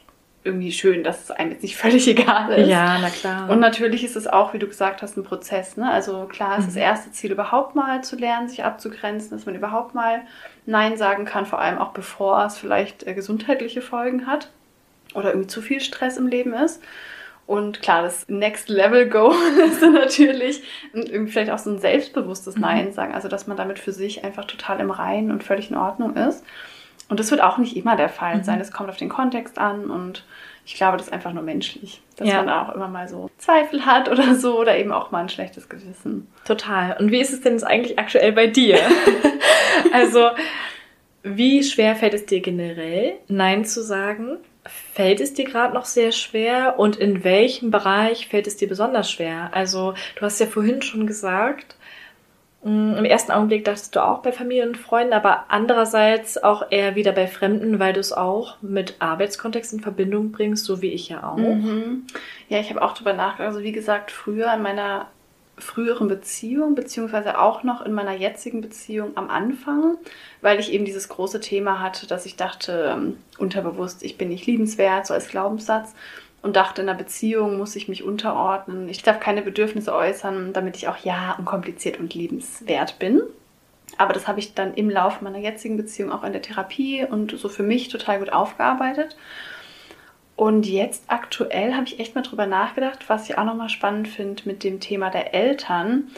irgendwie 0.44 0.72
schön, 0.72 1.04
dass 1.04 1.24
es 1.24 1.30
einem 1.30 1.52
jetzt 1.52 1.62
nicht 1.62 1.76
völlig 1.78 2.06
egal 2.08 2.52
ist. 2.52 2.68
Ja, 2.68 2.98
na 3.00 3.10
klar. 3.10 3.48
Und 3.50 3.60
natürlich 3.60 4.04
ist 4.04 4.16
es 4.16 4.26
auch, 4.26 4.54
wie 4.54 4.58
du 4.58 4.66
gesagt 4.66 5.02
hast, 5.02 5.16
ein 5.16 5.24
Prozess. 5.24 5.76
Ne? 5.76 5.90
Also 5.90 6.26
klar 6.26 6.58
ist 6.58 6.64
mhm. 6.64 6.68
das 6.68 6.76
erste 6.76 7.12
Ziel 7.12 7.32
überhaupt 7.32 7.74
mal 7.74 8.02
zu 8.02 8.16
lernen, 8.16 8.48
sich 8.48 8.64
abzugrenzen, 8.64 9.30
dass 9.30 9.46
man 9.46 9.54
überhaupt 9.54 9.94
mal 9.94 10.22
Nein 10.66 10.96
sagen 10.96 11.24
kann, 11.24 11.46
vor 11.46 11.60
allem 11.60 11.78
auch 11.78 11.92
bevor 11.92 12.44
es 12.44 12.58
vielleicht 12.58 13.06
äh, 13.06 13.14
gesundheitliche 13.14 13.82
Folgen 13.82 14.26
hat 14.26 14.50
oder 15.14 15.30
irgendwie 15.30 15.48
zu 15.48 15.62
viel 15.62 15.80
Stress 15.80 16.16
im 16.16 16.26
Leben 16.26 16.52
ist. 16.54 16.82
Und 17.46 17.82
klar, 17.82 18.02
das 18.02 18.28
Next 18.28 18.68
Level 18.68 19.08
Goal 19.08 19.34
ist 19.66 19.82
natürlich 19.82 20.62
irgendwie 20.92 21.32
vielleicht 21.32 21.50
auch 21.50 21.58
so 21.58 21.70
ein 21.70 21.78
selbstbewusstes 21.78 22.54
mhm. 22.54 22.62
Nein 22.62 22.92
sagen. 22.92 23.14
Also, 23.14 23.28
dass 23.28 23.46
man 23.46 23.56
damit 23.56 23.78
für 23.78 23.92
sich 23.92 24.24
einfach 24.24 24.44
total 24.44 24.80
im 24.80 24.90
Reinen 24.90 25.30
und 25.30 25.42
völlig 25.42 25.70
in 25.70 25.76
Ordnung 25.76 26.16
ist. 26.16 26.44
Und 27.12 27.20
das 27.20 27.30
wird 27.30 27.42
auch 27.42 27.58
nicht 27.58 27.76
immer 27.76 27.94
der 27.94 28.08
Fall 28.08 28.38
mhm. 28.38 28.42
sein. 28.42 28.58
Es 28.58 28.72
kommt 28.72 28.88
auf 28.88 28.96
den 28.96 29.10
Kontext 29.10 29.58
an 29.58 29.90
und 29.90 30.24
ich 30.64 30.76
glaube, 30.76 30.96
das 30.96 31.08
ist 31.08 31.12
einfach 31.12 31.34
nur 31.34 31.42
menschlich, 31.42 32.00
dass 32.16 32.26
ja. 32.26 32.42
man 32.42 32.48
auch 32.48 32.74
immer 32.74 32.88
mal 32.88 33.06
so 33.06 33.28
Zweifel 33.36 33.84
hat 33.84 34.08
oder 34.08 34.34
so 34.34 34.58
oder 34.58 34.78
eben 34.78 34.92
auch 34.92 35.10
mal 35.10 35.20
ein 35.20 35.28
schlechtes 35.28 35.68
Gewissen. 35.68 36.26
Total. 36.46 36.96
Und 36.98 37.10
wie 37.10 37.20
ist 37.20 37.30
es 37.30 37.42
denn 37.42 37.52
jetzt 37.52 37.64
eigentlich 37.64 37.98
aktuell 37.98 38.32
bei 38.32 38.46
dir? 38.46 38.78
also, 39.92 40.30
wie 41.22 41.62
schwer 41.62 41.96
fällt 41.96 42.14
es 42.14 42.24
dir 42.24 42.40
generell, 42.40 43.16
Nein 43.28 43.66
zu 43.66 43.82
sagen? 43.82 44.38
Fällt 44.94 45.20
es 45.20 45.34
dir 45.34 45.44
gerade 45.44 45.74
noch 45.74 45.84
sehr 45.84 46.12
schwer 46.12 46.78
und 46.78 46.96
in 46.96 47.24
welchem 47.24 47.70
Bereich 47.70 48.28
fällt 48.28 48.46
es 48.46 48.56
dir 48.56 48.68
besonders 48.68 49.10
schwer? 49.10 49.50
Also, 49.52 49.92
du 50.16 50.22
hast 50.22 50.40
ja 50.40 50.46
vorhin 50.46 50.80
schon 50.80 51.06
gesagt, 51.06 51.76
Im 52.64 53.04
ersten 53.04 53.32
Augenblick 53.32 53.64
dachtest 53.64 53.96
du 53.96 54.04
auch 54.04 54.20
bei 54.20 54.30
Familie 54.30 54.68
und 54.68 54.76
Freunden, 54.76 55.14
aber 55.14 55.46
andererseits 55.48 56.40
auch 56.40 56.70
eher 56.70 56.94
wieder 56.94 57.10
bei 57.10 57.26
Fremden, 57.26 57.80
weil 57.80 57.92
du 57.92 57.98
es 57.98 58.12
auch 58.12 58.56
mit 58.62 58.94
Arbeitskontext 59.00 59.72
in 59.72 59.80
Verbindung 59.80 60.30
bringst, 60.30 60.64
so 60.64 60.80
wie 60.80 60.92
ich 60.92 61.08
ja 61.08 61.24
auch. 61.28 61.36
Mhm. 61.36 62.06
Ja, 62.48 62.60
ich 62.60 62.70
habe 62.70 62.80
auch 62.80 62.94
darüber 62.94 63.14
nachgedacht. 63.14 63.48
Also 63.48 63.64
wie 63.64 63.72
gesagt, 63.72 64.12
früher 64.12 64.52
in 64.54 64.62
meiner 64.62 65.08
früheren 65.58 66.06
Beziehung, 66.06 66.76
beziehungsweise 66.76 67.38
auch 67.38 67.64
noch 67.64 67.82
in 67.82 67.92
meiner 67.92 68.14
jetzigen 68.14 68.60
Beziehung 68.60 69.16
am 69.16 69.28
Anfang, 69.28 69.96
weil 70.40 70.60
ich 70.60 70.72
eben 70.72 70.84
dieses 70.84 71.08
große 71.08 71.40
Thema 71.40 71.80
hatte, 71.80 72.06
dass 72.06 72.26
ich 72.26 72.36
dachte, 72.36 72.92
ähm, 72.94 73.16
unterbewusst, 73.38 74.02
ich 74.02 74.16
bin 74.16 74.28
nicht 74.28 74.46
liebenswert, 74.46 75.06
so 75.06 75.14
als 75.14 75.28
Glaubenssatz 75.28 75.94
und 76.42 76.56
dachte, 76.56 76.82
in 76.82 76.88
einer 76.88 76.98
Beziehung 76.98 77.56
muss 77.56 77.76
ich 77.76 77.88
mich 77.88 78.02
unterordnen. 78.02 78.88
Ich 78.88 79.02
darf 79.02 79.20
keine 79.20 79.42
Bedürfnisse 79.42 79.94
äußern, 79.94 80.52
damit 80.52 80.76
ich 80.76 80.88
auch 80.88 80.98
ja 80.98 81.36
unkompliziert 81.38 82.00
und 82.00 82.14
liebenswert 82.14 82.98
bin. 82.98 83.22
Aber 83.98 84.12
das 84.12 84.26
habe 84.26 84.40
ich 84.40 84.54
dann 84.54 84.74
im 84.74 84.90
Laufe 84.90 85.22
meiner 85.22 85.38
jetzigen 85.38 85.76
Beziehung 85.76 86.10
auch 86.10 86.24
in 86.24 86.32
der 86.32 86.42
Therapie 86.42 87.04
und 87.04 87.38
so 87.38 87.48
für 87.48 87.62
mich 87.62 87.88
total 87.88 88.18
gut 88.18 88.32
aufgearbeitet. 88.32 89.16
Und 90.34 90.66
jetzt 90.66 91.04
aktuell 91.08 91.74
habe 91.74 91.84
ich 91.84 92.00
echt 92.00 92.14
mal 92.14 92.22
drüber 92.22 92.46
nachgedacht, 92.46 93.08
was 93.08 93.28
ich 93.28 93.38
auch 93.38 93.44
nochmal 93.44 93.68
spannend 93.68 94.08
finde 94.08 94.42
mit 94.46 94.64
dem 94.64 94.80
Thema 94.80 95.10
der 95.10 95.34
Eltern. 95.34 96.10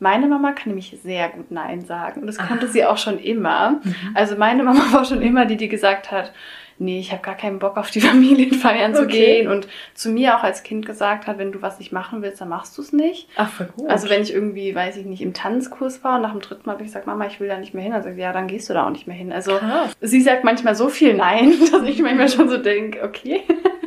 Meine 0.00 0.26
Mama 0.26 0.50
kann 0.52 0.70
nämlich 0.70 0.98
sehr 1.02 1.28
gut 1.28 1.50
Nein 1.52 1.84
sagen. 1.84 2.20
Und 2.20 2.26
das 2.26 2.38
konnte 2.38 2.66
ah. 2.66 2.68
sie 2.68 2.84
auch 2.84 2.98
schon 2.98 3.18
immer. 3.18 3.80
Mhm. 3.82 3.94
Also 4.14 4.36
meine 4.36 4.64
Mama 4.64 4.80
war 4.92 5.04
schon 5.04 5.22
immer 5.22 5.46
die, 5.46 5.56
die 5.56 5.68
gesagt 5.68 6.10
hat, 6.10 6.32
nee, 6.82 6.98
ich 6.98 7.12
habe 7.12 7.22
gar 7.22 7.36
keinen 7.36 7.58
Bock 7.58 7.76
auf 7.76 7.90
die 7.90 8.00
Familienfeiern 8.02 8.94
zu 8.94 9.02
okay. 9.02 9.12
gehen 9.12 9.48
und 9.48 9.68
zu 9.94 10.10
mir 10.10 10.36
auch 10.36 10.42
als 10.42 10.62
Kind 10.62 10.84
gesagt 10.86 11.26
hat, 11.26 11.38
wenn 11.38 11.52
du 11.52 11.62
was 11.62 11.78
nicht 11.78 11.92
machen 11.92 12.22
willst, 12.22 12.40
dann 12.40 12.48
machst 12.48 12.76
du 12.76 12.82
es 12.82 12.92
nicht. 12.92 13.28
Ach, 13.36 13.50
voll 13.50 13.68
gut. 13.76 13.88
Also 13.88 14.08
wenn 14.08 14.22
ich 14.22 14.32
irgendwie, 14.32 14.74
weiß 14.74 14.96
ich 14.96 15.06
nicht, 15.06 15.22
im 15.22 15.32
Tanzkurs 15.32 16.04
war 16.04 16.16
und 16.16 16.22
nach 16.22 16.32
dem 16.32 16.40
dritten 16.40 16.62
Mal 16.66 16.72
habe 16.74 16.82
ich 16.82 16.88
gesagt, 16.88 17.06
Mama, 17.06 17.26
ich 17.26 17.40
will 17.40 17.48
da 17.48 17.58
nicht 17.58 17.74
mehr 17.74 17.84
hin. 17.84 17.92
Also 17.92 18.10
ja, 18.10 18.32
dann 18.32 18.46
gehst 18.46 18.68
du 18.68 18.74
da 18.74 18.86
auch 18.86 18.90
nicht 18.90 19.06
mehr 19.06 19.16
hin. 19.16 19.32
Also 19.32 19.56
Krass. 19.56 19.96
sie 20.00 20.20
sagt 20.20 20.44
manchmal 20.44 20.74
so 20.74 20.88
viel 20.88 21.14
Nein, 21.14 21.54
dass 21.72 21.82
ich 21.82 22.00
manchmal 22.02 22.28
schon 22.28 22.48
so 22.48 22.58
denke, 22.58 23.02
okay. 23.02 23.42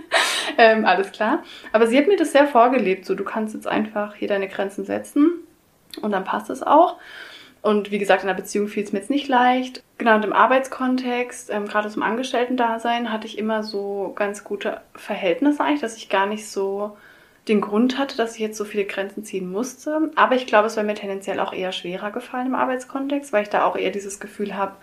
ähm, 0.57 0.85
alles 0.85 1.11
klar. 1.11 1.43
Aber 1.71 1.87
sie 1.87 1.97
hat 1.97 2.07
mir 2.07 2.17
das 2.17 2.31
sehr 2.31 2.47
vorgelebt. 2.47 3.05
So, 3.05 3.15
du 3.15 3.23
kannst 3.23 3.53
jetzt 3.53 3.67
einfach 3.67 4.15
hier 4.15 4.27
deine 4.27 4.47
Grenzen 4.47 4.85
setzen 4.85 5.31
und 6.01 6.11
dann 6.11 6.23
passt 6.23 6.49
es 6.49 6.63
auch. 6.63 6.97
Und 7.65 7.89
wie 7.89 7.97
gesagt, 7.97 8.21
in 8.21 8.27
der 8.27 8.35
Beziehung 8.35 8.67
fiel 8.67 8.83
es 8.83 8.93
mir 8.93 8.99
jetzt 8.99 9.09
nicht 9.09 9.27
leicht. 9.27 9.81
Genau, 9.97 10.13
und 10.13 10.23
im 10.23 10.33
Arbeitskontext, 10.33 11.49
ähm, 11.49 11.67
gerade 11.67 11.89
zum 11.89 12.03
Angestellten-Dasein, 12.03 13.11
hatte 13.11 13.25
ich 13.25 13.39
immer 13.39 13.63
so 13.63 14.13
ganz 14.15 14.43
gute 14.43 14.81
Verhältnisse 14.93 15.63
eigentlich, 15.63 15.81
dass 15.81 15.97
ich 15.97 16.07
gar 16.07 16.27
nicht 16.27 16.47
so 16.47 16.95
den 17.47 17.61
Grund 17.61 17.97
hatte, 17.97 18.17
dass 18.17 18.35
ich 18.35 18.39
jetzt 18.39 18.59
so 18.59 18.65
viele 18.65 18.85
Grenzen 18.85 19.23
ziehen 19.23 19.51
musste. 19.51 20.11
Aber 20.13 20.35
ich 20.35 20.45
glaube, 20.45 20.67
es 20.67 20.75
wäre 20.75 20.85
mir 20.85 20.93
tendenziell 20.93 21.39
auch 21.39 21.53
eher 21.53 21.71
schwerer 21.71 22.11
gefallen 22.11 22.45
im 22.45 22.55
Arbeitskontext, 22.55 23.33
weil 23.33 23.41
ich 23.41 23.49
da 23.49 23.65
auch 23.65 23.75
eher 23.75 23.89
dieses 23.89 24.19
Gefühl 24.19 24.55
habe, 24.55 24.75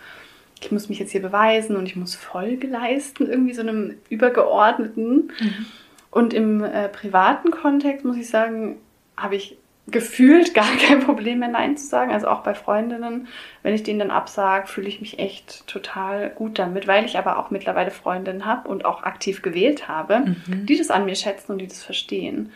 ich 0.59 0.69
muss 0.69 0.89
mich 0.89 0.99
jetzt 0.99 1.13
hier 1.13 1.21
beweisen 1.21 1.77
und 1.77 1.85
ich 1.85 1.95
muss 1.95 2.15
Folge 2.15 2.67
leisten, 2.67 3.29
irgendwie 3.29 3.53
so 3.53 3.61
einem 3.61 3.95
übergeordneten. 4.09 5.31
Mhm. 5.39 5.65
Und 6.11 6.33
im 6.33 6.61
äh, 6.61 6.89
privaten 6.89 7.49
Kontext 7.49 8.03
muss 8.03 8.17
ich 8.17 8.27
sagen, 8.27 8.81
habe 9.15 9.37
ich 9.37 9.57
gefühlt 9.87 10.53
gar 10.53 10.75
kein 10.77 11.01
Problem 11.01 11.39
mehr 11.39 11.49
Nein 11.49 11.77
zu 11.77 11.85
sagen. 11.85 12.11
Also 12.11 12.27
auch 12.27 12.41
bei 12.41 12.53
Freundinnen, 12.53 13.27
wenn 13.63 13.73
ich 13.73 13.83
denen 13.83 13.99
dann 13.99 14.11
absage, 14.11 14.67
fühle 14.67 14.87
ich 14.87 15.01
mich 15.01 15.19
echt 15.19 15.67
total 15.67 16.29
gut 16.29 16.59
damit, 16.59 16.87
weil 16.87 17.05
ich 17.05 17.17
aber 17.17 17.37
auch 17.37 17.49
mittlerweile 17.51 17.91
Freundinnen 17.91 18.45
habe 18.45 18.69
und 18.69 18.85
auch 18.85 19.03
aktiv 19.03 19.41
gewählt 19.41 19.87
habe, 19.87 20.19
mhm. 20.19 20.65
die 20.65 20.77
das 20.77 20.91
an 20.91 21.05
mir 21.05 21.15
schätzen 21.15 21.53
und 21.53 21.57
die 21.59 21.67
das 21.67 21.83
verstehen. 21.83 22.51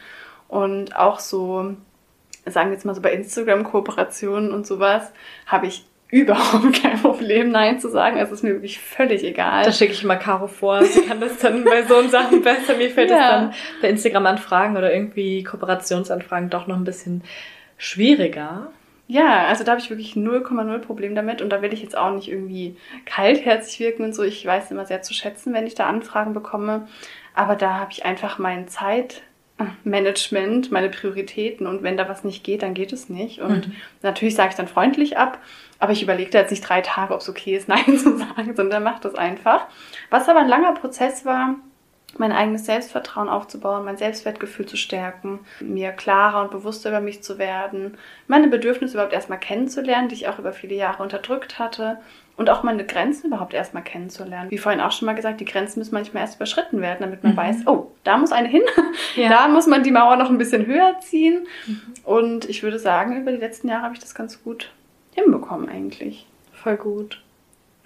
Und 0.47 0.95
auch 0.95 1.19
so, 1.19 1.75
sagen 2.45 2.69
wir 2.69 2.75
jetzt 2.75 2.85
mal 2.85 2.95
so 2.95 3.01
bei 3.01 3.11
Instagram-Kooperationen 3.11 4.51
und 4.51 4.65
sowas, 4.65 5.11
habe 5.45 5.67
ich 5.67 5.85
überhaupt 6.09 6.73
kein 6.81 6.99
Problem, 7.01 7.51
Nein 7.51 7.79
zu 7.79 7.89
sagen. 7.89 8.17
Es 8.17 8.31
ist 8.31 8.43
mir 8.43 8.51
wirklich 8.51 8.79
völlig 8.79 9.23
egal. 9.23 9.63
Da 9.63 9.71
schicke 9.71 9.93
ich 9.93 10.03
mal 10.03 10.15
Caro 10.15 10.47
vor. 10.47 10.83
Sie 10.83 11.01
kann 11.01 11.19
das 11.19 11.37
dann 11.39 11.63
bei 11.63 11.83
so 11.83 12.07
Sachen 12.07 12.41
besser. 12.41 12.75
Mir 12.75 12.89
fällt 12.89 13.09
ja. 13.09 13.17
dann 13.17 13.53
bei 13.81 13.89
Instagram-Anfragen 13.89 14.77
oder 14.77 14.93
irgendwie 14.93 15.43
Kooperationsanfragen 15.43 16.49
doch 16.49 16.67
noch 16.67 16.77
ein 16.77 16.83
bisschen 16.83 17.23
schwieriger. 17.77 18.71
Ja, 19.09 19.45
also 19.47 19.63
da 19.63 19.71
habe 19.71 19.81
ich 19.81 19.89
wirklich 19.89 20.13
0,0 20.13 20.79
Problem 20.79 21.15
damit 21.15 21.41
und 21.41 21.49
da 21.49 21.61
will 21.61 21.71
ich 21.71 21.81
jetzt 21.81 21.97
auch 21.97 22.13
nicht 22.13 22.29
irgendwie 22.29 22.75
kaltherzig 23.05 23.79
wirken 23.79 24.03
und 24.03 24.13
so. 24.13 24.23
Ich 24.23 24.45
weiß 24.45 24.69
immer 24.71 24.85
sehr 24.85 25.01
zu 25.01 25.13
schätzen, 25.13 25.53
wenn 25.53 25.65
ich 25.65 25.75
da 25.75 25.87
Anfragen 25.87 26.33
bekomme. 26.33 26.87
Aber 27.33 27.55
da 27.55 27.79
habe 27.79 27.91
ich 27.91 28.05
einfach 28.05 28.37
meine 28.37 28.65
Zeit 28.65 29.21
Management, 29.83 30.71
meine 30.71 30.89
Prioritäten 30.89 31.65
und 31.65 31.81
wenn 31.81 31.97
da 31.97 32.07
was 32.07 32.23
nicht 32.23 32.43
geht, 32.43 32.61
dann 32.61 32.75
geht 32.75 32.93
es 32.93 33.09
nicht. 33.09 33.41
Und 33.41 33.67
mhm. 33.67 33.75
natürlich 34.03 34.35
sage 34.35 34.49
ich 34.49 34.55
dann 34.55 34.67
freundlich 34.67 35.17
ab, 35.17 35.39
aber 35.79 35.93
ich 35.93 36.03
überlege 36.03 36.29
da 36.29 36.39
jetzt 36.39 36.51
nicht 36.51 36.67
drei 36.67 36.81
Tage, 36.81 37.13
ob 37.13 37.21
es 37.21 37.29
okay 37.29 37.55
ist, 37.55 37.67
Nein 37.67 37.97
zu 37.97 38.17
sagen, 38.17 38.55
sondern 38.55 38.83
macht 38.83 39.05
das 39.05 39.15
einfach. 39.15 39.65
Was 40.09 40.29
aber 40.29 40.41
ein 40.41 40.47
langer 40.47 40.73
Prozess 40.73 41.25
war, 41.25 41.55
mein 42.17 42.31
eigenes 42.31 42.65
Selbstvertrauen 42.65 43.29
aufzubauen, 43.29 43.85
mein 43.85 43.97
Selbstwertgefühl 43.97 44.65
zu 44.65 44.77
stärken, 44.77 45.39
mir 45.59 45.91
klarer 45.91 46.41
und 46.41 46.51
bewusster 46.51 46.89
über 46.89 47.01
mich 47.01 47.21
zu 47.21 47.37
werden, 47.37 47.97
meine 48.27 48.47
Bedürfnisse 48.47 48.93
überhaupt 48.93 49.13
erstmal 49.13 49.39
kennenzulernen, 49.39 50.07
die 50.07 50.15
ich 50.15 50.27
auch 50.27 50.39
über 50.39 50.53
viele 50.53 50.75
Jahre 50.75 51.03
unterdrückt 51.03 51.59
hatte 51.59 51.97
und 52.37 52.49
auch 52.49 52.63
meine 52.63 52.85
Grenzen 52.85 53.27
überhaupt 53.27 53.53
erstmal 53.53 53.83
kennenzulernen. 53.83 54.49
Wie 54.51 54.57
vorhin 54.57 54.79
auch 54.79 54.91
schon 54.91 55.07
mal 55.07 55.15
gesagt, 55.15 55.41
die 55.41 55.45
Grenzen 55.45 55.79
müssen 55.79 55.93
manchmal 55.93 56.21
erst 56.21 56.37
überschritten 56.37 56.81
werden, 56.81 56.99
damit 57.01 57.23
man 57.23 57.33
mhm. 57.33 57.37
weiß, 57.37 57.67
oh, 57.67 57.91
da 58.03 58.17
muss 58.17 58.31
eine 58.31 58.47
hin, 58.47 58.63
ja. 59.15 59.29
da 59.29 59.47
muss 59.47 59.67
man 59.67 59.83
die 59.83 59.91
Mauer 59.91 60.15
noch 60.15 60.29
ein 60.29 60.37
bisschen 60.37 60.65
höher 60.65 60.99
ziehen. 61.01 61.45
Mhm. 61.65 61.81
Und 62.03 62.49
ich 62.49 62.63
würde 62.63 62.79
sagen, 62.79 63.19
über 63.19 63.31
die 63.31 63.37
letzten 63.37 63.67
Jahre 63.67 63.83
habe 63.83 63.95
ich 63.95 63.99
das 63.99 64.15
ganz 64.15 64.41
gut 64.43 64.71
hinbekommen 65.13 65.67
eigentlich. 65.67 66.25
Voll 66.53 66.77
gut. 66.77 67.21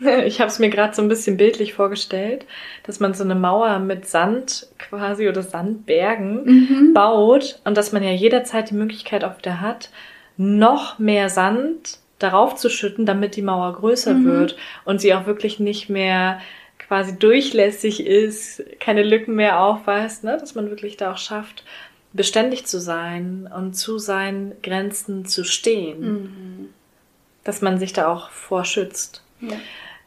Ich 0.25 0.39
habe 0.39 0.49
es 0.49 0.59
mir 0.59 0.69
gerade 0.69 0.95
so 0.95 1.01
ein 1.01 1.07
bisschen 1.07 1.37
bildlich 1.37 1.73
vorgestellt, 1.73 2.45
dass 2.83 2.99
man 2.99 3.13
so 3.13 3.23
eine 3.23 3.35
Mauer 3.35 3.79
mit 3.79 4.07
Sand 4.07 4.67
quasi 4.77 5.29
oder 5.29 5.43
Sandbergen 5.43 6.43
mhm. 6.43 6.93
baut 6.93 7.59
und 7.65 7.77
dass 7.77 7.91
man 7.91 8.03
ja 8.03 8.11
jederzeit 8.11 8.69
die 8.69 8.75
Möglichkeit 8.75 9.23
auch 9.23 9.37
wieder 9.37 9.61
hat, 9.61 9.91
noch 10.37 10.99
mehr 10.99 11.29
Sand 11.29 11.99
darauf 12.19 12.55
zu 12.55 12.69
schütten, 12.69 13.05
damit 13.05 13.35
die 13.35 13.41
Mauer 13.41 13.73
größer 13.73 14.13
mhm. 14.13 14.25
wird 14.25 14.55
und 14.85 15.01
sie 15.01 15.13
auch 15.13 15.25
wirklich 15.25 15.59
nicht 15.59 15.89
mehr 15.89 16.39
quasi 16.77 17.17
durchlässig 17.17 18.05
ist, 18.05 18.63
keine 18.79 19.03
Lücken 19.03 19.35
mehr 19.35 19.61
aufweist, 19.61 20.23
ne? 20.23 20.37
dass 20.39 20.55
man 20.55 20.69
wirklich 20.69 20.97
da 20.97 21.13
auch 21.13 21.17
schafft, 21.17 21.63
beständig 22.13 22.65
zu 22.65 22.79
sein 22.79 23.49
und 23.55 23.75
zu 23.75 23.97
seinen 23.97 24.53
Grenzen 24.61 25.25
zu 25.25 25.43
stehen. 25.43 26.01
Mhm. 26.01 26.69
Dass 27.43 27.61
man 27.61 27.79
sich 27.79 27.93
da 27.93 28.07
auch 28.07 28.29
vorschützt. 28.29 29.23
Ja. 29.39 29.55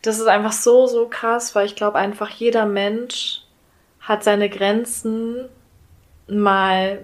Das 0.05 0.19
ist 0.19 0.27
einfach 0.27 0.53
so, 0.53 0.87
so 0.87 1.09
krass, 1.09 1.55
weil 1.55 1.67
ich 1.67 1.77
glaube 1.77 1.99
einfach 1.99 2.29
jeder 2.29 2.67
Mensch 2.67 3.41
hat 4.01 4.23
seine 4.23 4.51
Grenzen 4.51 5.49
mal 6.29 6.99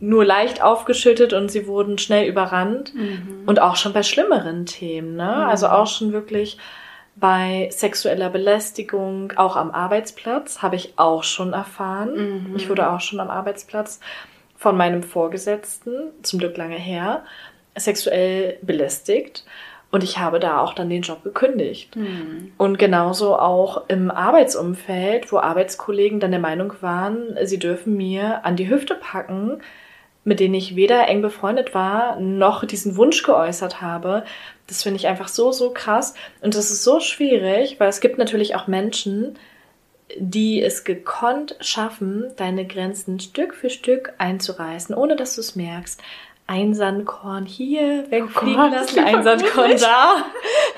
nur 0.00 0.24
leicht 0.24 0.60
aufgeschüttet 0.60 1.32
und 1.32 1.50
sie 1.50 1.66
wurden 1.68 1.96
schnell 1.98 2.28
überrannt. 2.28 2.92
Mhm. 2.94 3.44
Und 3.46 3.60
auch 3.60 3.76
schon 3.76 3.92
bei 3.92 4.02
schlimmeren 4.02 4.66
Themen, 4.66 5.16
ne? 5.16 5.36
Mhm. 5.44 5.48
Also 5.48 5.68
auch 5.68 5.86
schon 5.86 6.12
wirklich 6.12 6.58
bei 7.16 7.68
sexueller 7.70 8.30
Belästigung, 8.30 9.32
auch 9.36 9.54
am 9.54 9.70
Arbeitsplatz, 9.70 10.60
habe 10.62 10.74
ich 10.74 10.94
auch 10.96 11.22
schon 11.22 11.52
erfahren. 11.52 12.48
Mhm. 12.48 12.56
Ich 12.56 12.68
wurde 12.68 12.90
auch 12.90 13.00
schon 13.00 13.20
am 13.20 13.30
Arbeitsplatz 13.30 14.00
von 14.56 14.76
meinem 14.76 15.04
Vorgesetzten, 15.04 16.10
zum 16.22 16.40
Glück 16.40 16.56
lange 16.56 16.76
her, 16.76 17.22
sexuell 17.76 18.58
belästigt. 18.62 19.44
Und 19.94 20.02
ich 20.02 20.18
habe 20.18 20.40
da 20.40 20.58
auch 20.58 20.74
dann 20.74 20.90
den 20.90 21.02
Job 21.02 21.22
gekündigt. 21.22 21.94
Mhm. 21.94 22.50
Und 22.58 22.80
genauso 22.80 23.38
auch 23.38 23.88
im 23.88 24.10
Arbeitsumfeld, 24.10 25.30
wo 25.30 25.38
Arbeitskollegen 25.38 26.18
dann 26.18 26.32
der 26.32 26.40
Meinung 26.40 26.72
waren, 26.80 27.36
sie 27.44 27.60
dürfen 27.60 27.96
mir 27.96 28.44
an 28.44 28.56
die 28.56 28.68
Hüfte 28.68 28.96
packen, 28.96 29.62
mit 30.24 30.40
denen 30.40 30.54
ich 30.54 30.74
weder 30.74 31.06
eng 31.06 31.22
befreundet 31.22 31.74
war, 31.74 32.18
noch 32.18 32.64
diesen 32.64 32.96
Wunsch 32.96 33.22
geäußert 33.22 33.80
habe. 33.80 34.24
Das 34.66 34.82
finde 34.82 34.96
ich 34.96 35.06
einfach 35.06 35.28
so, 35.28 35.52
so 35.52 35.70
krass. 35.70 36.14
Und 36.40 36.56
das 36.56 36.72
ist 36.72 36.82
so 36.82 36.98
schwierig, 36.98 37.78
weil 37.78 37.88
es 37.88 38.00
gibt 38.00 38.18
natürlich 38.18 38.56
auch 38.56 38.66
Menschen, 38.66 39.38
die 40.18 40.60
es 40.60 40.82
gekonnt 40.82 41.54
schaffen, 41.60 42.32
deine 42.34 42.66
Grenzen 42.66 43.20
Stück 43.20 43.54
für 43.54 43.70
Stück 43.70 44.12
einzureißen, 44.18 44.92
ohne 44.92 45.14
dass 45.14 45.36
du 45.36 45.40
es 45.40 45.54
merkst. 45.54 46.02
Ein 46.46 46.74
Sandkorn 46.74 47.46
hier 47.46 48.04
wegfliegen 48.10 48.60
oh 48.60 48.68
lassen, 48.68 48.98
ein 49.02 49.22
Sandkorn 49.22 49.78
da. 49.78 50.26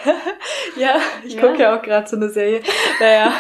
ja, 0.77 0.97
ich 1.25 1.35
ja. 1.35 1.41
gucke 1.41 1.63
ja 1.63 1.77
auch 1.77 1.83
gerade 1.83 2.07
so 2.07 2.17
eine 2.17 2.29
Serie. 2.29 2.63
Naja. 3.01 3.33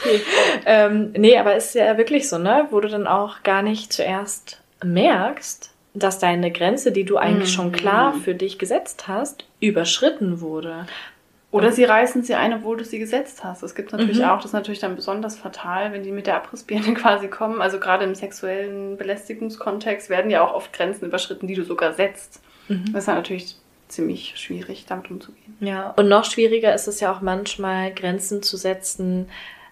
Okay. 0.00 0.20
Ähm, 0.64 1.12
nee, 1.16 1.38
aber 1.38 1.54
ist 1.54 1.74
ja 1.74 1.96
wirklich 1.96 2.28
so, 2.28 2.38
ne? 2.38 2.66
Wo 2.70 2.80
du 2.80 2.88
dann 2.88 3.06
auch 3.06 3.42
gar 3.44 3.62
nicht 3.62 3.92
zuerst 3.92 4.60
merkst, 4.84 5.70
dass 5.94 6.18
deine 6.18 6.50
Grenze, 6.50 6.92
die 6.92 7.04
du 7.04 7.16
eigentlich 7.16 7.50
mhm. 7.50 7.54
schon 7.54 7.72
klar 7.72 8.14
für 8.14 8.34
dich 8.34 8.58
gesetzt 8.58 9.08
hast, 9.08 9.44
überschritten 9.60 10.40
wurde. 10.40 10.86
Oder 11.56 11.72
sie 11.72 11.84
reißen 11.84 12.22
sie 12.22 12.34
ein, 12.34 12.52
obwohl 12.52 12.76
du 12.76 12.84
sie 12.84 12.98
gesetzt 12.98 13.42
hast. 13.44 13.62
Das 13.62 13.74
gibt 13.74 13.92
natürlich 13.92 14.18
mhm. 14.18 14.24
auch, 14.24 14.36
das 14.36 14.46
ist 14.46 14.52
natürlich 14.52 14.80
dann 14.80 14.94
besonders 14.96 15.36
fatal, 15.36 15.92
wenn 15.92 16.02
die 16.02 16.12
mit 16.12 16.26
der 16.26 16.36
Abrissbirne 16.36 16.94
quasi 16.94 17.28
kommen. 17.28 17.60
Also 17.60 17.80
gerade 17.80 18.04
im 18.04 18.14
sexuellen 18.14 18.96
Belästigungskontext 18.96 20.10
werden 20.10 20.30
ja 20.30 20.44
auch 20.44 20.54
oft 20.54 20.72
Grenzen 20.72 21.06
überschritten, 21.06 21.46
die 21.46 21.54
du 21.54 21.64
sogar 21.64 21.94
setzt. 21.94 22.42
Mhm. 22.68 22.92
Das 22.92 23.04
ist 23.04 23.08
natürlich 23.08 23.56
ziemlich 23.88 24.34
schwierig, 24.36 24.84
damit 24.86 25.10
umzugehen. 25.10 25.56
Ja, 25.60 25.90
und 25.96 26.08
noch 26.08 26.24
schwieriger 26.24 26.74
ist 26.74 26.88
es 26.88 27.00
ja 27.00 27.12
auch 27.12 27.20
manchmal, 27.20 27.92
Grenzen 27.92 28.42
zu 28.42 28.56
setzen, 28.56 29.28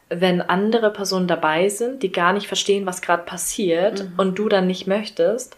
wenn 0.08 0.40
andere 0.40 0.92
Personen 0.92 1.26
dabei 1.26 1.68
sind, 1.68 2.02
die 2.02 2.12
gar 2.12 2.32
nicht 2.32 2.46
verstehen, 2.46 2.86
was 2.86 3.02
gerade 3.02 3.24
passiert 3.24 4.04
mhm. 4.04 4.12
und 4.16 4.38
du 4.38 4.48
dann 4.48 4.66
nicht 4.66 4.86
möchtest, 4.86 5.56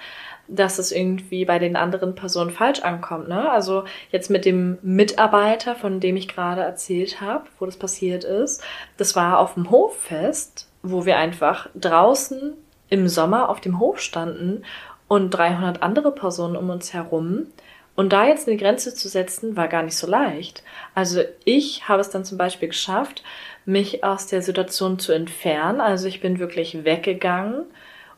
dass 0.49 0.78
es 0.78 0.92
irgendwie 0.92 1.44
bei 1.44 1.59
den 1.59 1.76
anderen 1.76 2.14
Personen 2.14 2.51
falsch 2.51 2.80
ankommt. 2.80 3.28
Ne? 3.28 3.51
Also 3.51 3.84
jetzt 4.11 4.30
mit 4.30 4.44
dem 4.44 4.78
Mitarbeiter, 4.82 5.74
von 5.74 6.01
dem 6.01 6.16
ich 6.16 6.28
gerade 6.28 6.62
erzählt 6.62 7.20
habe, 7.20 7.44
wo 7.59 7.66
das 7.66 7.76
passiert 7.76 8.24
ist, 8.24 8.62
das 8.97 9.16
war 9.16 9.38
auf 9.38 9.55
dem 9.55 9.70
Hoffest, 9.70 10.68
wo 10.82 11.05
wir 11.05 11.16
einfach 11.16 11.68
draußen 11.74 12.55
im 12.88 13.09
Sommer 13.09 13.49
auf 13.49 13.61
dem 13.61 13.80
Hof 13.80 14.01
standen 14.01 14.62
und 15.09 15.30
300 15.30 15.82
andere 15.82 16.12
Personen 16.12 16.57
um 16.57 16.70
uns 16.70 16.92
herum. 16.92 17.47
Und 17.94 18.12
da 18.12 18.26
jetzt 18.26 18.47
eine 18.47 18.59
Grenze 18.59 18.94
zu 18.94 19.09
setzen, 19.09 19.57
war 19.57 19.68
gar 19.68 19.82
nicht 19.82 19.97
so 19.97 20.07
leicht. 20.07 20.62
Also 20.94 21.22
ich 21.44 21.88
habe 21.88 22.03
es 22.03 22.11
dann 22.11 22.26
zum 22.26 22.36
Beispiel 22.36 22.68
geschafft, 22.68 23.22
mich 23.64 24.05
aus 24.05 24.26
der 24.26 24.42
Situation 24.42 24.99
zu 24.99 25.12
entfernen. 25.12 25.80
Also 25.80 26.07
ich 26.07 26.20
bin 26.20 26.38
wirklich 26.38 26.84
weggegangen 26.84 27.64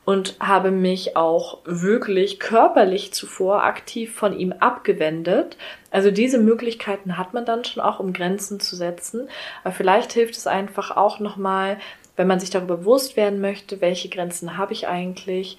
und 0.08 0.36
habe 0.40 0.70
mich 0.70 1.18
auch 1.18 1.58
wirklich 1.66 2.40
körperlich 2.40 3.12
zuvor 3.12 3.64
aktiv 3.64 4.14
von 4.14 4.34
ihm 4.38 4.54
abgewendet. 4.54 5.58
Also 5.90 6.10
diese 6.10 6.38
Möglichkeiten 6.38 7.18
hat 7.18 7.34
man 7.34 7.44
dann 7.44 7.62
schon 7.66 7.82
auch, 7.82 8.00
um 8.00 8.14
Grenzen 8.14 8.58
zu 8.58 8.74
setzen. 8.74 9.28
Aber 9.64 9.74
vielleicht 9.74 10.14
hilft 10.14 10.34
es 10.34 10.46
einfach 10.46 10.96
auch 10.96 11.20
nochmal, 11.20 11.76
wenn 12.16 12.26
man 12.26 12.40
sich 12.40 12.48
darüber 12.48 12.78
bewusst 12.78 13.18
werden 13.18 13.42
möchte, 13.42 13.82
welche 13.82 14.08
Grenzen 14.08 14.56
habe 14.56 14.72
ich 14.72 14.88
eigentlich, 14.88 15.58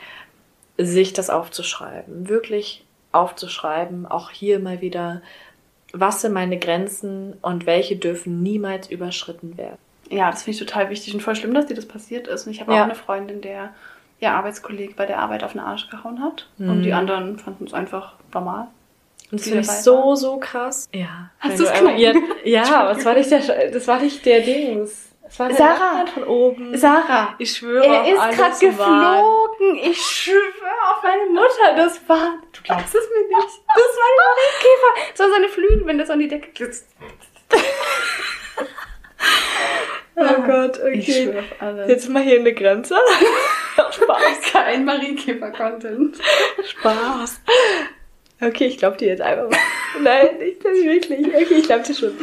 sich 0.79 1.13
das 1.13 1.29
aufzuschreiben. 1.29 2.27
Wirklich 2.27 2.83
aufzuschreiben. 3.11 4.07
Auch 4.07 4.31
hier 4.31 4.57
mal 4.57 4.81
wieder 4.81 5.21
was 5.93 6.21
sind 6.21 6.33
meine 6.33 6.57
Grenzen 6.57 7.35
und 7.43 7.67
welche 7.67 7.97
dürfen 7.97 8.41
niemals 8.41 8.89
überschritten 8.89 9.59
werden. 9.59 9.77
Ja, 10.09 10.31
das 10.31 10.41
finde 10.41 10.55
ich 10.55 10.65
total 10.65 10.89
wichtig 10.89 11.13
und 11.13 11.21
voll 11.21 11.35
schlimm, 11.35 11.53
dass 11.53 11.67
dir 11.67 11.75
das 11.75 11.87
passiert 11.87 12.27
ist. 12.27 12.47
Und 12.47 12.53
ich 12.53 12.61
habe 12.61 12.73
ja. 12.73 12.79
auch 12.79 12.85
eine 12.85 12.95
Freundin, 12.95 13.41
der 13.41 13.75
ihr 14.19 14.31
Arbeitskollege 14.31 14.93
bei 14.95 15.05
der 15.05 15.19
Arbeit 15.19 15.43
auf 15.43 15.53
den 15.53 15.61
Arsch 15.61 15.89
gehauen 15.89 16.21
hat. 16.21 16.47
Mhm. 16.57 16.69
Und 16.69 16.83
die 16.83 16.93
anderen 16.93 17.39
fanden 17.39 17.65
es 17.65 17.73
einfach 17.73 18.15
normal. 18.33 18.67
Und 19.31 19.39
das 19.39 19.47
finde 19.47 19.61
ich 19.61 19.67
so, 19.67 20.15
so 20.15 20.37
krass. 20.37 20.89
Ja. 20.93 21.29
Hast 21.39 21.59
du 21.59 21.63
es 21.63 21.71
ja, 21.97 22.13
ja, 22.43 22.93
das 22.93 23.05
war 23.05 23.13
nicht 23.13 23.29
der, 23.29 23.71
das 23.71 23.87
war 23.87 23.99
nicht 23.99 24.25
der 24.25 24.41
Dings. 24.41 25.09
Das 25.23 25.39
war 25.39 25.47
der 25.47 25.57
Sarah 25.57 26.05
von 26.07 26.23
oben. 26.23 26.75
Sarah. 26.75 27.35
Ich 27.37 27.51
schwöre. 27.51 27.85
Er 27.85 28.03
ist 28.03 28.37
gerade 28.37 28.59
geflogen. 28.59 29.77
Ich 29.83 30.01
schwöre 30.01 30.91
auf 30.91 31.03
meine 31.03 31.29
Mutter. 31.29 31.75
Das 31.75 32.09
war. 32.09 32.39
Du 32.51 32.61
glaubst 32.63 32.95
es 32.95 33.07
mir 33.13 33.37
nicht. 33.37 33.61
Das 33.67 33.77
war 33.77 34.09
die 34.35 34.63
Käfer. 34.63 35.11
Das 35.11 35.19
war 35.19 35.29
seine 35.29 35.49
Flügel, 35.49 35.85
wenn 35.85 35.99
das 35.99 36.09
an 36.09 36.17
die 36.17 36.27
Decke 36.27 36.49
glitzt. 36.49 36.87
Oh 40.19 40.25
Oh 40.37 40.41
Gott, 40.45 40.79
okay. 40.79 41.33
Jetzt 41.87 42.09
mal 42.09 42.23
hier 42.23 42.39
eine 42.39 42.53
Grenze. 42.53 42.95
Spaß. 43.91 44.41
Kein 44.51 44.85
Marienkäfer-Content. 44.85 46.17
Spaß. 46.63 47.41
Okay, 48.41 48.65
ich 48.65 48.77
glaube 48.77 48.97
dir 48.97 49.09
jetzt 49.09 49.21
einfach 49.21 49.49
mal. 49.49 49.57
Nein, 50.01 50.39
nicht 50.39 50.63
wirklich. 50.63 51.27
Okay, 51.27 51.55
ich 51.55 51.65
glaube 51.65 51.83
dir 51.83 51.93
schon. 51.93 52.13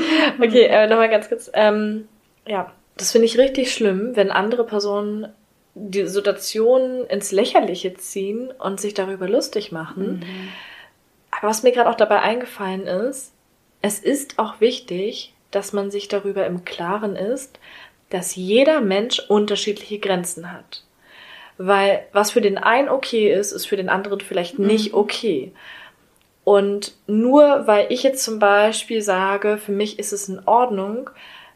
Okay, 0.41 0.65
äh, 0.65 0.87
nochmal 0.87 1.11
ganz 1.11 1.29
kurz. 1.29 1.51
Ähm, 1.53 2.09
ja, 2.47 2.73
das 2.97 3.13
finde 3.13 3.27
ich 3.27 3.39
richtig 3.39 3.73
schlimm, 3.73 4.13
wenn 4.15 4.31
andere 4.31 4.65
Personen 4.65 5.33
die 5.75 6.07
Situation 6.07 7.05
ins 7.07 7.33
Lächerliche 7.33 7.95
ziehen 7.95 8.51
und 8.59 8.81
sich 8.81 8.95
darüber 8.95 9.29
lustig 9.29 9.73
machen. 9.73 10.21
Mhm. 10.21 10.49
Aber 11.31 11.49
was 11.49 11.63
mir 11.63 11.73
gerade 11.73 11.91
auch 11.91 11.97
dabei 11.97 12.21
eingefallen 12.21 12.87
ist, 12.87 13.33
es 13.83 13.99
ist 13.99 14.39
auch 14.39 14.61
wichtig, 14.61 15.35
dass 15.51 15.75
man 15.75 15.91
sich 15.91 16.09
darüber 16.09 16.47
im 16.47 16.65
Klaren 16.65 17.15
ist, 17.15 17.59
dass 18.17 18.35
jeder 18.35 18.81
Mensch 18.81 19.21
unterschiedliche 19.29 19.99
Grenzen 19.99 20.51
hat. 20.51 20.85
Weil 21.59 22.07
was 22.13 22.31
für 22.31 22.41
den 22.41 22.57
einen 22.57 22.89
okay 22.89 23.31
ist, 23.31 23.53
ist 23.53 23.67
für 23.67 23.77
den 23.77 23.91
anderen 23.91 24.21
vielleicht 24.21 24.59
nicht 24.59 24.95
okay. 24.95 25.53
Und 26.43 26.95
nur 27.07 27.67
weil 27.67 27.87
ich 27.91 28.03
jetzt 28.03 28.25
zum 28.25 28.39
Beispiel 28.39 29.03
sage, 29.03 29.59
für 29.59 29.73
mich 29.73 29.99
ist 29.99 30.13
es 30.13 30.31
in 30.31 30.41
Ordnung, 30.47 31.11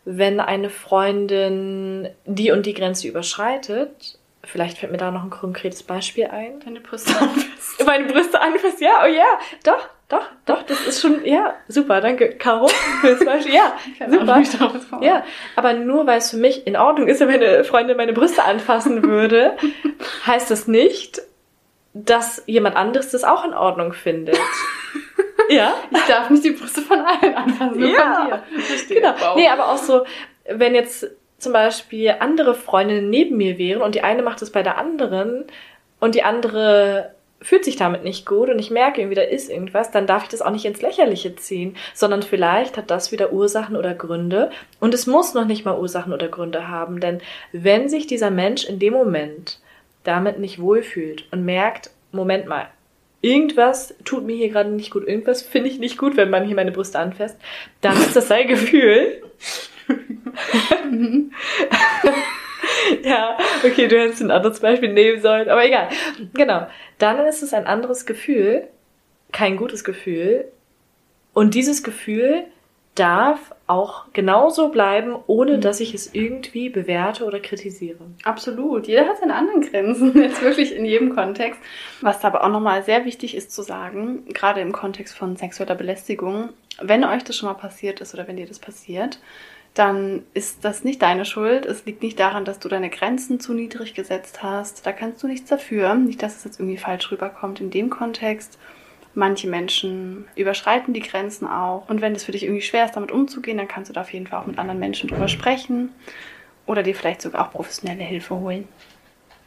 wenn 0.05 0.39
eine 0.39 0.69
Freundin 0.69 2.09
die 2.27 2.51
und 2.51 2.67
die 2.67 2.75
Grenze 2.75 3.09
überschreitet, 3.09 4.19
vielleicht 4.45 4.79
fällt 4.79 4.93
mir 4.93 4.99
da 4.99 5.11
noch 5.11 5.23
ein 5.25 5.31
konkretes 5.31 5.83
Beispiel 5.83 6.27
ein. 6.27 6.61
Deine 6.61 6.81
Brüste 6.81 7.13
anfasst. 7.19 7.85
Meine 7.87 8.05
Brüste 8.13 8.41
anfasst, 8.41 8.81
ja, 8.81 9.03
oh 9.05 9.07
ja, 9.07 9.25
doch, 9.65 9.89
doch, 10.09 10.27
doch, 10.45 10.63
das 10.65 10.87
ist 10.87 11.01
schon, 11.01 11.25
ja, 11.25 11.55
super, 11.69 12.01
danke, 12.01 12.31
Caro, 12.37 12.69
fürs 13.01 13.25
Beispiel, 13.25 13.55
ja, 13.55 13.73
super. 14.09 14.43
Komme. 14.91 15.07
Ja, 15.07 15.25
aber 15.57 15.73
nur 15.75 16.07
weil 16.07 16.19
es 16.19 16.31
für 16.31 16.37
mich 16.37 16.67
in 16.67 16.77
Ordnung 16.77 17.09
ist, 17.09 17.21
wenn 17.21 17.29
meine 17.29 17.65
Freundin 17.65 17.97
meine 17.97 18.13
Brüste 18.13 18.45
anfassen 18.45 19.03
würde, 19.03 19.57
heißt 20.27 20.51
das 20.51 20.67
nicht, 20.67 21.23
dass 21.95 22.43
jemand 22.47 22.77
anderes 22.77 23.11
das 23.11 23.25
auch 23.25 23.45
in 23.45 23.55
Ordnung 23.55 23.93
findet. 23.93 24.39
ja? 25.49 25.75
Ich 25.91 26.03
darf 26.07 26.31
nicht 26.31 26.45
die 26.45 26.53
Brüste 26.53 26.83
von 26.83 27.01
allen 27.01 27.35
anfassen, 27.35 27.79
nur 27.81 27.89
Ja. 27.91 28.15
von 28.15 28.27
dir. 28.57 28.61
Verstehe. 28.63 29.01
Genau. 29.01 29.15
Wow. 29.19 29.37
Nee, 29.37 29.49
aber 29.49 29.69
auch 29.71 29.77
so, 29.79 30.05
wenn 30.49 30.75
jetzt 30.75 31.07
zum 31.41 31.53
Beispiel 31.53 32.15
andere 32.21 32.55
Freundinnen 32.55 33.11
neben 33.11 33.37
mir 33.37 33.59
wären 33.59 33.83
und 33.83 33.95
die 33.95 34.03
eine 34.03 34.23
macht 34.23 34.43
es 34.43 34.51
bei 34.51 34.63
der 34.63 34.79
anderen 34.79 35.45
und 35.99 36.15
die 36.15 36.23
andere 36.23 37.15
fühlt 37.43 37.65
sich 37.65 37.77
damit 37.77 38.05
nicht 38.05 38.27
gut 38.27 38.51
und 38.51 38.59
ich 38.59 38.71
merke 38.71 39.01
irgendwie, 39.01 39.15
da 39.15 39.23
ist 39.23 39.51
irgendwas, 39.51 39.91
dann 39.91 40.07
darf 40.07 40.25
ich 40.25 40.29
das 40.29 40.43
auch 40.43 40.51
nicht 40.51 40.67
ins 40.67 40.83
Lächerliche 40.83 41.37
ziehen, 41.37 41.75
sondern 41.95 42.23
vielleicht 42.23 42.77
hat 42.77 42.91
das 42.91 43.13
wieder 43.13 43.33
Ursachen 43.33 43.77
oder 43.77 43.95
Gründe 43.95 44.51
und 44.79 44.93
es 44.93 45.07
muss 45.07 45.33
noch 45.33 45.47
nicht 45.47 45.65
mal 45.65 45.79
Ursachen 45.79 46.13
oder 46.13 46.29
Gründe 46.29 46.69
haben, 46.69 47.01
denn 47.01 47.21
wenn 47.53 47.89
sich 47.89 48.07
dieser 48.07 48.31
Mensch 48.31 48.65
in 48.65 48.79
dem 48.79 48.93
Moment 48.93 49.59
damit 50.05 50.39
nicht 50.39 50.61
wohlfühlt 50.61 51.25
und 51.33 51.45
merkt, 51.45 51.91
Moment 52.13 52.47
mal, 52.47 52.69
irgendwas 53.23 53.95
tut 54.05 54.25
mir 54.25 54.37
hier 54.37 54.51
gerade 54.51 54.71
nicht 54.71 54.91
gut, 54.91 55.07
irgendwas 55.07 55.43
finde 55.43 55.71
ich 55.71 55.79
nicht 55.79 55.97
gut, 55.97 56.17
wenn 56.17 56.31
man 56.31 56.45
hier 56.45 56.57
meine 56.57 56.73
Brüste 56.73 56.99
anfasst, 56.99 57.39
dann 57.81 57.97
ist 57.97 58.17
das 58.17 58.29
sein 58.29 58.49
Gefühl. 58.49 59.23
ja, 63.03 63.37
okay, 63.65 63.89
du 63.89 63.99
hättest 64.01 64.23
ein 64.23 64.31
anderes 64.31 64.61
Beispiel 64.61 64.93
nehmen 64.93 65.21
sollen, 65.21 65.49
aber 65.49 65.65
egal. 65.65 65.89
Genau. 66.35 66.67
Dann 66.99 67.27
ist 67.27 67.43
es 67.43 67.53
ein 67.55 67.67
anderes 67.67 68.07
Gefühl, 68.07 68.69
kein 69.33 69.57
gutes 69.57 69.85
Gefühl. 69.85 70.47
Und 71.33 71.55
dieses 71.55 71.83
Gefühl 71.83 72.45
darf 72.97 73.55
auch 73.67 74.07
genauso 74.13 74.69
bleiben, 74.69 75.17
ohne 75.27 75.59
dass 75.59 75.81
ich 75.81 75.95
es 75.95 76.13
irgendwie 76.13 76.69
bewerte 76.69 77.25
oder 77.25 77.39
kritisiere. 77.39 78.01
Absolut. 78.25 78.89
Jeder 78.89 79.07
hat 79.07 79.19
seine 79.21 79.37
anderen 79.37 79.61
Grenzen, 79.61 80.13
jetzt 80.23 80.43
wirklich 80.43 80.75
in 80.75 80.85
jedem 80.85 81.15
Kontext. 81.15 81.61
Was 82.01 82.25
aber 82.25 82.43
auch 82.45 82.49
nochmal 82.49 82.83
sehr 82.83 83.05
wichtig 83.05 83.37
ist 83.37 83.53
zu 83.53 83.63
sagen, 83.63 84.25
gerade 84.35 84.61
im 84.61 84.73
Kontext 84.73 85.17
von 85.17 85.37
sexueller 85.37 85.77
Belästigung, 85.77 86.51
wenn 86.81 87.05
euch 87.05 87.23
das 87.23 87.37
schon 87.37 87.49
mal 87.49 87.55
passiert 87.55 88.01
ist 88.01 88.13
oder 88.13 88.27
wenn 88.27 88.37
dir 88.37 88.47
das 88.47 88.59
passiert, 88.59 89.21
dann 89.75 90.25
ist 90.35 90.65
das 90.65 90.83
nicht 90.83 91.01
deine 91.03 91.25
Schuld. 91.25 91.65
Es 91.65 91.85
liegt 91.85 92.03
nicht 92.03 92.19
daran, 92.19 92.45
dass 92.45 92.59
du 92.59 92.69
deine 92.69 92.91
Grenzen 92.91 93.39
zu 93.39 93.55
niedrig 93.55 93.95
gesetzt 93.95 94.43
hast. 94.43 94.85
Da 94.85 94.93
kannst 94.93 95.23
du 95.23 95.29
nichts 95.29 95.49
dafür. 95.49 95.95
Nicht, 95.95 96.23
dass 96.23 96.37
es 96.37 96.45
jetzt 96.45 96.61
irgendwie 96.61 96.79
falsch 96.79 97.11
rüberkommt 97.13 97.61
in 97.61 97.71
dem 97.71 97.89
Kontext. 97.89 98.59
Manche 99.15 99.49
Menschen 99.49 100.27
überschreiten 100.37 100.93
die 100.93 101.01
Grenzen 101.01 101.47
auch. 101.47 101.89
Und 101.89 102.01
wenn 102.01 102.15
es 102.15 102.25
für 102.25 102.33
dich 102.33 102.45
irgendwie 102.45 102.63
schwer 102.63 102.85
ist, 102.85 102.97
damit 102.97 103.13
umzugehen, 103.13 103.59
dann 103.59 103.69
kannst 103.69 103.91
du 103.91 103.95
da 103.95 104.03
auf 104.03 104.13
jeden 104.13 104.27
Fall 104.27 104.41
auch 104.41 104.47
mit 104.47 104.59
anderen 104.59 104.81
Menschen 104.81 105.09
drüber 105.09 105.29
sprechen 105.29 105.91
oder 106.67 106.83
dir 106.83 106.95
vielleicht 106.95 107.23
sogar 107.23 107.47
auch 107.47 107.53
professionelle 107.53 108.05
Hilfe 108.05 108.37
holen. 108.37 108.69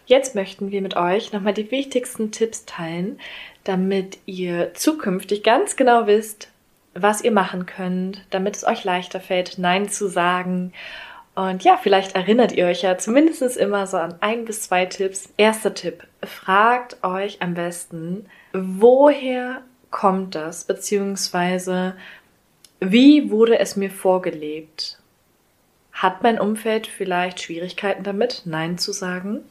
Jetzt 0.06 0.36
möchten 0.36 0.72
wir 0.72 0.82
mit 0.82 0.98
euch 0.98 1.32
nochmal 1.32 1.54
die 1.54 1.72
wichtigsten 1.72 2.32
Tipps 2.32 2.66
teilen, 2.66 3.20
damit 3.64 4.18
ihr 4.26 4.74
zukünftig 4.74 5.44
ganz 5.44 5.78
genau 5.78 6.08
wisst, 6.08 6.50
was 6.94 7.22
ihr 7.22 7.32
machen 7.32 7.66
könnt, 7.66 8.26
damit 8.30 8.56
es 8.56 8.66
euch 8.66 8.84
leichter 8.84 9.20
fällt, 9.20 9.58
Nein 9.58 9.90
zu 9.90 10.08
sagen. 10.08 10.74
Und 11.36 11.64
ja, 11.64 11.80
vielleicht 11.82 12.16
erinnert 12.16 12.52
ihr 12.52 12.68
euch 12.68 12.84
ja 12.84 12.98
zumindest 12.98 13.58
immer 13.58 13.88
so 13.88 13.98
an 13.98 14.16
ein 14.22 14.46
bis 14.46 14.62
zwei 14.62 14.86
Tipps. 14.86 15.30
Erster 15.38 15.74
Tipp, 15.74 16.04
fragt 16.24 17.04
euch 17.04 17.42
am 17.42 17.56
besten, 17.56 18.28
woher 18.54 19.62
kommt 19.90 20.36
das, 20.36 20.66
beziehungsweise 20.66 21.96
wie 22.80 23.32
wurde 23.32 23.60
es 23.60 23.76
mir 23.76 23.90
vorgelebt? 23.90 25.00
Hat 25.94 26.22
mein 26.22 26.40
Umfeld 26.40 26.86
vielleicht 26.86 27.42
Schwierigkeiten 27.42 28.04
damit, 28.04 28.42
Nein 28.46 28.78
zu 28.78 28.92
sagen? 28.92 29.42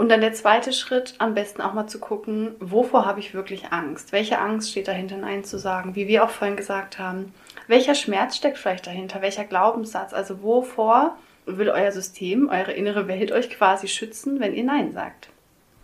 Und 0.00 0.08
dann 0.08 0.22
der 0.22 0.32
zweite 0.32 0.72
Schritt, 0.72 1.12
am 1.18 1.34
besten 1.34 1.60
auch 1.60 1.74
mal 1.74 1.86
zu 1.86 2.00
gucken, 2.00 2.54
wovor 2.58 3.04
habe 3.04 3.20
ich 3.20 3.34
wirklich 3.34 3.70
Angst? 3.70 4.12
Welche 4.12 4.38
Angst 4.38 4.70
steht 4.70 4.88
dahinter, 4.88 5.18
Nein 5.18 5.44
zu 5.44 5.58
sagen? 5.58 5.94
Wie 5.94 6.08
wir 6.08 6.24
auch 6.24 6.30
vorhin 6.30 6.56
gesagt 6.56 6.98
haben. 6.98 7.34
Welcher 7.66 7.94
Schmerz 7.94 8.34
steckt 8.34 8.56
vielleicht 8.56 8.86
dahinter? 8.86 9.20
Welcher 9.20 9.44
Glaubenssatz? 9.44 10.14
Also 10.14 10.42
wovor 10.42 11.18
will 11.44 11.68
euer 11.68 11.92
System, 11.92 12.48
eure 12.48 12.72
innere 12.72 13.08
Welt 13.08 13.30
euch 13.30 13.50
quasi 13.50 13.88
schützen, 13.88 14.40
wenn 14.40 14.54
ihr 14.54 14.64
Nein 14.64 14.92
sagt? 14.92 15.28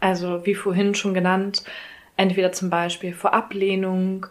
Also 0.01 0.47
wie 0.47 0.55
vorhin 0.55 0.95
schon 0.95 1.13
genannt, 1.13 1.63
entweder 2.17 2.53
zum 2.53 2.71
Beispiel 2.71 3.13
vor 3.13 3.35
Ablehnung 3.35 4.29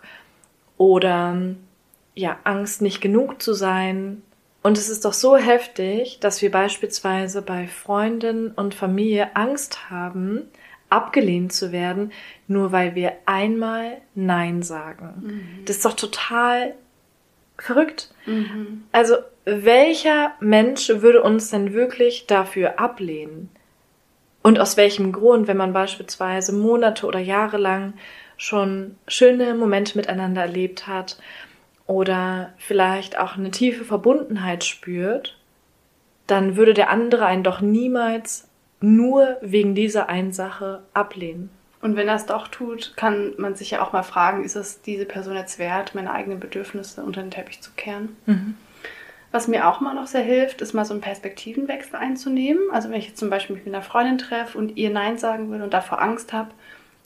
oder 0.77 1.38
ja, 2.15 2.39
Angst, 2.43 2.81
nicht 2.81 3.01
genug 3.01 3.39
zu 3.39 3.53
sein. 3.53 4.23
Und 4.66 4.80
es 4.80 4.89
ist 4.89 5.05
doch 5.05 5.13
so 5.13 5.38
heftig, 5.38 6.18
dass 6.22 6.41
wir 6.41 6.49
beispielsweise 6.49 7.43
bei 7.43 7.68
Freunden 7.68 8.49
und 8.49 8.74
Familie 8.74 9.36
Angst 9.36 9.91
haben, 9.91 10.49
abgelehnt 10.89 11.53
zu 11.53 11.72
werden, 11.72 12.11
nur 12.47 12.72
weil 12.72 12.95
wir 12.95 13.13
einmal 13.28 14.01
Nein 14.16 14.63
sagen. 14.63 15.61
Das 15.66 15.76
ist 15.76 15.86
doch 15.86 15.93
total 15.93 16.74
verrückt. 17.59 18.11
Also 18.91 19.18
welcher 19.45 20.34
Mensch 20.39 20.89
würde 20.89 21.22
uns 21.22 21.51
denn 21.51 21.74
wirklich 21.74 22.26
dafür 22.26 22.80
ablehnen? 22.80 23.51
Und 24.42 24.59
aus 24.59 24.78
welchem 24.78 25.12
Grund, 25.12 25.47
wenn 25.47 25.58
man 25.58 25.74
beispielsweise 25.74 26.54
Monate 26.54 27.05
oder 27.05 27.20
Jahre 27.20 27.58
lang 27.58 27.93
schon 28.36 28.96
schöne 29.08 29.54
Momente 29.54 29.96
miteinander 29.96 30.42
erlebt 30.42 30.87
hat 30.87 31.17
oder 31.87 32.53
vielleicht 32.57 33.17
auch 33.17 33.37
eine 33.37 33.51
tiefe 33.51 33.86
Verbundenheit 33.86 34.63
spürt, 34.63 35.37
dann 36.28 36.55
würde 36.55 36.74
der 36.74 36.89
andere 36.89 37.25
einen 37.25 37.43
doch 37.43 37.62
niemals 37.62 38.47
nur 38.82 39.37
wegen 39.41 39.75
dieser 39.75 40.09
einen 40.09 40.33
Sache 40.33 40.82
ablehnen. 40.93 41.49
Und 41.82 41.95
wenn 41.95 42.07
er 42.07 42.16
es 42.16 42.25
doch 42.25 42.47
tut, 42.47 42.93
kann 42.95 43.33
man 43.37 43.53
sich 43.53 43.71
ja 43.71 43.83
auch 43.83 43.93
mal 43.93 44.03
fragen, 44.03 44.43
ist 44.43 44.55
es 44.55 44.82
diese 44.82 45.05
Person 45.05 45.36
jetzt 45.36 45.59
wert, 45.59 45.93
meine 45.93 46.12
eigenen 46.12 46.39
Bedürfnisse 46.39 47.03
unter 47.03 47.21
den 47.21 47.29
Teppich 47.29 47.62
zu 47.62 47.71
kehren? 47.75 48.16
Was 49.32 49.47
mir 49.47 49.67
auch 49.67 49.82
mal 49.82 49.93
noch 49.93 50.07
sehr 50.07 50.21
hilft, 50.21 50.62
ist 50.62 50.74
mal 50.74 50.86
so 50.86 50.93
einen 50.93 51.01
Perspektivenwechsel 51.01 51.95
einzunehmen. 51.95 52.62
Also 52.71 52.89
wenn 52.89 52.97
ich 52.97 53.09
jetzt 53.09 53.20
zum 53.20 53.29
Beispiel 53.29 53.55
mich 53.55 53.66
mit 53.66 53.75
einer 53.75 53.83
Freundin 53.83 54.17
treffe 54.17 54.57
und 54.57 54.78
ihr 54.78 54.89
Nein 54.89 55.17
sagen 55.17 55.49
würde 55.51 55.63
und 55.63 55.74
davor 55.74 56.01
Angst 56.01 56.33
habe, 56.33 56.51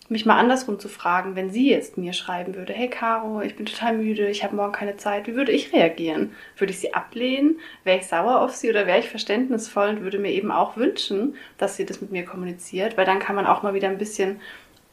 mich 0.09 0.25
mal 0.25 0.37
andersrum 0.37 0.79
zu 0.79 0.89
fragen, 0.89 1.35
wenn 1.35 1.51
sie 1.51 1.69
jetzt 1.69 1.97
mir 1.97 2.13
schreiben 2.13 2.55
würde, 2.55 2.73
hey 2.73 2.89
Caro, 2.89 3.41
ich 3.41 3.55
bin 3.55 3.65
total 3.65 3.97
müde, 3.97 4.27
ich 4.29 4.43
habe 4.43 4.55
morgen 4.55 4.71
keine 4.71 4.97
Zeit, 4.97 5.27
wie 5.27 5.35
würde 5.35 5.51
ich 5.51 5.71
reagieren? 5.71 6.33
Würde 6.57 6.71
ich 6.71 6.79
sie 6.79 6.93
ablehnen? 6.93 7.59
Wäre 7.83 7.99
ich 7.99 8.07
sauer 8.07 8.41
auf 8.41 8.55
sie 8.55 8.69
oder 8.69 8.87
wäre 8.87 8.99
ich 8.99 9.09
verständnisvoll 9.09 9.89
und 9.89 10.01
würde 10.01 10.17
mir 10.17 10.31
eben 10.31 10.51
auch 10.51 10.77
wünschen, 10.77 11.35
dass 11.57 11.77
sie 11.77 11.85
das 11.85 12.01
mit 12.01 12.11
mir 12.11 12.25
kommuniziert? 12.25 12.97
Weil 12.97 13.05
dann 13.05 13.19
kann 13.19 13.35
man 13.35 13.45
auch 13.45 13.61
mal 13.61 13.73
wieder 13.73 13.87
ein 13.87 13.99
bisschen 13.99 14.41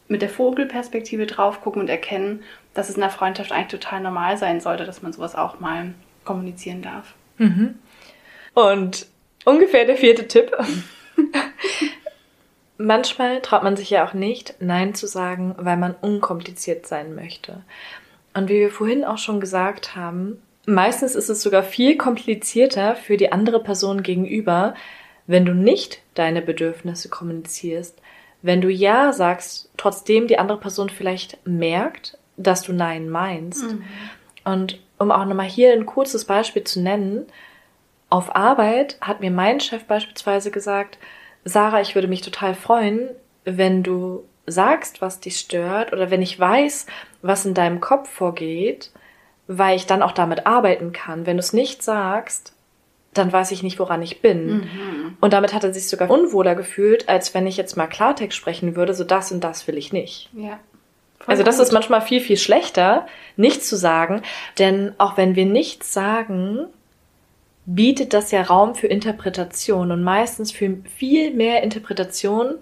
mit 0.09 0.23
der 0.23 0.29
Vogelperspektive 0.29 1.27
drauf 1.27 1.63
gucken 1.63 1.83
und 1.83 1.89
erkennen, 1.89 2.43
dass 2.75 2.91
es 2.91 2.97
in 2.97 3.03
einer 3.03 3.11
Freundschaft 3.11 3.53
eigentlich 3.53 3.81
total 3.81 4.01
normal 4.01 4.37
sein 4.37 4.61
sollte, 4.61 4.85
dass 4.85 5.03
man 5.03 5.13
sowas 5.13 5.35
auch 5.35 5.61
mal 5.61 5.95
kommunizieren 6.25 6.83
darf. 6.83 7.15
Und 8.55 9.07
ungefähr 9.45 9.85
der 9.85 9.97
vierte 9.97 10.29
Tipp. 10.29 10.53
Manchmal 12.79 13.41
traut 13.41 13.63
man 13.63 13.77
sich 13.77 13.91
ja 13.91 14.07
auch 14.07 14.13
nicht, 14.13 14.55
Nein 14.61 14.95
zu 14.95 15.07
sagen, 15.07 15.55
weil 15.59 15.77
man 15.77 15.95
unkompliziert 15.95 16.87
sein 16.87 17.15
möchte. 17.15 17.63
Und 18.35 18.49
wie 18.49 18.61
wir 18.61 18.71
vorhin 18.71 19.05
auch 19.05 19.19
schon 19.19 19.41
gesagt 19.41 19.97
haben, 19.97 20.43
Meistens 20.67 21.15
ist 21.15 21.29
es 21.29 21.43
sogar 21.43 21.63
viel 21.63 21.97
komplizierter 21.97 22.97
für 22.97 23.17
die 23.17 23.31
andere 23.31 23.63
Person 23.63 24.03
gegenüber, 24.03 24.75
wenn 25.29 25.45
du 25.45 25.55
nicht 25.55 26.01
deine 26.15 26.43
Bedürfnisse 26.43 27.09
kommunizierst. 27.09 28.01
Wenn 28.43 28.61
du 28.61 28.69
Ja 28.69 29.13
sagst, 29.13 29.71
trotzdem 29.77 30.27
die 30.27 30.41
andere 30.41 30.59
Person 30.59 30.91
vielleicht 30.91 31.39
merkt, 31.47 32.19
dass 32.37 32.63
du 32.63 32.73
Nein 32.73 33.09
meinst. 33.09 33.63
Mhm. 33.63 33.85
Und 34.45 34.81
um 34.99 35.13
auch 35.13 35.25
nochmal 35.25 35.47
hier 35.47 35.73
ein 35.73 35.87
kurzes 35.87 36.25
Beispiel 36.25 36.65
zu 36.65 36.81
nennen, 36.81 37.27
auf 38.11 38.35
Arbeit 38.35 38.99
hat 39.01 39.21
mir 39.21 39.31
mein 39.31 39.61
Chef 39.61 39.85
beispielsweise 39.85 40.51
gesagt, 40.51 40.99
Sarah, 41.47 41.81
ich 41.81 41.95
würde 41.95 42.09
mich 42.09 42.23
total 42.23 42.55
freuen, 42.55 43.09
wenn 43.45 43.85
du 43.85 44.25
sagst, 44.47 45.01
was 45.01 45.21
dich 45.21 45.39
stört 45.39 45.93
oder 45.93 46.11
wenn 46.11 46.21
ich 46.21 46.39
weiß, 46.39 46.87
was 47.23 47.47
in 47.47 47.55
deinem 47.55 47.81
Kopf 47.81 48.11
vorgeht, 48.11 48.91
weil 49.47 49.77
ich 49.77 49.87
dann 49.87 50.03
auch 50.03 50.11
damit 50.11 50.47
arbeiten 50.47 50.93
kann. 50.93 51.25
Wenn 51.25 51.37
du 51.37 51.41
es 51.41 51.53
nicht 51.53 51.85
sagst, 51.85 52.53
dann 53.15 53.33
weiß 53.33 53.53
ich 53.53 53.63
nicht, 53.63 53.79
woran 53.79 54.03
ich 54.03 54.21
bin. 54.21 54.59
Mhm. 54.59 55.17
Und 55.21 55.33
damit 55.33 55.55
hat 55.55 55.63
er 55.63 55.73
sich 55.73 55.89
sogar 55.89 56.11
unwohler 56.11 56.57
gefühlt, 56.57 57.09
als 57.09 57.33
wenn 57.33 57.47
ich 57.47 57.57
jetzt 57.57 57.77
mal 57.77 57.87
Klartext 57.87 58.37
sprechen 58.37 58.75
würde, 58.75 58.93
so 58.93 59.05
das 59.05 59.31
und 59.31 59.45
das 59.45 59.69
will 59.69 59.79
ich 59.79 59.93
nicht. 59.93 60.29
Ja. 60.35 60.59
Also 61.27 61.45
das 61.45 61.61
ist 61.61 61.73
manchmal 61.73 62.03
viel, 62.03 62.21
viel 62.21 62.37
schlechter, 62.37 63.07
nichts 63.37 63.69
zu 63.69 63.77
sagen, 63.77 64.23
denn 64.59 64.95
auch 64.99 65.17
wenn 65.17 65.37
wir 65.37 65.47
nichts 65.47 65.93
sagen, 65.93 66.67
bietet 67.67 68.13
das 68.13 68.31
ja 68.31 68.43
Raum 68.43 68.75
für 68.75 68.87
Interpretation 68.87 69.91
und 69.91 70.03
meistens 70.03 70.53
für 70.53 70.79
viel 70.97 71.35
mehr 71.35 71.63
Interpretation, 71.63 72.57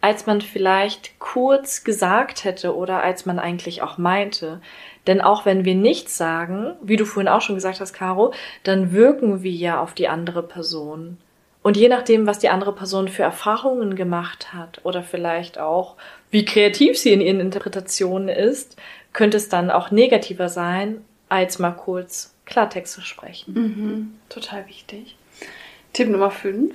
als 0.00 0.26
man 0.26 0.40
vielleicht 0.40 1.18
kurz 1.18 1.84
gesagt 1.84 2.44
hätte 2.44 2.74
oder 2.74 3.02
als 3.02 3.26
man 3.26 3.38
eigentlich 3.38 3.82
auch 3.82 3.98
meinte. 3.98 4.60
Denn 5.06 5.20
auch 5.20 5.44
wenn 5.44 5.64
wir 5.64 5.74
nichts 5.74 6.16
sagen, 6.16 6.74
wie 6.82 6.96
du 6.96 7.04
vorhin 7.04 7.28
auch 7.28 7.40
schon 7.40 7.54
gesagt 7.54 7.80
hast, 7.80 7.92
Caro, 7.92 8.32
dann 8.62 8.92
wirken 8.92 9.42
wir 9.42 9.52
ja 9.52 9.80
auf 9.80 9.94
die 9.94 10.08
andere 10.08 10.42
Person. 10.42 11.18
Und 11.62 11.76
je 11.76 11.88
nachdem, 11.88 12.26
was 12.26 12.38
die 12.38 12.48
andere 12.48 12.72
Person 12.72 13.08
für 13.08 13.24
Erfahrungen 13.24 13.96
gemacht 13.96 14.54
hat 14.54 14.80
oder 14.84 15.02
vielleicht 15.02 15.58
auch, 15.58 15.96
wie 16.30 16.44
kreativ 16.44 16.96
sie 16.96 17.12
in 17.12 17.20
ihren 17.20 17.40
Interpretationen 17.40 18.28
ist, 18.28 18.76
könnte 19.12 19.36
es 19.36 19.48
dann 19.48 19.70
auch 19.70 19.90
negativer 19.90 20.48
sein, 20.48 21.04
als 21.28 21.58
mal 21.58 21.72
kurz 21.72 22.35
Klartext 22.46 22.94
zu 22.94 23.02
sprechen. 23.02 23.54
Mhm, 23.54 24.18
total 24.28 24.66
wichtig. 24.66 25.16
Tipp 25.92 26.08
Nummer 26.08 26.30
5. 26.30 26.74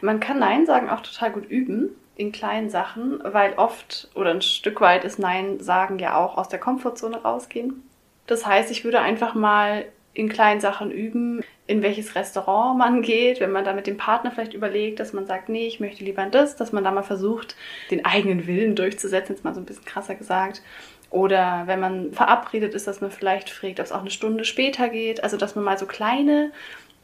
Man 0.00 0.20
kann 0.20 0.38
Nein 0.38 0.66
sagen 0.66 0.88
auch 0.88 1.00
total 1.00 1.32
gut 1.32 1.48
üben 1.48 1.90
in 2.16 2.32
kleinen 2.32 2.70
Sachen, 2.70 3.20
weil 3.22 3.54
oft 3.54 4.08
oder 4.14 4.30
ein 4.30 4.42
Stück 4.42 4.80
weit 4.80 5.04
ist 5.04 5.18
Nein 5.18 5.60
sagen 5.60 5.98
ja 5.98 6.16
auch 6.16 6.36
aus 6.36 6.48
der 6.48 6.58
Komfortzone 6.58 7.22
rausgehen. 7.22 7.82
Das 8.26 8.46
heißt, 8.46 8.70
ich 8.70 8.84
würde 8.84 9.00
einfach 9.00 9.34
mal 9.34 9.86
in 10.12 10.28
kleinen 10.28 10.60
Sachen 10.60 10.90
üben, 10.90 11.42
in 11.66 11.82
welches 11.82 12.14
Restaurant 12.14 12.78
man 12.78 13.00
geht, 13.00 13.40
wenn 13.40 13.52
man 13.52 13.64
da 13.64 13.72
mit 13.72 13.86
dem 13.86 13.96
Partner 13.96 14.32
vielleicht 14.32 14.54
überlegt, 14.54 15.00
dass 15.00 15.12
man 15.12 15.26
sagt, 15.26 15.48
nee, 15.48 15.66
ich 15.66 15.80
möchte 15.80 16.04
lieber 16.04 16.26
das, 16.26 16.56
dass 16.56 16.72
man 16.72 16.82
da 16.84 16.90
mal 16.90 17.02
versucht, 17.02 17.56
den 17.90 18.04
eigenen 18.04 18.46
Willen 18.46 18.74
durchzusetzen, 18.74 19.34
jetzt 19.34 19.44
mal 19.44 19.54
so 19.54 19.60
ein 19.60 19.66
bisschen 19.66 19.84
krasser 19.84 20.16
gesagt. 20.16 20.62
Oder 21.10 21.64
wenn 21.66 21.80
man 21.80 22.12
verabredet 22.12 22.74
ist, 22.74 22.86
dass 22.86 23.00
man 23.00 23.10
vielleicht 23.10 23.50
fragt, 23.50 23.80
ob 23.80 23.86
es 23.86 23.92
auch 23.92 24.00
eine 24.00 24.10
Stunde 24.10 24.44
später 24.44 24.88
geht. 24.88 25.22
Also, 25.22 25.36
dass 25.36 25.56
man 25.56 25.64
mal 25.64 25.78
so 25.78 25.86
kleine 25.86 26.52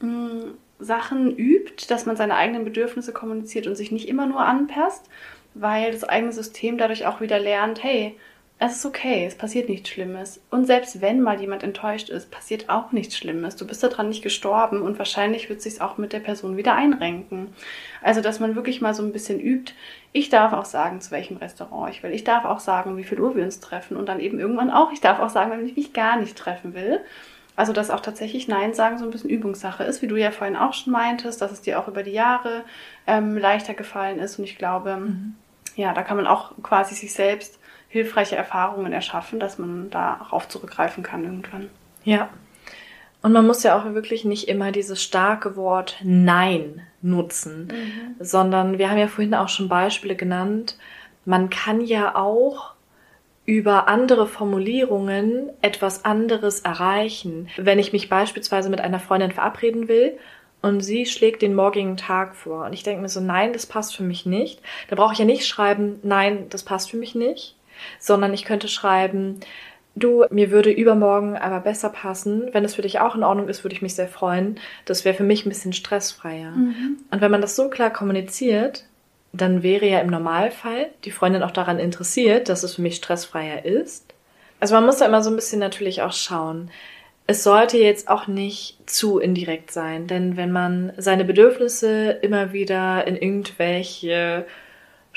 mh, 0.01 0.09
mm, 0.09 0.55
Sachen 0.79 1.37
übt, 1.37 1.87
dass 1.89 2.07
man 2.07 2.17
seine 2.17 2.37
eigenen 2.37 2.65
Bedürfnisse 2.65 3.13
kommuniziert 3.13 3.67
und 3.67 3.77
sich 3.77 3.91
nicht 3.91 4.09
immer 4.09 4.27
nur 4.27 4.41
anpasst, 4.41 5.09
weil 5.55 5.93
das 5.93 6.05
eigene 6.05 6.33
System 6.33 6.79
dadurch 6.79 7.07
auch 7.07 7.21
wieder 7.21 7.39
lernt, 7.39 7.83
hey, 7.83 8.17
es 8.59 8.77
ist 8.77 8.87
okay, 8.87 9.27
es 9.27 9.35
passiert 9.35 9.69
nichts 9.69 9.91
Schlimmes. 9.91 10.41
Und 10.51 10.67
selbst 10.67 11.03
wenn 11.03 11.21
mal 11.21 11.39
jemand 11.39 11.63
enttäuscht 11.63 12.09
ist, 12.09 12.31
passiert 12.31 12.71
auch 12.71 12.91
nichts 12.91 13.17
Schlimmes. 13.17 13.57
Du 13.57 13.67
bist 13.67 13.83
daran 13.83 14.09
nicht 14.09 14.23
gestorben 14.23 14.81
und 14.81 14.99
wahrscheinlich 14.99 15.51
wird 15.51 15.61
sich 15.61 15.83
auch 15.83 15.99
mit 15.99 16.15
der 16.15 16.21
Person 16.21 16.57
wieder 16.57 16.75
einrenken. 16.75 17.49
Also, 18.03 18.23
dass 18.23 18.41
man 18.41 18.55
wirklich 18.55 18.81
mal 18.81 18.95
so 18.95 19.03
ein 19.03 19.13
bisschen 19.13 19.41
übt. 19.41 19.75
Ich 20.17 20.31
darf 20.31 20.55
auch 20.55 20.65
sagen, 20.65 21.03
zu 21.03 21.11
welchem 21.11 21.37
Restaurant 21.37 21.93
ich 21.93 22.03
will. 22.03 22.11
Ich 22.11 22.25
darf 22.25 22.47
auch 22.47 22.59
sagen, 22.59 22.97
wie 22.97 23.05
viel 23.05 23.21
Uhr 23.21 23.37
wir 23.37 23.45
uns 23.45 23.61
treffen. 23.61 23.99
Und 23.99 24.07
dann 24.07 24.19
eben 24.19 24.41
irgendwann 24.41 24.71
auch, 24.71 24.91
ich 24.91 25.03
darf 25.03 25.21
auch 25.21 25.29
sagen, 25.29 25.51
wenn 25.51 25.67
ich 25.67 25.77
mich 25.77 25.93
gar 25.93 26.19
nicht 26.19 26.39
treffen 26.39 26.73
will. 26.73 27.01
Also, 27.55 27.75
dass 27.75 27.91
auch 27.91 28.01
tatsächlich 28.01 28.49
Nein 28.49 28.73
sagen 28.73 28.97
so 28.97 29.05
ein 29.05 29.11
bisschen 29.11 29.29
Übungssache 29.29 29.85
ist, 29.85 30.01
wie 30.01 30.07
du 30.07 30.17
ja 30.17 30.31
vorhin 30.31 30.57
auch 30.57 30.73
schon 30.73 30.95
meintest, 30.95 31.43
dass 31.43 31.53
es 31.53 31.61
dir 31.61 31.79
auch 31.79 31.87
über 31.87 32.03
die 32.03 32.13
Jahre 32.13 32.65
ähm, 33.07 33.37
leichter 33.37 33.75
gefallen 33.75 34.19
ist. 34.19 34.39
Und 34.39 34.45
ich 34.45 34.57
glaube, 34.57 34.97
mhm. 34.97 35.35
ja, 35.75 35.93
da 35.93 36.03
kann 36.03 36.17
man 36.17 36.27
auch 36.27 36.53
quasi 36.63 36.95
sich 36.95 37.13
selbst 37.13 37.59
hilfreiche 37.91 38.37
Erfahrungen 38.37 38.95
erschaffen, 38.95 39.39
dass 39.39 39.59
man 39.59 39.91
darauf 39.91 40.49
zurückgreifen 40.49 41.03
kann 41.03 41.25
irgendwann. 41.25 41.69
Ja. 42.05 42.31
Und 43.27 43.33
man 43.33 43.45
muss 43.45 43.65
ja 43.65 43.77
auch 43.77 43.93
wirklich 43.93 44.25
nicht 44.25 44.47
immer 44.47 44.71
dieses 44.71 45.03
starke 45.03 45.57
Wort 45.57 45.97
Nein 46.05 46.83
nutzen, 47.03 47.67
mhm. 47.67 48.25
sondern 48.25 48.79
wir 48.79 48.89
haben 48.89 48.99
ja 48.99 49.09
vorhin 49.09 49.35
auch 49.35 49.49
schon 49.49 49.69
Beispiele 49.69 50.15
genannt. 50.15 50.79
Man 51.25 51.51
kann 51.51 51.81
ja 51.81 52.15
auch 52.15 52.75
über 53.45 53.89
andere 53.89 54.29
Formulierungen 54.29 55.51
etwas 55.61 56.05
anderes 56.05 56.61
erreichen. 56.61 57.49
Wenn 57.57 57.81
ich 57.81 57.93
mich 57.93 58.09
beispielsweise 58.09 58.71
mit 58.71 58.81
einer 58.81 59.01
Freundin 59.01 59.33
verabreden 59.33 59.89
will 59.89 60.17
und 60.63 60.83
sie 60.83 61.05
schlägt 61.05 61.43
den 61.43 61.57
morgigen 61.57 61.97
Tag 61.97 62.37
vor 62.37 62.65
und 62.67 62.75
ich 62.75 62.85
denke 62.85 63.03
mir 63.03 63.09
so, 63.09 63.19
nein, 63.19 63.53
das 63.53 63.67
passt 63.67 63.97
für 63.97 64.05
mich 64.05 64.25
nicht, 64.25 64.61
da 64.89 64.95
brauche 64.95 65.15
ich 65.15 65.19
ja 65.19 65.25
nicht 65.25 65.49
schreiben, 65.49 65.99
nein, 66.05 66.47
das 66.51 66.63
passt 66.63 66.93
für 66.93 66.97
mich 66.97 67.17
nicht, 67.17 67.57
sondern 67.99 68.33
ich 68.33 68.45
könnte 68.45 68.69
schreiben, 68.69 69.41
du, 69.97 70.25
mir 70.31 70.51
würde 70.51 70.71
übermorgen 70.71 71.37
aber 71.37 71.61
besser 71.61 71.89
passen. 71.89 72.51
Wenn 72.53 72.65
es 72.65 72.77
für 72.77 72.83
dich 72.83 73.01
auch 73.01 73.17
in 73.17 73.25
Ordnung 73.25 73.49
ist, 73.49 73.65
würde 73.65 73.75
ich 73.75 73.83
mich 73.83 73.95
sehr 73.95 74.09
freuen. 74.09 74.61
Das 74.85 75.05
wäre 75.05 75.17
für 75.17 75.25
mich 75.25 75.45
ein 75.45 75.49
bisschen 75.49 75.73
stressfreier. 75.73 76.53
Mhm. 76.53 76.99
Und 77.11 77.21
wenn 77.21 77.31
man 77.31 77.41
das 77.41 77.57
so 77.57 77.69
klar 77.69 77.91
kommuniziert, 77.91 78.85
dann 79.33 79.63
wäre 79.63 79.87
ja 79.87 80.01
im 80.01 80.11
Normalfall 80.11 80.89
die 81.05 81.11
Freundin 81.11 81.43
auch 81.43 81.51
daran 81.51 81.79
interessiert, 81.79 82.49
dass 82.49 82.63
es 82.63 82.77
für 82.77 82.83
mich 82.83 82.97
stressfreier 82.97 83.65
ist. 83.65 84.15
Also 84.61 84.75
man 84.75 84.87
muss 84.87 84.99
da 84.99 85.07
immer 85.07 85.23
so 85.23 85.31
ein 85.31 85.37
bisschen 85.37 85.61
natürlich 85.61 86.03
auch 86.03 86.13
schauen. 86.13 86.71
Es 87.27 87.43
sollte 87.43 87.77
jetzt 87.77 88.09
auch 88.09 88.29
nicht 88.29 88.79
zu 88.89 89.19
indirekt 89.19 89.73
sein, 89.73 90.07
denn 90.07 90.37
wenn 90.37 90.53
man 90.53 90.93
seine 90.97 91.25
Bedürfnisse 91.25 92.11
immer 92.11 92.53
wieder 92.53 93.07
in 93.07 93.17
irgendwelche 93.17 94.47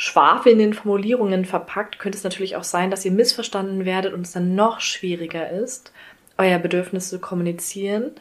schwafelnden 0.02 0.74
Formulierungen 0.74 1.44
verpackt, 1.44 2.00
könnte 2.00 2.18
es 2.18 2.24
natürlich 2.24 2.56
auch 2.56 2.64
sein, 2.64 2.90
dass 2.90 3.04
ihr 3.04 3.12
missverstanden 3.12 3.84
werdet 3.84 4.14
und 4.14 4.22
es 4.22 4.32
dann 4.32 4.56
noch 4.56 4.80
schwieriger 4.80 5.50
ist, 5.50 5.92
euer 6.38 6.58
Bedürfnis 6.58 7.10
zu 7.10 7.20
kommunizieren 7.20 8.12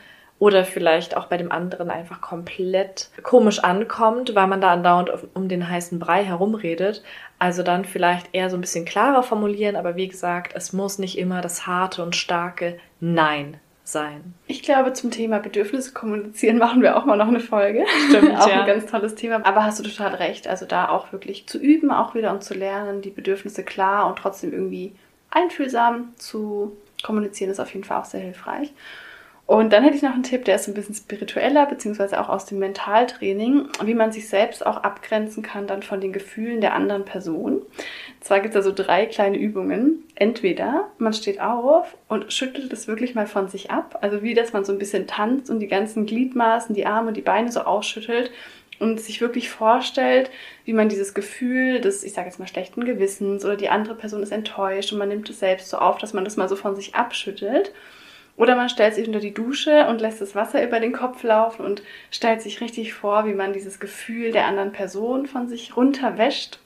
oder 0.40 0.64
vielleicht 0.64 1.16
auch 1.16 1.26
bei 1.26 1.36
dem 1.36 1.52
anderen 1.52 1.88
einfach 1.88 2.20
komplett 2.20 3.10
komisch 3.22 3.60
ankommt, 3.60 4.34
weil 4.34 4.48
man 4.48 4.60
da 4.60 4.72
andauernd 4.72 5.12
um 5.34 5.48
den 5.48 5.70
heißen 5.70 6.00
Brei 6.00 6.24
herumredet. 6.24 7.04
Also 7.38 7.62
dann 7.62 7.84
vielleicht 7.84 8.30
eher 8.32 8.50
so 8.50 8.56
ein 8.56 8.60
bisschen 8.60 8.84
klarer 8.84 9.22
formulieren, 9.22 9.76
aber 9.76 9.94
wie 9.94 10.08
gesagt, 10.08 10.54
es 10.56 10.72
muss 10.72 10.98
nicht 10.98 11.16
immer 11.16 11.42
das 11.42 11.68
harte 11.68 12.02
und 12.02 12.16
starke 12.16 12.76
Nein 12.98 13.60
sein. 13.92 14.34
Ich 14.46 14.62
glaube, 14.62 14.92
zum 14.92 15.10
Thema 15.10 15.38
Bedürfnisse 15.38 15.92
kommunizieren 15.92 16.58
machen 16.58 16.82
wir 16.82 16.96
auch 16.96 17.04
mal 17.04 17.16
noch 17.16 17.28
eine 17.28 17.40
Folge. 17.40 17.84
Stimmt, 18.08 18.36
auch 18.38 18.48
ja. 18.48 18.60
ein 18.60 18.66
ganz 18.66 18.86
tolles 18.86 19.14
Thema. 19.14 19.44
Aber 19.44 19.64
hast 19.64 19.78
du 19.78 19.82
total 19.82 20.14
recht. 20.14 20.46
Also 20.46 20.66
da 20.66 20.88
auch 20.88 21.12
wirklich 21.12 21.46
zu 21.46 21.58
üben, 21.58 21.90
auch 21.90 22.14
wieder 22.14 22.32
und 22.32 22.44
zu 22.44 22.54
lernen, 22.54 23.02
die 23.02 23.10
Bedürfnisse 23.10 23.64
klar 23.64 24.06
und 24.08 24.18
trotzdem 24.18 24.52
irgendwie 24.52 24.94
einfühlsam 25.30 26.14
zu 26.16 26.76
kommunizieren, 27.02 27.50
ist 27.50 27.60
auf 27.60 27.72
jeden 27.72 27.84
Fall 27.84 28.00
auch 28.00 28.04
sehr 28.04 28.20
hilfreich. 28.20 28.72
Und 29.48 29.72
dann 29.72 29.82
hätte 29.82 29.96
ich 29.96 30.02
noch 30.02 30.12
einen 30.12 30.24
Tipp, 30.24 30.44
der 30.44 30.56
ist 30.56 30.68
ein 30.68 30.74
bisschen 30.74 30.94
spiritueller, 30.94 31.64
beziehungsweise 31.64 32.20
auch 32.20 32.28
aus 32.28 32.44
dem 32.44 32.58
Mentaltraining, 32.58 33.70
wie 33.82 33.94
man 33.94 34.12
sich 34.12 34.28
selbst 34.28 34.64
auch 34.64 34.76
abgrenzen 34.76 35.42
kann 35.42 35.66
dann 35.66 35.82
von 35.82 36.02
den 36.02 36.12
Gefühlen 36.12 36.60
der 36.60 36.74
anderen 36.74 37.06
Person. 37.06 37.54
Und 37.54 37.64
zwar 38.20 38.40
gibt 38.40 38.54
es 38.54 38.62
da 38.62 38.62
so 38.62 38.74
drei 38.76 39.06
kleine 39.06 39.38
Übungen. 39.38 40.04
Entweder 40.16 40.90
man 40.98 41.14
steht 41.14 41.40
auf 41.40 41.96
und 42.08 42.30
schüttelt 42.30 42.70
es 42.74 42.88
wirklich 42.88 43.14
mal 43.14 43.26
von 43.26 43.48
sich 43.48 43.70
ab, 43.70 44.00
also 44.02 44.22
wie 44.22 44.34
dass 44.34 44.52
man 44.52 44.66
so 44.66 44.72
ein 44.72 44.78
bisschen 44.78 45.06
tanzt 45.06 45.48
und 45.48 45.60
die 45.60 45.66
ganzen 45.66 46.04
Gliedmaßen, 46.04 46.74
die 46.74 46.84
Arme 46.84 47.08
und 47.08 47.16
die 47.16 47.22
Beine 47.22 47.50
so 47.50 47.60
ausschüttelt 47.60 48.30
und 48.80 49.00
sich 49.00 49.22
wirklich 49.22 49.48
vorstellt, 49.48 50.30
wie 50.66 50.74
man 50.74 50.90
dieses 50.90 51.14
Gefühl 51.14 51.80
des, 51.80 52.04
ich 52.04 52.12
sage 52.12 52.28
jetzt 52.28 52.38
mal, 52.38 52.48
schlechten 52.48 52.84
Gewissens 52.84 53.46
oder 53.46 53.56
die 53.56 53.70
andere 53.70 53.94
Person 53.94 54.22
ist 54.22 54.30
enttäuscht 54.30 54.92
und 54.92 54.98
man 54.98 55.08
nimmt 55.08 55.30
es 55.30 55.40
selbst 55.40 55.70
so 55.70 55.78
auf, 55.78 55.96
dass 55.96 56.12
man 56.12 56.24
das 56.24 56.36
mal 56.36 56.50
so 56.50 56.56
von 56.56 56.76
sich 56.76 56.94
abschüttelt. 56.94 57.72
Oder 58.38 58.54
man 58.54 58.68
stellt 58.68 58.94
sich 58.94 59.06
unter 59.06 59.18
die 59.18 59.34
Dusche 59.34 59.86
und 59.88 60.00
lässt 60.00 60.20
das 60.20 60.36
Wasser 60.36 60.64
über 60.64 60.78
den 60.78 60.92
Kopf 60.92 61.24
laufen 61.24 61.66
und 61.66 61.82
stellt 62.12 62.40
sich 62.40 62.60
richtig 62.60 62.94
vor, 62.94 63.26
wie 63.26 63.34
man 63.34 63.52
dieses 63.52 63.80
Gefühl 63.80 64.30
der 64.30 64.46
anderen 64.46 64.70
Person 64.70 65.26
von 65.26 65.48
sich 65.48 65.76
runterwäscht. 65.76 66.60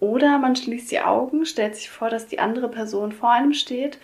Oder 0.00 0.38
man 0.38 0.56
schließt 0.56 0.90
die 0.90 1.00
Augen, 1.00 1.46
stellt 1.46 1.76
sich 1.76 1.88
vor, 1.88 2.10
dass 2.10 2.26
die 2.26 2.40
andere 2.40 2.68
Person 2.68 3.12
vor 3.12 3.30
einem 3.30 3.54
steht 3.54 3.98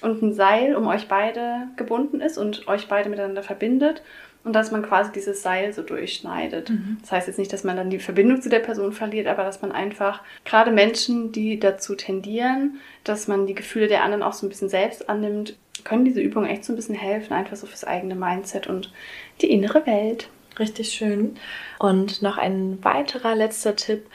und 0.00 0.22
ein 0.22 0.32
Seil 0.32 0.76
um 0.76 0.86
euch 0.86 1.08
beide 1.08 1.68
gebunden 1.76 2.22
ist 2.22 2.38
und 2.38 2.66
euch 2.68 2.88
beide 2.88 3.10
miteinander 3.10 3.42
verbindet 3.42 4.02
und 4.44 4.54
dass 4.54 4.70
man 4.70 4.82
quasi 4.82 5.12
dieses 5.12 5.42
Seil 5.42 5.74
so 5.74 5.82
durchschneidet. 5.82 6.70
Mhm. 6.70 6.96
Das 7.02 7.12
heißt 7.12 7.28
jetzt 7.28 7.38
nicht, 7.38 7.52
dass 7.52 7.64
man 7.64 7.76
dann 7.76 7.90
die 7.90 7.98
Verbindung 7.98 8.40
zu 8.40 8.48
der 8.48 8.60
Person 8.60 8.92
verliert, 8.92 9.26
aber 9.26 9.42
dass 9.42 9.60
man 9.60 9.72
einfach, 9.72 10.22
gerade 10.46 10.70
Menschen, 10.70 11.32
die 11.32 11.60
dazu 11.60 11.94
tendieren, 11.94 12.78
dass 13.04 13.28
man 13.28 13.46
die 13.46 13.54
Gefühle 13.54 13.88
der 13.88 14.04
anderen 14.04 14.22
auch 14.22 14.32
so 14.32 14.46
ein 14.46 14.48
bisschen 14.48 14.70
selbst 14.70 15.10
annimmt, 15.10 15.58
können 15.84 16.04
diese 16.04 16.20
Übungen 16.20 16.48
echt 16.48 16.64
so 16.64 16.72
ein 16.72 16.76
bisschen 16.76 16.94
helfen, 16.94 17.32
einfach 17.32 17.56
so 17.56 17.66
fürs 17.66 17.84
eigene 17.84 18.14
Mindset 18.14 18.66
und 18.66 18.92
die 19.40 19.50
innere 19.50 19.86
Welt. 19.86 20.28
Richtig 20.58 20.90
schön. 20.90 21.36
Und 21.78 22.22
noch 22.22 22.36
ein 22.38 22.78
weiterer 22.82 23.34
letzter 23.34 23.76
Tipp, 23.76 24.06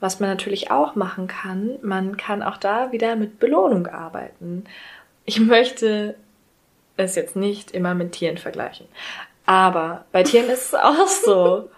was 0.00 0.20
man 0.20 0.28
natürlich 0.28 0.70
auch 0.70 0.94
machen 0.94 1.26
kann. 1.26 1.78
Man 1.82 2.16
kann 2.16 2.42
auch 2.42 2.58
da 2.58 2.92
wieder 2.92 3.16
mit 3.16 3.38
Belohnung 3.38 3.86
arbeiten. 3.86 4.64
Ich 5.24 5.40
möchte 5.40 6.16
es 6.96 7.14
jetzt 7.14 7.36
nicht 7.36 7.70
immer 7.72 7.94
mit 7.94 8.12
Tieren 8.12 8.38
vergleichen. 8.38 8.86
Aber 9.46 10.04
bei 10.10 10.24
Tieren 10.24 10.50
ist 10.50 10.72
es 10.72 10.74
auch 10.74 11.06
so. 11.06 11.70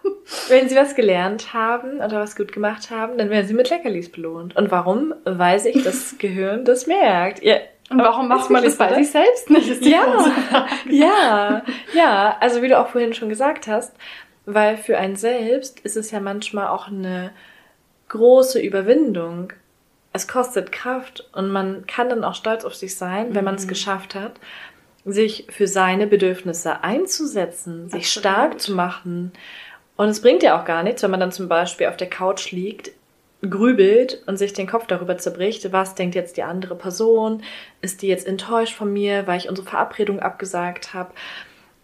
Wenn 0.49 0.69
sie 0.69 0.77
was 0.77 0.95
gelernt 0.95 1.53
haben 1.53 1.99
oder 1.99 2.21
was 2.21 2.35
gut 2.35 2.51
gemacht 2.51 2.91
haben, 2.91 3.19
dann 3.19 3.29
werden 3.29 3.47
sie 3.47 3.55
mit 3.55 3.69
Leckerlis 3.69 4.11
belohnt. 4.11 4.57
Und 4.57 4.71
warum? 4.71 5.15
Weil 5.25 5.59
sich 5.61 5.83
das 5.85 6.17
Gehirn 6.19 6.65
das 6.65 6.87
merkt. 6.87 7.43
Ja, 7.43 7.57
und 7.91 7.99
warum 7.99 8.29
macht 8.29 8.51
man 8.51 8.63
das 8.63 8.77
bei 8.77 8.95
sich 8.95 9.11
selbst 9.11 9.51
nicht? 9.51 9.83
ja, 9.85 10.27
ja, 10.91 11.63
ja. 11.95 12.37
Also 12.41 12.61
wie 12.63 12.69
du 12.69 12.79
auch 12.79 12.89
vorhin 12.89 13.15
schon 13.15 13.29
gesagt 13.29 13.67
hast, 13.67 13.95
weil 14.45 14.77
für 14.77 14.99
einen 14.99 15.17
selbst 15.17 15.81
ist 15.81 15.97
es 15.97 16.11
ja 16.11 16.21
manchmal 16.21 16.69
auch 16.69 16.89
eine 16.89 17.31
große 18.09 18.61
Überwindung. 18.61 19.53
Es 20.13 20.29
kostet 20.29 20.73
Kraft 20.73 21.29
und 21.33 21.51
man 21.51 21.87
kann 21.87 22.09
dann 22.09 22.25
auch 22.25 22.35
stolz 22.35 22.65
auf 22.65 22.75
sich 22.75 22.97
sein, 22.97 23.35
wenn 23.35 23.45
man 23.45 23.55
es 23.55 23.65
mhm. 23.65 23.69
geschafft 23.69 24.15
hat, 24.15 24.33
sich 25.05 25.47
für 25.51 25.67
seine 25.67 26.07
Bedürfnisse 26.07 26.83
einzusetzen, 26.83 27.89
sich 27.89 28.05
Absolut. 28.05 28.25
stark 28.25 28.61
zu 28.61 28.75
machen. 28.75 29.33
Und 29.97 30.09
es 30.09 30.21
bringt 30.21 30.43
ja 30.43 30.61
auch 30.61 30.65
gar 30.65 30.83
nichts, 30.83 31.03
wenn 31.03 31.11
man 31.11 31.21
dann 31.21 31.33
zum 31.33 31.49
Beispiel 31.49 31.87
auf 31.87 31.97
der 31.97 32.11
Couch 32.11 32.53
liegt, 32.53 32.91
grübelt 33.43 34.23
und 34.27 34.37
sich 34.37 34.53
den 34.53 34.67
Kopf 34.67 34.87
darüber 34.87 35.17
zerbricht, 35.19 35.73
was 35.73 35.95
denkt 35.95 36.15
jetzt 36.15 36.37
die 36.37 36.43
andere 36.43 36.75
Person? 36.75 37.43
Ist 37.81 38.03
die 38.03 38.09
jetzt 38.09 38.27
enttäuscht 38.27 38.75
von 38.75 38.93
mir, 38.93 39.27
weil 39.27 39.39
ich 39.39 39.49
unsere 39.49 39.69
Verabredung 39.69 40.21
abgesagt 40.21 40.95
habe? 40.95 41.13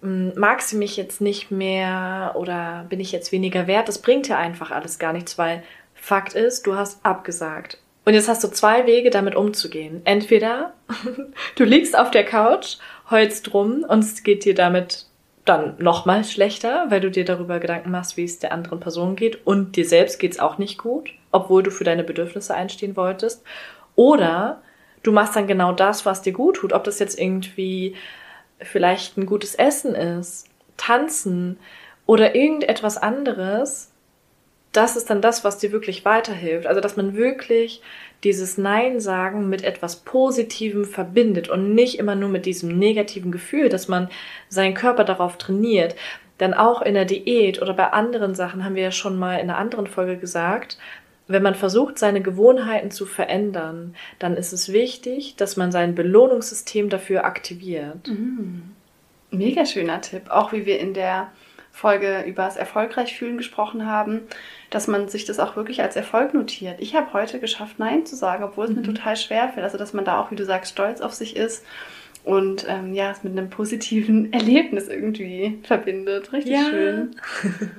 Hm, 0.02 0.32
mag 0.36 0.62
sie 0.62 0.76
mich 0.76 0.96
jetzt 0.96 1.20
nicht 1.20 1.50
mehr 1.50 2.32
oder 2.34 2.86
bin 2.88 3.00
ich 3.00 3.12
jetzt 3.12 3.30
weniger 3.30 3.66
wert? 3.66 3.88
Das 3.88 3.98
bringt 3.98 4.28
ja 4.28 4.38
einfach 4.38 4.70
alles 4.70 4.98
gar 4.98 5.12
nichts, 5.12 5.38
weil 5.38 5.62
Fakt 5.94 6.34
ist, 6.34 6.66
du 6.66 6.76
hast 6.76 7.04
abgesagt. 7.04 7.78
Und 8.04 8.12
jetzt 8.12 8.28
hast 8.28 8.44
du 8.44 8.48
zwei 8.48 8.86
Wege, 8.86 9.08
damit 9.08 9.34
umzugehen. 9.34 10.02
Entweder 10.04 10.74
du 11.56 11.64
liegst 11.64 11.96
auf 11.96 12.10
der 12.10 12.24
Couch, 12.24 12.76
heulst 13.10 13.54
rum 13.54 13.84
und 13.88 14.00
es 14.00 14.22
geht 14.22 14.44
dir 14.44 14.54
damit 14.54 15.06
dann 15.44 15.74
nochmal 15.78 16.24
schlechter, 16.24 16.86
weil 16.88 17.00
du 17.00 17.10
dir 17.10 17.24
darüber 17.24 17.58
Gedanken 17.58 17.90
machst, 17.90 18.16
wie 18.16 18.24
es 18.24 18.38
der 18.38 18.52
anderen 18.52 18.80
Person 18.80 19.14
geht 19.14 19.46
und 19.46 19.76
dir 19.76 19.84
selbst 19.84 20.18
geht's 20.18 20.38
auch 20.38 20.58
nicht 20.58 20.78
gut, 20.78 21.10
obwohl 21.32 21.62
du 21.62 21.70
für 21.70 21.84
deine 21.84 22.04
Bedürfnisse 22.04 22.54
einstehen 22.54 22.96
wolltest. 22.96 23.44
Oder 23.94 24.62
du 25.02 25.12
machst 25.12 25.36
dann 25.36 25.46
genau 25.46 25.72
das, 25.72 26.06
was 26.06 26.22
dir 26.22 26.32
gut 26.32 26.56
tut, 26.56 26.72
ob 26.72 26.84
das 26.84 26.98
jetzt 26.98 27.18
irgendwie 27.18 27.94
vielleicht 28.58 29.18
ein 29.18 29.26
gutes 29.26 29.54
Essen 29.54 29.94
ist, 29.94 30.48
tanzen 30.76 31.58
oder 32.06 32.34
irgendetwas 32.34 32.96
anderes. 32.96 33.90
Das 34.72 34.96
ist 34.96 35.10
dann 35.10 35.20
das, 35.20 35.44
was 35.44 35.58
dir 35.58 35.72
wirklich 35.72 36.04
weiterhilft. 36.04 36.66
Also, 36.66 36.80
dass 36.80 36.96
man 36.96 37.14
wirklich 37.14 37.82
dieses 38.24 38.58
Nein 38.58 39.00
sagen 39.00 39.48
mit 39.48 39.62
etwas 39.62 39.96
Positivem 39.96 40.84
verbindet 40.84 41.48
und 41.48 41.74
nicht 41.74 41.98
immer 41.98 42.14
nur 42.14 42.30
mit 42.30 42.46
diesem 42.46 42.78
negativen 42.78 43.30
Gefühl, 43.30 43.68
dass 43.68 43.86
man 43.86 44.08
seinen 44.48 44.74
Körper 44.74 45.04
darauf 45.04 45.36
trainiert. 45.36 45.94
Denn 46.40 46.54
auch 46.54 46.82
in 46.82 46.94
der 46.94 47.04
Diät 47.04 47.62
oder 47.62 47.74
bei 47.74 47.92
anderen 47.92 48.34
Sachen 48.34 48.64
haben 48.64 48.74
wir 48.74 48.82
ja 48.82 48.90
schon 48.90 49.18
mal 49.18 49.36
in 49.36 49.50
einer 49.50 49.58
anderen 49.58 49.86
Folge 49.86 50.16
gesagt, 50.16 50.78
wenn 51.26 51.42
man 51.42 51.54
versucht, 51.54 51.98
seine 51.98 52.20
Gewohnheiten 52.20 52.90
zu 52.90 53.06
verändern, 53.06 53.94
dann 54.18 54.36
ist 54.36 54.52
es 54.52 54.72
wichtig, 54.72 55.36
dass 55.36 55.56
man 55.56 55.72
sein 55.72 55.94
Belohnungssystem 55.94 56.90
dafür 56.90 57.24
aktiviert. 57.24 58.08
Mhm. 58.08 58.74
Mega 59.30 59.64
schöner 59.64 60.00
Tipp. 60.00 60.30
Auch 60.30 60.52
wie 60.52 60.66
wir 60.66 60.78
in 60.78 60.92
der 60.92 61.32
Folge 61.74 62.22
über 62.24 62.44
das 62.44 62.56
Erfolgreich 62.56 63.18
fühlen 63.18 63.36
gesprochen 63.36 63.84
haben, 63.84 64.20
dass 64.70 64.86
man 64.86 65.08
sich 65.08 65.24
das 65.24 65.40
auch 65.40 65.56
wirklich 65.56 65.82
als 65.82 65.96
Erfolg 65.96 66.32
notiert. 66.32 66.80
Ich 66.80 66.94
habe 66.94 67.12
heute 67.12 67.40
geschafft, 67.40 67.80
Nein 67.80 68.06
zu 68.06 68.14
sagen, 68.14 68.44
obwohl 68.44 68.66
es 68.66 68.70
mhm. 68.70 68.76
mir 68.76 68.82
total 68.84 69.16
schwer 69.16 69.48
fällt. 69.48 69.64
Also, 69.64 69.76
dass 69.76 69.92
man 69.92 70.04
da 70.04 70.20
auch, 70.20 70.30
wie 70.30 70.36
du 70.36 70.44
sagst, 70.44 70.70
stolz 70.70 71.00
auf 71.00 71.12
sich 71.14 71.34
ist 71.34 71.66
und 72.22 72.64
ähm, 72.68 72.94
ja, 72.94 73.10
es 73.10 73.24
mit 73.24 73.32
einem 73.32 73.50
positiven 73.50 74.32
Erlebnis 74.32 74.86
irgendwie 74.86 75.58
verbindet. 75.64 76.32
Richtig 76.32 76.52
ja. 76.52 76.64
schön. 76.70 77.16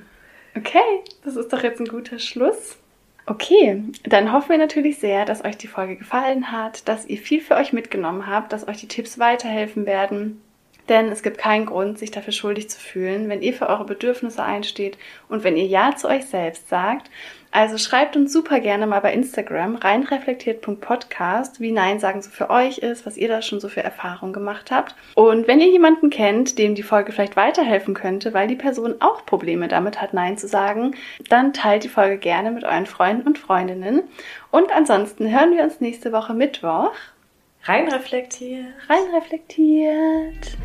Okay, 0.58 1.04
das 1.26 1.36
ist 1.36 1.52
doch 1.52 1.64
jetzt 1.64 1.82
ein 1.82 1.88
guter 1.90 2.18
Schluss. 2.18 2.78
Okay, 3.26 3.84
dann 4.04 4.32
hoffen 4.32 4.52
wir 4.52 4.58
natürlich 4.58 5.00
sehr, 5.00 5.26
dass 5.26 5.44
euch 5.44 5.58
die 5.58 5.68
Folge 5.68 5.98
gefallen 5.98 6.50
hat, 6.50 6.88
dass 6.88 7.06
ihr 7.06 7.18
viel 7.18 7.42
für 7.42 7.56
euch 7.56 7.74
mitgenommen 7.74 8.26
habt, 8.26 8.54
dass 8.54 8.66
euch 8.66 8.78
die 8.78 8.88
Tipps 8.88 9.20
weiterhelfen 9.20 9.86
werden. 9.86 10.42
Denn 10.90 11.12
es 11.12 11.24
gibt 11.24 11.38
keinen 11.38 11.66
Grund, 11.66 11.98
sich 11.98 12.12
dafür 12.12 12.34
schuldig 12.34 12.70
zu 12.70 12.80
fühlen, 12.80 13.28
wenn 13.30 13.42
ihr 13.42 13.54
für 13.54 13.68
eure 13.68 13.86
Bedürfnisse 13.86 14.44
einsteht 14.44 14.98
und 15.30 15.44
wenn 15.44 15.58
ihr 15.58 15.66
Ja 15.66 15.96
zu 15.96 16.08
euch 16.08 16.26
selbst 16.26 16.70
sagt. 16.70 17.10
Also 17.56 17.78
schreibt 17.78 18.18
uns 18.18 18.34
super 18.34 18.60
gerne 18.60 18.86
mal 18.86 19.00
bei 19.00 19.14
Instagram 19.14 19.78
reinreflektiert.podcast, 19.78 21.62
wie 21.62 21.72
Nein 21.72 22.02
sagen 22.02 22.22
so 22.22 22.30
für 22.30 22.50
euch 22.50 22.80
ist, 22.80 23.06
was 23.06 23.16
ihr 23.16 23.30
da 23.30 23.42
schon 23.42 23.62
so 23.62 23.70
für 23.70 23.82
Erfahrungen 23.82 24.34
gemacht 24.34 24.72
habt. 24.72 24.94
Und 25.16 25.48
wenn 25.48 25.62
ihr 25.62 25.70
jemanden 25.70 26.10
kennt, 26.10 26.60
dem 26.60 26.76
die 26.76 26.84
Folge 26.84 27.14
vielleicht 27.14 27.38
weiterhelfen 27.38 27.94
könnte, 27.94 28.34
weil 28.34 28.50
die 28.50 28.58
Person 28.58 28.96
auch 29.00 29.26
Probleme 29.26 29.70
damit 29.70 30.02
hat, 30.02 30.14
Nein 30.14 30.38
zu 30.38 30.50
sagen, 30.50 30.96
dann 31.30 31.54
teilt 31.54 31.86
die 31.86 31.90
Folge 31.90 32.18
gerne 32.18 32.52
mit 32.52 32.66
euren 32.66 32.88
Freunden 32.88 33.26
und 33.26 33.40
Freundinnen. 33.40 34.04
Und 34.52 34.76
ansonsten 34.76 35.32
hören 35.32 35.56
wir 35.56 35.64
uns 35.64 35.80
nächste 35.80 36.12
Woche 36.12 36.34
Mittwoch. 36.34 36.92
Rein 37.68 37.92
reflektiert. 37.92 38.68
Rein 38.88 39.10
reflektiert. 39.16 40.56